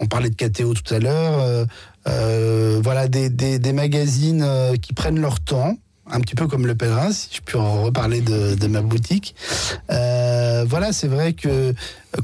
on 0.00 0.06
parlait 0.06 0.30
de 0.30 0.36
KTO 0.36 0.74
tout 0.74 0.94
à 0.94 0.98
l'heure. 0.98 1.66
Voilà, 2.04 3.08
des, 3.08 3.72
magazines 3.72 4.46
qui 4.80 4.92
prennent 4.92 5.20
leur 5.20 5.40
temps 5.40 5.76
un 6.10 6.20
petit 6.20 6.34
peu 6.34 6.46
comme 6.46 6.66
le 6.66 6.74
pèlerin, 6.74 7.12
si 7.12 7.28
je 7.32 7.40
peux 7.40 7.58
en 7.58 7.82
reparler 7.84 8.20
de, 8.20 8.66
ma 8.66 8.82
boutique. 8.82 9.34
voilà, 9.88 10.92
c'est 10.92 11.08
vrai 11.08 11.32
que 11.32 11.74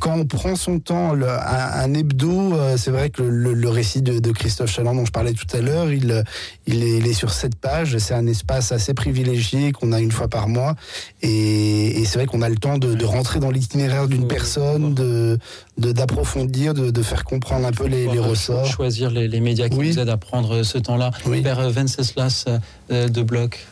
quand 0.01 0.19
on 0.19 0.27
prend 0.27 0.55
son 0.55 0.81
temps, 0.81 1.15
un, 1.15 1.95
hebdo, 1.95 2.55
euh, 2.55 2.77
c'est 2.77 2.91
vrai 2.91 3.09
que 3.09 3.23
le, 3.23 3.69
récit 3.69 4.03
de, 4.03 4.31
Christophe 4.33 4.71
Chaland 4.71 4.95
dont 4.95 5.07
je 5.07 5.13
parlais 5.13 5.33
tout 5.33 5.47
à 5.57 5.61
l'heure, 5.61 5.91
il, 5.91 6.25
il, 6.67 7.07
est, 7.07 7.13
sur 7.15 7.33
cette 7.33 7.55
page. 7.55 7.97
C'est 7.99 8.15
un 8.15 8.27
espace 8.27 8.71
assez 8.71 8.93
privilégié 8.93 9.73
qu'on 9.73 9.93
a 9.93 10.01
une 10.01 10.13
fois 10.13 10.29
par 10.29 10.49
mois. 10.49 10.75
Et, 11.23 12.05
c'est 12.05 12.19
vrai 12.19 12.27
qu'on 12.27 12.43
a 12.43 12.49
le 12.49 12.57
temps 12.57 12.79
de, 12.79 13.05
rentrer 13.05 13.41
dans 13.41 13.51
l'itinéraire 13.51 14.09
d'une 14.09 14.29
personne, 14.29 14.95
de 14.95 15.39
d'approfondir, 15.79 16.75
de, 16.75 17.03
faire 17.03 17.25
comprendre 17.25 17.67
un 17.67 17.73
peu 17.73 17.87
les, 17.87 18.07
ressorts. 18.07 18.67
Choisir 18.67 19.11
les, 19.11 19.41
médias 19.41 19.69
qui 19.69 19.79
nous 19.79 19.99
aident 19.99 20.09
à 20.09 20.17
prendre 20.17 20.63
ce 20.63 20.77
temps-là. 20.79 21.13
Oui. 21.27 21.41
Père 21.41 21.71
Venceslas 21.71 22.45
euh, 22.91 23.09
de 23.09 23.23
Bloch. 23.23 23.67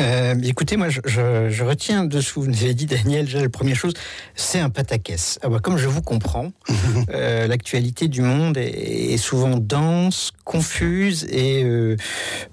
Euh, 0.00 0.34
écoutez, 0.42 0.76
moi, 0.76 0.88
je, 0.88 1.62
retiens 1.62 2.04
de 2.04 2.20
ce 2.20 2.34
que 2.34 2.40
vous 2.40 2.48
avez 2.48 2.74
dit, 2.74 2.86
Daniel. 2.86 3.28
La 3.32 3.48
première 3.48 3.76
chose, 3.76 3.94
c'est 4.34 4.58
un 4.58 4.70
pataquès. 4.70 5.38
Ah 5.42 5.48
bah, 5.48 5.58
comme 5.62 5.76
je 5.76 5.88
vous 5.88 6.02
comprends, 6.02 6.52
euh, 7.14 7.46
l'actualité 7.46 8.08
du 8.08 8.22
monde 8.22 8.56
est, 8.56 9.16
souvent 9.16 9.56
dense, 9.56 10.32
confuse, 10.44 11.26
et 11.30 11.64
euh, 11.64 11.96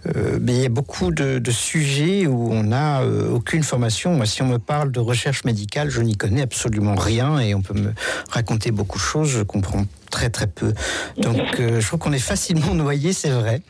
il 0.05 0.61
y 0.61 0.65
a 0.65 0.69
beaucoup 0.69 1.11
de, 1.11 1.51
sujets 1.51 2.27
où 2.27 2.51
on 2.51 2.63
n'a 2.63 3.03
aucune 3.03 3.63
formation. 3.63 4.13
Moi, 4.13 4.25
si 4.25 4.41
on 4.41 4.47
me 4.47 4.59
parle 4.59 4.91
de 4.91 4.99
recherche 4.99 5.43
médicale, 5.45 5.89
je 5.89 6.01
n'y 6.01 6.15
connais 6.15 6.41
absolument 6.41 6.95
rien, 6.95 7.39
et 7.39 7.55
on 7.55 7.61
peut 7.61 7.73
me 7.73 7.93
raconter 8.29 8.71
beaucoup 8.71 8.97
de 8.97 9.03
choses. 9.03 9.29
Je 9.29 9.41
comprends 9.41 9.85
très 10.09 10.29
très 10.29 10.47
peu. 10.47 10.73
Donc 11.17 11.59
euh, 11.59 11.79
je 11.79 11.87
crois 11.87 11.99
qu'on 11.99 12.13
est 12.13 12.19
facilement 12.19 12.73
noyé, 12.73 13.13
c'est 13.13 13.29
vrai. 13.29 13.61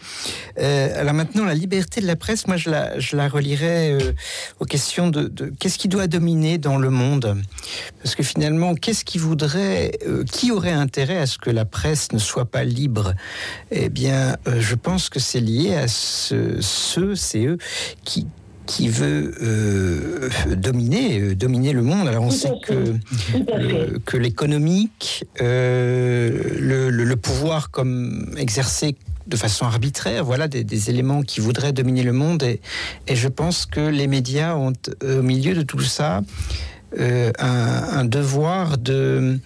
Euh, 0.60 1.00
alors 1.00 1.14
maintenant, 1.14 1.46
la 1.46 1.54
liberté 1.54 2.02
de 2.02 2.08
la 2.08 2.16
presse, 2.16 2.48
moi 2.48 2.58
je 2.58 2.70
la, 2.70 3.00
je 3.00 3.16
la 3.16 3.28
relierais 3.28 3.92
euh, 3.92 4.14
aux 4.60 4.66
questions 4.66 5.10
de, 5.10 5.32
qu'est-ce 5.60 5.78
qui 5.78 5.88
doit 5.88 6.08
dominer 6.08 6.58
dans 6.58 6.78
le 6.78 6.90
monde? 6.90 7.38
Parce 8.02 8.16
que 8.16 8.24
finalement, 8.24 8.76
qu'est-ce 8.76 9.06
qui 9.06 9.18
voudrait, 9.18 9.92
qui 10.32 10.52
aurait 10.52 10.72
intérêt 10.72 11.18
à 11.18 11.26
ce 11.26 11.38
que 11.38 11.50
la 11.50 11.66
presse 11.66 12.12
ne 12.12 12.20
soit 12.20 12.46
pas 12.46 12.64
libre? 12.64 13.14
Eh 13.72 13.90
bien, 13.90 14.36
je 14.46 14.76
pense 14.76 15.10
que 15.10 15.20
c'est 15.20 15.42
lié 15.42 15.76
à 15.76 15.88
ce, 15.88 16.62
ceux, 16.62 17.16
c'est 17.16 17.46
eux 17.46 17.58
qui, 18.04 18.28
qui 18.70 18.88
veut 18.88 19.34
euh, 19.42 20.30
dominer, 20.56 21.20
euh, 21.20 21.36
dominer 21.36 21.74
le 21.74 21.82
monde. 21.82 22.08
Alors 22.08 22.24
on 22.24 22.30
sait 22.30 22.52
que, 22.64 22.96
que 24.06 24.16
l'économique, 24.16 25.26
euh, 25.42 26.90
le, 26.92 27.16
pouvoir 27.16 27.72
comme 27.72 28.32
exercé 28.38 28.96
de 29.26 29.36
façon 29.36 29.66
arbitraire, 29.66 30.24
voilà 30.24 30.48
des, 30.48 30.90
éléments 30.90 31.24
qui 31.24 31.40
voudraient 31.40 31.74
dominer 31.74 32.04
le 32.04 32.14
monde. 32.14 32.44
Et, 32.44 32.62
et, 33.08 33.16
je 33.16 33.28
pense 33.28 33.66
que 33.66 33.80
les 33.80 34.06
médias 34.06 34.56
ont 34.56 34.74
au 35.04 35.24
milieu 35.24 35.56
de 35.56 35.64
tout 35.64 35.82
ça 35.82 36.22
un, 36.96 37.32
un, 37.40 38.06
devoir 38.06 38.78
de 38.78 39.40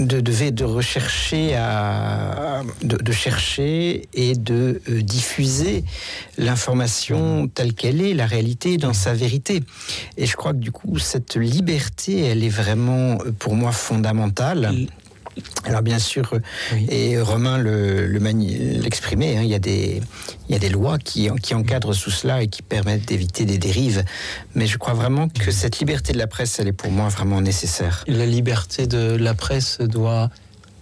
de, 0.00 0.20
de, 0.20 0.50
de 0.50 0.64
rechercher 0.64 1.54
à, 1.56 2.62
de, 2.82 3.12
chercher 3.12 4.08
et 4.14 4.34
de 4.34 4.80
euh, 4.88 5.02
diffuser 5.02 5.84
l'information 6.38 7.48
telle 7.48 7.74
qu'elle 7.74 8.00
est, 8.00 8.14
la 8.14 8.26
réalité 8.26 8.76
dans 8.76 8.92
sa 8.92 9.12
vérité. 9.12 9.62
Et 10.16 10.26
je 10.26 10.36
crois 10.36 10.52
que 10.52 10.58
du 10.58 10.72
coup, 10.72 10.98
cette 10.98 11.36
liberté, 11.36 12.20
elle 12.20 12.42
est 12.42 12.48
vraiment 12.48 13.18
euh, 13.20 13.32
pour 13.38 13.54
moi 13.54 13.72
fondamentale. 13.72 14.86
Alors 15.64 15.82
bien 15.82 15.98
sûr, 15.98 16.32
et 16.88 17.20
Romain 17.20 17.58
l'exprimait, 17.58 19.34
le, 19.34 19.38
hein, 19.38 19.42
il, 19.42 19.50
y 19.50 19.54
a 19.54 19.58
des, 19.58 20.00
il 20.48 20.52
y 20.52 20.56
a 20.56 20.58
des 20.58 20.68
lois 20.68 20.98
qui, 20.98 21.28
qui 21.42 21.54
encadrent 21.54 21.94
sous 21.94 22.10
cela 22.10 22.42
et 22.42 22.48
qui 22.48 22.62
permettent 22.62 23.06
d'éviter 23.06 23.44
des 23.44 23.58
dérives. 23.58 24.04
Mais 24.54 24.66
je 24.66 24.78
crois 24.78 24.94
vraiment 24.94 25.28
que 25.28 25.50
cette 25.50 25.78
liberté 25.78 26.12
de 26.12 26.18
la 26.18 26.26
presse, 26.26 26.58
elle 26.58 26.68
est 26.68 26.72
pour 26.72 26.90
moi 26.90 27.08
vraiment 27.08 27.40
nécessaire. 27.40 28.04
La 28.06 28.26
liberté 28.26 28.86
de 28.86 29.16
la 29.16 29.34
presse 29.34 29.78
doit 29.80 30.30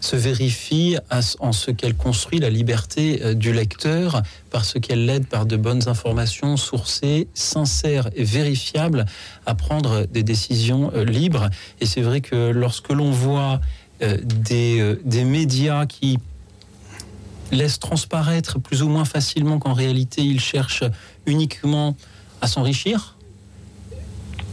se 0.01 0.17
vérifier 0.17 0.99
en 1.41 1.53
ce 1.53 1.71
qu'elle 1.71 1.95
construit 1.95 2.39
la 2.39 2.51
liberté 2.51 3.21
euh, 3.23 3.35
du 3.35 3.53
lecteur 3.53 4.23
parce 4.51 4.75
qu'elle 4.75 5.07
l'aide 5.07 5.27
par 5.27 5.47
de 5.47 5.57
bonnes 5.57 5.89
informations 5.89 6.57
sourcées, 6.57 7.29
sincères 7.35 8.09
et 8.15 8.25
vérifiables 8.25 9.07
à 9.47 9.55
prendre 9.55 10.07
des 10.07 10.23
décisions 10.23 10.93
euh, 10.95 11.05
libres. 11.05 11.49
Et 11.81 11.87
c'est 11.87 12.03
vrai 12.03 12.21
que 12.21 12.51
lorsque 12.51 12.91
l'on 12.91 13.11
voit 13.11 13.55
euh, 13.55 13.59
des, 14.01 14.81
euh, 14.81 15.01
des 15.05 15.25
médias 15.25 15.87
qui 15.87 16.19
laissent 17.51 17.79
transparaître 17.79 18.61
plus 18.61 18.83
ou 18.83 18.89
moins 18.89 19.05
facilement 19.05 19.59
qu'en 19.59 19.73
réalité 19.73 20.23
ils 20.23 20.41
cherchent 20.41 20.85
uniquement 21.27 21.97
à 22.41 22.47
s'enrichir 22.47 23.17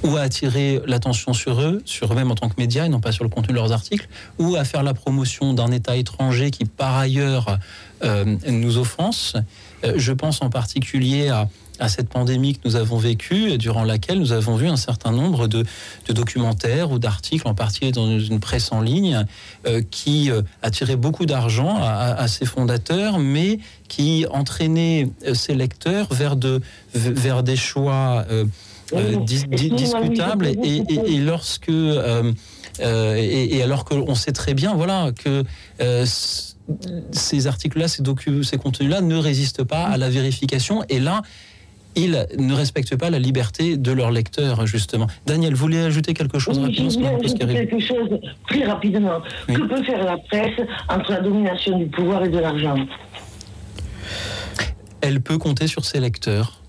ou 0.03 0.17
à 0.17 0.21
attirer 0.21 0.81
l'attention 0.85 1.33
sur 1.33 1.61
eux, 1.61 1.81
sur 1.85 2.13
eux-mêmes 2.13 2.31
en 2.31 2.35
tant 2.35 2.47
que 2.47 2.55
médias 2.57 2.85
et 2.85 2.89
non 2.89 2.99
pas 2.99 3.11
sur 3.11 3.23
le 3.23 3.29
contenu 3.29 3.49
de 3.49 3.59
leurs 3.59 3.71
articles, 3.71 4.07
ou 4.37 4.55
à 4.55 4.63
faire 4.63 4.83
la 4.83 4.93
promotion 4.93 5.53
d'un 5.53 5.71
État 5.71 5.95
étranger 5.95 6.51
qui 6.51 6.65
par 6.65 6.95
ailleurs 6.95 7.57
euh, 8.03 8.37
nous 8.47 8.77
offense. 8.77 9.35
je 9.95 10.11
pense 10.11 10.41
en 10.41 10.49
particulier 10.49 11.29
à 11.29 11.49
à 11.79 11.89
cette 11.89 12.09
pandémie 12.09 12.53
que 12.53 12.59
nous 12.65 12.75
avons 12.75 12.97
vécue, 12.97 13.57
durant 13.57 13.83
laquelle 13.83 14.19
nous 14.19 14.31
avons 14.31 14.55
vu 14.55 14.67
un 14.67 14.77
certain 14.77 15.11
nombre 15.11 15.47
de, 15.47 15.65
documentaires 16.09 16.91
ou 16.91 16.99
d'articles, 16.99 17.47
en 17.47 17.53
particulier 17.53 17.91
dans 17.91 18.19
une 18.19 18.39
presse 18.39 18.71
en 18.71 18.81
ligne, 18.81 19.25
euh, 19.65 19.81
qui 19.89 20.31
euh, 20.31 20.41
attiraient 20.61 20.95
beaucoup 20.95 21.25
d'argent 21.25 21.77
à, 21.81 22.27
ses 22.27 22.45
fondateurs, 22.45 23.19
mais 23.19 23.59
qui 23.87 24.25
entraînaient 24.31 25.09
euh, 25.25 25.33
ses 25.33 25.53
lecteurs 25.53 26.13
vers, 26.13 26.35
de, 26.35 26.61
vers 26.93 27.43
des 27.43 27.55
choix 27.55 28.25
discutables. 29.25 30.47
Et, 30.47 31.17
lorsque 31.19 31.71
et, 32.79 33.63
alors 33.63 33.85
qu'on 33.85 34.15
sait 34.15 34.31
très 34.31 34.53
bien, 34.53 34.73
voilà, 34.75 35.11
que 35.11 35.43
ces 37.11 37.47
articles-là, 37.47 37.87
ces, 37.87 38.03
ces 38.43 38.57
contenus-là 38.57 39.01
ne 39.01 39.15
résistent 39.15 39.63
pas 39.63 39.83
à 39.83 39.97
la 39.97 40.09
vérification. 40.09 40.83
Et 40.89 40.99
là, 40.99 41.21
ils 41.95 42.25
ne 42.37 42.53
respectent 42.53 42.95
pas 42.95 43.09
la 43.09 43.19
liberté 43.19 43.77
de 43.77 43.91
leurs 43.91 44.11
lecteurs, 44.11 44.65
justement. 44.67 45.07
Daniel, 45.25 45.53
vous 45.53 45.59
voulez 45.59 45.79
ajouter 45.79 46.13
quelque 46.13 46.39
chose 46.39 46.59
oui, 46.59 46.75
Je 46.75 46.95
voulais 46.95 47.07
ajouter 47.07 47.45
quelque 47.45 47.79
chose 47.79 48.09
très 48.47 48.65
rapidement. 48.65 49.21
Que 49.47 49.61
peut 49.61 49.83
faire 49.83 50.03
la 50.03 50.17
presse 50.17 50.59
entre 50.89 51.11
la 51.11 51.21
domination 51.21 51.77
du 51.77 51.85
pouvoir 51.87 52.23
et 52.23 52.29
de 52.29 52.39
l'argent? 52.39 52.75
Elle 55.01 55.21
peut 55.21 55.37
compter 55.37 55.67
sur 55.67 55.85
ses 55.85 55.99
lecteurs. 55.99 56.61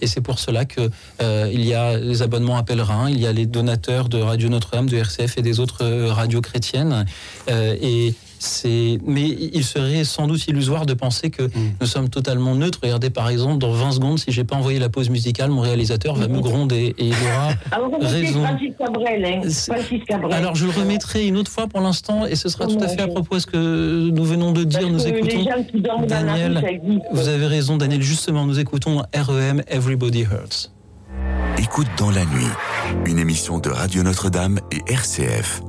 Et 0.00 0.08
c'est 0.08 0.20
pour 0.20 0.40
cela 0.40 0.64
qu'il 0.64 0.90
euh, 1.22 1.48
il 1.52 1.64
y 1.64 1.74
a 1.74 1.96
les 1.96 2.22
abonnements 2.22 2.56
à 2.56 2.64
pèlerins, 2.64 3.08
il 3.08 3.20
y 3.20 3.26
a 3.26 3.32
les 3.32 3.46
donateurs 3.46 4.08
de 4.08 4.18
Radio 4.18 4.48
Notre-Dame, 4.48 4.88
de 4.88 4.96
RCF 4.96 5.38
et 5.38 5.42
des 5.42 5.60
autres 5.60 5.84
euh, 5.84 6.12
radios 6.12 6.40
chrétiennes. 6.40 7.06
Euh, 7.48 7.76
et 7.80 8.14
c'est, 8.42 8.98
mais 9.06 9.22
il 9.28 9.64
serait 9.64 10.04
sans 10.04 10.26
doute 10.26 10.46
illusoire 10.48 10.86
de 10.86 10.94
penser 10.94 11.30
que 11.30 11.48
nous 11.80 11.86
sommes 11.86 12.08
totalement 12.08 12.54
neutres. 12.54 12.80
Regardez 12.82 13.10
par 13.10 13.28
exemple, 13.28 13.58
dans 13.58 13.72
20 13.72 13.92
secondes, 13.92 14.18
si 14.18 14.32
j'ai 14.32 14.44
pas 14.44 14.56
envoyé 14.56 14.78
la 14.78 14.88
pause 14.88 15.10
musicale, 15.10 15.50
mon 15.50 15.60
réalisateur 15.60 16.14
va 16.14 16.28
me 16.28 16.40
gronder 16.40 16.94
et 16.98 17.06
il 17.06 17.14
aura 17.14 17.52
Alors, 17.70 17.90
remettez 17.90 18.06
raison. 18.06 18.44
Francis 18.44 18.74
Cabrel, 18.78 19.24
hein. 19.24 19.40
Francis 19.42 20.04
Cabrel. 20.06 20.32
Alors 20.32 20.54
je 20.54 20.64
le 20.64 20.72
remettrai 20.72 21.26
une 21.26 21.36
autre 21.36 21.50
fois 21.50 21.66
pour 21.66 21.80
l'instant 21.80 22.26
et 22.26 22.36
ce 22.36 22.48
sera 22.48 22.66
tout 22.66 22.78
à 22.80 22.88
fait 22.88 23.02
à 23.02 23.08
propos 23.08 23.36
de 23.36 23.40
ce 23.40 23.46
que 23.46 24.10
nous 24.10 24.24
venons 24.24 24.52
de 24.52 24.64
dire. 24.64 24.88
Nous 24.88 25.06
écoutons 25.06 25.44
rue, 25.44 26.06
Daniel. 26.06 26.80
Vous 27.12 27.28
avez 27.28 27.46
raison, 27.46 27.76
Daniel. 27.76 28.02
Justement, 28.02 28.46
nous 28.46 28.58
écoutons 28.58 29.02
REM 29.14 29.62
Everybody 29.68 30.22
Hurts. 30.22 30.70
Écoute 31.58 31.88
dans 31.98 32.10
la 32.10 32.24
nuit, 32.24 32.50
une 33.06 33.18
émission 33.18 33.58
de 33.58 33.70
Radio 33.70 34.02
Notre-Dame 34.02 34.58
et 34.72 34.92
RCF. 34.92 35.62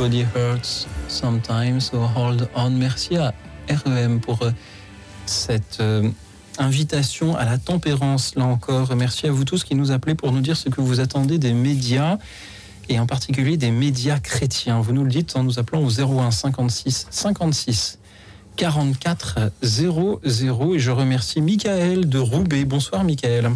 Everybody 0.00 0.26
hurts 0.34 0.88
sometimes, 1.08 1.80
so 1.80 1.98
hold 1.98 2.48
on. 2.54 2.70
Merci 2.70 3.18
à 3.18 3.34
REM 3.68 4.18
pour 4.18 4.40
euh, 4.40 4.50
cette 5.26 5.76
euh, 5.80 6.08
invitation 6.56 7.36
à 7.36 7.44
la 7.44 7.58
tempérance, 7.58 8.34
là 8.34 8.46
encore. 8.46 8.96
Merci 8.96 9.26
à 9.26 9.30
vous 9.30 9.44
tous 9.44 9.62
qui 9.62 9.74
nous 9.74 9.90
appelez 9.90 10.14
pour 10.14 10.32
nous 10.32 10.40
dire 10.40 10.56
ce 10.56 10.70
que 10.70 10.80
vous 10.80 11.00
attendez 11.00 11.36
des 11.36 11.52
médias 11.52 12.16
et 12.88 12.98
en 12.98 13.04
particulier 13.04 13.58
des 13.58 13.70
médias 13.70 14.18
chrétiens. 14.20 14.80
Vous 14.80 14.94
nous 14.94 15.04
le 15.04 15.10
dites 15.10 15.36
en 15.36 15.42
nous 15.42 15.58
appelant 15.58 15.82
au 15.82 15.90
01 15.90 16.30
56 16.30 17.08
56 17.10 17.98
44 18.56 19.52
00 19.60 20.20
et 20.24 20.78
je 20.78 20.90
remercie 20.90 21.42
Michael 21.42 22.08
de 22.08 22.18
Roubaix. 22.18 22.64
Bonsoir 22.64 23.04
Michael. 23.04 23.50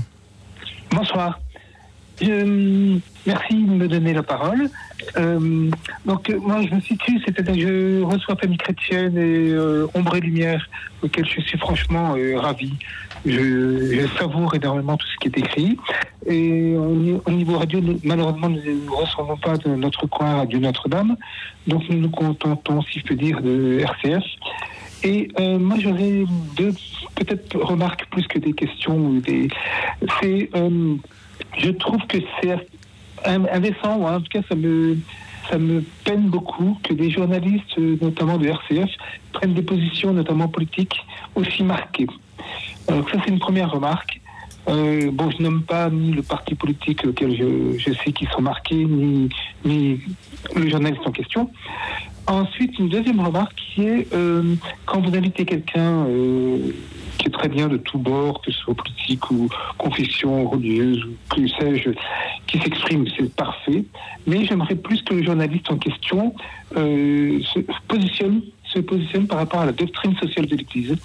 Bonsoir. 0.90 1.40
Euh, 2.22 2.98
merci 3.26 3.54
de 3.54 3.70
me 3.70 3.88
donner 3.88 4.12
la 4.12 4.22
parole. 4.22 4.68
Euh, 5.16 5.68
donc 6.06 6.30
euh, 6.30 6.38
moi 6.38 6.62
je 6.62 6.72
me 6.74 6.80
situe, 6.80 7.20
c'est-à-dire 7.24 7.66
je 7.68 8.02
reçois 8.02 8.36
Famille 8.36 8.56
Chrétienne 8.56 9.16
et 9.18 9.50
euh, 9.50 9.86
Ombre 9.94 10.16
et 10.16 10.20
Lumière, 10.20 10.68
auquel 11.02 11.26
je 11.26 11.40
suis 11.40 11.58
franchement 11.58 12.14
ravi. 12.36 12.72
Je, 13.26 13.32
je 14.00 14.06
savoure 14.18 14.54
énormément 14.54 14.96
tout 14.96 15.06
ce 15.06 15.16
qui 15.18 15.28
est 15.28 15.38
écrit. 15.38 15.78
Et 16.26 16.76
au, 16.76 16.94
ni- 16.94 17.18
au 17.26 17.30
niveau 17.30 17.58
radio, 17.58 17.80
malheureusement, 18.04 18.48
nous 18.48 18.60
ne 18.62 18.90
recevons 18.90 19.36
pas 19.38 19.56
de 19.56 19.70
notre 19.74 20.06
coin 20.06 20.36
Radio 20.36 20.58
Notre-Dame. 20.60 21.16
Donc 21.66 21.82
nous 21.88 21.98
nous 21.98 22.10
contentons, 22.10 22.82
si 22.82 23.00
je 23.00 23.04
peux 23.06 23.14
dire, 23.16 23.40
de 23.40 23.80
RCF. 23.80 24.24
Et 25.02 25.28
moi, 25.58 25.76
j'aurais 25.80 26.24
deux 26.56 26.72
peut-être 27.16 27.58
remarques 27.58 28.06
plus 28.10 28.26
que 28.26 28.38
des 28.38 28.52
questions. 28.52 29.20
C'est, 30.22 30.50
je 31.58 31.70
trouve 31.70 32.00
que 32.06 32.18
c'est 32.40 32.52
in- 33.24 33.46
indécent, 33.52 33.96
ou 33.98 34.06
en 34.06 34.20
tout 34.20 34.28
cas, 34.30 34.40
ça 34.48 34.54
me, 34.54 34.96
ça 35.50 35.58
me 35.58 35.82
peine 36.04 36.28
beaucoup 36.28 36.78
que 36.82 36.92
des 36.94 37.10
journalistes, 37.10 37.78
euh, 37.78 37.96
notamment 38.00 38.38
de 38.38 38.46
RCF, 38.46 38.90
prennent 39.32 39.54
des 39.54 39.62
positions, 39.62 40.12
notamment 40.12 40.48
politiques, 40.48 40.96
aussi 41.34 41.62
marquées. 41.62 42.06
Donc 42.88 43.08
ça, 43.10 43.18
c'est 43.24 43.30
une 43.30 43.38
première 43.38 43.70
remarque. 43.70 44.20
Euh, 44.68 45.10
bon, 45.12 45.30
je 45.30 45.42
nomme 45.42 45.62
pas 45.62 45.90
ni 45.90 46.12
le 46.12 46.22
parti 46.22 46.54
politique 46.54 47.04
auquel 47.06 47.36
je, 47.36 47.78
je 47.78 47.92
sais 48.02 48.12
qu'ils 48.12 48.28
sont 48.30 48.40
marqués, 48.40 48.84
ni, 48.84 49.28
ni 49.64 50.00
le 50.54 50.68
journaliste 50.70 51.02
en 51.06 51.12
question. 51.12 51.50
Ensuite, 52.26 52.78
une 52.78 52.88
deuxième 52.88 53.20
remarque 53.20 53.54
qui 53.54 53.82
est 53.82 54.12
euh, 54.14 54.54
quand 54.86 55.00
vous 55.00 55.14
invitez 55.14 55.44
quelqu'un 55.44 56.06
euh, 56.06 56.70
qui 57.18 57.28
est 57.28 57.30
très 57.30 57.48
bien 57.48 57.68
de 57.68 57.76
tous 57.76 57.98
bords, 57.98 58.40
que 58.40 58.50
ce 58.50 58.58
soit 58.60 58.74
politique 58.74 59.30
ou 59.30 59.48
confession 59.76 60.48
religieuse 60.48 61.04
ou 61.04 61.34
que 61.34 61.46
sais-je, 61.46 61.90
qui 62.46 62.58
s'exprime, 62.60 63.04
c'est 63.16 63.34
parfait. 63.34 63.84
Mais 64.26 64.46
j'aimerais 64.46 64.74
plus 64.74 65.02
que 65.02 65.14
le 65.14 65.22
journaliste 65.22 65.70
en 65.70 65.76
question 65.76 66.34
euh, 66.76 67.40
se 67.52 67.60
positionne 67.88 68.40
se 68.64 68.80
positionne 68.80 69.28
par 69.28 69.38
rapport 69.38 69.60
à 69.60 69.66
la 69.66 69.72
doctrine 69.72 70.16
sociale 70.16 70.46
de 70.46 70.56
l'Église, 70.56 70.96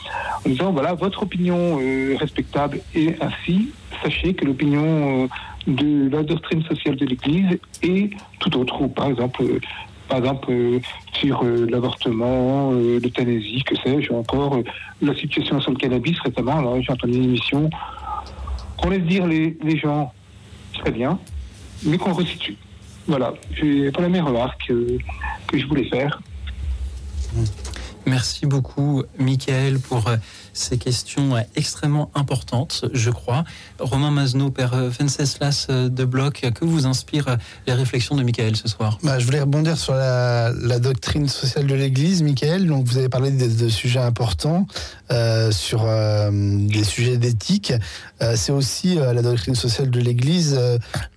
en 0.44 0.50
disant 0.50 0.72
voilà 0.72 0.96
votre 0.96 1.22
opinion 1.22 1.78
respectable 2.18 2.80
et 2.96 3.14
ainsi 3.22 3.70
sachez 4.02 4.34
que 4.34 4.46
l'opinion 4.46 5.30
de 5.68 6.10
la 6.10 6.24
doctrine 6.24 6.64
sociale 6.64 6.96
de 6.96 7.06
l'Église 7.06 7.60
est 7.84 8.10
tout 8.40 8.58
autre. 8.58 8.82
Ou 8.82 8.88
par 8.88 9.08
exemple, 9.08 9.44
par 10.10 10.18
exemple 10.18 10.52
euh, 10.52 10.80
sur 11.14 11.44
euh, 11.44 11.68
l'avortement, 11.70 12.72
euh, 12.74 13.00
l'euthanasie, 13.02 13.64
que 13.64 13.76
sais-je, 13.76 14.12
encore 14.12 14.60
la 15.02 15.16
situation 15.16 15.62
sur 15.62 15.72
le 15.72 15.78
cannabis 15.78 16.20
récemment. 16.20 16.58
Alors 16.58 16.82
j'ai 16.82 16.92
entendu 16.92 17.14
une 17.14 17.26
émission. 17.26 17.70
On 18.84 18.90
laisse 18.90 19.04
dire 19.04 19.28
les, 19.28 19.78
gens 19.78 20.12
très 20.74 20.92
bien, 20.92 21.20
mais 21.84 21.98
qu'on 21.98 22.14
resitue. 22.14 22.58
Voilà, 23.08 23.34
c'est 23.60 24.10
mes 24.10 24.22
remarques 24.22 24.70
euh, 24.72 24.98
que 25.48 25.58
je 25.58 25.66
voulais 25.68 25.88
faire. 25.90 26.22
Merci 28.06 28.46
beaucoup, 28.46 29.04
Michael, 29.18 29.80
pour 29.80 30.08
euh, 30.08 30.18
ces 30.54 30.78
questions 30.78 31.36
euh, 31.36 31.42
extrêmement 31.56 32.10
importantes, 32.16 32.86
je 32.94 33.10
crois. 33.12 33.44
Romain 33.80 34.12
Mazno, 34.12 34.50
père 34.50 34.76
Venceslas 34.76 35.68
euh, 35.70 35.90
de 35.90 36.06
Bloch, 36.06 36.42
que 36.54 36.66
vous 36.66 36.86
inspirent 36.86 37.38
les 37.68 37.74
réflexions 37.74 38.16
de 38.16 38.24
Michael 38.24 38.56
ce 38.56 38.68
soir? 38.68 38.98
Bah, 39.04 39.20
je 39.20 39.26
voulais 39.26 39.42
rebondir 39.42 39.78
sur 39.78 39.94
la, 39.94 40.52
doctrine 40.80 41.28
sociale 41.28 41.68
de 41.68 41.76
l'Église, 41.76 42.24
Michael. 42.24 42.68
Donc, 42.68 42.86
vous 42.86 42.98
avez 42.98 43.10
parlé 43.10 43.32
de, 43.32 43.70
sujets 43.70 44.00
importants, 44.00 44.66
euh, 45.12 45.52
sur 45.52 45.86
euh, 45.86 46.30
des 46.32 46.84
sujets 46.84 47.18
d'éthique. 47.18 47.74
Euh, 48.22 48.34
c'est 48.36 48.52
aussi 48.52 48.96
la 48.96 49.22
doctrine 49.22 49.56
sociale 49.56 49.90
de 49.90 50.00
l'Église, 50.00 50.60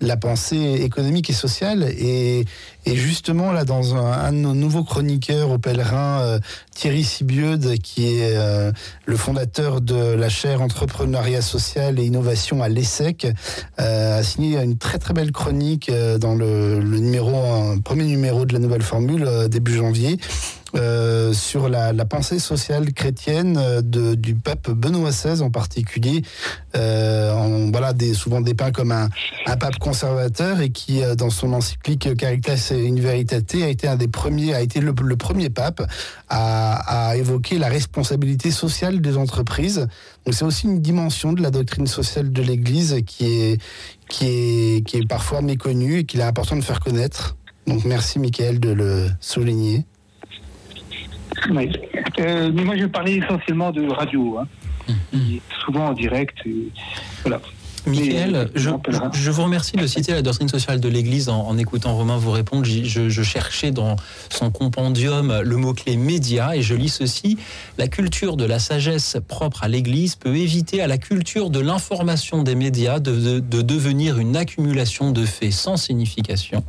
la 0.00 0.16
pensée 0.16 0.80
économique 0.82 1.30
et 1.30 1.34
sociale. 1.34 1.84
Et, 1.84 2.44
et 2.84 2.96
justement, 2.96 3.52
là, 3.52 3.64
dans 3.64 3.94
un, 3.94 4.12
un 4.12 4.32
de 4.32 4.38
nos 4.38 4.54
nouveaux 4.54 4.82
chroniqueurs 4.82 5.50
au 5.50 5.58
pèlerin, 5.58 6.20
euh, 6.22 6.38
Thierry 6.74 7.04
Sibieude, 7.04 7.78
qui 7.80 8.08
est 8.08 8.36
euh, 8.36 8.72
le 9.06 9.16
fondateur 9.16 9.80
de 9.80 10.14
la 10.14 10.28
chaire 10.28 10.62
entrepreneuriat 10.62 11.42
social 11.42 12.00
et 12.00 12.04
innovation 12.04 12.62
à 12.62 12.68
l'ESSEC, 12.68 13.28
euh, 13.80 14.18
a 14.18 14.22
signé 14.24 14.58
une 14.60 14.78
très 14.78 14.98
très 14.98 15.14
belle 15.14 15.30
chronique 15.30 15.90
dans 16.18 16.34
le, 16.34 16.80
le 16.80 16.98
numéro, 16.98 17.36
un 17.36 17.78
premier 17.78 18.04
numéro 18.04 18.46
de 18.46 18.52
la 18.52 18.58
nouvelle 18.58 18.82
formule 18.82 19.28
début 19.48 19.74
janvier. 19.74 20.18
Euh, 20.74 21.32
sur 21.32 21.68
la, 21.68 21.92
la 21.92 22.04
pensée 22.04 22.38
sociale 22.38 22.92
chrétienne 22.92 23.56
euh, 23.58 23.82
de, 23.82 24.14
du 24.14 24.34
pape 24.34 24.70
Benoît 24.70 25.10
XVI 25.10 25.42
en 25.42 25.50
particulier, 25.50 26.22
euh, 26.76 27.68
voilà, 27.70 27.92
des, 27.92 28.14
souvent 28.14 28.40
dépeint 28.40 28.72
comme 28.72 28.92
un, 28.92 29.08
un 29.46 29.56
pape 29.56 29.78
conservateur 29.78 30.60
et 30.60 30.70
qui, 30.70 31.02
euh, 31.02 31.14
dans 31.14 31.30
son 31.30 31.52
encyclique 31.52 32.16
Caritas 32.16 32.72
in 32.72 32.94
Veritate, 32.94 33.54
a 33.56 33.68
été 33.68 33.88
un 33.88 33.96
des 33.96 34.08
premiers, 34.08 34.54
a 34.54 34.60
été 34.62 34.80
le, 34.80 34.94
le 35.02 35.16
premier 35.16 35.50
pape 35.50 35.82
à, 36.28 37.08
à 37.10 37.16
évoquer 37.16 37.58
la 37.58 37.68
responsabilité 37.68 38.50
sociale 38.50 39.00
des 39.00 39.16
entreprises. 39.16 39.88
Donc 40.24 40.34
c'est 40.34 40.44
aussi 40.44 40.66
une 40.66 40.80
dimension 40.80 41.32
de 41.32 41.42
la 41.42 41.50
doctrine 41.50 41.86
sociale 41.86 42.32
de 42.32 42.42
l'Église 42.42 42.96
qui 43.06 43.26
est, 43.26 43.60
qui 44.08 44.26
est, 44.26 44.86
qui 44.86 44.98
est 44.98 45.08
parfois 45.08 45.42
méconnue 45.42 45.98
et 45.98 46.04
qu'il 46.04 46.20
est 46.20 46.24
important 46.24 46.56
de 46.56 46.62
faire 46.62 46.80
connaître. 46.80 47.36
Donc 47.66 47.84
merci 47.84 48.18
Michael 48.18 48.58
de 48.58 48.70
le 48.70 49.08
souligner. 49.20 49.84
Oui. 51.50 51.70
Euh, 52.20 52.50
mais 52.54 52.64
moi, 52.64 52.76
je 52.76 52.86
parlais 52.86 53.14
essentiellement 53.16 53.70
de 53.72 53.88
radio, 53.88 54.38
hein, 54.38 54.94
est 55.14 55.40
souvent 55.64 55.86
en 55.88 55.92
direct. 55.92 56.36
et 56.46 56.68
voilà. 57.22 57.40
Michael, 57.84 58.48
je, 58.54 58.70
je 59.12 59.30
vous 59.32 59.42
remercie 59.42 59.72
de 59.76 59.84
citer 59.88 60.12
la 60.12 60.22
doctrine 60.22 60.48
sociale 60.48 60.78
de 60.80 60.88
l'Église 60.88 61.28
en, 61.28 61.40
en 61.48 61.58
écoutant 61.58 61.96
Romain 61.96 62.16
vous 62.16 62.30
répondre. 62.30 62.64
Je, 62.64 63.08
je 63.08 63.22
cherchais 63.24 63.72
dans 63.72 63.96
son 64.30 64.52
compendium 64.52 65.40
le 65.42 65.56
mot-clé 65.56 65.96
média 65.96 66.54
et 66.54 66.62
je 66.62 66.76
lis 66.76 66.90
ceci. 66.90 67.38
La 67.78 67.88
culture 67.88 68.36
de 68.36 68.44
la 68.44 68.60
sagesse 68.60 69.16
propre 69.26 69.64
à 69.64 69.68
l'Église 69.68 70.14
peut 70.14 70.36
éviter 70.36 70.80
à 70.80 70.86
la 70.86 70.96
culture 70.96 71.50
de 71.50 71.58
l'information 71.58 72.44
des 72.44 72.54
médias 72.54 73.00
de, 73.00 73.16
de- 73.16 73.40
de 73.40 73.62
devenir 73.62 74.18
une 74.20 74.36
accumulation 74.36 75.10
de 75.10 75.24
faits 75.24 75.52
sans 75.52 75.76
signification. 75.76 76.62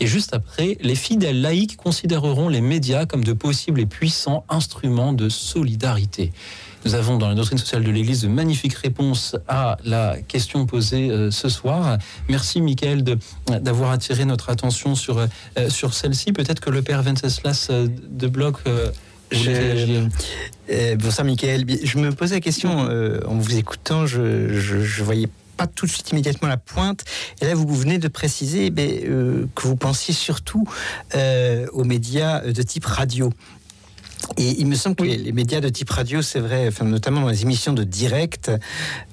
Et 0.00 0.06
juste 0.06 0.34
après, 0.34 0.76
les 0.82 0.94
fidèles 0.94 1.40
laïcs 1.40 1.76
considéreront 1.76 2.48
les 2.48 2.60
médias 2.60 3.06
comme 3.06 3.24
de 3.24 3.32
possibles 3.32 3.80
et 3.80 3.86
puissants 3.86 4.44
instruments 4.48 5.12
de 5.12 5.28
solidarité. 5.28 6.32
Nous 6.84 6.94
avons 6.94 7.16
dans 7.16 7.28
la 7.28 7.34
doctrine 7.34 7.58
sociale 7.58 7.82
de 7.82 7.90
l'Église 7.90 8.22
de 8.22 8.28
magnifiques 8.28 8.74
réponses 8.74 9.34
à 9.48 9.76
la 9.84 10.16
question 10.28 10.66
posée 10.66 11.10
euh, 11.10 11.30
ce 11.32 11.48
soir. 11.48 11.98
Merci, 12.28 12.60
Michael, 12.60 13.02
d'avoir 13.60 13.90
attiré 13.90 14.24
notre 14.24 14.50
attention 14.50 14.94
sur, 14.94 15.18
euh, 15.18 15.26
sur 15.68 15.94
celle-ci. 15.94 16.32
Peut-être 16.32 16.60
que 16.60 16.70
le 16.70 16.82
père 16.82 17.02
Venceslas 17.02 17.68
euh, 17.70 17.88
de 18.08 18.28
Bloch 18.28 18.58
Je- 19.32 20.06
bonsoir 20.96 21.24
Michael. 21.24 21.64
Je 21.82 21.98
me 21.98 22.12
posais 22.12 22.36
la 22.36 22.40
question 22.40 22.70
en 22.80 23.34
vous 23.38 23.56
écoutant, 23.56 24.06
je, 24.06 24.52
je, 24.60 24.80
je 24.82 25.02
voyais 25.02 25.26
pas 25.56 25.66
tout 25.66 25.86
de 25.86 25.90
suite 25.90 26.10
immédiatement 26.10 26.48
la 26.48 26.56
pointe. 26.56 27.04
Et 27.40 27.46
là, 27.46 27.54
vous 27.54 27.74
venez 27.74 27.98
de 27.98 28.08
préciser 28.08 28.70
ben, 28.70 28.90
euh, 29.04 29.46
que 29.54 29.66
vous 29.66 29.76
pensiez 29.76 30.14
surtout 30.14 30.64
euh, 31.14 31.66
aux 31.72 31.84
médias 31.84 32.40
de 32.40 32.62
type 32.62 32.84
radio. 32.84 33.32
Et 34.36 34.60
il 34.60 34.66
me 34.66 34.74
semble 34.74 34.96
que 34.96 35.04
les, 35.04 35.16
les 35.16 35.32
médias 35.32 35.60
de 35.60 35.68
type 35.68 35.90
radio, 35.90 36.22
c'est 36.22 36.40
vrai, 36.40 36.68
enfin, 36.68 36.84
notamment 36.84 37.20
dans 37.20 37.28
les 37.28 37.42
émissions 37.42 37.72
de 37.72 37.84
direct, 37.84 38.50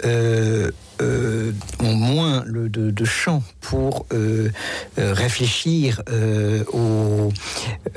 euh, 0.06 0.72
euh, 1.04 1.52
ont 1.80 1.94
moins 1.96 2.44
le, 2.46 2.70
de, 2.70 2.90
de 2.92 3.06
champ 3.06 3.44
pour 3.62 4.06
euh, 4.14 4.50
euh, 4.98 5.14
réfléchir 5.14 6.02
euh, 6.10 6.64
au, 6.72 7.32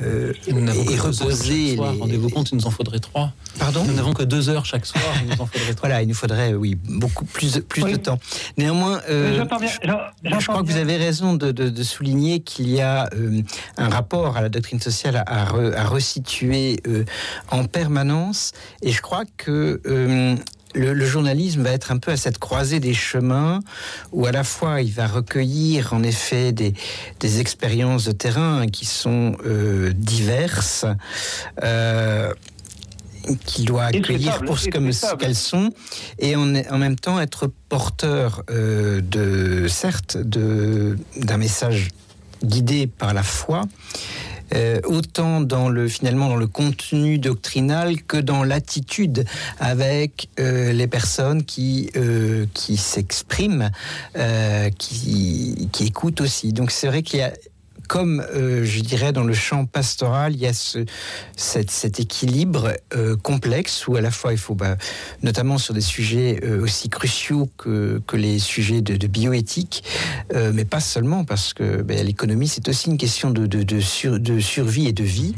euh, 0.02 0.32
et 0.48 0.98
reposer. 0.98 1.76
Rendez-vous 1.78 2.28
compte, 2.30 2.50
il 2.50 2.56
nous 2.56 2.66
en 2.66 2.70
faudrait 2.70 2.98
trois. 2.98 3.32
Pardon 3.58 3.84
Nous 3.84 3.94
n'avons 3.94 4.12
que 4.12 4.22
deux 4.24 4.48
heures 4.50 4.64
chaque 4.66 4.84
soir, 4.86 5.02
il 5.22 5.28
nous 5.28 5.40
en 5.40 5.46
faudrait 5.46 5.72
trois. 5.74 5.88
Voilà, 5.88 6.02
il 6.02 6.08
nous 6.08 6.14
faudrait, 6.14 6.52
oui, 6.54 6.76
beaucoup 6.88 7.24
plus, 7.24 7.54
de- 7.54 7.96
temps. 7.96 8.18
Néanmoins, 8.58 9.00
euh, 9.08 9.38
je 9.38 10.46
crois 10.46 10.62
que 10.62 10.66
vous 10.66 10.76
avez 10.76 10.96
raison 10.96 11.34
de, 11.34 11.52
de- 11.52 11.68
de 11.70 11.82
souligner 11.82 12.40
qu'il 12.40 12.68
y 12.68 12.80
a 12.80 13.08
euh, 13.14 13.40
un 13.78 13.88
rapport 13.88 14.36
à 14.36 14.42
la 14.42 14.48
doctrine 14.48 14.80
sociale 14.80 15.16
à, 15.16 15.22
à 15.22 15.44
re- 15.46 15.74
à 15.74 15.84
resituer 15.84 16.80
euh, 16.86 17.04
en 17.50 17.64
permanence. 17.64 18.52
Et 18.82 18.90
je 18.92 19.00
crois 19.00 19.24
que 19.36 19.80
euh, 19.86 20.34
le, 20.76 20.92
le 20.92 21.06
journalisme 21.06 21.62
va 21.62 21.70
être 21.70 21.90
un 21.90 21.98
peu 21.98 22.12
à 22.12 22.16
cette 22.16 22.38
croisée 22.38 22.80
des 22.80 22.94
chemins 22.94 23.60
où 24.12 24.26
à 24.26 24.32
la 24.32 24.44
fois 24.44 24.82
il 24.82 24.92
va 24.92 25.06
recueillir 25.06 25.92
en 25.92 26.02
effet 26.02 26.52
des, 26.52 26.74
des 27.20 27.40
expériences 27.40 28.04
de 28.04 28.12
terrain 28.12 28.66
qui 28.66 28.84
sont 28.84 29.36
euh, 29.44 29.92
diverses. 29.94 30.84
Euh, 31.62 32.32
qu'il 33.44 33.64
doit 33.64 33.86
accueillir 33.86 34.38
pour 34.44 34.56
ce 34.56 34.68
comme 34.68 34.90
qu'elles 35.18 35.34
sont 35.34 35.70
et 36.20 36.36
en, 36.36 36.54
en 36.54 36.78
même 36.78 36.94
temps 36.94 37.20
être 37.20 37.50
porteur 37.68 38.44
euh, 38.50 39.00
de 39.00 39.66
certes 39.66 40.16
de 40.16 40.96
d'un 41.16 41.36
message 41.36 41.88
guidé 42.44 42.86
par 42.86 43.14
la 43.14 43.24
foi 43.24 43.62
euh, 44.54 44.80
autant 44.84 45.40
dans 45.40 45.68
le 45.68 45.88
finalement 45.88 46.28
dans 46.28 46.36
le 46.36 46.46
contenu 46.46 47.18
doctrinal 47.18 48.02
que 48.02 48.16
dans 48.16 48.44
l'attitude 48.44 49.24
avec 49.58 50.28
euh, 50.38 50.72
les 50.72 50.86
personnes 50.86 51.44
qui 51.44 51.90
euh, 51.96 52.46
qui 52.54 52.76
s'expriment, 52.76 53.70
qui 54.78 55.68
qui 55.72 55.84
écoutent 55.84 56.20
aussi. 56.20 56.52
Donc 56.52 56.70
c'est 56.70 56.86
vrai 56.86 57.02
qu'il 57.02 57.20
y 57.20 57.22
a 57.22 57.32
comme 57.86 58.20
euh, 58.20 58.64
je 58.64 58.80
dirais 58.80 59.12
dans 59.12 59.24
le 59.24 59.34
champ 59.34 59.66
pastoral, 59.66 60.34
il 60.34 60.40
y 60.40 60.46
a 60.46 60.52
ce, 60.52 60.84
cet 61.36 62.00
équilibre 62.00 62.72
euh, 62.94 63.16
complexe 63.16 63.86
où 63.86 63.96
à 63.96 64.00
la 64.00 64.10
fois 64.10 64.32
il 64.32 64.38
faut, 64.38 64.54
bah, 64.54 64.76
notamment 65.22 65.58
sur 65.58 65.74
des 65.74 65.80
sujets 65.80 66.40
euh, 66.42 66.62
aussi 66.62 66.88
cruciaux 66.88 67.48
que, 67.56 68.00
que 68.06 68.16
les 68.16 68.38
sujets 68.38 68.80
de, 68.80 69.06
bioéthique, 69.06 69.84
mais 70.34 70.64
pas 70.64 70.80
seulement 70.80 71.24
parce 71.24 71.54
que 71.54 71.82
bah, 71.82 71.94
l'économie 72.02 72.48
c'est 72.48 72.68
aussi 72.68 72.90
une 72.90 72.98
question 72.98 73.30
de, 73.30 73.46
de 73.46 74.40
survie 74.40 74.88
et 74.88 74.92
de 74.92 75.04
vie. 75.04 75.34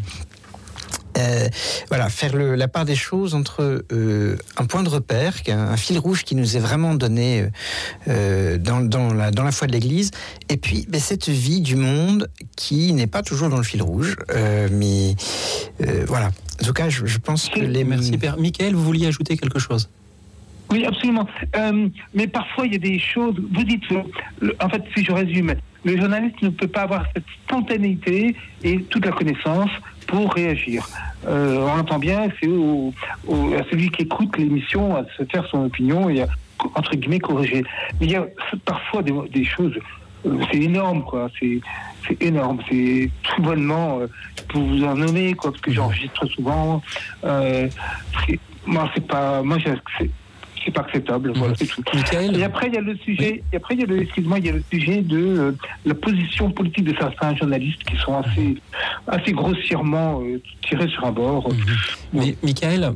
Euh, 1.17 1.49
voilà, 1.89 2.11
faire 2.11 2.37
le- 2.37 2.55
la 2.55 2.69
part 2.69 2.85
des 2.85 2.95
choses 2.95 3.35
entre 3.35 3.85
euh, 3.93 4.37
un 4.57 4.67
point 4.67 4.83
de 4.83 4.89
repère, 4.89 5.35
un, 5.49 5.53
un 5.59 5.77
fil 5.77 5.99
rouge 5.99 6.23
qui 6.23 6.35
nous 6.35 6.57
est 6.57 6.61
vraiment 6.61 6.95
donné 6.95 7.47
euh, 8.09 8.59
dans, 8.59 8.81
dans 8.81 9.13
la, 9.15 9.31
dans 9.31 9.43
la 9.43 9.51
foi 9.51 9.67
de 9.67 9.73
l'Église, 9.73 10.11
et 10.49 10.59
puis 10.59 10.87
ben, 10.89 11.01
cette 11.01 11.29
vie 11.29 11.61
du 11.61 11.77
monde 11.77 12.29
qui 12.57 12.93
n'est 12.93 13.07
pas 13.07 13.23
toujours 13.23 13.49
dans 13.49 13.57
le 13.57 13.63
fil 13.63 13.83
rouge, 13.83 14.17
euh, 14.31 14.69
mais 14.71 15.15
euh, 15.81 16.05
voilà. 16.07 16.31
En 16.61 16.65
tout 16.65 16.73
cas, 16.73 16.89
je, 16.89 17.07
je 17.07 17.19
pense 17.19 17.49
que 17.49 17.61
les... 17.61 17.85
Merci 17.85 18.17
Père. 18.19 18.37
Michael, 18.39 18.75
vous 18.75 18.85
vouliez 18.85 19.07
ajouter 19.07 19.37
quelque 19.37 19.59
chose? 19.59 19.89
Oui, 20.71 20.85
absolument. 20.85 21.27
Euh, 21.57 21.89
mais 22.15 22.27
parfois, 22.27 22.67
il 22.67 22.73
y 22.73 22.77
a 22.77 22.79
des 22.79 22.99
choses. 22.99 23.35
Vous 23.55 23.65
dites, 23.65 23.83
le- 24.41 24.55
en 24.61 24.69
fait, 24.69 24.83
si 24.95 25.03
je 25.05 25.13
résume, 25.13 25.55
le 25.85 25.97
journaliste 25.97 26.43
ne 26.43 26.51
peut 26.51 26.69
pas 26.69 26.83
avoir 26.83 27.05
cette 27.15 27.25
spontanéité 27.47 28.37
et 28.63 28.83
toute 28.83 29.07
la 29.07 29.13
connaissance 29.13 29.71
pour 30.09 30.33
réagir. 30.33 30.89
Euh, 31.27 31.59
on 31.59 31.79
entend 31.79 31.99
bien, 31.99 32.29
c'est 32.41 32.49
à 32.49 33.63
celui 33.71 33.91
qui 33.91 34.03
écoute 34.03 34.37
l'émission 34.37 34.97
à 34.97 35.05
se 35.17 35.25
faire 35.25 35.47
son 35.49 35.67
opinion 35.67 36.09
et 36.09 36.23
à, 36.23 36.27
entre 36.75 36.97
guillemets, 36.97 37.21
corriger. 37.21 37.63
Mais 38.01 38.07
il 38.07 38.13
y 38.13 38.17
a 38.17 38.27
parfois 38.65 39.03
des, 39.03 39.45
choses. 39.45 39.79
euh, 40.27 40.39
c'est 40.51 40.59
énorme, 40.59 41.05
quoi. 41.05 41.29
C'est 41.39 41.61
énorme. 42.21 42.59
C'est 42.69 43.11
tout 43.23 43.43
bonnement, 43.43 44.01
euh, 44.01 44.07
pour 44.49 44.63
vous 44.63 44.83
en 44.83 44.95
nommer, 44.95 45.35
quoi, 45.35 45.53
parce 45.53 45.61
que 45.61 45.73
j'enregistre 45.73 46.27
souvent. 46.27 46.83
Moi, 48.67 48.91
c'est 48.95 49.07
pas. 49.07 49.43
Moi, 49.43 49.59
c'est- 50.65 50.71
pas 50.71 50.81
acceptable. 50.83 51.33
Voilà, 51.35 51.55
c'est 51.59 51.67
tout. 51.67 51.83
Et 52.35 52.45
après, 52.45 52.69
il 52.69 52.75
y 52.75 52.79
a 52.79 52.81
le 52.81 52.97
sujet. 52.99 53.43
Et 53.53 53.57
après, 53.57 53.75
il 53.75 53.81
y 53.81 53.85
a 53.85 53.87
le. 53.87 54.01
Excuse-moi, 54.03 54.39
il 54.39 54.47
y 54.47 54.49
a 54.49 54.53
le 54.53 54.63
sujet 54.71 55.03
de 55.03 55.19
euh, 55.19 55.53
la 55.87 55.95
position 55.95 56.51
politique 56.51 56.85
de 56.85 56.95
certains 56.99 57.35
journalistes 57.37 57.83
qui 57.85 57.97
sont 57.97 58.17
assez, 58.19 58.57
assez 59.07 59.33
grossièrement 59.33 60.21
euh, 60.23 60.41
tirés 60.67 60.89
sur 60.89 61.05
un 61.05 61.13
bord. 61.13 61.49
Mais 62.13 62.37
Michael, 62.43 62.93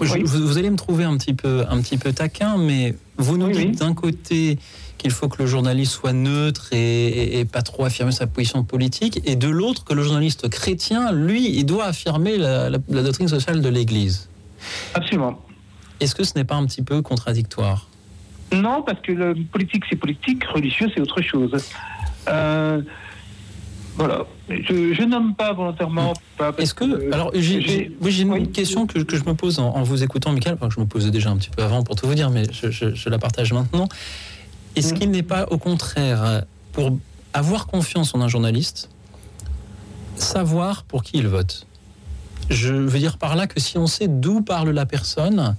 je- 0.00 0.18
vous, 0.24 0.46
vous 0.46 0.58
allez 0.58 0.70
me 0.70 0.76
trouver 0.76 1.04
un 1.04 1.16
petit 1.16 1.34
peu, 1.34 1.64
un 1.68 1.80
petit 1.80 1.98
peu 1.98 2.12
taquin, 2.12 2.56
mais 2.56 2.94
vous 3.18 3.36
nous 3.36 3.48
dites 3.50 3.78
d'un 3.80 3.94
côté 3.94 4.58
qu'il 4.98 5.10
faut 5.10 5.28
que 5.28 5.42
le 5.42 5.46
journaliste 5.48 5.92
soit 5.92 6.12
neutre 6.12 6.68
et, 6.72 6.76
et- 7.08 7.40
et 7.40 7.44
pas 7.46 7.62
trop 7.62 7.84
affirmer 7.86 8.12
sa 8.12 8.26
position 8.26 8.64
politique, 8.64 9.20
et 9.24 9.34
de 9.34 9.48
l'autre 9.48 9.82
que 9.84 9.94
le 9.94 10.02
journaliste 10.02 10.48
chrétien, 10.50 11.10
lui, 11.12 11.48
il 11.58 11.64
doit 11.64 11.86
affirmer 11.86 12.36
la, 12.36 12.68
la- 12.68 12.78
la 12.88 13.02
doctrine 13.02 13.28
sociale 13.28 13.62
de 13.62 13.68
l'Église. 13.70 14.28
Absolument. 14.94 15.40
Est-ce 16.00 16.14
que 16.14 16.24
ce 16.24 16.32
n'est 16.36 16.44
pas 16.44 16.56
un 16.56 16.66
petit 16.66 16.82
peu 16.82 17.02
contradictoire? 17.02 17.88
Non, 18.52 18.82
parce 18.82 19.00
que 19.00 19.12
le 19.12 19.34
politique, 19.52 19.84
c'est 19.88 19.96
politique, 19.96 20.44
religieux, 20.44 20.88
c'est 20.94 21.00
autre 21.00 21.20
chose. 21.22 21.52
Euh, 22.28 22.82
voilà. 23.96 24.24
Je, 24.48 24.92
je 24.94 25.02
nomme 25.04 25.34
pas 25.34 25.52
volontairement. 25.52 26.14
parce 26.36 26.58
Est-ce 26.58 26.74
que. 26.74 27.12
Alors, 27.12 27.30
j'ai 27.34 27.92
oui, 28.00 28.20
une 28.20 28.50
question 28.50 28.86
que, 28.86 28.98
que 29.00 29.16
je 29.16 29.24
me 29.24 29.34
pose 29.34 29.58
en, 29.60 29.68
en 29.76 29.82
vous 29.82 30.02
écoutant, 30.02 30.32
Michael, 30.32 30.54
enfin, 30.54 30.68
que 30.68 30.74
je 30.74 30.80
me 30.80 30.86
posais 30.86 31.10
déjà 31.10 31.30
un 31.30 31.36
petit 31.36 31.50
peu 31.50 31.62
avant 31.62 31.82
pour 31.84 31.94
tout 31.96 32.06
vous 32.06 32.14
dire, 32.14 32.30
mais 32.30 32.44
je, 32.52 32.70
je- 32.70 32.94
je 32.94 33.08
la 33.08 33.18
partage 33.18 33.52
maintenant. 33.52 33.88
Est-ce 34.74 34.94
qu'il 34.94 35.10
n'est 35.10 35.22
pas, 35.22 35.46
au 35.50 35.58
contraire, 35.58 36.22
euh, 36.24 36.40
pour 36.72 36.96
avoir 37.34 37.66
confiance 37.66 38.14
en 38.14 38.20
un 38.20 38.28
journaliste, 38.28 38.88
savoir 40.16 40.84
pour 40.84 41.02
qui 41.02 41.18
il 41.18 41.28
vote? 41.28 41.66
Je 42.48 42.72
veux 42.74 42.98
dire 42.98 43.16
par 43.18 43.36
là 43.36 43.46
que 43.46 43.60
si 43.60 43.78
on 43.78 43.86
sait 43.86 44.08
d'où 44.08 44.40
parle 44.42 44.70
la 44.70 44.86
personne, 44.86 45.54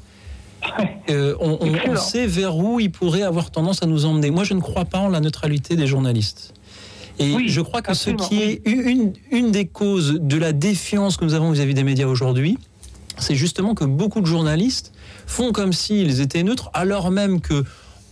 euh, 1.10 1.36
on, 1.40 1.52
on- 1.52 1.58
on 1.62 1.74
Excellent. 1.76 1.96
sait 2.00 2.28
vers 2.28 2.56
où 2.58 2.80
il 2.80 2.92
pourrait 2.92 3.24
avoir 3.24 3.52
tendance 3.52 3.84
à 3.84 3.86
nous 3.86 4.06
emmener. 4.06 4.32
Moi, 4.32 4.44
je 4.44 4.54
ne 4.54 4.62
crois 4.62 4.86
pas 4.86 5.00
en 5.00 5.10
la 5.10 5.20
neutralité 5.20 5.76
des 5.76 5.88
journalistes. 5.88 6.54
Et 7.20 7.48
je 7.48 7.62
crois 7.62 7.82
que 7.82 7.94
ce 7.94 8.10
qui 8.12 8.42
est 8.42 8.62
une, 8.66 9.14
une 9.32 9.52
des 9.52 9.66
causes 9.68 10.18
de 10.20 10.38
la 10.38 10.54
défiance 10.54 11.18
que 11.18 11.26
nous 11.26 11.34
avons 11.34 11.52
vis-à-vis 11.52 11.74
des 11.74 11.84
médias 11.84 12.08
aujourd'hui, 12.08 12.58
c'est 13.18 13.36
justement 13.36 13.76
que 13.76 13.84
beaucoup 13.86 14.22
de 14.22 14.26
journalistes 14.26 14.92
font 15.28 15.52
comme 15.52 15.74
s'ils 15.74 16.22
étaient 16.22 16.42
neutres, 16.42 16.70
alors 16.74 17.12
même 17.12 17.40
que 17.42 17.64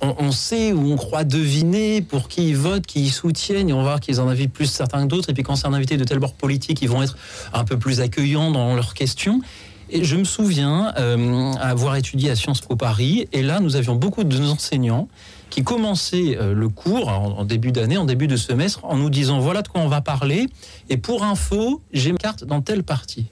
on, 0.02 0.16
on 0.20 0.32
sait 0.32 0.74
ou 0.74 0.92
on 0.92 0.96
croit 0.96 1.24
deviner 1.24 2.02
pour 2.02 2.28
qui 2.28 2.50
ils 2.50 2.56
votent, 2.58 2.86
qui 2.86 3.02
ils 3.02 3.10
soutiennent, 3.12 3.70
et 3.70 3.74
on 3.74 3.78
va 3.78 3.84
voir 3.84 4.00
qu'ils 4.00 4.22
en 4.22 4.28
invitent 4.28 4.54
plus 4.54 4.68
certains 4.68 5.04
que 5.04 5.08
d'autres, 5.08 5.30
et 5.30 5.34
puis 5.34 5.44
quand 5.44 5.56
c'est 5.56 5.68
un 5.68 5.74
invité 5.74 5.98
de 5.98 6.04
tel 6.04 6.20
bord 6.20 6.34
politique, 6.34 6.82
ils 6.82 6.90
vont 6.90 7.02
être 7.02 7.18
un 7.54 7.64
peu 7.64 7.78
plus 7.80 8.02
accueillants 8.02 8.52
dans 8.52 8.76
leurs 8.76 8.94
questions. 8.94 9.42
Et 9.92 10.04
je 10.04 10.16
me 10.16 10.24
souviens 10.24 10.94
euh, 10.98 11.52
avoir 11.54 11.96
étudié 11.96 12.30
à 12.30 12.36
Sciences 12.36 12.62
Po 12.62 12.76
Paris, 12.76 13.28
et 13.34 13.42
là, 13.42 13.60
nous 13.60 13.76
avions 13.76 13.96
beaucoup 13.96 14.24
de 14.24 14.38
nos 14.38 14.52
enseignants 14.52 15.08
qui 15.50 15.64
commençaient 15.64 16.38
euh, 16.38 16.54
le 16.54 16.70
cours 16.70 17.08
en, 17.08 17.44
début 17.44 17.72
d'année, 17.72 17.98
en 17.98 18.06
début 18.06 18.28
de 18.28 18.36
semestre, 18.36 18.86
en 18.86 18.98
nous 18.98 19.10
disant 19.10 19.40
voilà 19.40 19.64
de 19.64 19.68
quoi 19.68 19.82
on 19.82 19.88
va 19.88 20.02
parler, 20.02 20.48
et 20.90 20.98
pour 20.98 21.24
info, 21.24 21.82
j'ai 21.92 22.12
ma 22.12 22.20
carte 22.20 22.44
dans 22.44 22.62
telle 22.62 22.84
partie. 22.84 23.26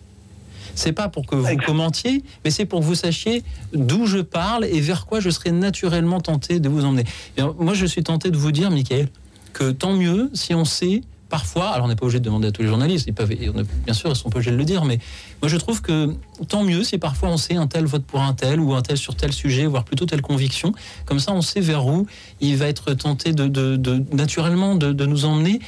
C'est 0.74 0.94
pas 0.94 1.10
pour 1.10 1.26
que 1.26 1.36
vous 1.36 1.58
commentiez, 1.58 2.24
mais 2.44 2.52
c'est 2.52 2.66
pour 2.66 2.80
que 2.82 2.86
vous 2.86 2.96
sachiez 2.96 3.44
d'où 3.74 4.06
je 4.06 4.20
parle 4.20 4.66
et 4.66 4.80
vers 4.80 5.06
quoi 5.06 5.20
je 5.20 5.30
serais 5.30 5.52
naturellement 5.52 6.22
tenté 6.22 6.60
de 6.60 6.70
vous 6.70 6.86
emmener. 6.86 7.04
Et 7.36 7.42
alors, 7.42 7.56
moi, 7.60 7.74
je 7.74 7.86
suis 7.86 8.04
tenté 8.04 8.30
de 8.30 8.38
vous 8.38 8.52
dire, 8.52 8.70
Michael, 8.70 9.10
que 9.54 9.72
tant 9.72 9.94
mieux 9.94 10.30
si 10.34 10.54
on 10.54 10.66
sait 10.66 11.02
parfois, 11.30 11.70
alors 11.70 11.86
on 11.86 11.90
n'est 11.90 11.96
pas 11.96 12.06
obligé 12.06 12.20
de 12.20 12.26
demander 12.26 12.48
à 12.48 12.52
tous 12.52 12.62
les 12.62 12.68
journalistes, 12.68 13.06
ils 13.08 13.14
peuvent, 13.14 13.34
bien 13.34 13.94
sûr, 13.94 14.10
ils 14.10 14.16
sont 14.16 14.30
pas 14.30 14.38
obligés 14.38 14.52
de 14.52 14.58
le 14.58 14.66
dire, 14.66 14.86
mais 14.86 15.00
moi 15.42 15.50
je 15.50 15.58
trouve 15.58 15.82
que 15.82 16.14
tant 16.48 16.64
mieux 16.64 16.84
si 16.84 16.98
parfois 16.98 17.30
on 17.30 17.38
sait 17.38 17.56
un 17.56 17.68
tel 17.68 17.86
vote 17.86 18.04
pour 18.06 18.22
un 18.22 18.34
tel 18.34 18.60
ou 18.60 18.74
un 18.74 18.82
tel 18.82 18.98
sur 18.98 19.16
tel 19.16 19.32
sujet, 19.34 19.66
voire 19.66 19.84
plutôt 19.84 20.06
telle 20.06 20.22
conviction. 20.22 20.74
Comme 21.06 21.20
ça, 21.20 21.32
on 21.34 21.42
sait 21.42 21.62
vers 21.62 21.86
où 21.86 22.08
il 22.42 22.58
va 22.58 22.68
être 22.68 22.94
tenté 22.94 23.34
de, 23.34 23.48
de- 23.48 23.76
de- 23.76 24.04
naturellement 24.16 24.76
de, 24.76 24.92
de 24.94 25.06
nous 25.06 25.26
emmener. 25.26 25.60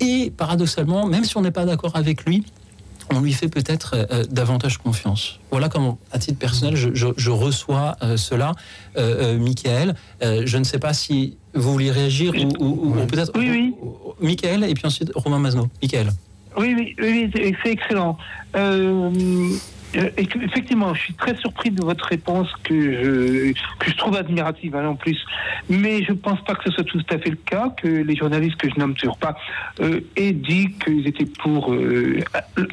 Et 0.00 0.32
paradoxalement, 0.36 1.06
même 1.06 1.24
si 1.24 1.36
on 1.36 1.42
n'est 1.42 1.50
pas 1.50 1.64
d'accord 1.66 1.96
avec 1.96 2.24
lui, 2.24 2.44
on 3.12 3.20
lui 3.20 3.32
fait 3.32 3.48
peut-être 3.48 3.94
euh, 4.10 4.24
davantage 4.30 4.76
confiance. 4.78 5.40
Voilà 5.50 5.68
comment, 5.70 5.98
à 6.12 6.18
titre 6.18 6.38
personnel, 6.38 6.76
je, 6.76 6.90
je- 6.94 7.06
je 7.16 7.30
reçois 7.30 7.96
euh, 8.02 8.16
cela. 8.18 8.52
Euh, 8.96 9.34
euh, 9.34 9.38
Michael, 9.38 9.94
euh, 10.22 10.42
je 10.44 10.58
ne 10.58 10.64
sais 10.64 10.78
pas 10.78 10.92
si 10.92 11.36
vous 11.54 11.72
voulez 11.72 11.90
réagir 11.90 12.32
ou, 12.34 12.64
ou- 12.64 12.90
ou 13.00 13.06
peut-être. 13.06 13.32
Oui, 13.34 13.48
oui. 13.50 13.74
Michael, 14.20 14.64
et 14.64 14.74
puis 14.74 14.86
ensuite 14.86 15.10
Romain 15.14 15.38
Mazno. 15.38 15.68
Michael. 15.82 16.10
Oui, 16.58 16.94
oui, 17.00 17.30
c'est- 17.34 17.70
excellent. 17.70 18.18
Euh, 18.56 19.10
euh, 19.96 20.10
effectivement, 20.18 20.92
je 20.92 21.00
suis 21.00 21.14
très 21.14 21.34
surpris 21.36 21.70
de 21.70 21.82
votre 21.82 22.04
réponse 22.06 22.48
que 22.64 22.74
je, 22.74 23.52
que 23.78 23.90
je 23.90 23.96
trouve 23.96 24.16
admirative 24.16 24.74
hein, 24.76 24.88
en 24.88 24.96
plus. 24.96 25.18
Mais 25.70 26.02
je 26.02 26.12
ne 26.12 26.16
pense 26.16 26.42
pas 26.44 26.54
que 26.54 26.64
ce 26.64 26.72
soit 26.72 26.84
tout 26.84 27.00
à 27.10 27.18
fait 27.18 27.30
le 27.30 27.36
cas, 27.36 27.72
que 27.80 27.86
les 27.88 28.16
journalistes 28.16 28.56
que 28.56 28.68
je 28.68 28.78
nomme 28.78 28.94
toujours 28.94 29.18
pas 29.18 29.36
euh, 29.80 30.00
aient 30.16 30.32
dit 30.32 30.70
qu'ils 30.84 31.06
étaient 31.06 31.26
pour 31.26 31.72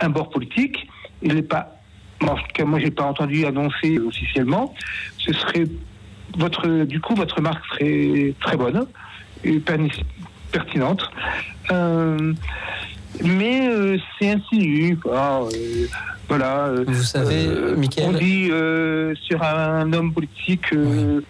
un 0.02 0.10
bord 0.10 0.30
politique. 0.30 0.88
Il 1.22 1.36
n'est 1.36 1.42
pas. 1.44 1.80
en 2.22 2.36
tout 2.36 2.42
cas, 2.54 2.66
moi, 2.66 2.80
j'ai 2.80 2.92
pas 2.92 3.04
entendu 3.04 3.46
annoncer 3.46 4.00
officiellement. 4.00 4.74
Ce 5.20 5.32
serait 5.32 5.66
votre, 6.38 6.68
du 6.86 7.00
coup, 7.00 7.16
votre 7.16 7.40
marque 7.40 7.64
serait 7.68 8.34
très 8.42 8.58
bonne 8.58 8.88
et 9.44 9.62
pertinente. 10.52 11.10
Mais 13.24 13.68
euh, 13.70 13.98
c'est 14.20 14.32
insinu, 14.32 14.98
quoi. 14.98 15.48
euh, 15.54 15.86
voilà. 16.28 16.72
Vous 16.88 17.04
savez, 17.04 17.48
Michael- 17.78 18.06
On 18.10 18.12
dit 18.14 18.50
euh, 18.52 19.14
sur 19.22 19.42
un 19.44 19.92
homme 19.94 20.12
politique 20.14 20.74
euh, 20.74 21.22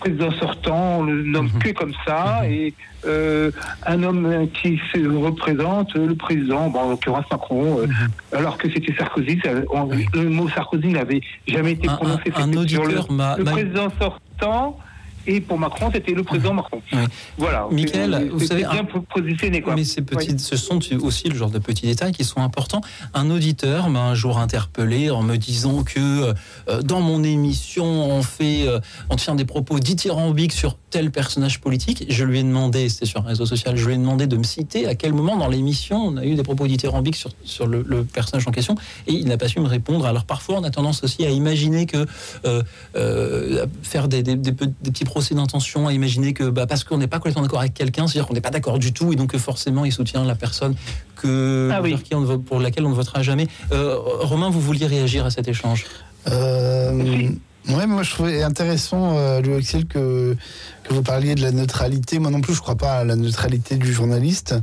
président 0.00 0.30
sortant, 0.32 0.98
on 1.00 1.02
le 1.04 1.22
nomme 1.22 1.50
Mhm. 1.54 1.58
que 1.58 1.70
comme 1.70 1.92
ça, 2.06 2.42
et 2.48 2.74
euh, 3.06 3.50
un 3.86 4.02
homme 4.02 4.46
qui 4.52 4.78
se 4.92 4.98
représente, 5.08 5.94
le 5.94 6.14
président, 6.14 6.68
bon, 6.68 6.80
en 6.80 6.90
l'occurrence 6.90 7.24
Macron, 7.30 7.78
euh, 7.80 7.86
Mhm. 7.86 8.08
alors 8.38 8.58
que 8.58 8.70
c'était 8.70 8.94
Sarkozy, 8.94 9.40
ça- 9.44 9.50
on- 9.72 9.88
le 10.14 10.28
mot 10.28 10.48
Sarkozy 10.48 10.88
n'avait 10.88 11.22
jamais 11.48 11.72
été 11.72 11.88
Un- 11.88 11.92
un- 11.92 11.96
prononcé. 11.96 12.22
un 12.36 12.66
sur 12.68 12.84
le, 12.84 12.94
le 13.38 13.44
président 13.44 13.88
sortant, 14.00 14.78
et 15.26 15.40
pour 15.40 15.58
Macron, 15.58 15.90
c'était 15.92 16.12
le 16.12 16.22
président 16.22 16.54
Macron. 16.54 16.80
Oui. 16.92 16.98
Voilà. 17.38 17.66
Michael, 17.70 18.30
vous 18.32 18.44
savez, 18.46 18.62
bien 18.62 18.80
un- 18.80 19.00
positionné, 19.14 19.60
quoi. 19.62 19.74
Mais 19.74 19.84
ces 19.84 20.02
petits, 20.02 20.32
Oui. 20.32 20.38
ce 20.38 20.56
sont 20.56 20.78
aussi 21.02 21.28
le 21.28 21.34
genre 21.36 21.50
de 21.50 21.58
petits 21.58 21.86
détails 21.86 22.12
qui 22.12 22.24
sont 22.24 22.40
importants. 22.40 22.80
Un 23.14 23.30
auditeur 23.30 23.88
m'a 23.90 24.00
un 24.02 24.14
jour 24.14 24.38
interpellé 24.38 25.10
en 25.10 25.22
me 25.22 25.36
disant 25.36 25.82
que 25.82 26.34
euh, 26.68 26.82
dans 26.82 27.00
mon 27.00 27.22
émission, 27.24 27.84
on 27.84 28.22
fait, 28.22 28.66
euh, 28.66 28.80
on 29.10 29.16
tient 29.16 29.34
des 29.34 29.44
propos 29.44 29.78
dithyrambiques 29.78 30.52
sur 30.52 30.76
tel 30.90 31.10
personnage 31.10 31.60
politique. 31.60 32.06
Je 32.08 32.24
lui 32.24 32.38
ai 32.38 32.42
demandé, 32.42 32.88
c'était 32.88 33.06
sur 33.06 33.20
un 33.20 33.28
réseau 33.28 33.46
social, 33.46 33.76
je 33.76 33.86
lui 33.86 33.94
ai 33.94 33.98
demandé 33.98 34.26
de 34.26 34.36
me 34.36 34.44
citer 34.44 34.86
à 34.86 34.94
quel 34.94 35.12
moment 35.12 35.36
dans 35.36 35.48
l'émission 35.48 35.98
on 35.98 36.16
a 36.16 36.24
eu 36.24 36.34
des 36.34 36.42
propos 36.42 36.66
dithyrambiques 36.66 37.16
sur, 37.16 37.30
sur 37.44 37.66
le, 37.66 37.84
le 37.86 38.04
personnage 38.04 38.46
en 38.46 38.50
question, 38.52 38.74
et 39.06 39.12
il 39.12 39.26
n'a 39.26 39.36
pas 39.36 39.48
su 39.48 39.60
me 39.60 39.66
répondre. 39.68 40.06
Alors 40.06 40.24
parfois, 40.24 40.56
on 40.58 40.64
a 40.64 40.70
tendance 40.70 41.02
aussi 41.04 41.24
à 41.26 41.30
imaginer 41.30 41.86
que 41.86 42.06
euh, 42.44 42.62
euh, 42.96 43.66
faire 43.82 44.08
des, 44.08 44.22
des- 44.22 44.36
des 44.36 44.52
pe- 44.52 44.66
des 44.82 44.90
petits 44.90 45.04
procès 45.16 45.34
d'intention, 45.34 45.88
à 45.88 45.94
imaginer 45.94 46.34
que 46.34 46.44
bah, 46.50 46.66
parce 46.66 46.84
qu'on 46.84 46.98
n'est 46.98 47.06
pas 47.06 47.16
complètement 47.16 47.40
d'accord 47.40 47.60
avec 47.60 47.72
quelqu'un, 47.72 48.06
c'est-à-dire 48.06 48.28
qu'on 48.28 48.34
n'est 48.34 48.42
pas 48.42 48.50
d'accord 48.50 48.78
du 48.78 48.92
tout, 48.92 49.14
et 49.14 49.16
donc 49.16 49.30
que 49.30 49.38
forcément 49.38 49.86
il 49.86 49.92
soutient 49.92 50.22
la 50.26 50.34
personne 50.34 50.74
que, 51.16 51.70
Ah 51.72 51.80
oui. 51.80 51.92
pour, 51.92 52.02
qui 52.02 52.14
on 52.14 52.20
ne 52.20 52.26
vote- 52.26 52.44
pour 52.44 52.60
laquelle 52.60 52.84
on 52.84 52.90
ne 52.90 52.94
votera 52.94 53.22
jamais. 53.22 53.48
Euh, 53.72 53.96
Romain, 54.20 54.50
vous 54.50 54.60
vouliez 54.60 54.86
réagir 54.86 55.24
à 55.24 55.30
cet 55.30 55.48
échange? 55.48 55.86
Euh, 56.28 57.30
ouais, 57.70 57.86
moi 57.86 58.02
je 58.02 58.10
trouvais 58.10 58.42
intéressant, 58.42 59.16
euh, 59.16 59.40
Louis 59.40 59.54
Axel, 59.54 59.86
que, 59.86 60.36
que 60.84 60.92
vous 60.92 61.02
parliez 61.02 61.34
de 61.34 61.40
la 61.40 61.50
neutralité. 61.52 62.18
Moi 62.18 62.30
non 62.30 62.42
plus, 62.42 62.52
je 62.54 62.60
crois 62.60 62.76
pas 62.76 62.98
à 62.98 63.04
la 63.04 63.16
neutralité 63.16 63.76
du 63.76 63.94
journaliste. 63.94 64.54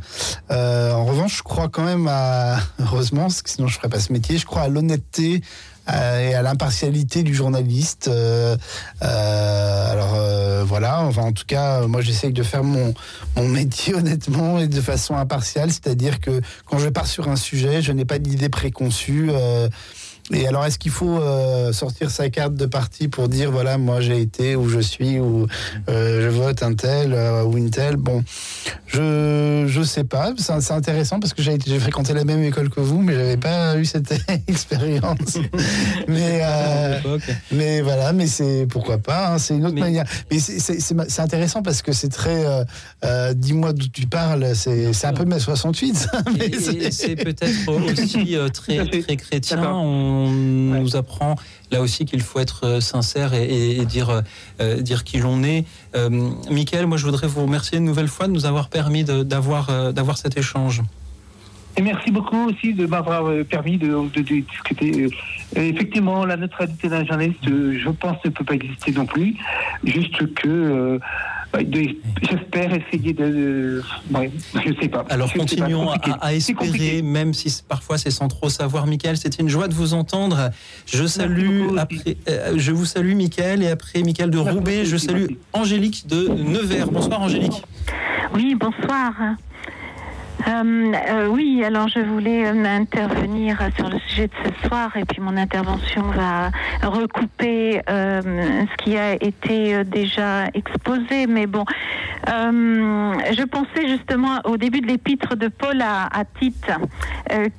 Euh, 0.51 0.91
en 0.93 1.05
revanche, 1.05 1.37
je 1.37 1.43
crois 1.43 1.67
quand 1.67 1.83
même 1.83 2.07
à, 2.07 2.57
heureusement, 2.79 3.23
parce 3.23 3.41
que 3.41 3.49
sinon 3.49 3.65
je 3.67 3.75
ferais 3.75 3.89
pas 3.89 3.99
ce 3.99 4.13
métier, 4.13 4.37
je 4.37 4.45
crois 4.45 4.61
à 4.61 4.67
l'honnêteté 4.67 5.41
euh, 5.41 5.72
et 5.87 6.33
à 6.33 6.41
l'impartialité 6.41 7.23
du 7.23 7.33
journaliste. 7.33 8.07
Euh, 8.07 8.55
euh, 9.01 9.91
alors 9.91 10.13
euh, 10.15 10.63
voilà, 10.65 11.01
enfin 11.01 11.23
en 11.23 11.31
tout 11.31 11.45
cas, 11.45 11.81
euh, 11.81 11.87
moi 11.87 12.01
j'essaye 12.01 12.31
de 12.31 12.43
faire 12.43 12.63
mon, 12.63 12.93
mon 13.35 13.47
métier 13.47 13.93
honnêtement 13.95 14.59
et 14.59 14.67
de 14.67 14.81
façon 14.81 15.15
impartiale, 15.15 15.71
c'est-à-dire 15.71 16.19
que 16.19 16.41
quand 16.65 16.79
je 16.79 16.89
pars 16.89 17.07
sur 17.07 17.27
un 17.27 17.35
sujet, 17.35 17.81
je 17.81 17.91
n'ai 17.91 18.05
pas 18.05 18.19
d'idée 18.19 18.49
préconçue. 18.49 19.31
Et 20.31 20.47
alors, 20.47 20.65
est-ce 20.65 20.79
qu'il 20.79 20.91
faut 20.91 21.19
euh, 21.19 21.73
sortir 21.73 22.09
sa 22.09 22.29
carte 22.29 22.55
de 22.55 22.65
parti 22.65 23.07
pour 23.09 23.27
dire 23.27 23.51
voilà, 23.51 23.77
moi 23.77 23.99
j'ai 24.01 24.21
été 24.21 24.55
où 24.55 24.69
je 24.69 24.79
suis 24.79 25.19
ou 25.19 25.47
euh, 25.89 26.21
je 26.21 26.29
vote 26.29 26.63
un 26.63 26.73
tel 26.73 27.13
euh, 27.13 27.43
ou 27.43 27.57
une 27.57 27.69
telle? 27.69 27.97
Bon, 27.97 28.23
je 28.87 29.65
je 29.67 29.81
sais 29.83 30.03
pas. 30.05 30.31
C'est 30.37 30.59
c'est 30.61 30.73
intéressant 30.73 31.19
parce 31.19 31.33
que 31.33 31.41
j'ai 31.41 31.57
fréquenté 31.79 32.13
la 32.13 32.23
même 32.23 32.43
école 32.43 32.69
que 32.69 32.79
vous, 32.79 33.01
mais 33.01 33.13
j'avais 33.13 33.37
pas 33.37 33.77
eu 33.77 33.85
cette 33.85 34.13
expérience. 34.47 35.37
mais 36.07 36.39
euh, 36.43 36.99
mais 37.51 37.81
voilà, 37.81 38.13
mais 38.13 38.27
c'est 38.27 38.65
pourquoi 38.69 38.97
pas. 38.99 39.33
hein, 39.33 39.37
c'est 39.39 39.55
une 39.55 39.65
autre 39.65 39.77
manière. 39.79 40.05
Mais 40.31 40.39
c'est- 40.39 40.59
c'est 40.59 40.79
c'est 40.79 40.93
ma- 40.95 41.09
c'est 41.09 41.21
intéressant 41.21 41.61
parce 41.61 41.81
que 41.81 41.91
c'est 41.91 42.09
très. 42.09 42.45
euh, 42.45 42.63
euh, 43.03 43.33
Dis-moi 43.33 43.73
d'où 43.73 43.87
tu 43.87 44.07
parles. 44.07 44.55
C'est 44.55 44.93
c'est 44.93 45.07
un 45.07 45.13
peu 45.13 45.25
de 45.25 45.29
mai 45.29 45.39
68. 45.39 45.95
ça, 45.95 46.09
mais 46.37 46.45
Et- 46.47 46.59
c'est- 46.59 46.75
et 46.75 46.91
c'est 46.91 47.15
peut-être 47.15 47.67
aussi 47.67 48.35
euh, 48.37 48.47
très, 48.49 48.85
très 49.01 49.15
chrétien. 49.17 49.61
On 49.73 50.22
nous 50.31 50.95
apprend 50.95 51.35
là 51.71 51.81
aussi 51.81 52.05
qu'il 52.05 52.21
faut 52.21 52.39
être 52.39 52.65
euh, 52.65 52.79
sincère 52.81 53.33
et, 53.33 53.43
et- 53.45 53.81
et 53.81 53.85
dire, 53.85 54.21
euh, 54.61 54.81
dire 54.81 55.03
qui 55.03 55.17
l'on 55.19 55.43
est. 55.43 55.65
Euh, 55.95 56.09
Michael, 56.51 56.85
moi 56.87 56.97
je 56.97 57.05
voudrais 57.05 57.27
vous 57.27 57.43
remercier 57.43 57.77
une 57.79 57.85
nouvelle 57.85 58.07
fois 58.07 58.27
de 58.27 58.31
nous 58.33 58.45
avoir 58.45 58.69
permis 58.69 59.03
d'avoir 59.03 59.69
euh, 59.69 59.91
d'avoir 59.91 60.17
cet 60.17 60.37
échange. 60.37 60.81
Et 61.75 61.81
merci 61.81 62.11
beaucoup 62.11 62.37
aussi 62.49 62.73
de 62.75 62.85
m'avoir 62.85 63.23
permis 63.49 63.77
de, 63.79 63.87
de- 63.87 64.21
de 64.21 64.41
discuter. 64.41 65.07
Effectivement, 65.55 66.23
la 66.23 66.37
neutralité 66.37 66.87
d'un 66.87 67.03
journaliste, 67.03 67.39
je 67.47 67.89
pense, 67.89 68.17
ne 68.23 68.29
peut 68.29 68.43
pas 68.43 68.53
exister 68.53 68.91
non 68.91 69.07
plus. 69.07 69.35
Juste 69.83 70.33
que, 70.35 70.99
j'espère 72.21 72.73
essayer 72.73 73.13
de. 73.13 73.81
ouais, 74.13 74.31
je 74.55 74.73
sais 74.81 74.87
pas. 74.87 75.05
Alors 75.09 75.27
Je 75.27 75.33
sais 75.33 75.39
pas, 75.39 75.45
continuons 75.45 75.89
à, 75.91 75.97
à 76.21 76.33
espérer, 76.33 77.01
même 77.01 77.33
si 77.33 77.61
parfois 77.67 77.97
c'est 77.97 78.11
sans 78.11 78.27
trop 78.27 78.49
savoir. 78.49 78.87
Michael, 78.87 79.17
c'était 79.17 79.41
une 79.41 79.49
joie 79.49 79.67
de 79.67 79.73
vous 79.73 79.93
entendre. 79.93 80.49
Je 80.85 81.05
salue 81.05 81.77
après, 81.77 82.17
euh, 82.29 82.53
je 82.57 82.71
vous 82.71 82.85
salue 82.85 83.15
Michael 83.15 83.63
et 83.63 83.69
après 83.69 84.01
Michael 84.03 84.29
de 84.31 84.37
Roubaix, 84.37 84.85
je 84.85 84.97
salue 84.97 85.27
Angélique 85.53 86.07
de 86.07 86.27
Nevers. 86.27 86.89
Bonsoir 86.91 87.21
Angélique. 87.21 87.63
Oui, 88.33 88.55
bonsoir. 88.55 89.13
Euh, 90.47 90.91
euh, 91.09 91.27
oui, 91.29 91.63
alors 91.63 91.87
je 91.87 91.99
voulais 91.99 92.45
euh, 92.45 92.65
intervenir 92.65 93.59
sur 93.77 93.89
le 93.89 93.97
sujet 94.07 94.27
de 94.27 94.33
ce 94.43 94.67
soir 94.67 94.95
et 94.97 95.05
puis 95.05 95.21
mon 95.21 95.37
intervention 95.37 96.01
va 96.01 96.51
recouper 96.81 97.81
euh, 97.89 98.21
ce 98.21 98.83
qui 98.83 98.97
a 98.97 99.13
été 99.13 99.83
déjà 99.85 100.47
exposé. 100.53 101.27
Mais 101.27 101.47
bon, 101.47 101.63
je 102.27 103.43
pensais 103.45 103.87
justement 103.87 104.39
au 104.45 104.57
début 104.57 104.81
de 104.81 104.87
l'épître 104.87 105.35
de 105.35 105.47
Paul 105.47 105.81
à, 105.81 106.07
à 106.11 106.25
Tite, 106.25 106.71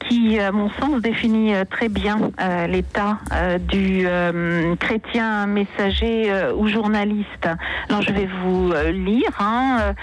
qui, 0.00 0.38
à 0.38 0.52
mon 0.52 0.70
sens, 0.70 1.00
définit 1.00 1.54
très 1.70 1.88
bien 1.88 2.30
l'état 2.68 3.18
du 3.68 4.06
chrétien 4.78 5.46
messager 5.46 6.30
ou 6.56 6.68
journaliste. 6.68 7.48
Alors 7.88 8.02
je 8.02 8.12
vais 8.12 8.28
vous 8.42 8.72
lire. 8.92 9.30
hein, 9.38 9.94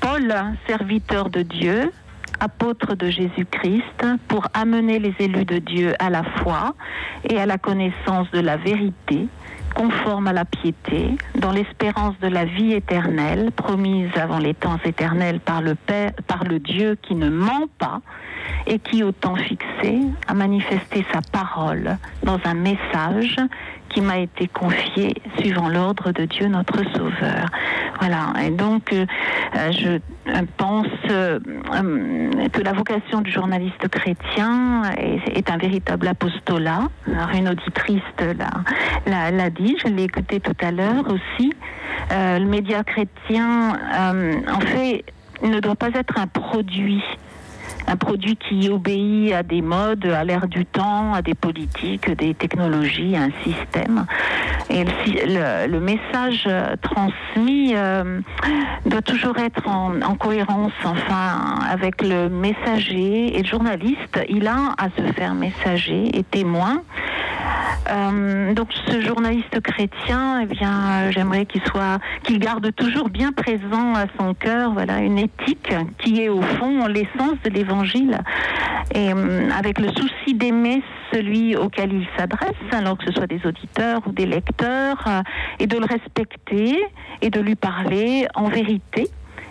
Paul, 0.00 0.32
serviteur 0.68 1.28
de 1.28 1.42
Dieu, 1.42 1.92
apôtre 2.38 2.94
de 2.94 3.10
Jésus-Christ, 3.10 4.06
pour 4.28 4.46
amener 4.54 4.98
les 4.98 5.14
élus 5.18 5.44
de 5.44 5.58
Dieu 5.58 5.94
à 5.98 6.10
la 6.10 6.22
foi 6.22 6.74
et 7.28 7.38
à 7.38 7.46
la 7.46 7.58
connaissance 7.58 8.30
de 8.30 8.40
la 8.40 8.56
vérité, 8.56 9.26
conforme 9.74 10.28
à 10.28 10.32
la 10.32 10.44
piété, 10.44 11.16
dans 11.34 11.50
l'espérance 11.50 12.18
de 12.20 12.28
la 12.28 12.44
vie 12.44 12.74
éternelle, 12.74 13.50
promise 13.50 14.10
avant 14.16 14.38
les 14.38 14.54
temps 14.54 14.78
éternels 14.84 15.40
par 15.40 15.62
le 15.62 16.58
Dieu 16.58 16.96
qui 17.02 17.14
ne 17.14 17.28
ment 17.28 17.66
pas 17.78 18.00
et 18.66 18.78
qui, 18.78 19.02
au 19.02 19.12
temps 19.12 19.36
fixé, 19.36 20.00
a 20.28 20.34
manifesté 20.34 21.04
sa 21.12 21.20
parole 21.20 21.98
dans 22.22 22.38
un 22.44 22.54
message 22.54 23.36
qui 23.96 24.02
m'a 24.02 24.18
été 24.18 24.46
confié 24.46 25.14
suivant 25.38 25.70
l'ordre 25.70 26.12
de 26.12 26.26
Dieu 26.26 26.48
notre 26.48 26.82
Sauveur. 26.94 27.46
Voilà, 27.98 28.34
et 28.44 28.50
donc 28.50 28.92
euh, 28.92 29.06
je 29.72 29.88
euh, 29.88 30.42
pense 30.58 30.86
euh, 31.08 31.38
que 32.52 32.60
la 32.60 32.74
vocation 32.74 33.22
du 33.22 33.30
journaliste 33.30 33.88
chrétien 33.88 34.82
est, 34.98 35.50
un 35.50 35.56
véritable 35.56 36.08
apostolat. 36.08 36.88
Alors, 37.06 37.30
une 37.34 37.48
auditrice 37.48 38.02
l'a, 39.06 39.50
dit, 39.50 39.78
je 39.82 39.90
l'ai 39.90 40.02
écouté 40.02 40.40
tout 40.40 40.56
à 40.60 40.72
l'heure 40.72 41.06
aussi. 41.06 41.54
Le 42.10 42.44
média 42.44 42.84
chrétien, 42.84 43.78
en 44.52 44.60
fait, 44.60 45.04
ne 45.42 45.58
doit 45.60 45.74
pas 45.74 45.88
être 45.94 46.18
un 46.18 46.26
produit 46.26 47.02
un 47.86 47.96
produit 47.96 48.36
qui 48.36 48.68
obéit 48.68 49.32
à 49.32 49.42
des 49.42 49.62
modes, 49.62 50.06
à 50.06 50.24
l'ère 50.24 50.48
du 50.48 50.66
temps, 50.66 51.14
à 51.14 51.22
des 51.22 51.34
politiques, 51.34 52.10
des 52.10 52.34
technologies, 52.34 53.16
à 53.16 53.22
un 53.22 53.30
système. 53.44 54.06
Et 54.68 54.84
le, 54.84 55.78
message 55.78 56.44
euh, 56.46 56.74
transmis 56.82 57.74
euh, 57.76 58.20
doit 58.86 59.02
toujours 59.02 59.38
être 59.38 59.68
en, 59.68 60.00
en, 60.02 60.16
cohérence, 60.16 60.72
enfin, 60.84 61.60
avec 61.70 62.02
le 62.02 62.28
messager 62.28 63.38
et 63.38 63.42
le 63.42 63.48
journaliste. 63.48 64.18
Il 64.28 64.46
a 64.48 64.74
à 64.78 64.88
se 64.96 65.12
faire 65.12 65.34
messager 65.34 66.16
et 66.16 66.24
témoin. 66.24 66.82
Euh, 67.88 68.52
donc 68.54 68.68
ce 68.86 69.00
journaliste 69.00 69.60
chrétien, 69.60 70.40
eh 70.42 70.46
bien, 70.46 71.10
j'aimerais 71.10 71.46
qu'il 71.46 71.62
soit, 71.62 71.98
qu'il 72.24 72.38
garde 72.38 72.74
toujours 72.74 73.08
bien 73.08 73.32
présent 73.32 73.94
à 73.94 74.06
son 74.18 74.34
cœur, 74.34 74.72
voilà, 74.72 74.98
une 74.98 75.18
éthique 75.18 75.72
qui 75.98 76.22
est 76.22 76.28
au 76.28 76.42
fond 76.42 76.86
l'essence 76.86 77.36
de 77.44 77.50
l'Évangile, 77.50 77.75
et 78.94 79.12
euh, 79.12 79.50
avec 79.50 79.78
le 79.78 79.88
souci 79.88 80.34
d'aimer 80.34 80.82
celui 81.12 81.56
auquel 81.56 81.92
il 81.92 82.06
s'adresse, 82.16 82.54
alors 82.72 82.98
que 82.98 83.06
ce 83.06 83.12
soit 83.12 83.26
des 83.26 83.40
auditeurs 83.44 84.00
ou 84.06 84.12
des 84.12 84.26
lecteurs, 84.26 85.02
euh, 85.06 85.22
et 85.58 85.66
de 85.66 85.76
le 85.78 85.84
respecter 85.84 86.78
et 87.22 87.30
de 87.30 87.40
lui 87.40 87.54
parler 87.54 88.26
en 88.34 88.48
vérité 88.48 89.08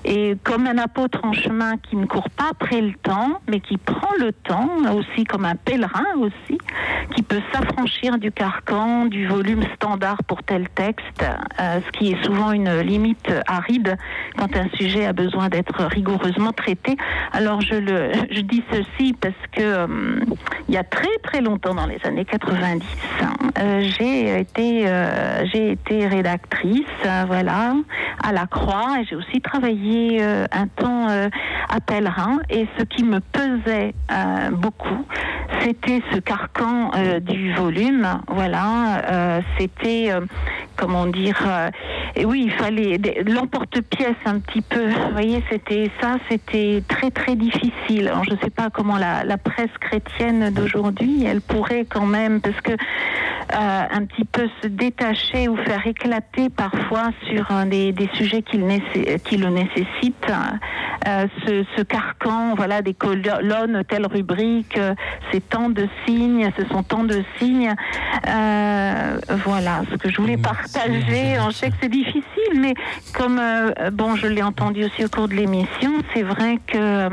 Et 0.07 0.37
comme 0.43 0.67
un 0.67 0.77
apôtre 0.77 1.19
en 1.23 1.33
chemin 1.33 1.77
qui 1.77 1.95
ne 1.95 2.05
court 2.05 2.29
pas 2.29 2.49
après 2.51 2.79
le 2.79 2.93
temps, 2.93 3.41
mais 3.49 3.59
qui 3.59 3.77
prend 3.77 4.13
le 4.19 4.31
temps, 4.33 4.69
aussi 4.93 5.23
comme 5.23 5.45
un 5.45 5.55
pèlerin 5.55 6.05
aussi, 6.19 6.59
qui 7.15 7.23
peut 7.23 7.41
s'affranchir 7.51 8.19
du 8.19 8.31
carcan, 8.31 9.05
du 9.05 9.25
volume 9.25 9.63
standard 9.75 10.17
pour 10.27 10.43
tel 10.43 10.69
texte, 10.69 11.25
euh, 11.59 11.79
ce 11.83 11.91
qui 11.97 12.11
est 12.11 12.23
souvent 12.23 12.51
une 12.51 12.81
limite 12.81 13.31
aride 13.47 13.97
quand 14.37 14.55
un 14.55 14.67
sujet 14.75 15.07
a 15.07 15.13
besoin 15.13 15.49
d'être 15.49 15.83
rigoureusement 15.85 16.51
traité. 16.51 16.97
Alors 17.33 17.61
je, 17.61 17.75
le, 17.75 18.11
je 18.29 18.41
dis 18.41 18.63
ceci 18.71 19.13
parce 19.13 19.33
que 19.53 19.61
euh, 19.61 19.87
il 20.69 20.75
y 20.75 20.77
a 20.77 20.83
très 20.83 21.17
très 21.23 21.41
longtemps, 21.41 21.73
dans 21.73 21.87
les 21.87 21.99
années 22.03 22.25
90, 22.25 22.85
euh, 23.57 23.81
j'ai 23.97 24.39
été, 24.39 24.87
j'ai 25.51 25.71
été 25.71 26.07
rédactrice, 26.07 26.85
voilà, 27.25 27.73
à 28.21 28.31
la 28.31 28.45
Croix, 28.45 28.97
et 28.99 29.05
j'ai 29.05 29.15
aussi 29.15 29.41
travaillé 29.41 29.94
euh, 29.95 30.45
un 30.51 30.67
temps 30.67 31.09
euh, 31.09 31.29
à 31.69 31.79
Pèlerin. 31.79 32.39
Et 32.49 32.67
ce 32.77 32.83
qui 32.83 33.03
me 33.03 33.19
pesait 33.19 33.93
euh, 34.11 34.49
beaucoup, 34.51 35.05
c'était 35.61 36.01
ce 36.11 36.19
carcan 36.19 36.91
du 37.21 37.53
volume, 37.53 38.07
voilà. 38.27 39.41
c'était, 39.57 40.11
comment 40.75 41.07
dire, 41.07 41.37
et 42.15 42.25
oui, 42.25 42.43
il 42.45 42.51
fallait 42.51 42.99
l'emporte-pièce 43.25 44.15
un 44.25 44.39
petit 44.39 44.61
peu. 44.61 44.85
Vous 44.87 45.11
voyez, 45.11 45.43
c'était 45.49 45.89
ça, 46.01 46.17
c'était 46.29 46.83
très 46.87 47.09
très 47.09 47.35
difficile. 47.35 48.11
Je 48.27 48.33
ne 48.33 48.37
sais 48.43 48.49
pas 48.49 48.69
comment 48.69 48.97
la, 48.97 49.37
presse 49.37 49.71
chrétienne 49.79 50.51
d'aujourd'hui, 50.53 51.25
elle 51.25 51.41
pourrait 51.41 51.85
quand 51.89 52.05
même, 52.05 52.41
parce 52.41 52.59
que 52.61 52.73
un 53.49 54.05
petit 54.05 54.25
peu 54.25 54.47
se 54.61 54.67
détacher 54.67 55.47
ou 55.47 55.55
faire 55.57 55.85
éclater 55.85 56.49
parfois 56.49 57.09
sur 57.27 57.45
des, 57.65 57.91
des 57.91 58.09
sujets 58.13 58.41
qui 58.41 58.57
le, 58.57 59.17
qui 59.17 59.37
le 59.37 59.49
nécessitent. 59.49 59.84
Euh, 61.07 61.27
ce, 61.45 61.63
ce 61.75 61.81
carcan, 61.83 62.55
voilà, 62.55 62.81
des 62.81 62.93
colonnes, 62.93 63.83
telle 63.87 64.07
rubrique, 64.07 64.77
euh, 64.77 64.95
c'est 65.31 65.47
tant 65.49 65.69
de 65.69 65.87
signes, 66.05 66.49
ce 66.57 66.65
sont 66.65 66.83
tant 66.83 67.03
de 67.03 67.23
signes. 67.37 67.73
Euh, 68.27 69.17
voilà, 69.45 69.81
ce 69.91 69.97
que 69.97 70.09
je 70.09 70.19
voulais 70.19 70.37
partager. 70.37 71.37
Je 71.47 71.51
sais 71.51 71.69
que 71.69 71.75
c'est 71.81 71.89
difficile, 71.89 72.59
mais 72.59 72.73
comme 73.13 73.39
euh, 73.39 73.91
bon, 73.91 74.15
je 74.15 74.27
l'ai 74.27 74.41
entendu 74.41 74.85
aussi 74.85 75.05
au 75.05 75.09
cours 75.09 75.27
de 75.27 75.35
l'émission, 75.35 75.91
c'est 76.13 76.23
vrai 76.23 76.59
que 76.67 77.09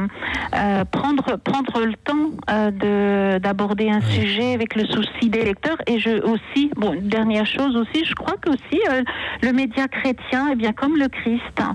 euh, 0.55 0.85
prendre 0.91 1.37
prendre 1.37 1.81
le 1.85 1.95
temps 1.95 2.31
euh, 2.51 2.71
de 2.71 3.39
d'aborder 3.39 3.91
un 3.91 4.01
sujet 4.01 4.55
avec 4.55 4.75
le 4.75 4.87
souci 4.87 5.29
des 5.29 5.45
lecteurs 5.45 5.79
et 5.87 5.99
je 5.99 6.23
aussi 6.23 6.71
bon 6.77 6.93
une 6.93 7.09
dernière 7.09 7.47
chose 7.47 7.77
aussi, 7.77 8.05
je 8.05 8.15
crois 8.15 8.37
que 8.41 8.51
aussi 8.51 8.81
euh, 8.91 9.03
le 9.43 9.53
média 9.53 9.89
chrétien, 9.89 10.49
eh 10.53 10.55
bien 10.55 10.73
comme 10.73 10.97
le 10.97 11.09
Christ, 11.09 11.59
hein, 11.59 11.75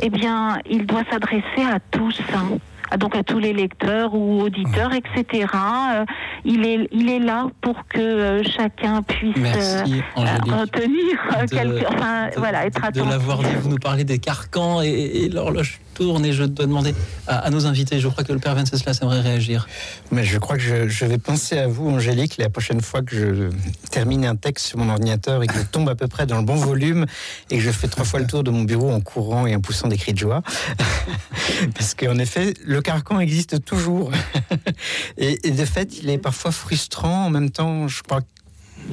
eh 0.00 0.10
bien 0.10 0.33
il 0.70 0.86
doit 0.86 1.02
s'adresser 1.10 1.62
à 1.70 1.78
tous. 1.90 2.18
hein. 2.34 2.58
Ah, 2.90 2.98
donc 2.98 3.16
à 3.16 3.22
tous 3.22 3.38
les 3.38 3.54
lecteurs 3.54 4.14
ou 4.14 4.42
auditeurs, 4.42 4.92
etc. 4.92 5.48
Euh, 5.54 6.04
il, 6.44 6.66
est, 6.66 6.86
il 6.92 7.08
est 7.10 7.18
là 7.18 7.46
pour 7.62 7.88
que 7.88 7.98
euh, 7.98 8.42
chacun 8.44 9.00
puisse 9.02 9.34
Merci, 9.36 10.02
euh, 10.16 10.20
Angélique, 10.20 10.52
retenir 10.52 11.16
de- 11.40 11.46
quelque, 11.50 11.86
enfin, 11.88 12.28
voilà, 12.36 12.66
être 12.66 12.80
de 12.82 12.86
attentif. 12.86 13.10
l'avoir 13.10 13.38
dit. 13.38 13.46
Vous 13.62 13.70
nous 13.70 13.78
parlez 13.78 14.04
des 14.04 14.18
carcans 14.18 14.82
et, 14.82 14.88
et 14.90 15.28
l'horloge 15.30 15.80
tourne 15.94 16.24
et 16.24 16.32
je 16.32 16.44
dois 16.44 16.66
demander 16.66 16.94
à, 17.26 17.48
nos 17.50 17.66
invités. 17.66 18.00
Je 18.00 18.08
crois 18.08 18.24
que 18.24 18.32
le 18.32 18.38
père 18.38 18.54
Venceslas 18.54 18.98
aimerait 19.00 19.20
réagir. 19.20 19.66
Mais 20.10 20.24
je 20.24 20.38
crois 20.38 20.56
que 20.56 20.62
je, 20.62 20.88
je 20.88 21.04
vais 21.04 21.18
penser 21.18 21.58
à 21.58 21.68
vous, 21.68 21.88
Angélique, 21.88 22.36
la 22.38 22.50
prochaine 22.50 22.80
fois 22.80 23.02
que 23.02 23.16
je 23.16 23.50
termine 23.90 24.24
un 24.24 24.36
texte 24.36 24.66
sur 24.66 24.78
mon 24.78 24.90
ordinateur 24.90 25.42
et 25.42 25.46
que 25.46 25.54
je 25.54 25.62
tombe 25.62 25.88
à 25.88 25.94
peu 25.94 26.08
près 26.08 26.26
dans 26.26 26.38
le 26.38 26.44
bon 26.44 26.56
volume 26.56 27.06
et 27.50 27.56
que 27.56 27.62
je 27.62 27.70
fais 27.70 27.88
trois 27.88 28.04
fois 28.04 28.20
le 28.20 28.26
tour 28.26 28.44
de 28.44 28.50
mon 28.50 28.62
bureau 28.62 28.90
en 28.90 29.00
courant 29.00 29.46
et 29.46 29.54
en 29.54 29.60
poussant 29.60 29.88
des 29.88 29.96
cris 29.96 30.12
de 30.12 30.18
joie. 30.18 30.42
Parce 31.74 31.94
qu'en 31.94 32.18
effet, 32.18 32.54
le 32.64 32.82
carcan 32.82 33.20
existe 33.20 33.64
toujours. 33.64 34.10
et, 35.16 35.46
et 35.46 35.50
de 35.50 35.64
fait, 35.64 35.98
il 35.98 36.10
est 36.10 36.18
parfois 36.18 36.52
frustrant. 36.52 37.26
En 37.26 37.30
même 37.30 37.50
temps, 37.50 37.88
je 37.88 38.02
crois 38.02 38.20
que 38.20 38.26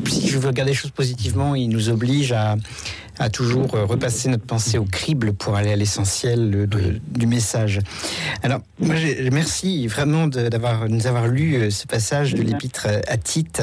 si 0.07 0.27
je 0.27 0.37
veux 0.37 0.47
regarder 0.47 0.71
les 0.71 0.77
choses 0.77 0.91
positivement, 0.91 1.55
il 1.55 1.69
nous 1.69 1.89
oblige 1.89 2.31
à, 2.31 2.55
à 3.19 3.29
toujours 3.29 3.75
euh, 3.75 3.85
repasser 3.85 4.29
notre 4.29 4.45
pensée 4.45 4.77
au 4.77 4.85
crible 4.85 5.33
pour 5.33 5.55
aller 5.55 5.71
à 5.71 5.75
l'essentiel 5.75 6.67
euh, 6.73 6.99
du 7.07 7.27
message. 7.27 7.79
Alors, 8.43 8.59
moi, 8.79 8.95
j'ai- 8.95 9.29
merci 9.29 9.87
vraiment 9.87 10.27
de, 10.27 10.49
d'avoir, 10.49 10.87
nous 10.89 11.07
avoir 11.07 11.27
lu 11.27 11.55
euh, 11.55 11.69
ce 11.69 11.85
passage 11.87 12.33
de 12.33 12.41
l'épître 12.41 12.87
à 13.07 13.17
Tite. 13.17 13.61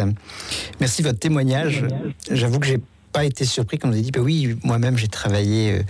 Merci 0.80 1.02
de 1.02 1.08
votre 1.08 1.18
témoignage. 1.18 1.84
J'avoue 2.30 2.58
que 2.60 2.66
j'ai 2.66 2.80
pas 3.10 3.24
été 3.24 3.46
surpris 3.46 3.78
quand 3.78 3.88
vous 3.88 3.94
avez 3.94 4.02
dit, 4.02 4.10
bah 4.10 4.20
oui, 4.20 4.54
moi-même 4.62 4.98
j'ai 4.98 5.08
travaillé 5.08 5.72
euh, 5.72 5.82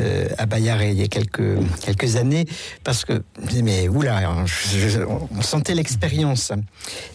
euh, 0.00 0.28
à 0.38 0.46
Bayard 0.46 0.82
il 0.82 0.94
y 1.00 1.04
a 1.04 1.06
quelques, 1.08 1.56
quelques 1.84 2.16
années, 2.16 2.46
parce 2.82 3.04
que, 3.04 3.22
je 3.48 3.60
mais 3.60 3.88
oula, 3.88 4.44
je- 4.44 4.88
je- 4.88 5.00
on 5.02 5.40
sentait 5.40 5.76
l'expérience. 5.76 6.50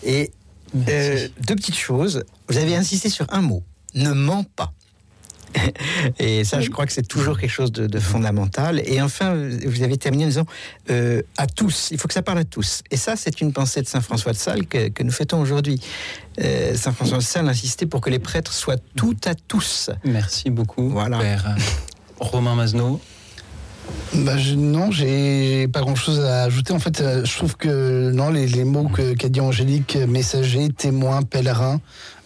Et 0.06 0.32
euh, 0.76 1.28
deux 1.48 1.56
petites 1.56 1.78
choses. 1.78 2.24
Vous 2.48 2.58
avez 2.58 2.76
insisté 2.76 3.10
sur 3.10 3.26
un 3.30 3.42
mot, 3.42 3.64
ne 3.96 4.12
mens 4.12 4.46
pas. 4.56 4.74
Et 6.20 6.44
ça, 6.44 6.62
je 6.62 6.70
crois 6.70 6.86
que 6.86 6.94
c'est 6.94 7.08
toujours 7.08 7.40
quelque 7.40 7.52
chose 7.52 7.72
de, 7.72 7.88
de 7.88 8.00
fondamental. 8.00 8.82
Et 8.86 9.02
enfin, 9.02 9.36
vous 9.66 9.84
avez 9.84 9.98
terminé 9.98 10.26
en 10.26 10.28
disant 10.28 10.46
euh, 10.90 11.22
à 11.38 11.48
tous, 11.48 11.90
il 11.92 11.98
faut 11.98 12.08
que 12.08 12.14
ça 12.14 12.22
parle 12.22 12.40
à 12.40 12.44
tous. 12.44 12.82
Et 12.92 12.98
ça, 12.98 13.16
c'est 13.16 13.42
une 13.42 13.54
pensée 13.54 13.82
de 13.82 13.88
Saint 13.88 14.02
François 14.02 14.32
de 14.32 14.38
Sales 14.38 14.66
que, 14.66 14.90
que 14.90 15.04
nous 15.04 15.12
fêtons 15.12 15.40
aujourd'hui. 15.40 15.80
Euh, 16.42 16.76
Saint 16.76 16.92
François 16.92 17.18
de 17.18 17.24
Sales 17.24 17.48
insistait 17.48 17.86
pour 17.86 18.02
que 18.02 18.10
les 18.10 18.20
prêtres 18.20 18.54
soient 18.54 18.78
tout 18.96 19.18
à 19.26 19.36
tous. 19.36 19.90
Merci 20.04 20.50
beaucoup, 20.50 20.90
voilà. 20.90 21.20
père. 21.20 21.56
Romain 22.20 22.56
Mazno. 22.56 23.00
Bah, 24.14 24.38
je- 24.38 24.54
non, 24.56 24.92
j'ai 24.92 25.68
pas 25.68 25.82
grand 25.82 25.96
chose 25.96 26.20
à 26.20 26.44
ajouter. 26.44 26.72
En 26.74 26.80
fait, 26.80 27.02
euh, 27.02 27.26
je 27.26 27.36
trouve 27.36 27.58
que 27.58 28.12
non, 28.12 28.30
les, 28.30 28.48
les 28.48 28.64
mots 28.64 28.88
que- 28.88 29.14
qu'a 29.14 29.28
dit 29.30 29.42
Angélique, 29.42 29.98
messager, 30.08 30.70
témoin, 30.70 31.24
pèlerin, 31.24 31.82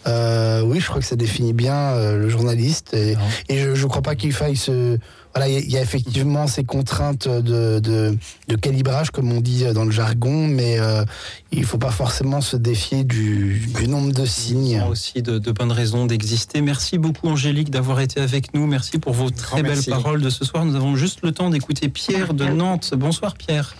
euh, 0.06 0.62
oui, 0.62 0.80
je 0.80 0.86
crois 0.86 1.00
que 1.00 1.06
ça 1.06 1.16
définit 1.16 1.52
bien 1.54 1.74
euh, 1.76 2.18
le 2.18 2.28
journaliste. 2.28 2.92
Et, 2.94 3.16
et 3.48 3.58
je 3.58 3.70
ne 3.82 3.88
crois 3.88 4.02
pas 4.02 4.14
qu'il 4.16 4.32
faille 4.32 4.56
se. 4.56 4.98
Voilà, 5.34 5.48
il 5.48 5.54
y 5.54 5.56
a- 5.56 5.60
il 5.60 5.70
y, 5.70 5.76
a 5.76 5.82
effectivement 5.82 6.46
ces 6.46 6.64
contraintes 6.64 7.28
de, 7.28 7.78
de, 7.80 8.16
de 8.48 8.56
calibrage, 8.56 9.10
comme 9.10 9.30
on 9.30 9.40
dit 9.40 9.64
dans 9.74 9.84
le 9.84 9.90
jargon, 9.90 10.48
mais 10.48 10.80
euh, 10.80 11.04
il 11.52 11.60
ne 11.60 11.64
faut 11.66 11.78
pas 11.78 11.90
forcément 11.90 12.40
se 12.40 12.56
défier 12.56 13.04
du, 13.04 13.60
du 13.78 13.86
nombre 13.88 14.12
de 14.12 14.24
signes. 14.24 14.82
aussi 14.90 15.22
de, 15.22 15.38
de 15.38 15.50
bonnes 15.52 15.70
raisons 15.72 16.06
d'exister. 16.06 16.60
Merci 16.60 16.98
beaucoup 16.98 17.28
Angélique 17.28 17.70
d'avoir 17.70 18.00
été 18.00 18.20
avec 18.20 18.54
nous. 18.54 18.66
Merci 18.66 18.98
pour 18.98 19.12
vos 19.12 19.30
très 19.30 19.62
belles 19.62 19.72
merci. 19.74 19.90
paroles 19.90 20.20
de 20.22 20.30
ce 20.30 20.44
soir. 20.44 20.64
Nous 20.64 20.74
avons 20.74 20.96
juste 20.96 21.20
le 21.22 21.32
temps 21.32 21.50
d'écouter 21.50 21.88
Pierre 21.88 22.34
de 22.34 22.46
Nantes. 22.46 22.94
Bonsoir 22.96 23.34
Pierre. 23.34 23.76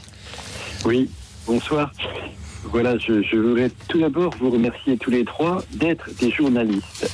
Oui, 0.85 1.11
bonsoir. 1.47 1.93
Voilà, 2.71 2.99
je, 2.99 3.23
je 3.23 3.37
voudrais 3.37 3.71
tout 3.89 3.99
d'abord 4.01 4.35
vous 4.39 4.51
remercier 4.51 4.97
tous 4.99 5.11
les 5.11 5.25
trois 5.25 5.65
d'être 5.75 6.11
des 6.21 6.31
journalistes. 6.31 7.11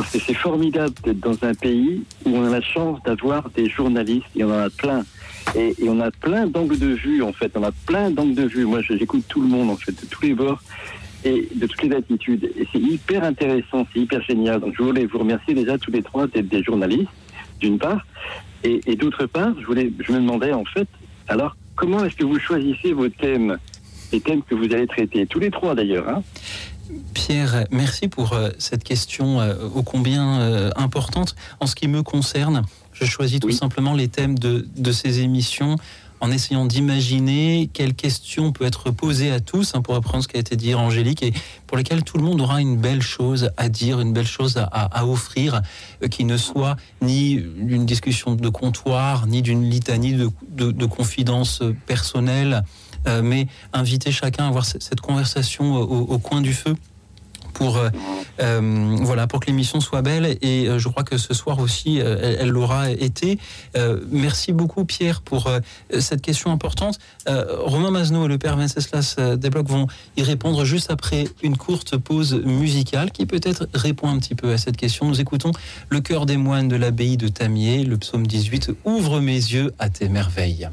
Parce 0.00 0.12
que 0.12 0.18
c'est 0.18 0.34
formidable 0.34 0.94
d'être 1.04 1.20
dans 1.20 1.36
un 1.46 1.52
pays 1.52 2.02
où 2.24 2.30
on 2.30 2.46
a 2.46 2.48
la 2.48 2.62
chance 2.62 3.02
d'avoir 3.02 3.50
des 3.50 3.68
journalistes 3.68 4.24
et 4.34 4.42
on 4.44 4.48
en 4.48 4.60
a 4.60 4.70
plein. 4.70 5.04
Et, 5.54 5.74
on 5.82 6.00
a 6.00 6.10
plein 6.10 6.46
d'angles 6.46 6.78
de 6.78 6.86
vue, 6.86 7.22
en 7.22 7.34
fait. 7.34 7.52
On 7.54 7.62
a 7.62 7.72
plein 7.84 8.10
d'angles 8.10 8.34
de 8.34 8.44
vue. 8.44 8.64
Moi, 8.64 8.80
j'écoute 8.80 9.24
tout 9.28 9.42
le 9.42 9.48
monde, 9.48 9.68
en 9.68 9.76
fait, 9.76 9.92
de 9.92 10.06
tous 10.06 10.22
les 10.22 10.32
bords 10.32 10.62
et 11.22 11.46
de 11.54 11.66
toutes 11.66 11.82
les 11.82 11.94
attitudes. 11.94 12.50
Et 12.56 12.66
c'est 12.72 12.78
hyper 12.78 13.24
intéressant, 13.24 13.86
c'est 13.92 14.00
hyper 14.00 14.22
génial. 14.22 14.60
Donc, 14.60 14.72
je 14.78 14.82
voulais 14.82 15.04
vous 15.04 15.18
remercier 15.18 15.52
déjà 15.52 15.76
tous 15.76 15.90
les 15.90 16.02
trois 16.02 16.26
d'être 16.26 16.48
des 16.48 16.62
journalistes, 16.62 17.10
d'une 17.60 17.78
part. 17.78 18.06
Et, 18.64 18.80
et 18.86 18.96
d'autre 18.96 19.26
part, 19.26 19.52
je, 19.60 19.66
voulais, 19.66 19.92
je 20.00 20.12
me 20.12 20.20
demandais, 20.20 20.54
en 20.54 20.64
fait, 20.64 20.88
alors, 21.28 21.58
comment 21.76 22.02
est-ce 22.06 22.16
que 22.16 22.24
vous 22.24 22.38
choisissez 22.38 22.94
vos 22.94 23.10
thèmes 23.10 23.58
Les 24.14 24.20
thèmes 24.20 24.42
que 24.44 24.54
vous 24.54 24.72
allez 24.72 24.86
traiter, 24.86 25.26
tous 25.26 25.40
les 25.40 25.50
trois 25.50 25.74
d'ailleurs. 25.74 26.08
Hein 26.08 26.22
Pierre, 27.26 27.66
merci 27.70 28.08
pour 28.08 28.32
euh, 28.32 28.48
cette 28.58 28.82
question 28.82 29.40
euh, 29.42 29.54
ô 29.74 29.82
combien 29.82 30.40
euh, 30.40 30.70
importante. 30.74 31.34
En 31.60 31.66
ce 31.66 31.74
qui 31.74 31.86
me 31.86 32.02
concerne, 32.02 32.62
je 32.94 33.04
choisis 33.04 33.40
tout 33.40 33.50
simplement 33.50 33.92
les 33.92 34.08
thèmes 34.08 34.38
de, 34.38 34.66
de 34.74 34.90
ces 34.90 35.20
émissions 35.20 35.76
en 36.20 36.30
essayant 36.30 36.64
d'imaginer 36.64 37.68
quelles 37.74 37.92
questions 37.92 38.52
peut 38.52 38.64
être 38.64 38.90
posées 38.90 39.30
à 39.32 39.38
tous, 39.40 39.74
hein, 39.74 39.82
pour 39.82 39.94
reprendre 39.96 40.22
ce 40.24 40.28
qui 40.28 40.36
a 40.38 40.40
été 40.40 40.56
dit 40.56 40.74
Angélique, 40.74 41.22
et 41.22 41.34
pour 41.66 41.76
lesquelles 41.76 42.04
tout 42.04 42.16
le 42.16 42.22
monde 42.24 42.40
aura 42.40 42.62
une 42.62 42.78
belle 42.78 43.02
chose 43.02 43.50
à 43.58 43.68
dire, 43.68 44.00
une 44.00 44.14
belle 44.14 44.26
chose 44.26 44.56
à, 44.56 45.06
offrir, 45.06 45.60
euh, 46.02 46.08
qui 46.08 46.24
ne 46.24 46.38
soit 46.38 46.76
ni 47.02 47.32
une 47.32 47.84
discussion 47.84 48.34
de 48.34 48.48
comptoir, 48.48 49.26
ni 49.26 49.42
d'une 49.42 49.68
litanie 49.68 50.14
de, 50.14 50.30
de, 50.48 50.70
de 50.72 50.86
confidences 50.86 51.62
personnelles, 51.86 52.64
euh, 53.08 53.20
mais 53.22 53.46
inviter 53.74 54.10
chacun 54.10 54.44
à 54.44 54.48
avoir 54.48 54.64
ce- 54.64 54.80
cette 54.80 55.02
conversation 55.02 55.74
au, 55.76 55.82
au 56.14 56.18
coin 56.18 56.40
du 56.40 56.54
feu 56.54 56.74
pour 57.52 57.76
euh, 57.76 57.88
euh, 58.40 58.96
voilà 59.00 59.26
pour 59.26 59.40
que 59.40 59.46
l'émission 59.46 59.80
soit 59.80 60.02
belle 60.02 60.38
et 60.42 60.66
euh, 60.66 60.78
je 60.78 60.88
crois 60.88 61.02
que 61.02 61.18
ce 61.18 61.34
soir 61.34 61.58
aussi 61.58 61.98
elle 61.98 62.48
l'aura 62.48 62.90
été. 62.90 63.38
Merci 64.10 64.52
beaucoup 64.52 64.84
Pierre 64.84 65.20
pour 65.20 65.50
cette 65.98 66.22
question 66.22 66.50
importante. 66.52 66.98
Romain 67.26 67.90
Mazno 67.90 68.24
et 68.24 68.28
le 68.28 68.38
père 68.38 68.56
Venceslas 68.56 69.16
Desblocs 69.36 69.68
vont 69.68 69.86
y 70.16 70.22
répondre 70.22 70.64
juste 70.64 70.90
après 70.90 71.28
une 71.42 71.56
courte 71.56 71.96
pause 71.96 72.34
musicale 72.44 73.10
qui 73.10 73.26
peut-être 73.26 73.68
répond 73.74 74.08
un 74.08 74.18
petit 74.18 74.34
peu 74.34 74.52
à 74.52 74.58
cette 74.58 74.76
question. 74.76 75.06
Nous 75.06 75.20
écoutons 75.20 75.52
le 75.88 76.00
chœur 76.00 76.26
des 76.26 76.36
moines 76.36 76.68
de 76.68 76.76
l'abbaye 76.76 77.16
de 77.16 77.28
Tamier, 77.28 77.84
le 77.84 77.96
psaume 77.96 78.26
18 78.26 78.72
Ouvre 78.84 79.20
mes 79.20 79.32
yeux 79.34 79.74
à 79.78 79.88
tes 79.88 80.08
merveilles. 80.08 80.68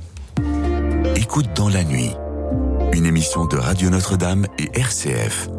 Écoute 1.16 1.48
dans 1.56 1.70
la 1.70 1.84
nuit. 1.84 2.12
Une 2.94 3.06
émission 3.06 3.46
de 3.46 3.58
Radio 3.58 3.90
Notre-Dame 3.90 4.48
et 4.58 4.80
RCF. 4.80 5.50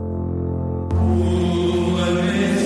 Les 1.01 2.58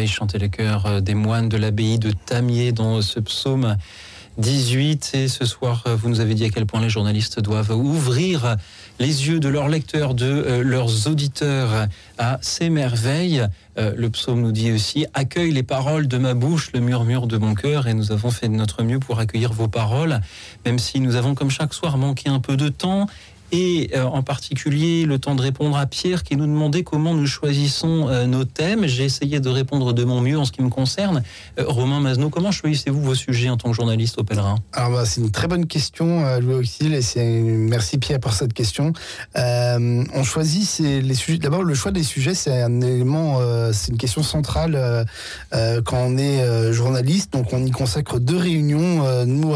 merveilles, 0.00 0.08
chantait 0.08 0.38
les 0.38 0.50
euh, 0.58 1.00
des 1.00 1.14
moines 1.14 1.48
de 1.48 1.56
l'abbaye 1.56 1.98
de 1.98 2.12
Tamier 2.12 2.72
dans 2.72 3.02
ce 3.02 3.20
psaume 3.20 3.76
18. 4.38 5.10
Et 5.14 5.28
ce 5.28 5.44
soir, 5.44 5.84
euh, 5.86 5.94
vous 5.94 6.08
nous 6.08 6.20
avez 6.20 6.34
dit 6.34 6.44
à 6.44 6.48
quel 6.48 6.64
point 6.64 6.80
les 6.80 6.88
journalistes 6.88 7.40
doivent 7.40 7.72
ouvrir 7.72 8.56
les 8.98 9.28
yeux 9.28 9.40
de 9.40 9.48
leurs 9.48 9.68
lecteurs, 9.68 10.14
de 10.14 10.24
euh, 10.24 10.62
leurs 10.62 11.06
auditeurs 11.06 11.86
à 12.18 12.38
ces 12.40 12.70
merveilles. 12.70 13.46
Le 13.76 14.10
psaume 14.10 14.42
nous 14.42 14.52
dit 14.52 14.72
aussi 14.72 15.06
Accueille 15.14 15.52
les 15.52 15.62
paroles 15.62 16.06
de 16.06 16.18
ma 16.18 16.34
bouche, 16.34 16.70
le 16.74 16.80
murmure 16.80 17.26
de 17.26 17.38
mon 17.38 17.54
cœur. 17.54 17.86
Et 17.86 17.94
nous 17.94 18.12
avons 18.12 18.30
fait 18.30 18.48
de 18.48 18.52
notre 18.52 18.82
mieux 18.82 18.98
pour 18.98 19.20
accueillir 19.20 19.54
vos 19.54 19.68
paroles, 19.68 20.20
même 20.66 20.78
si 20.78 21.00
nous 21.00 21.16
avons, 21.16 21.34
comme 21.34 21.50
chaque 21.50 21.72
soir, 21.72 21.96
manqué 21.96 22.28
un 22.28 22.40
peu 22.40 22.58
de 22.58 22.68
temps. 22.68 23.06
Et 23.52 23.90
euh, 23.94 24.04
en 24.04 24.22
particulier 24.22 25.04
le 25.04 25.18
temps 25.18 25.34
de 25.34 25.42
répondre 25.42 25.76
à 25.76 25.86
Pierre 25.86 26.22
qui 26.22 26.36
nous 26.36 26.46
demandait 26.46 26.82
comment 26.82 27.14
nous 27.14 27.26
choisissons 27.26 28.08
euh, 28.08 28.26
nos 28.26 28.44
thèmes. 28.44 28.86
J'ai 28.86 29.04
essayé 29.04 29.40
de 29.40 29.48
répondre 29.48 29.92
de 29.92 30.04
mon 30.04 30.20
mieux 30.20 30.38
en 30.38 30.44
ce 30.44 30.52
qui 30.52 30.62
me 30.62 30.68
concerne. 30.68 31.22
Euh, 31.58 31.64
Romain 31.66 32.00
Mazno, 32.00 32.30
comment 32.30 32.52
choisissez-vous 32.52 33.02
vos 33.02 33.14
sujets 33.14 33.50
en 33.50 33.56
tant 33.56 33.70
que 33.70 33.76
journaliste 33.76 34.18
au 34.18 34.24
Pèlerin? 34.24 34.56
Bah, 34.90 35.04
c'est 35.04 35.20
une 35.20 35.30
très 35.30 35.48
bonne 35.48 35.66
question, 35.66 36.38
Louis 36.40 36.54
Auxil, 36.54 36.94
et 36.94 37.02
c'est 37.02 37.24
merci 37.24 37.98
Pierre 37.98 38.20
pour 38.20 38.32
cette 38.32 38.52
question. 38.52 38.92
Euh, 39.36 40.04
on 40.14 40.22
choisit 40.24 40.64
c'est 40.64 41.00
les 41.00 41.14
sujets. 41.14 41.38
D'abord, 41.38 41.62
le 41.62 41.74
choix 41.74 41.92
des 41.92 42.02
sujets, 42.02 42.34
c'est 42.34 42.62
un 42.62 42.80
élément, 42.80 43.38
euh, 43.40 43.72
c'est 43.72 43.92
une 43.92 43.98
question 43.98 44.22
centrale 44.22 44.76
euh, 44.76 45.82
quand 45.82 45.98
on 45.98 46.18
est 46.18 46.72
journaliste. 46.72 47.32
Donc, 47.32 47.52
on 47.52 47.64
y 47.64 47.70
consacre 47.70 48.18
deux 48.18 48.36
réunions. 48.36 49.24
Nous, 49.26 49.54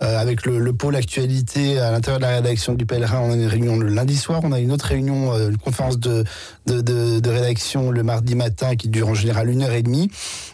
avec 0.00 0.46
le, 0.46 0.58
le 0.58 0.72
pôle 0.72 0.96
actualité 0.96 1.78
à 1.78 1.90
l'intérieur 1.90 2.18
de 2.18 2.24
la 2.24 2.36
rédaction 2.36 2.74
du 2.74 2.86
Pèlerin, 2.86 3.20
on 3.20 3.32
a 3.32 3.34
une 3.34 3.46
réunion 3.46 3.76
le 3.76 3.88
lundi 3.88 4.16
soir. 4.16 4.40
On 4.44 4.52
a 4.52 4.60
une 4.60 4.72
autre 4.72 4.86
réunion, 4.86 5.36
une 5.36 5.58
conférence 5.58 5.98
de 5.98 6.24
rédaction 6.66 7.90
le 7.90 8.02
mardi 8.02 8.34
matin 8.34 8.76
qui 8.76 8.88
dure 8.88 9.08
en 9.08 9.14
général 9.14 9.50
une 9.50 9.62
heure 9.62 9.72
et 9.72 9.82
demie. 9.82 10.10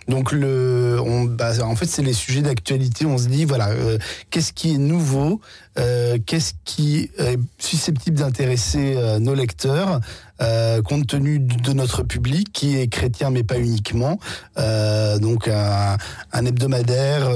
Donc, 0.08 0.32
le, 0.32 0.98
bah, 1.28 1.52
en 1.62 1.76
fait, 1.76 1.86
c'est 1.86 2.02
les 2.02 2.12
sujets 2.12 2.42
d'actualité. 2.42 3.06
On 3.06 3.18
se 3.18 3.28
dit, 3.28 3.44
voilà, 3.44 3.70
euh, 3.70 3.98
qu'est-ce 4.30 4.52
qui 4.52 4.74
est 4.74 4.78
nouveau 4.78 5.40
euh, 5.78 6.18
Qu'est-ce 6.24 6.54
qui 6.64 7.10
est 7.18 7.38
susceptible 7.58 8.18
d'intéresser 8.18 8.94
euh, 8.96 9.18
nos 9.18 9.34
lecteurs 9.34 10.00
euh, 10.42 10.82
compte 10.82 11.06
tenu 11.06 11.38
de 11.38 11.72
notre 11.72 12.02
public 12.02 12.52
qui 12.52 12.76
est 12.76 12.88
chrétien 12.88 13.30
mais 13.30 13.42
pas 13.42 13.58
uniquement 13.58 14.18
donc 15.18 15.48
un, 15.48 16.44
hebdomadaire 16.44 17.30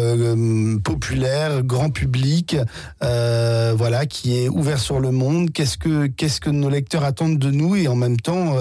populaire 0.85 1.63
grand 1.63 1.89
public 1.89 2.57
voilà 3.01 4.05
qui 4.05 4.37
est 4.37 4.49
ouvert 4.51 4.79
sur 4.79 5.01
le 5.01 5.13
monde. 5.13 5.51
Qu'est-ce 5.51 5.79
que 5.79 6.51
nos 6.51 6.69
lecteurs 6.69 7.05
attendent 7.05 7.39
de 7.39 7.51
nous 7.51 7.75
et 7.75 7.89
en 7.89 7.97
même 7.97 8.21
temps 8.21 8.55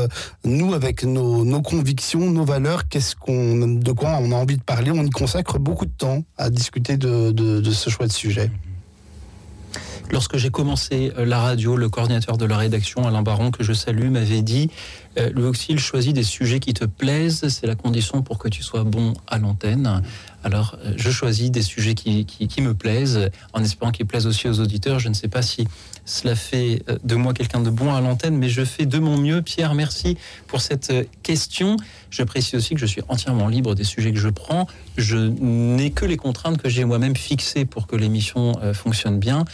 nous 0.46 0.74
avec 0.74 1.04
nos, 1.04 1.62
convictions 1.62 2.32
nos 2.32 2.46
valeurs 2.46 2.88
qu'est-ce 2.88 3.18
qu'on 3.18 3.68
de 3.68 3.92
quoi 3.92 4.20
on 4.22 4.32
a 4.32 4.36
envie 4.36 4.58
de 4.58 4.64
parler? 4.64 4.92
On 4.92 5.04
y 5.04 5.10
consacre 5.10 5.60
beaucoup 5.60 5.86
de 5.86 5.92
temps 5.98 6.24
à 6.38 6.50
discuter 6.50 6.96
de 6.96 7.72
ce 7.72 7.90
choix 7.90 8.08
de 8.08 8.14
sujet 8.14 8.50
Lorsque 10.12 10.38
j'ai 10.38 10.50
commencé 10.50 11.12
euh, 11.18 11.26
la 11.26 11.40
radio, 11.40 11.76
le 11.78 11.88
coordinateur 11.88 12.38
de 12.38 12.46
la 12.46 12.58
rédaction, 12.58 13.08
Alain 13.08 13.22
Baron, 13.22 13.52
que 13.52 13.64
je 13.64 13.74
salue, 13.74 14.10
m'avait 14.10 14.42
dit 14.42 14.70
euh, 15.20 15.48
Auxil, 15.48 15.78
choisis 15.80 16.14
des 16.14 16.24
sujets 16.24 16.60
qui 16.60 16.74
te 16.74 16.86
plaisent, 16.86 17.48
c'est 17.50 17.68
la 17.68 17.76
condition 17.76 18.24
pour 18.24 18.40
que 18.40 18.48
tu 18.50 18.64
sois 18.64 18.84
bon 18.84 19.14
à 19.28 19.38
l'antenne. 19.38 20.02
Alors, 20.44 20.78
euh, 20.84 20.94
je 20.96 21.12
choisis 21.12 21.52
des 21.52 21.62
sujets 21.62 21.94
qui, 21.94 22.26
qui- 22.26 22.48
qui 22.48 22.62
me 22.62 22.74
plaisent, 22.74 23.30
en 23.54 23.64
espérant 23.64 23.92
qu'ils 23.92 24.08
plaisent 24.08 24.26
aussi 24.26 24.48
aux 24.48 24.60
auditeurs. 24.60 24.98
Je 25.00 25.10
ne 25.10 25.14
sais 25.14 25.28
pas 25.28 25.44
si 25.44 25.68
cela 26.06 26.34
fait 26.36 26.82
euh, 26.90 26.98
de 27.04 27.14
moi 27.16 27.34
quelqu'un 27.36 27.60
de 27.60 27.70
bon 27.70 27.94
à 27.94 28.02
l'antenne, 28.02 28.36
mais 28.36 28.50
je 28.50 28.66
fais 28.66 28.88
de 28.88 28.98
mon 28.98 29.18
mieux. 29.18 29.44
Pierre, 29.44 29.76
merci 29.76 30.18
pour 30.48 30.62
cette 30.62 30.90
euh, 30.90 31.04
question. 31.22 31.78
Je 32.10 32.24
précise 32.24 32.56
aussi 32.56 32.74
que 32.74 32.80
je 32.82 32.88
suis 32.88 33.04
entièrement 33.10 33.48
libre 33.48 33.76
des 33.76 33.84
sujets 33.84 34.12
que 34.12 34.18
je 34.20 34.30
prends. 34.30 34.66
Je 34.98 35.18
n'ai 35.18 35.92
que 35.92 36.06
les 36.06 36.18
contraintes 36.18 36.60
que 36.60 36.68
j'ai 36.70 36.84
moi-même 36.84 37.16
fixées 37.16 37.66
pour 37.66 37.86
que 37.86 37.96
l'émission 37.96 38.54
fonctionne 38.74 39.20
bien. 39.20 39.46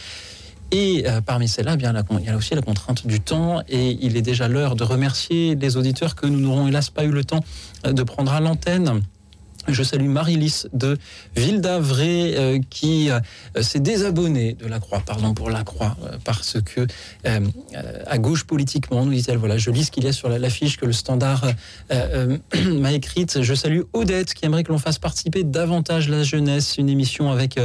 Et 0.72 1.04
euh, 1.06 1.20
parmi 1.20 1.48
celles-là, 1.48 1.72
eh 1.74 1.76
bien, 1.76 1.94
il 2.18 2.24
y 2.24 2.28
a 2.28 2.36
aussi 2.36 2.54
la 2.54 2.62
contrainte 2.62 3.06
du 3.06 3.20
temps. 3.20 3.62
Et 3.68 3.96
il 4.00 4.16
est 4.16 4.22
déjà 4.22 4.48
l'heure 4.48 4.74
de 4.76 4.84
remercier 4.84 5.54
les 5.54 5.76
auditeurs 5.76 6.14
que 6.14 6.26
nous 6.26 6.40
n'aurons 6.40 6.66
hélas 6.66 6.90
pas 6.90 7.04
eu 7.04 7.10
le 7.10 7.24
temps 7.24 7.44
euh, 7.86 7.92
de 7.92 8.02
prendre 8.02 8.32
à 8.32 8.40
l'antenne. 8.40 9.02
Je 9.68 9.82
salue 9.82 10.08
Marie-Lys 10.08 10.68
de 10.72 10.96
Ville 11.34 11.60
d'Avray 11.60 12.34
euh, 12.36 12.60
qui 12.70 13.10
euh, 13.10 13.20
s'est 13.62 13.80
désabonnée 13.80 14.54
de 14.54 14.66
la 14.66 14.78
Croix, 14.78 15.02
pardon 15.04 15.34
pour 15.34 15.50
la 15.50 15.64
Croix, 15.64 15.96
euh, 16.04 16.16
parce 16.24 16.58
que 16.64 16.86
à 18.06 18.18
gauche 18.18 18.44
politiquement, 18.44 19.04
nous 19.04 19.12
dit-elle, 19.12 19.38
voilà, 19.38 19.58
je 19.58 19.70
lis 19.70 19.84
ce 19.84 19.90
qu'il 19.90 20.04
y 20.04 20.08
a 20.08 20.12
sur 20.12 20.28
la- 20.28 20.38
l'affiche 20.38 20.76
que 20.76 20.86
le 20.86 20.92
Standard 20.92 21.44
m'a 22.64 22.92
écrite. 22.92 23.42
Je 23.42 23.54
salue 23.54 23.80
Odette 23.92 24.34
qui 24.34 24.44
aimerait 24.44 24.62
que 24.64 24.72
l'on 24.72 24.78
fasse 24.78 24.98
participer 24.98 25.42
davantage 25.44 26.08
la 26.08 26.22
jeunesse, 26.22 26.76
une 26.78 26.88
émission 26.88 27.30
avec 27.32 27.58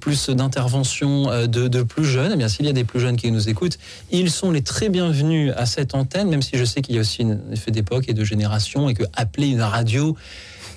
plus 0.00 0.30
d'interventions 0.30 1.46
de, 1.46 1.82
plus 1.82 2.04
jeunes. 2.04 2.32
Eh 2.34 2.36
bien, 2.36 2.48
s'il 2.48 2.66
y 2.66 2.68
a 2.68 2.72
des 2.72 2.84
plus 2.84 3.00
jeunes 3.00 3.16
qui 3.16 3.30
nous 3.30 3.48
écoutent, 3.48 3.78
ils 4.10 4.30
sont 4.30 4.50
les 4.50 4.62
très 4.62 4.88
bienvenus 4.88 5.52
à 5.56 5.66
cette 5.66 5.94
antenne, 5.94 6.28
même 6.28 6.42
si 6.42 6.58
je 6.58 6.64
sais 6.64 6.82
qu'il 6.82 6.94
y 6.96 6.98
a 6.98 7.02
aussi 7.02 7.22
un 7.22 7.38
effet 7.52 7.70
d'époque 7.70 8.06
et 8.08 8.14
de 8.14 8.24
génération 8.24 8.88
et 8.88 8.94
que 8.94 9.04
appeler 9.14 9.48
une 9.48 9.62
radio 9.62 10.16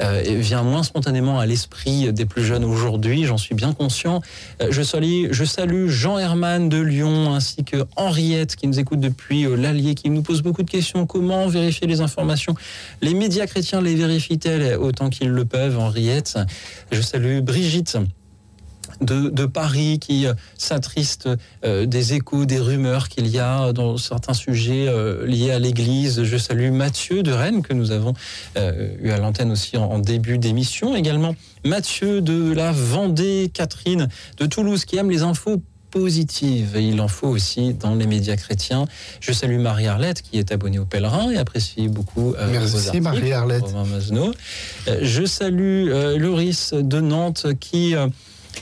vient 0.01 0.63
moins 0.63 0.83
spontanément 0.83 1.39
à 1.39 1.45
l'esprit 1.45 2.11
des 2.11 2.25
plus 2.25 2.43
jeunes 2.43 2.63
aujourd'hui, 2.63 3.25
j'en 3.25 3.37
suis 3.37 3.55
bien 3.55 3.73
conscient. 3.73 4.21
Euh, 4.61 4.67
je, 4.71 4.81
salue, 4.81 5.27
je 5.31 5.43
salue 5.43 5.87
Jean 5.87 6.17
Herman 6.17 6.69
de 6.69 6.79
Lyon 6.79 7.33
ainsi 7.33 7.63
que 7.63 7.85
Henriette 7.95 8.55
qui 8.55 8.67
nous 8.67 8.79
écoute 8.79 8.99
depuis 8.99 9.45
euh, 9.45 9.55
l'Allier, 9.55 9.95
qui 9.95 10.09
nous 10.09 10.21
pose 10.21 10.41
beaucoup 10.41 10.63
de 10.63 10.69
questions. 10.69 11.05
Comment 11.05 11.47
vérifier 11.47 11.87
les 11.87 12.01
informations? 12.01 12.55
Les 13.01 13.13
médias 13.13 13.47
chrétiens 13.47 13.81
les 13.81 13.95
vérifient-elles 13.95 14.77
autant 14.77 15.09
qu'ils 15.09 15.29
le 15.29 15.45
peuvent, 15.45 15.77
Henriette? 15.77 16.37
Je 16.91 17.01
salue 17.01 17.39
Brigitte 17.41 17.97
de, 19.01 19.29
de 19.29 19.45
Paris 19.45 19.99
qui 19.99 20.27
euh, 20.27 20.33
s'attriste 20.57 21.29
euh, 21.65 21.85
des 21.85 22.13
échos, 22.13 22.45
des 22.45 22.59
rumeurs 22.59 23.09
qu'il 23.09 23.27
y 23.27 23.39
a 23.39 23.73
dans 23.73 23.97
certains 23.97 24.33
sujets 24.33 24.87
euh, 24.87 25.25
liés 25.25 25.51
à 25.51 25.59
l'Église. 25.59 26.23
Je 26.23 26.37
salue 26.37 26.71
Mathieu 26.71 27.23
de 27.23 27.31
Rennes 27.31 27.61
que 27.61 27.73
nous 27.73 27.91
avons 27.91 28.13
eu 28.55 29.09
à 29.11 29.17
l'antenne 29.17 29.51
aussi 29.51 29.77
en, 29.77 29.83
en 29.83 29.99
début 29.99 30.37
d'émission. 30.37 30.95
Également 30.95 31.35
Mathieu 31.65 32.21
de 32.21 32.51
la 32.53 32.71
Vendée, 32.71 33.51
Catherine 33.53 34.09
de 34.37 34.45
Toulouse 34.45 34.85
qui 34.85 34.97
aime 34.97 35.09
les 35.09 35.23
infos 35.23 35.61
positives. 35.91 36.75
Et 36.77 36.83
il 36.87 36.99
en 37.01 37.07
faut 37.07 37.27
aussi 37.27 37.73
dans 37.73 37.93
les 37.93 38.07
médias 38.07 38.37
chrétiens. 38.37 38.85
Je 39.19 39.31
salue 39.33 39.59
Marie-Arlette 39.59 40.23
qui 40.23 40.39
est 40.39 40.51
abonnée 40.51 40.79
au 40.79 40.85
Pèlerin 40.85 41.29
et 41.29 41.37
apprécie 41.37 41.89
beaucoup 41.89 42.33
euh, 42.33 42.47
Merci. 42.51 42.99
Marie-Arlette. 42.99 43.65
Je 45.01 45.25
salue 45.25 45.89
euh, 45.89 46.17
Loris 46.17 46.73
de 46.73 47.01
Nantes 47.01 47.47
qui 47.59 47.95
euh, 47.95 48.07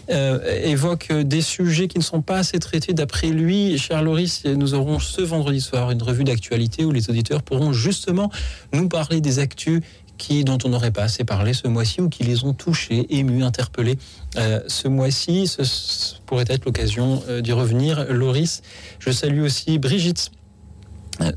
euh, 0.10 0.40
évoque 0.64 1.12
des 1.12 1.42
sujets 1.42 1.88
qui 1.88 2.00
ne 2.00 2.04
sont 2.04 2.22
pas 2.22 2.38
assez 2.38 2.58
traités 2.60 2.94
d'après 2.94 3.28
lui. 3.28 3.78
Cher 3.78 4.02
Loris, 4.02 4.44
nous 4.46 4.74
aurons 4.74 5.00
ce 5.00 5.22
vendredi 5.22 5.62
soir 5.62 5.92
une 5.92 6.02
revue 6.02 6.24
d'actualité 6.24 6.84
où 6.84 6.92
les 6.92 7.10
auditeurs 7.10 7.44
pourront 7.44 7.74
justement 7.74 8.32
nous 8.74 8.90
parler 8.90 9.22
des 9.22 9.40
actus 9.40 9.82
qui, 10.18 10.44
dont 10.44 10.58
on 10.66 10.70
n'aurait 10.70 10.92
pas 10.92 11.04
assez 11.04 11.24
parlé 11.24 11.54
ce 11.54 11.68
mois-ci 11.68 12.02
ou 12.02 12.10
qui 12.10 12.24
les 12.24 12.44
ont 12.44 12.54
touchés, 12.54 13.06
émus, 13.16 13.44
interpellés 13.44 13.98
euh, 14.38 14.60
ce 14.68 14.88
mois-ci. 14.88 15.48
Ce, 15.48 16.16
pourrait 16.26 16.46
être 16.50 16.66
l'occasion 16.66 17.22
euh, 17.30 17.42
d'y 17.42 17.52
revenir. 17.52 18.06
Loris, 18.12 18.62
je 19.00 19.12
salue 19.12 19.42
aussi 19.42 19.78
Brigitte 19.78 20.32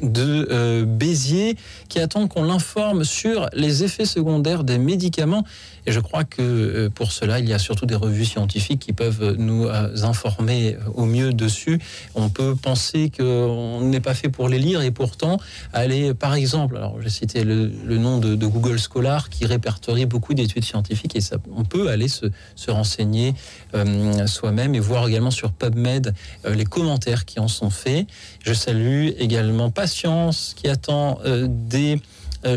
de 0.01 0.85
Béziers 0.85 1.57
qui 1.89 1.99
attend 1.99 2.29
qu'on 2.29 2.45
l'informe 2.45 3.03
sur 3.03 3.49
les 3.53 3.83
effets 3.83 4.05
secondaires 4.05 4.63
des 4.63 4.79
médicaments. 4.79 5.45
Et 5.87 5.93
je 5.93 6.01
crois 6.01 6.25
que 6.25 6.43
euh, 6.43 6.91
pour 6.91 7.13
cela, 7.13 7.39
il 7.39 7.49
y 7.49 7.53
a 7.53 7.59
surtout 7.59 7.87
des 7.87 7.95
revues 7.95 8.25
scientifiques 8.25 8.81
qui 8.81 8.93
peuvent 8.93 9.37
nous 9.39 9.67
euh, 9.67 10.03
informer 10.03 10.77
au 10.95 11.05
mieux 11.05 11.33
dessus. 11.33 11.81
On 12.15 12.29
peut 12.29 12.55
penser 12.55 13.11
qu'on 13.17 13.81
n'est 13.83 14.01
pas 14.01 14.15
fait 14.15 14.29
pour 14.29 14.49
les 14.49 14.59
lire 14.59 14.83
et 14.83 14.91
pourtant 14.91 15.39
aller, 15.73 16.15
par 16.15 16.35
exemple, 16.35 16.77
alors 16.77 17.01
j'ai 17.01 17.11
cité 17.11 17.45
le, 17.45 17.71
nom 17.99 18.19
de, 18.19 18.35
Google 18.47 18.79
Scholar 18.79 19.29
qui 19.29 19.47
répertorie 19.47 20.07
beaucoup 20.07 20.35
d'études 20.35 20.65
scientifiques 20.65 21.17
et 21.17 21.21
ça, 21.21 21.37
on 21.57 21.65
peut 21.65 21.89
aller 21.89 22.09
se, 22.09 22.27
se 22.55 22.71
renseigner 22.71 23.35
euh, 23.75 24.27
soi-même 24.27 24.75
et 24.75 24.81
voir 24.81 25.09
également 25.09 25.31
sur 25.31 25.53
PubMed 25.53 26.15
euh, 26.47 26.55
les 26.55 26.65
commentaires 26.65 27.25
qui 27.25 27.41
en 27.41 27.49
sont 27.49 27.71
faits. 27.71 28.07
Je 28.45 28.53
salue 28.53 29.09
également 29.19 29.71
Patience 29.71 30.55
qui 30.57 30.69
attend 30.69 31.19
euh, 31.25 31.47
des 31.49 31.97
euh, 31.97 31.99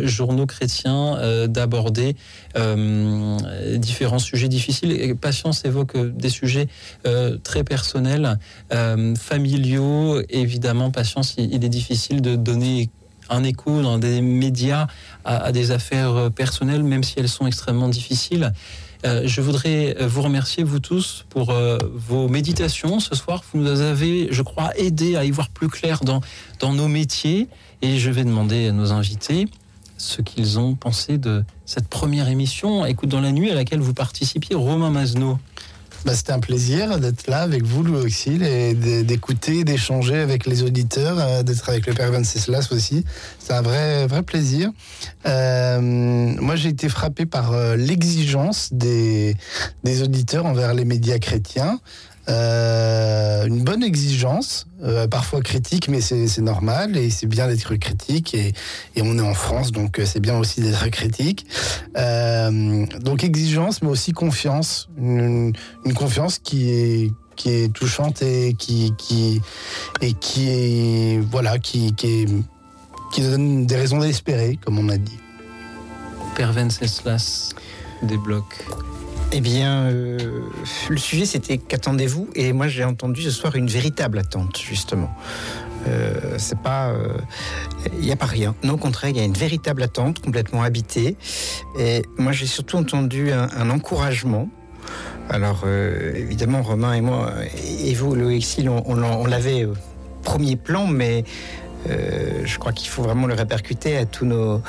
journaux 0.04 0.46
chrétiens 0.46 1.18
euh, 1.18 1.48
d'aborder 1.48 2.16
euh, 2.58 3.38
différents 3.78 4.20
sujets 4.20 4.48
difficiles. 4.48 4.92
Et 4.92 5.14
Patience 5.16 5.66
évoque 5.66 5.96
euh, 5.96 6.10
des 6.10 6.30
sujets 6.30 6.68
euh, 7.06 7.38
très 7.44 7.64
personnels, 7.64 8.40
euh, 8.74 9.16
familiaux. 9.16 10.22
Évidemment, 10.30 10.92
Patience, 10.92 11.36
il, 11.38 11.64
est 11.64 11.70
difficile 11.70 12.22
de 12.22 12.36
donner 12.36 12.90
un 13.30 13.44
écho 13.44 13.82
dans 13.82 13.98
des 13.98 14.22
médias 14.22 14.88
à, 15.24 15.52
des 15.52 15.72
affaires 15.72 16.16
euh, 16.16 16.30
personnelles, 16.30 16.84
même 16.84 17.04
si 17.04 17.16
elles 17.18 17.30
sont 17.30 17.48
extrêmement 17.48 17.90
difficiles. 17.90 18.54
Euh, 19.06 19.24
je 19.26 19.42
voudrais 19.42 19.96
vous 20.00 20.22
remercier, 20.22 20.64
vous 20.64 20.80
tous, 20.80 21.26
pour 21.30 21.52
euh, 21.52 21.78
vos 21.94 22.28
méditations 22.28 23.00
ce 23.00 23.14
soir. 23.14 23.44
Vous 23.52 23.60
nous 23.60 23.82
avez, 23.82 24.30
je 24.32 24.42
crois, 24.42 24.72
aidé 24.78 25.16
à 25.16 25.26
y 25.26 25.32
voir 25.32 25.50
plus 25.50 25.70
clair 25.70 26.02
dans 26.04 26.74
nos 26.74 26.88
métiers. 26.88 27.48
Et 27.82 28.00
je 28.00 28.10
vais 28.10 28.24
demander 28.24 28.70
à 28.70 28.72
nos 28.72 28.92
invités 28.92 29.48
ce 29.98 30.22
qu'ils 30.22 30.60
ont 30.60 30.76
pensé 30.76 31.18
de 31.18 31.44
cette 31.66 31.88
première 31.88 32.28
émission, 32.28 32.86
Écoute 32.86 33.10
dans 33.10 33.22
la 33.22 33.32
nuit, 33.32 33.52
à 33.52 33.56
laquelle 33.56 33.80
vous 33.80 33.94
participiez, 33.94 34.56
Romain 34.56 34.90
Mazno. 34.90 35.38
Bah, 36.06 36.14
C'était 36.14 36.34
un 36.34 36.40
plaisir 36.40 37.00
d'être 37.00 37.28
là 37.28 37.40
avec 37.40 37.64
vous, 37.64 37.82
Louis 37.82 38.06
Auxil, 38.06 38.44
et 38.44 38.76
d'écouter, 38.76 39.64
d'échanger 39.64 40.18
avec 40.18 40.46
les 40.46 40.62
auditeurs, 40.62 41.18
euh, 41.20 41.42
d'être 41.42 41.68
avec 41.68 41.88
le 41.88 41.94
Père 41.94 42.12
Venceslas 42.12 42.72
aussi. 42.72 43.04
C'est 43.40 43.54
un 43.54 43.64
vrai, 43.64 44.06
vrai 44.06 44.22
plaisir. 44.22 44.70
Euh, 45.26 45.82
moi, 45.82 46.56
j'ai 46.56 46.70
été 46.70 46.90
frappé 46.90 47.26
par 47.26 47.54
euh, 47.54 47.76
l'exigence 47.76 48.70
des, 48.72 49.36
des 49.84 50.04
auditeurs 50.04 50.46
envers 50.46 50.76
les 50.76 50.86
médias 50.86 51.18
chrétiens. 51.18 51.80
Euh, 52.28 53.46
une 53.46 53.64
bonne 53.64 53.84
exigence, 53.84 54.68
euh, 54.84 55.08
parfois 55.08 55.42
critique, 55.42 55.88
mais 55.88 56.02
c'est 56.02 56.40
normal 56.40 56.98
et 56.98 57.10
c'est 57.10 57.28
bien 57.28 57.48
d'être 57.48 57.76
critique. 57.76 58.34
Et, 58.34 58.54
on 59.02 59.18
est 59.18 59.22
en 59.22 59.34
France, 59.34 59.72
donc 59.72 60.00
euh, 60.00 60.06
c'est 60.06 60.20
bien 60.20 60.38
aussi 60.38 60.62
d'être 60.62 60.88
critique. 60.90 61.46
Donc 61.96 63.24
exigence, 63.24 63.82
mais 63.82 63.90
aussi 63.90 64.12
confiance. 64.12 64.90
Une, 64.98 65.54
confiance 65.96 66.40
qui 66.40 67.12
est 67.46 67.74
touchante 67.74 68.22
et 68.22 68.54
qui 68.58 68.94
qui 68.98 69.42
et 70.02 70.14
qui 70.14 71.18
voilà 71.20 71.60
qui 71.60 71.94
qui 71.94 72.26
donne 73.22 73.66
des 73.66 73.76
raisons 73.76 74.00
d'espérer, 74.00 74.60
comme 74.64 74.80
on 74.80 74.90
a 74.90 74.98
dit. 74.98 75.20
Père 76.36 76.52
Venceslas 76.52 77.54
débloque. 78.02 78.66
Eh 79.32 79.42
bien, 79.42 79.86
euh, 79.86 80.18
le 80.90 80.98
sujet 80.98 81.26
c'était 81.26 81.58
qu'attendez-vous? 81.58 82.30
Et 82.36 82.54
moi 82.54 82.68
j'ai 82.68 82.84
entendu 82.84 83.22
ce 83.22 83.32
soir 83.32 83.56
une 83.56 83.68
véritable 83.68 84.20
attente, 84.20 84.58
justement. 84.58 85.10
Euh, 85.88 86.36
c'est 86.38 86.58
pas, 86.60 86.94
il 87.94 88.06
n'y 88.06 88.12
a 88.12 88.16
pas 88.16 88.26
rien. 88.26 88.56
Non, 88.64 88.74
au 88.74 88.78
contraire, 88.78 89.12
il 89.12 89.18
y 89.18 89.20
a 89.20 89.24
une 89.24 89.34
véritable 89.34 89.84
attente 89.84 90.20
complètement 90.20 90.64
habitée. 90.64 91.18
Et 91.78 92.04
moi 92.18 92.32
j'ai 92.32 92.46
surtout 92.46 92.78
entendu 92.78 93.32
un, 93.32 93.70
encouragement. 93.70 94.50
Alors 95.30 95.64
euh, 95.66 96.14
évidemment, 96.16 96.62
Romain 96.62 96.94
et 96.94 97.02
moi, 97.02 97.34
et 97.84 97.94
vous, 97.94 98.16
Loïc, 98.16 98.62
on, 98.68 98.84
on, 98.86 99.04
on 99.04 99.26
l'avait 99.26 99.66
au 99.66 99.74
premier 100.24 100.56
plan, 100.56 100.88
mais 100.88 101.24
euh, 101.90 102.42
je 102.46 102.58
crois 102.60 102.72
qu'il 102.72 102.90
faut 102.90 103.04
vraiment 103.04 103.28
le 103.28 103.34
répercuter 103.34 103.98
à 103.98 104.06
tous 104.06 104.26
nos, 104.26 104.62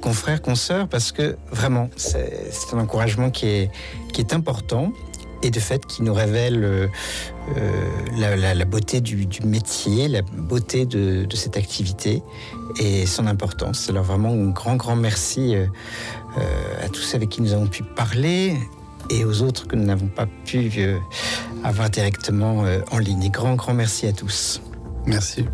confrères, 0.00 0.42
consoeurs, 0.42 0.88
parce 0.88 1.12
que 1.12 1.36
vraiment, 1.50 1.88
c'est 1.96 2.50
un 2.72 2.78
encouragement 2.78 3.30
qui 3.30 3.46
est, 3.46 3.70
important 4.32 4.92
et 5.44 5.50
de 5.50 5.60
fait 5.60 5.86
qui 5.86 6.02
nous 6.02 6.12
révèle 6.12 6.64
euh, 6.64 6.88
euh, 7.56 8.54
la, 8.54 8.64
beauté 8.64 9.00
du, 9.00 9.28
métier, 9.44 10.08
la 10.08 10.22
beauté 10.22 10.86
de, 10.86 11.26
cette 11.34 11.56
activité 11.56 12.22
et 12.80 13.06
son 13.06 13.28
importance. 13.28 13.88
Alors 13.88 14.02
vraiment 14.02 14.30
un 14.30 14.48
grand, 14.48 14.74
grand 14.74 14.96
merci 14.96 15.54
à 16.82 16.88
tous 16.88 17.14
avec 17.14 17.28
qui 17.28 17.42
nous 17.42 17.52
avons 17.52 17.68
pu 17.68 17.84
parler 17.84 18.56
et 19.08 19.24
aux 19.24 19.42
autres 19.42 19.68
que 19.68 19.76
nous 19.76 19.84
n'avons 19.84 20.08
pas 20.08 20.26
pu 20.44 20.70
avoir 21.62 21.88
directement 21.88 22.64
en 22.90 22.98
ligne. 22.98 23.22
Et 23.22 23.30
grand, 23.30 23.54
grand 23.54 23.74
merci 23.74 24.08
à 24.08 24.12
tous. 24.12 24.60
Merci. 25.06 25.44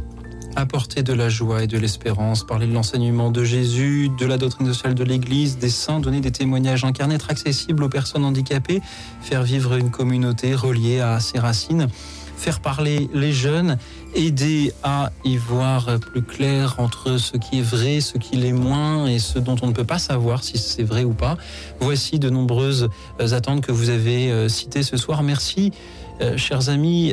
Apporter 0.57 1.03
de 1.03 1.13
la 1.13 1.29
joie 1.29 1.65
et 1.65 1.67
de 1.67 1.77
l'espérance, 1.77 2.47
parler 2.47 2.69
de 2.69 2.73
l'enseignement 2.73 3.33
de 3.33 3.43
Jésus, 3.43 4.09
de 4.17 4.25
la 4.25 4.39
doctrine 4.39 4.69
sociale 4.69 4.95
de 4.95 5.03
l'Église, 5.03 5.59
des 5.59 5.69
saints, 5.69 5.99
donner 5.99 6.21
des 6.21 6.31
témoignages 6.31 6.85
incarnés, 6.85 7.17
être 7.17 7.31
accessible 7.31 7.83
aux 7.83 7.89
personnes 7.89 8.25
handicapées, 8.25 8.81
faire 9.21 9.43
vivre 9.43 9.75
une 9.75 9.91
communauté 9.91 10.55
reliée 10.55 11.01
à 11.01 11.19
ses 11.19 11.41
racines, 11.41 11.89
faire 12.37 12.61
parler 12.61 13.11
les 13.13 13.33
jeunes, 13.33 13.79
aider 14.15 14.73
à 14.85 15.11
y 15.25 15.37
voir 15.37 15.99
plus 15.99 16.23
clair 16.23 16.77
entre 16.79 17.17
ce 17.17 17.37
qui 17.37 17.59
est 17.59 17.63
vrai, 17.63 18.01
ce 18.01 18.17
qui 18.19 18.37
l'est 18.37 18.53
moins 18.53 19.07
et 19.07 19.19
ce 19.19 19.41
dont 19.41 19.57
on 19.61 19.67
ne 19.67 19.73
peut 19.73 19.85
pas 19.85 19.99
savoir 19.99 20.45
si 20.45 20.57
c'est 20.57 20.85
vrai 20.85 21.03
ou 21.03 21.15
pas. 21.15 21.37
Voici 21.81 22.21
de 22.21 22.31
nombreuses 22.31 22.89
euh, 23.21 23.33
attentes 23.33 23.63
que 23.63 23.73
vous 23.73 23.91
avez 23.91 24.31
euh, 24.31 24.49
citées 24.49 24.85
ce 24.85 24.97
soir. 24.97 25.25
Merci, 25.25 25.73
euh, 26.21 26.37
chers 26.37 26.69
amis. 26.69 27.13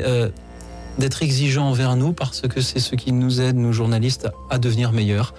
D'être 0.98 1.24
exigeants 1.24 1.70
envers 1.70 1.96
nous 1.96 2.14
parce 2.14 2.42
que 2.42 2.62
c'est 2.62 2.80
ce 2.80 2.96
qui 2.96 3.12
nous 3.12 3.42
aide, 3.42 3.56
nous 3.56 3.74
journalistes, 3.74 4.28
à 4.50 4.58
devenir 4.58 4.92
meilleurs. 4.92 5.34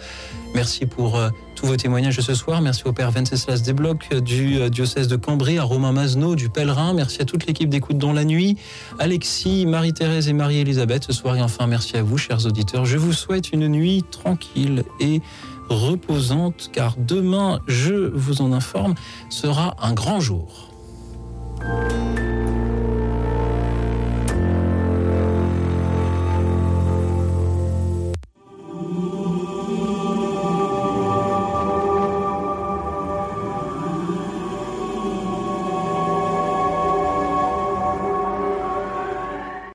Merci 0.55 0.85
pour 0.85 1.17
euh, 1.17 1.31
tous 1.55 1.67
vos 1.67 1.77
témoignages 1.77 2.17
de 2.17 2.23
ce 2.23 2.35
soir. 2.35 2.61
Merci 2.61 2.83
au 2.85 2.93
Père 2.93 3.11
Venceslas 3.11 3.63
Desblocs 3.63 4.09
euh, 4.13 4.21
du 4.21 4.59
euh, 4.59 4.69
diocèse 4.69 5.09
de 5.09 5.17
Cambrai, 5.17 5.59
à 5.59 5.63
Romain 5.63 5.93
Mazneau 5.93 6.35
du 6.35 6.51
Pèlerin. 6.51 6.93
Merci 6.93 7.23
à 7.23 7.25
toute 7.25 7.47
l'équipe 7.47 7.69
d'écoute 7.69 7.97
dans 7.97 8.13
la 8.13 8.25
nuit, 8.25 8.59
Alexis, 8.99 9.65
Marie-Thérèse 9.67 10.29
et 10.29 10.33
Marie-Elisabeth 10.35 11.05
ce 11.05 11.13
soir. 11.13 11.37
Et 11.37 11.43
enfin, 11.43 11.67
merci 11.67 11.97
à 11.97 12.03
vous, 12.03 12.19
chers 12.19 12.45
auditeurs. 12.47 12.85
Je 12.85 12.99
vous 12.99 13.13
souhaite 13.13 13.53
une 13.53 13.69
nuit 13.69 14.05
tranquille 14.11 14.85
et 15.01 15.23
reposante 15.69 16.71
car 16.73 16.97
demain, 16.99 17.61
je 17.67 17.95
vous 17.95 18.43
en 18.43 18.53
informe, 18.53 18.95
sera 19.31 19.75
un 19.81 19.95
grand 19.95 20.21
jour. 20.21 20.69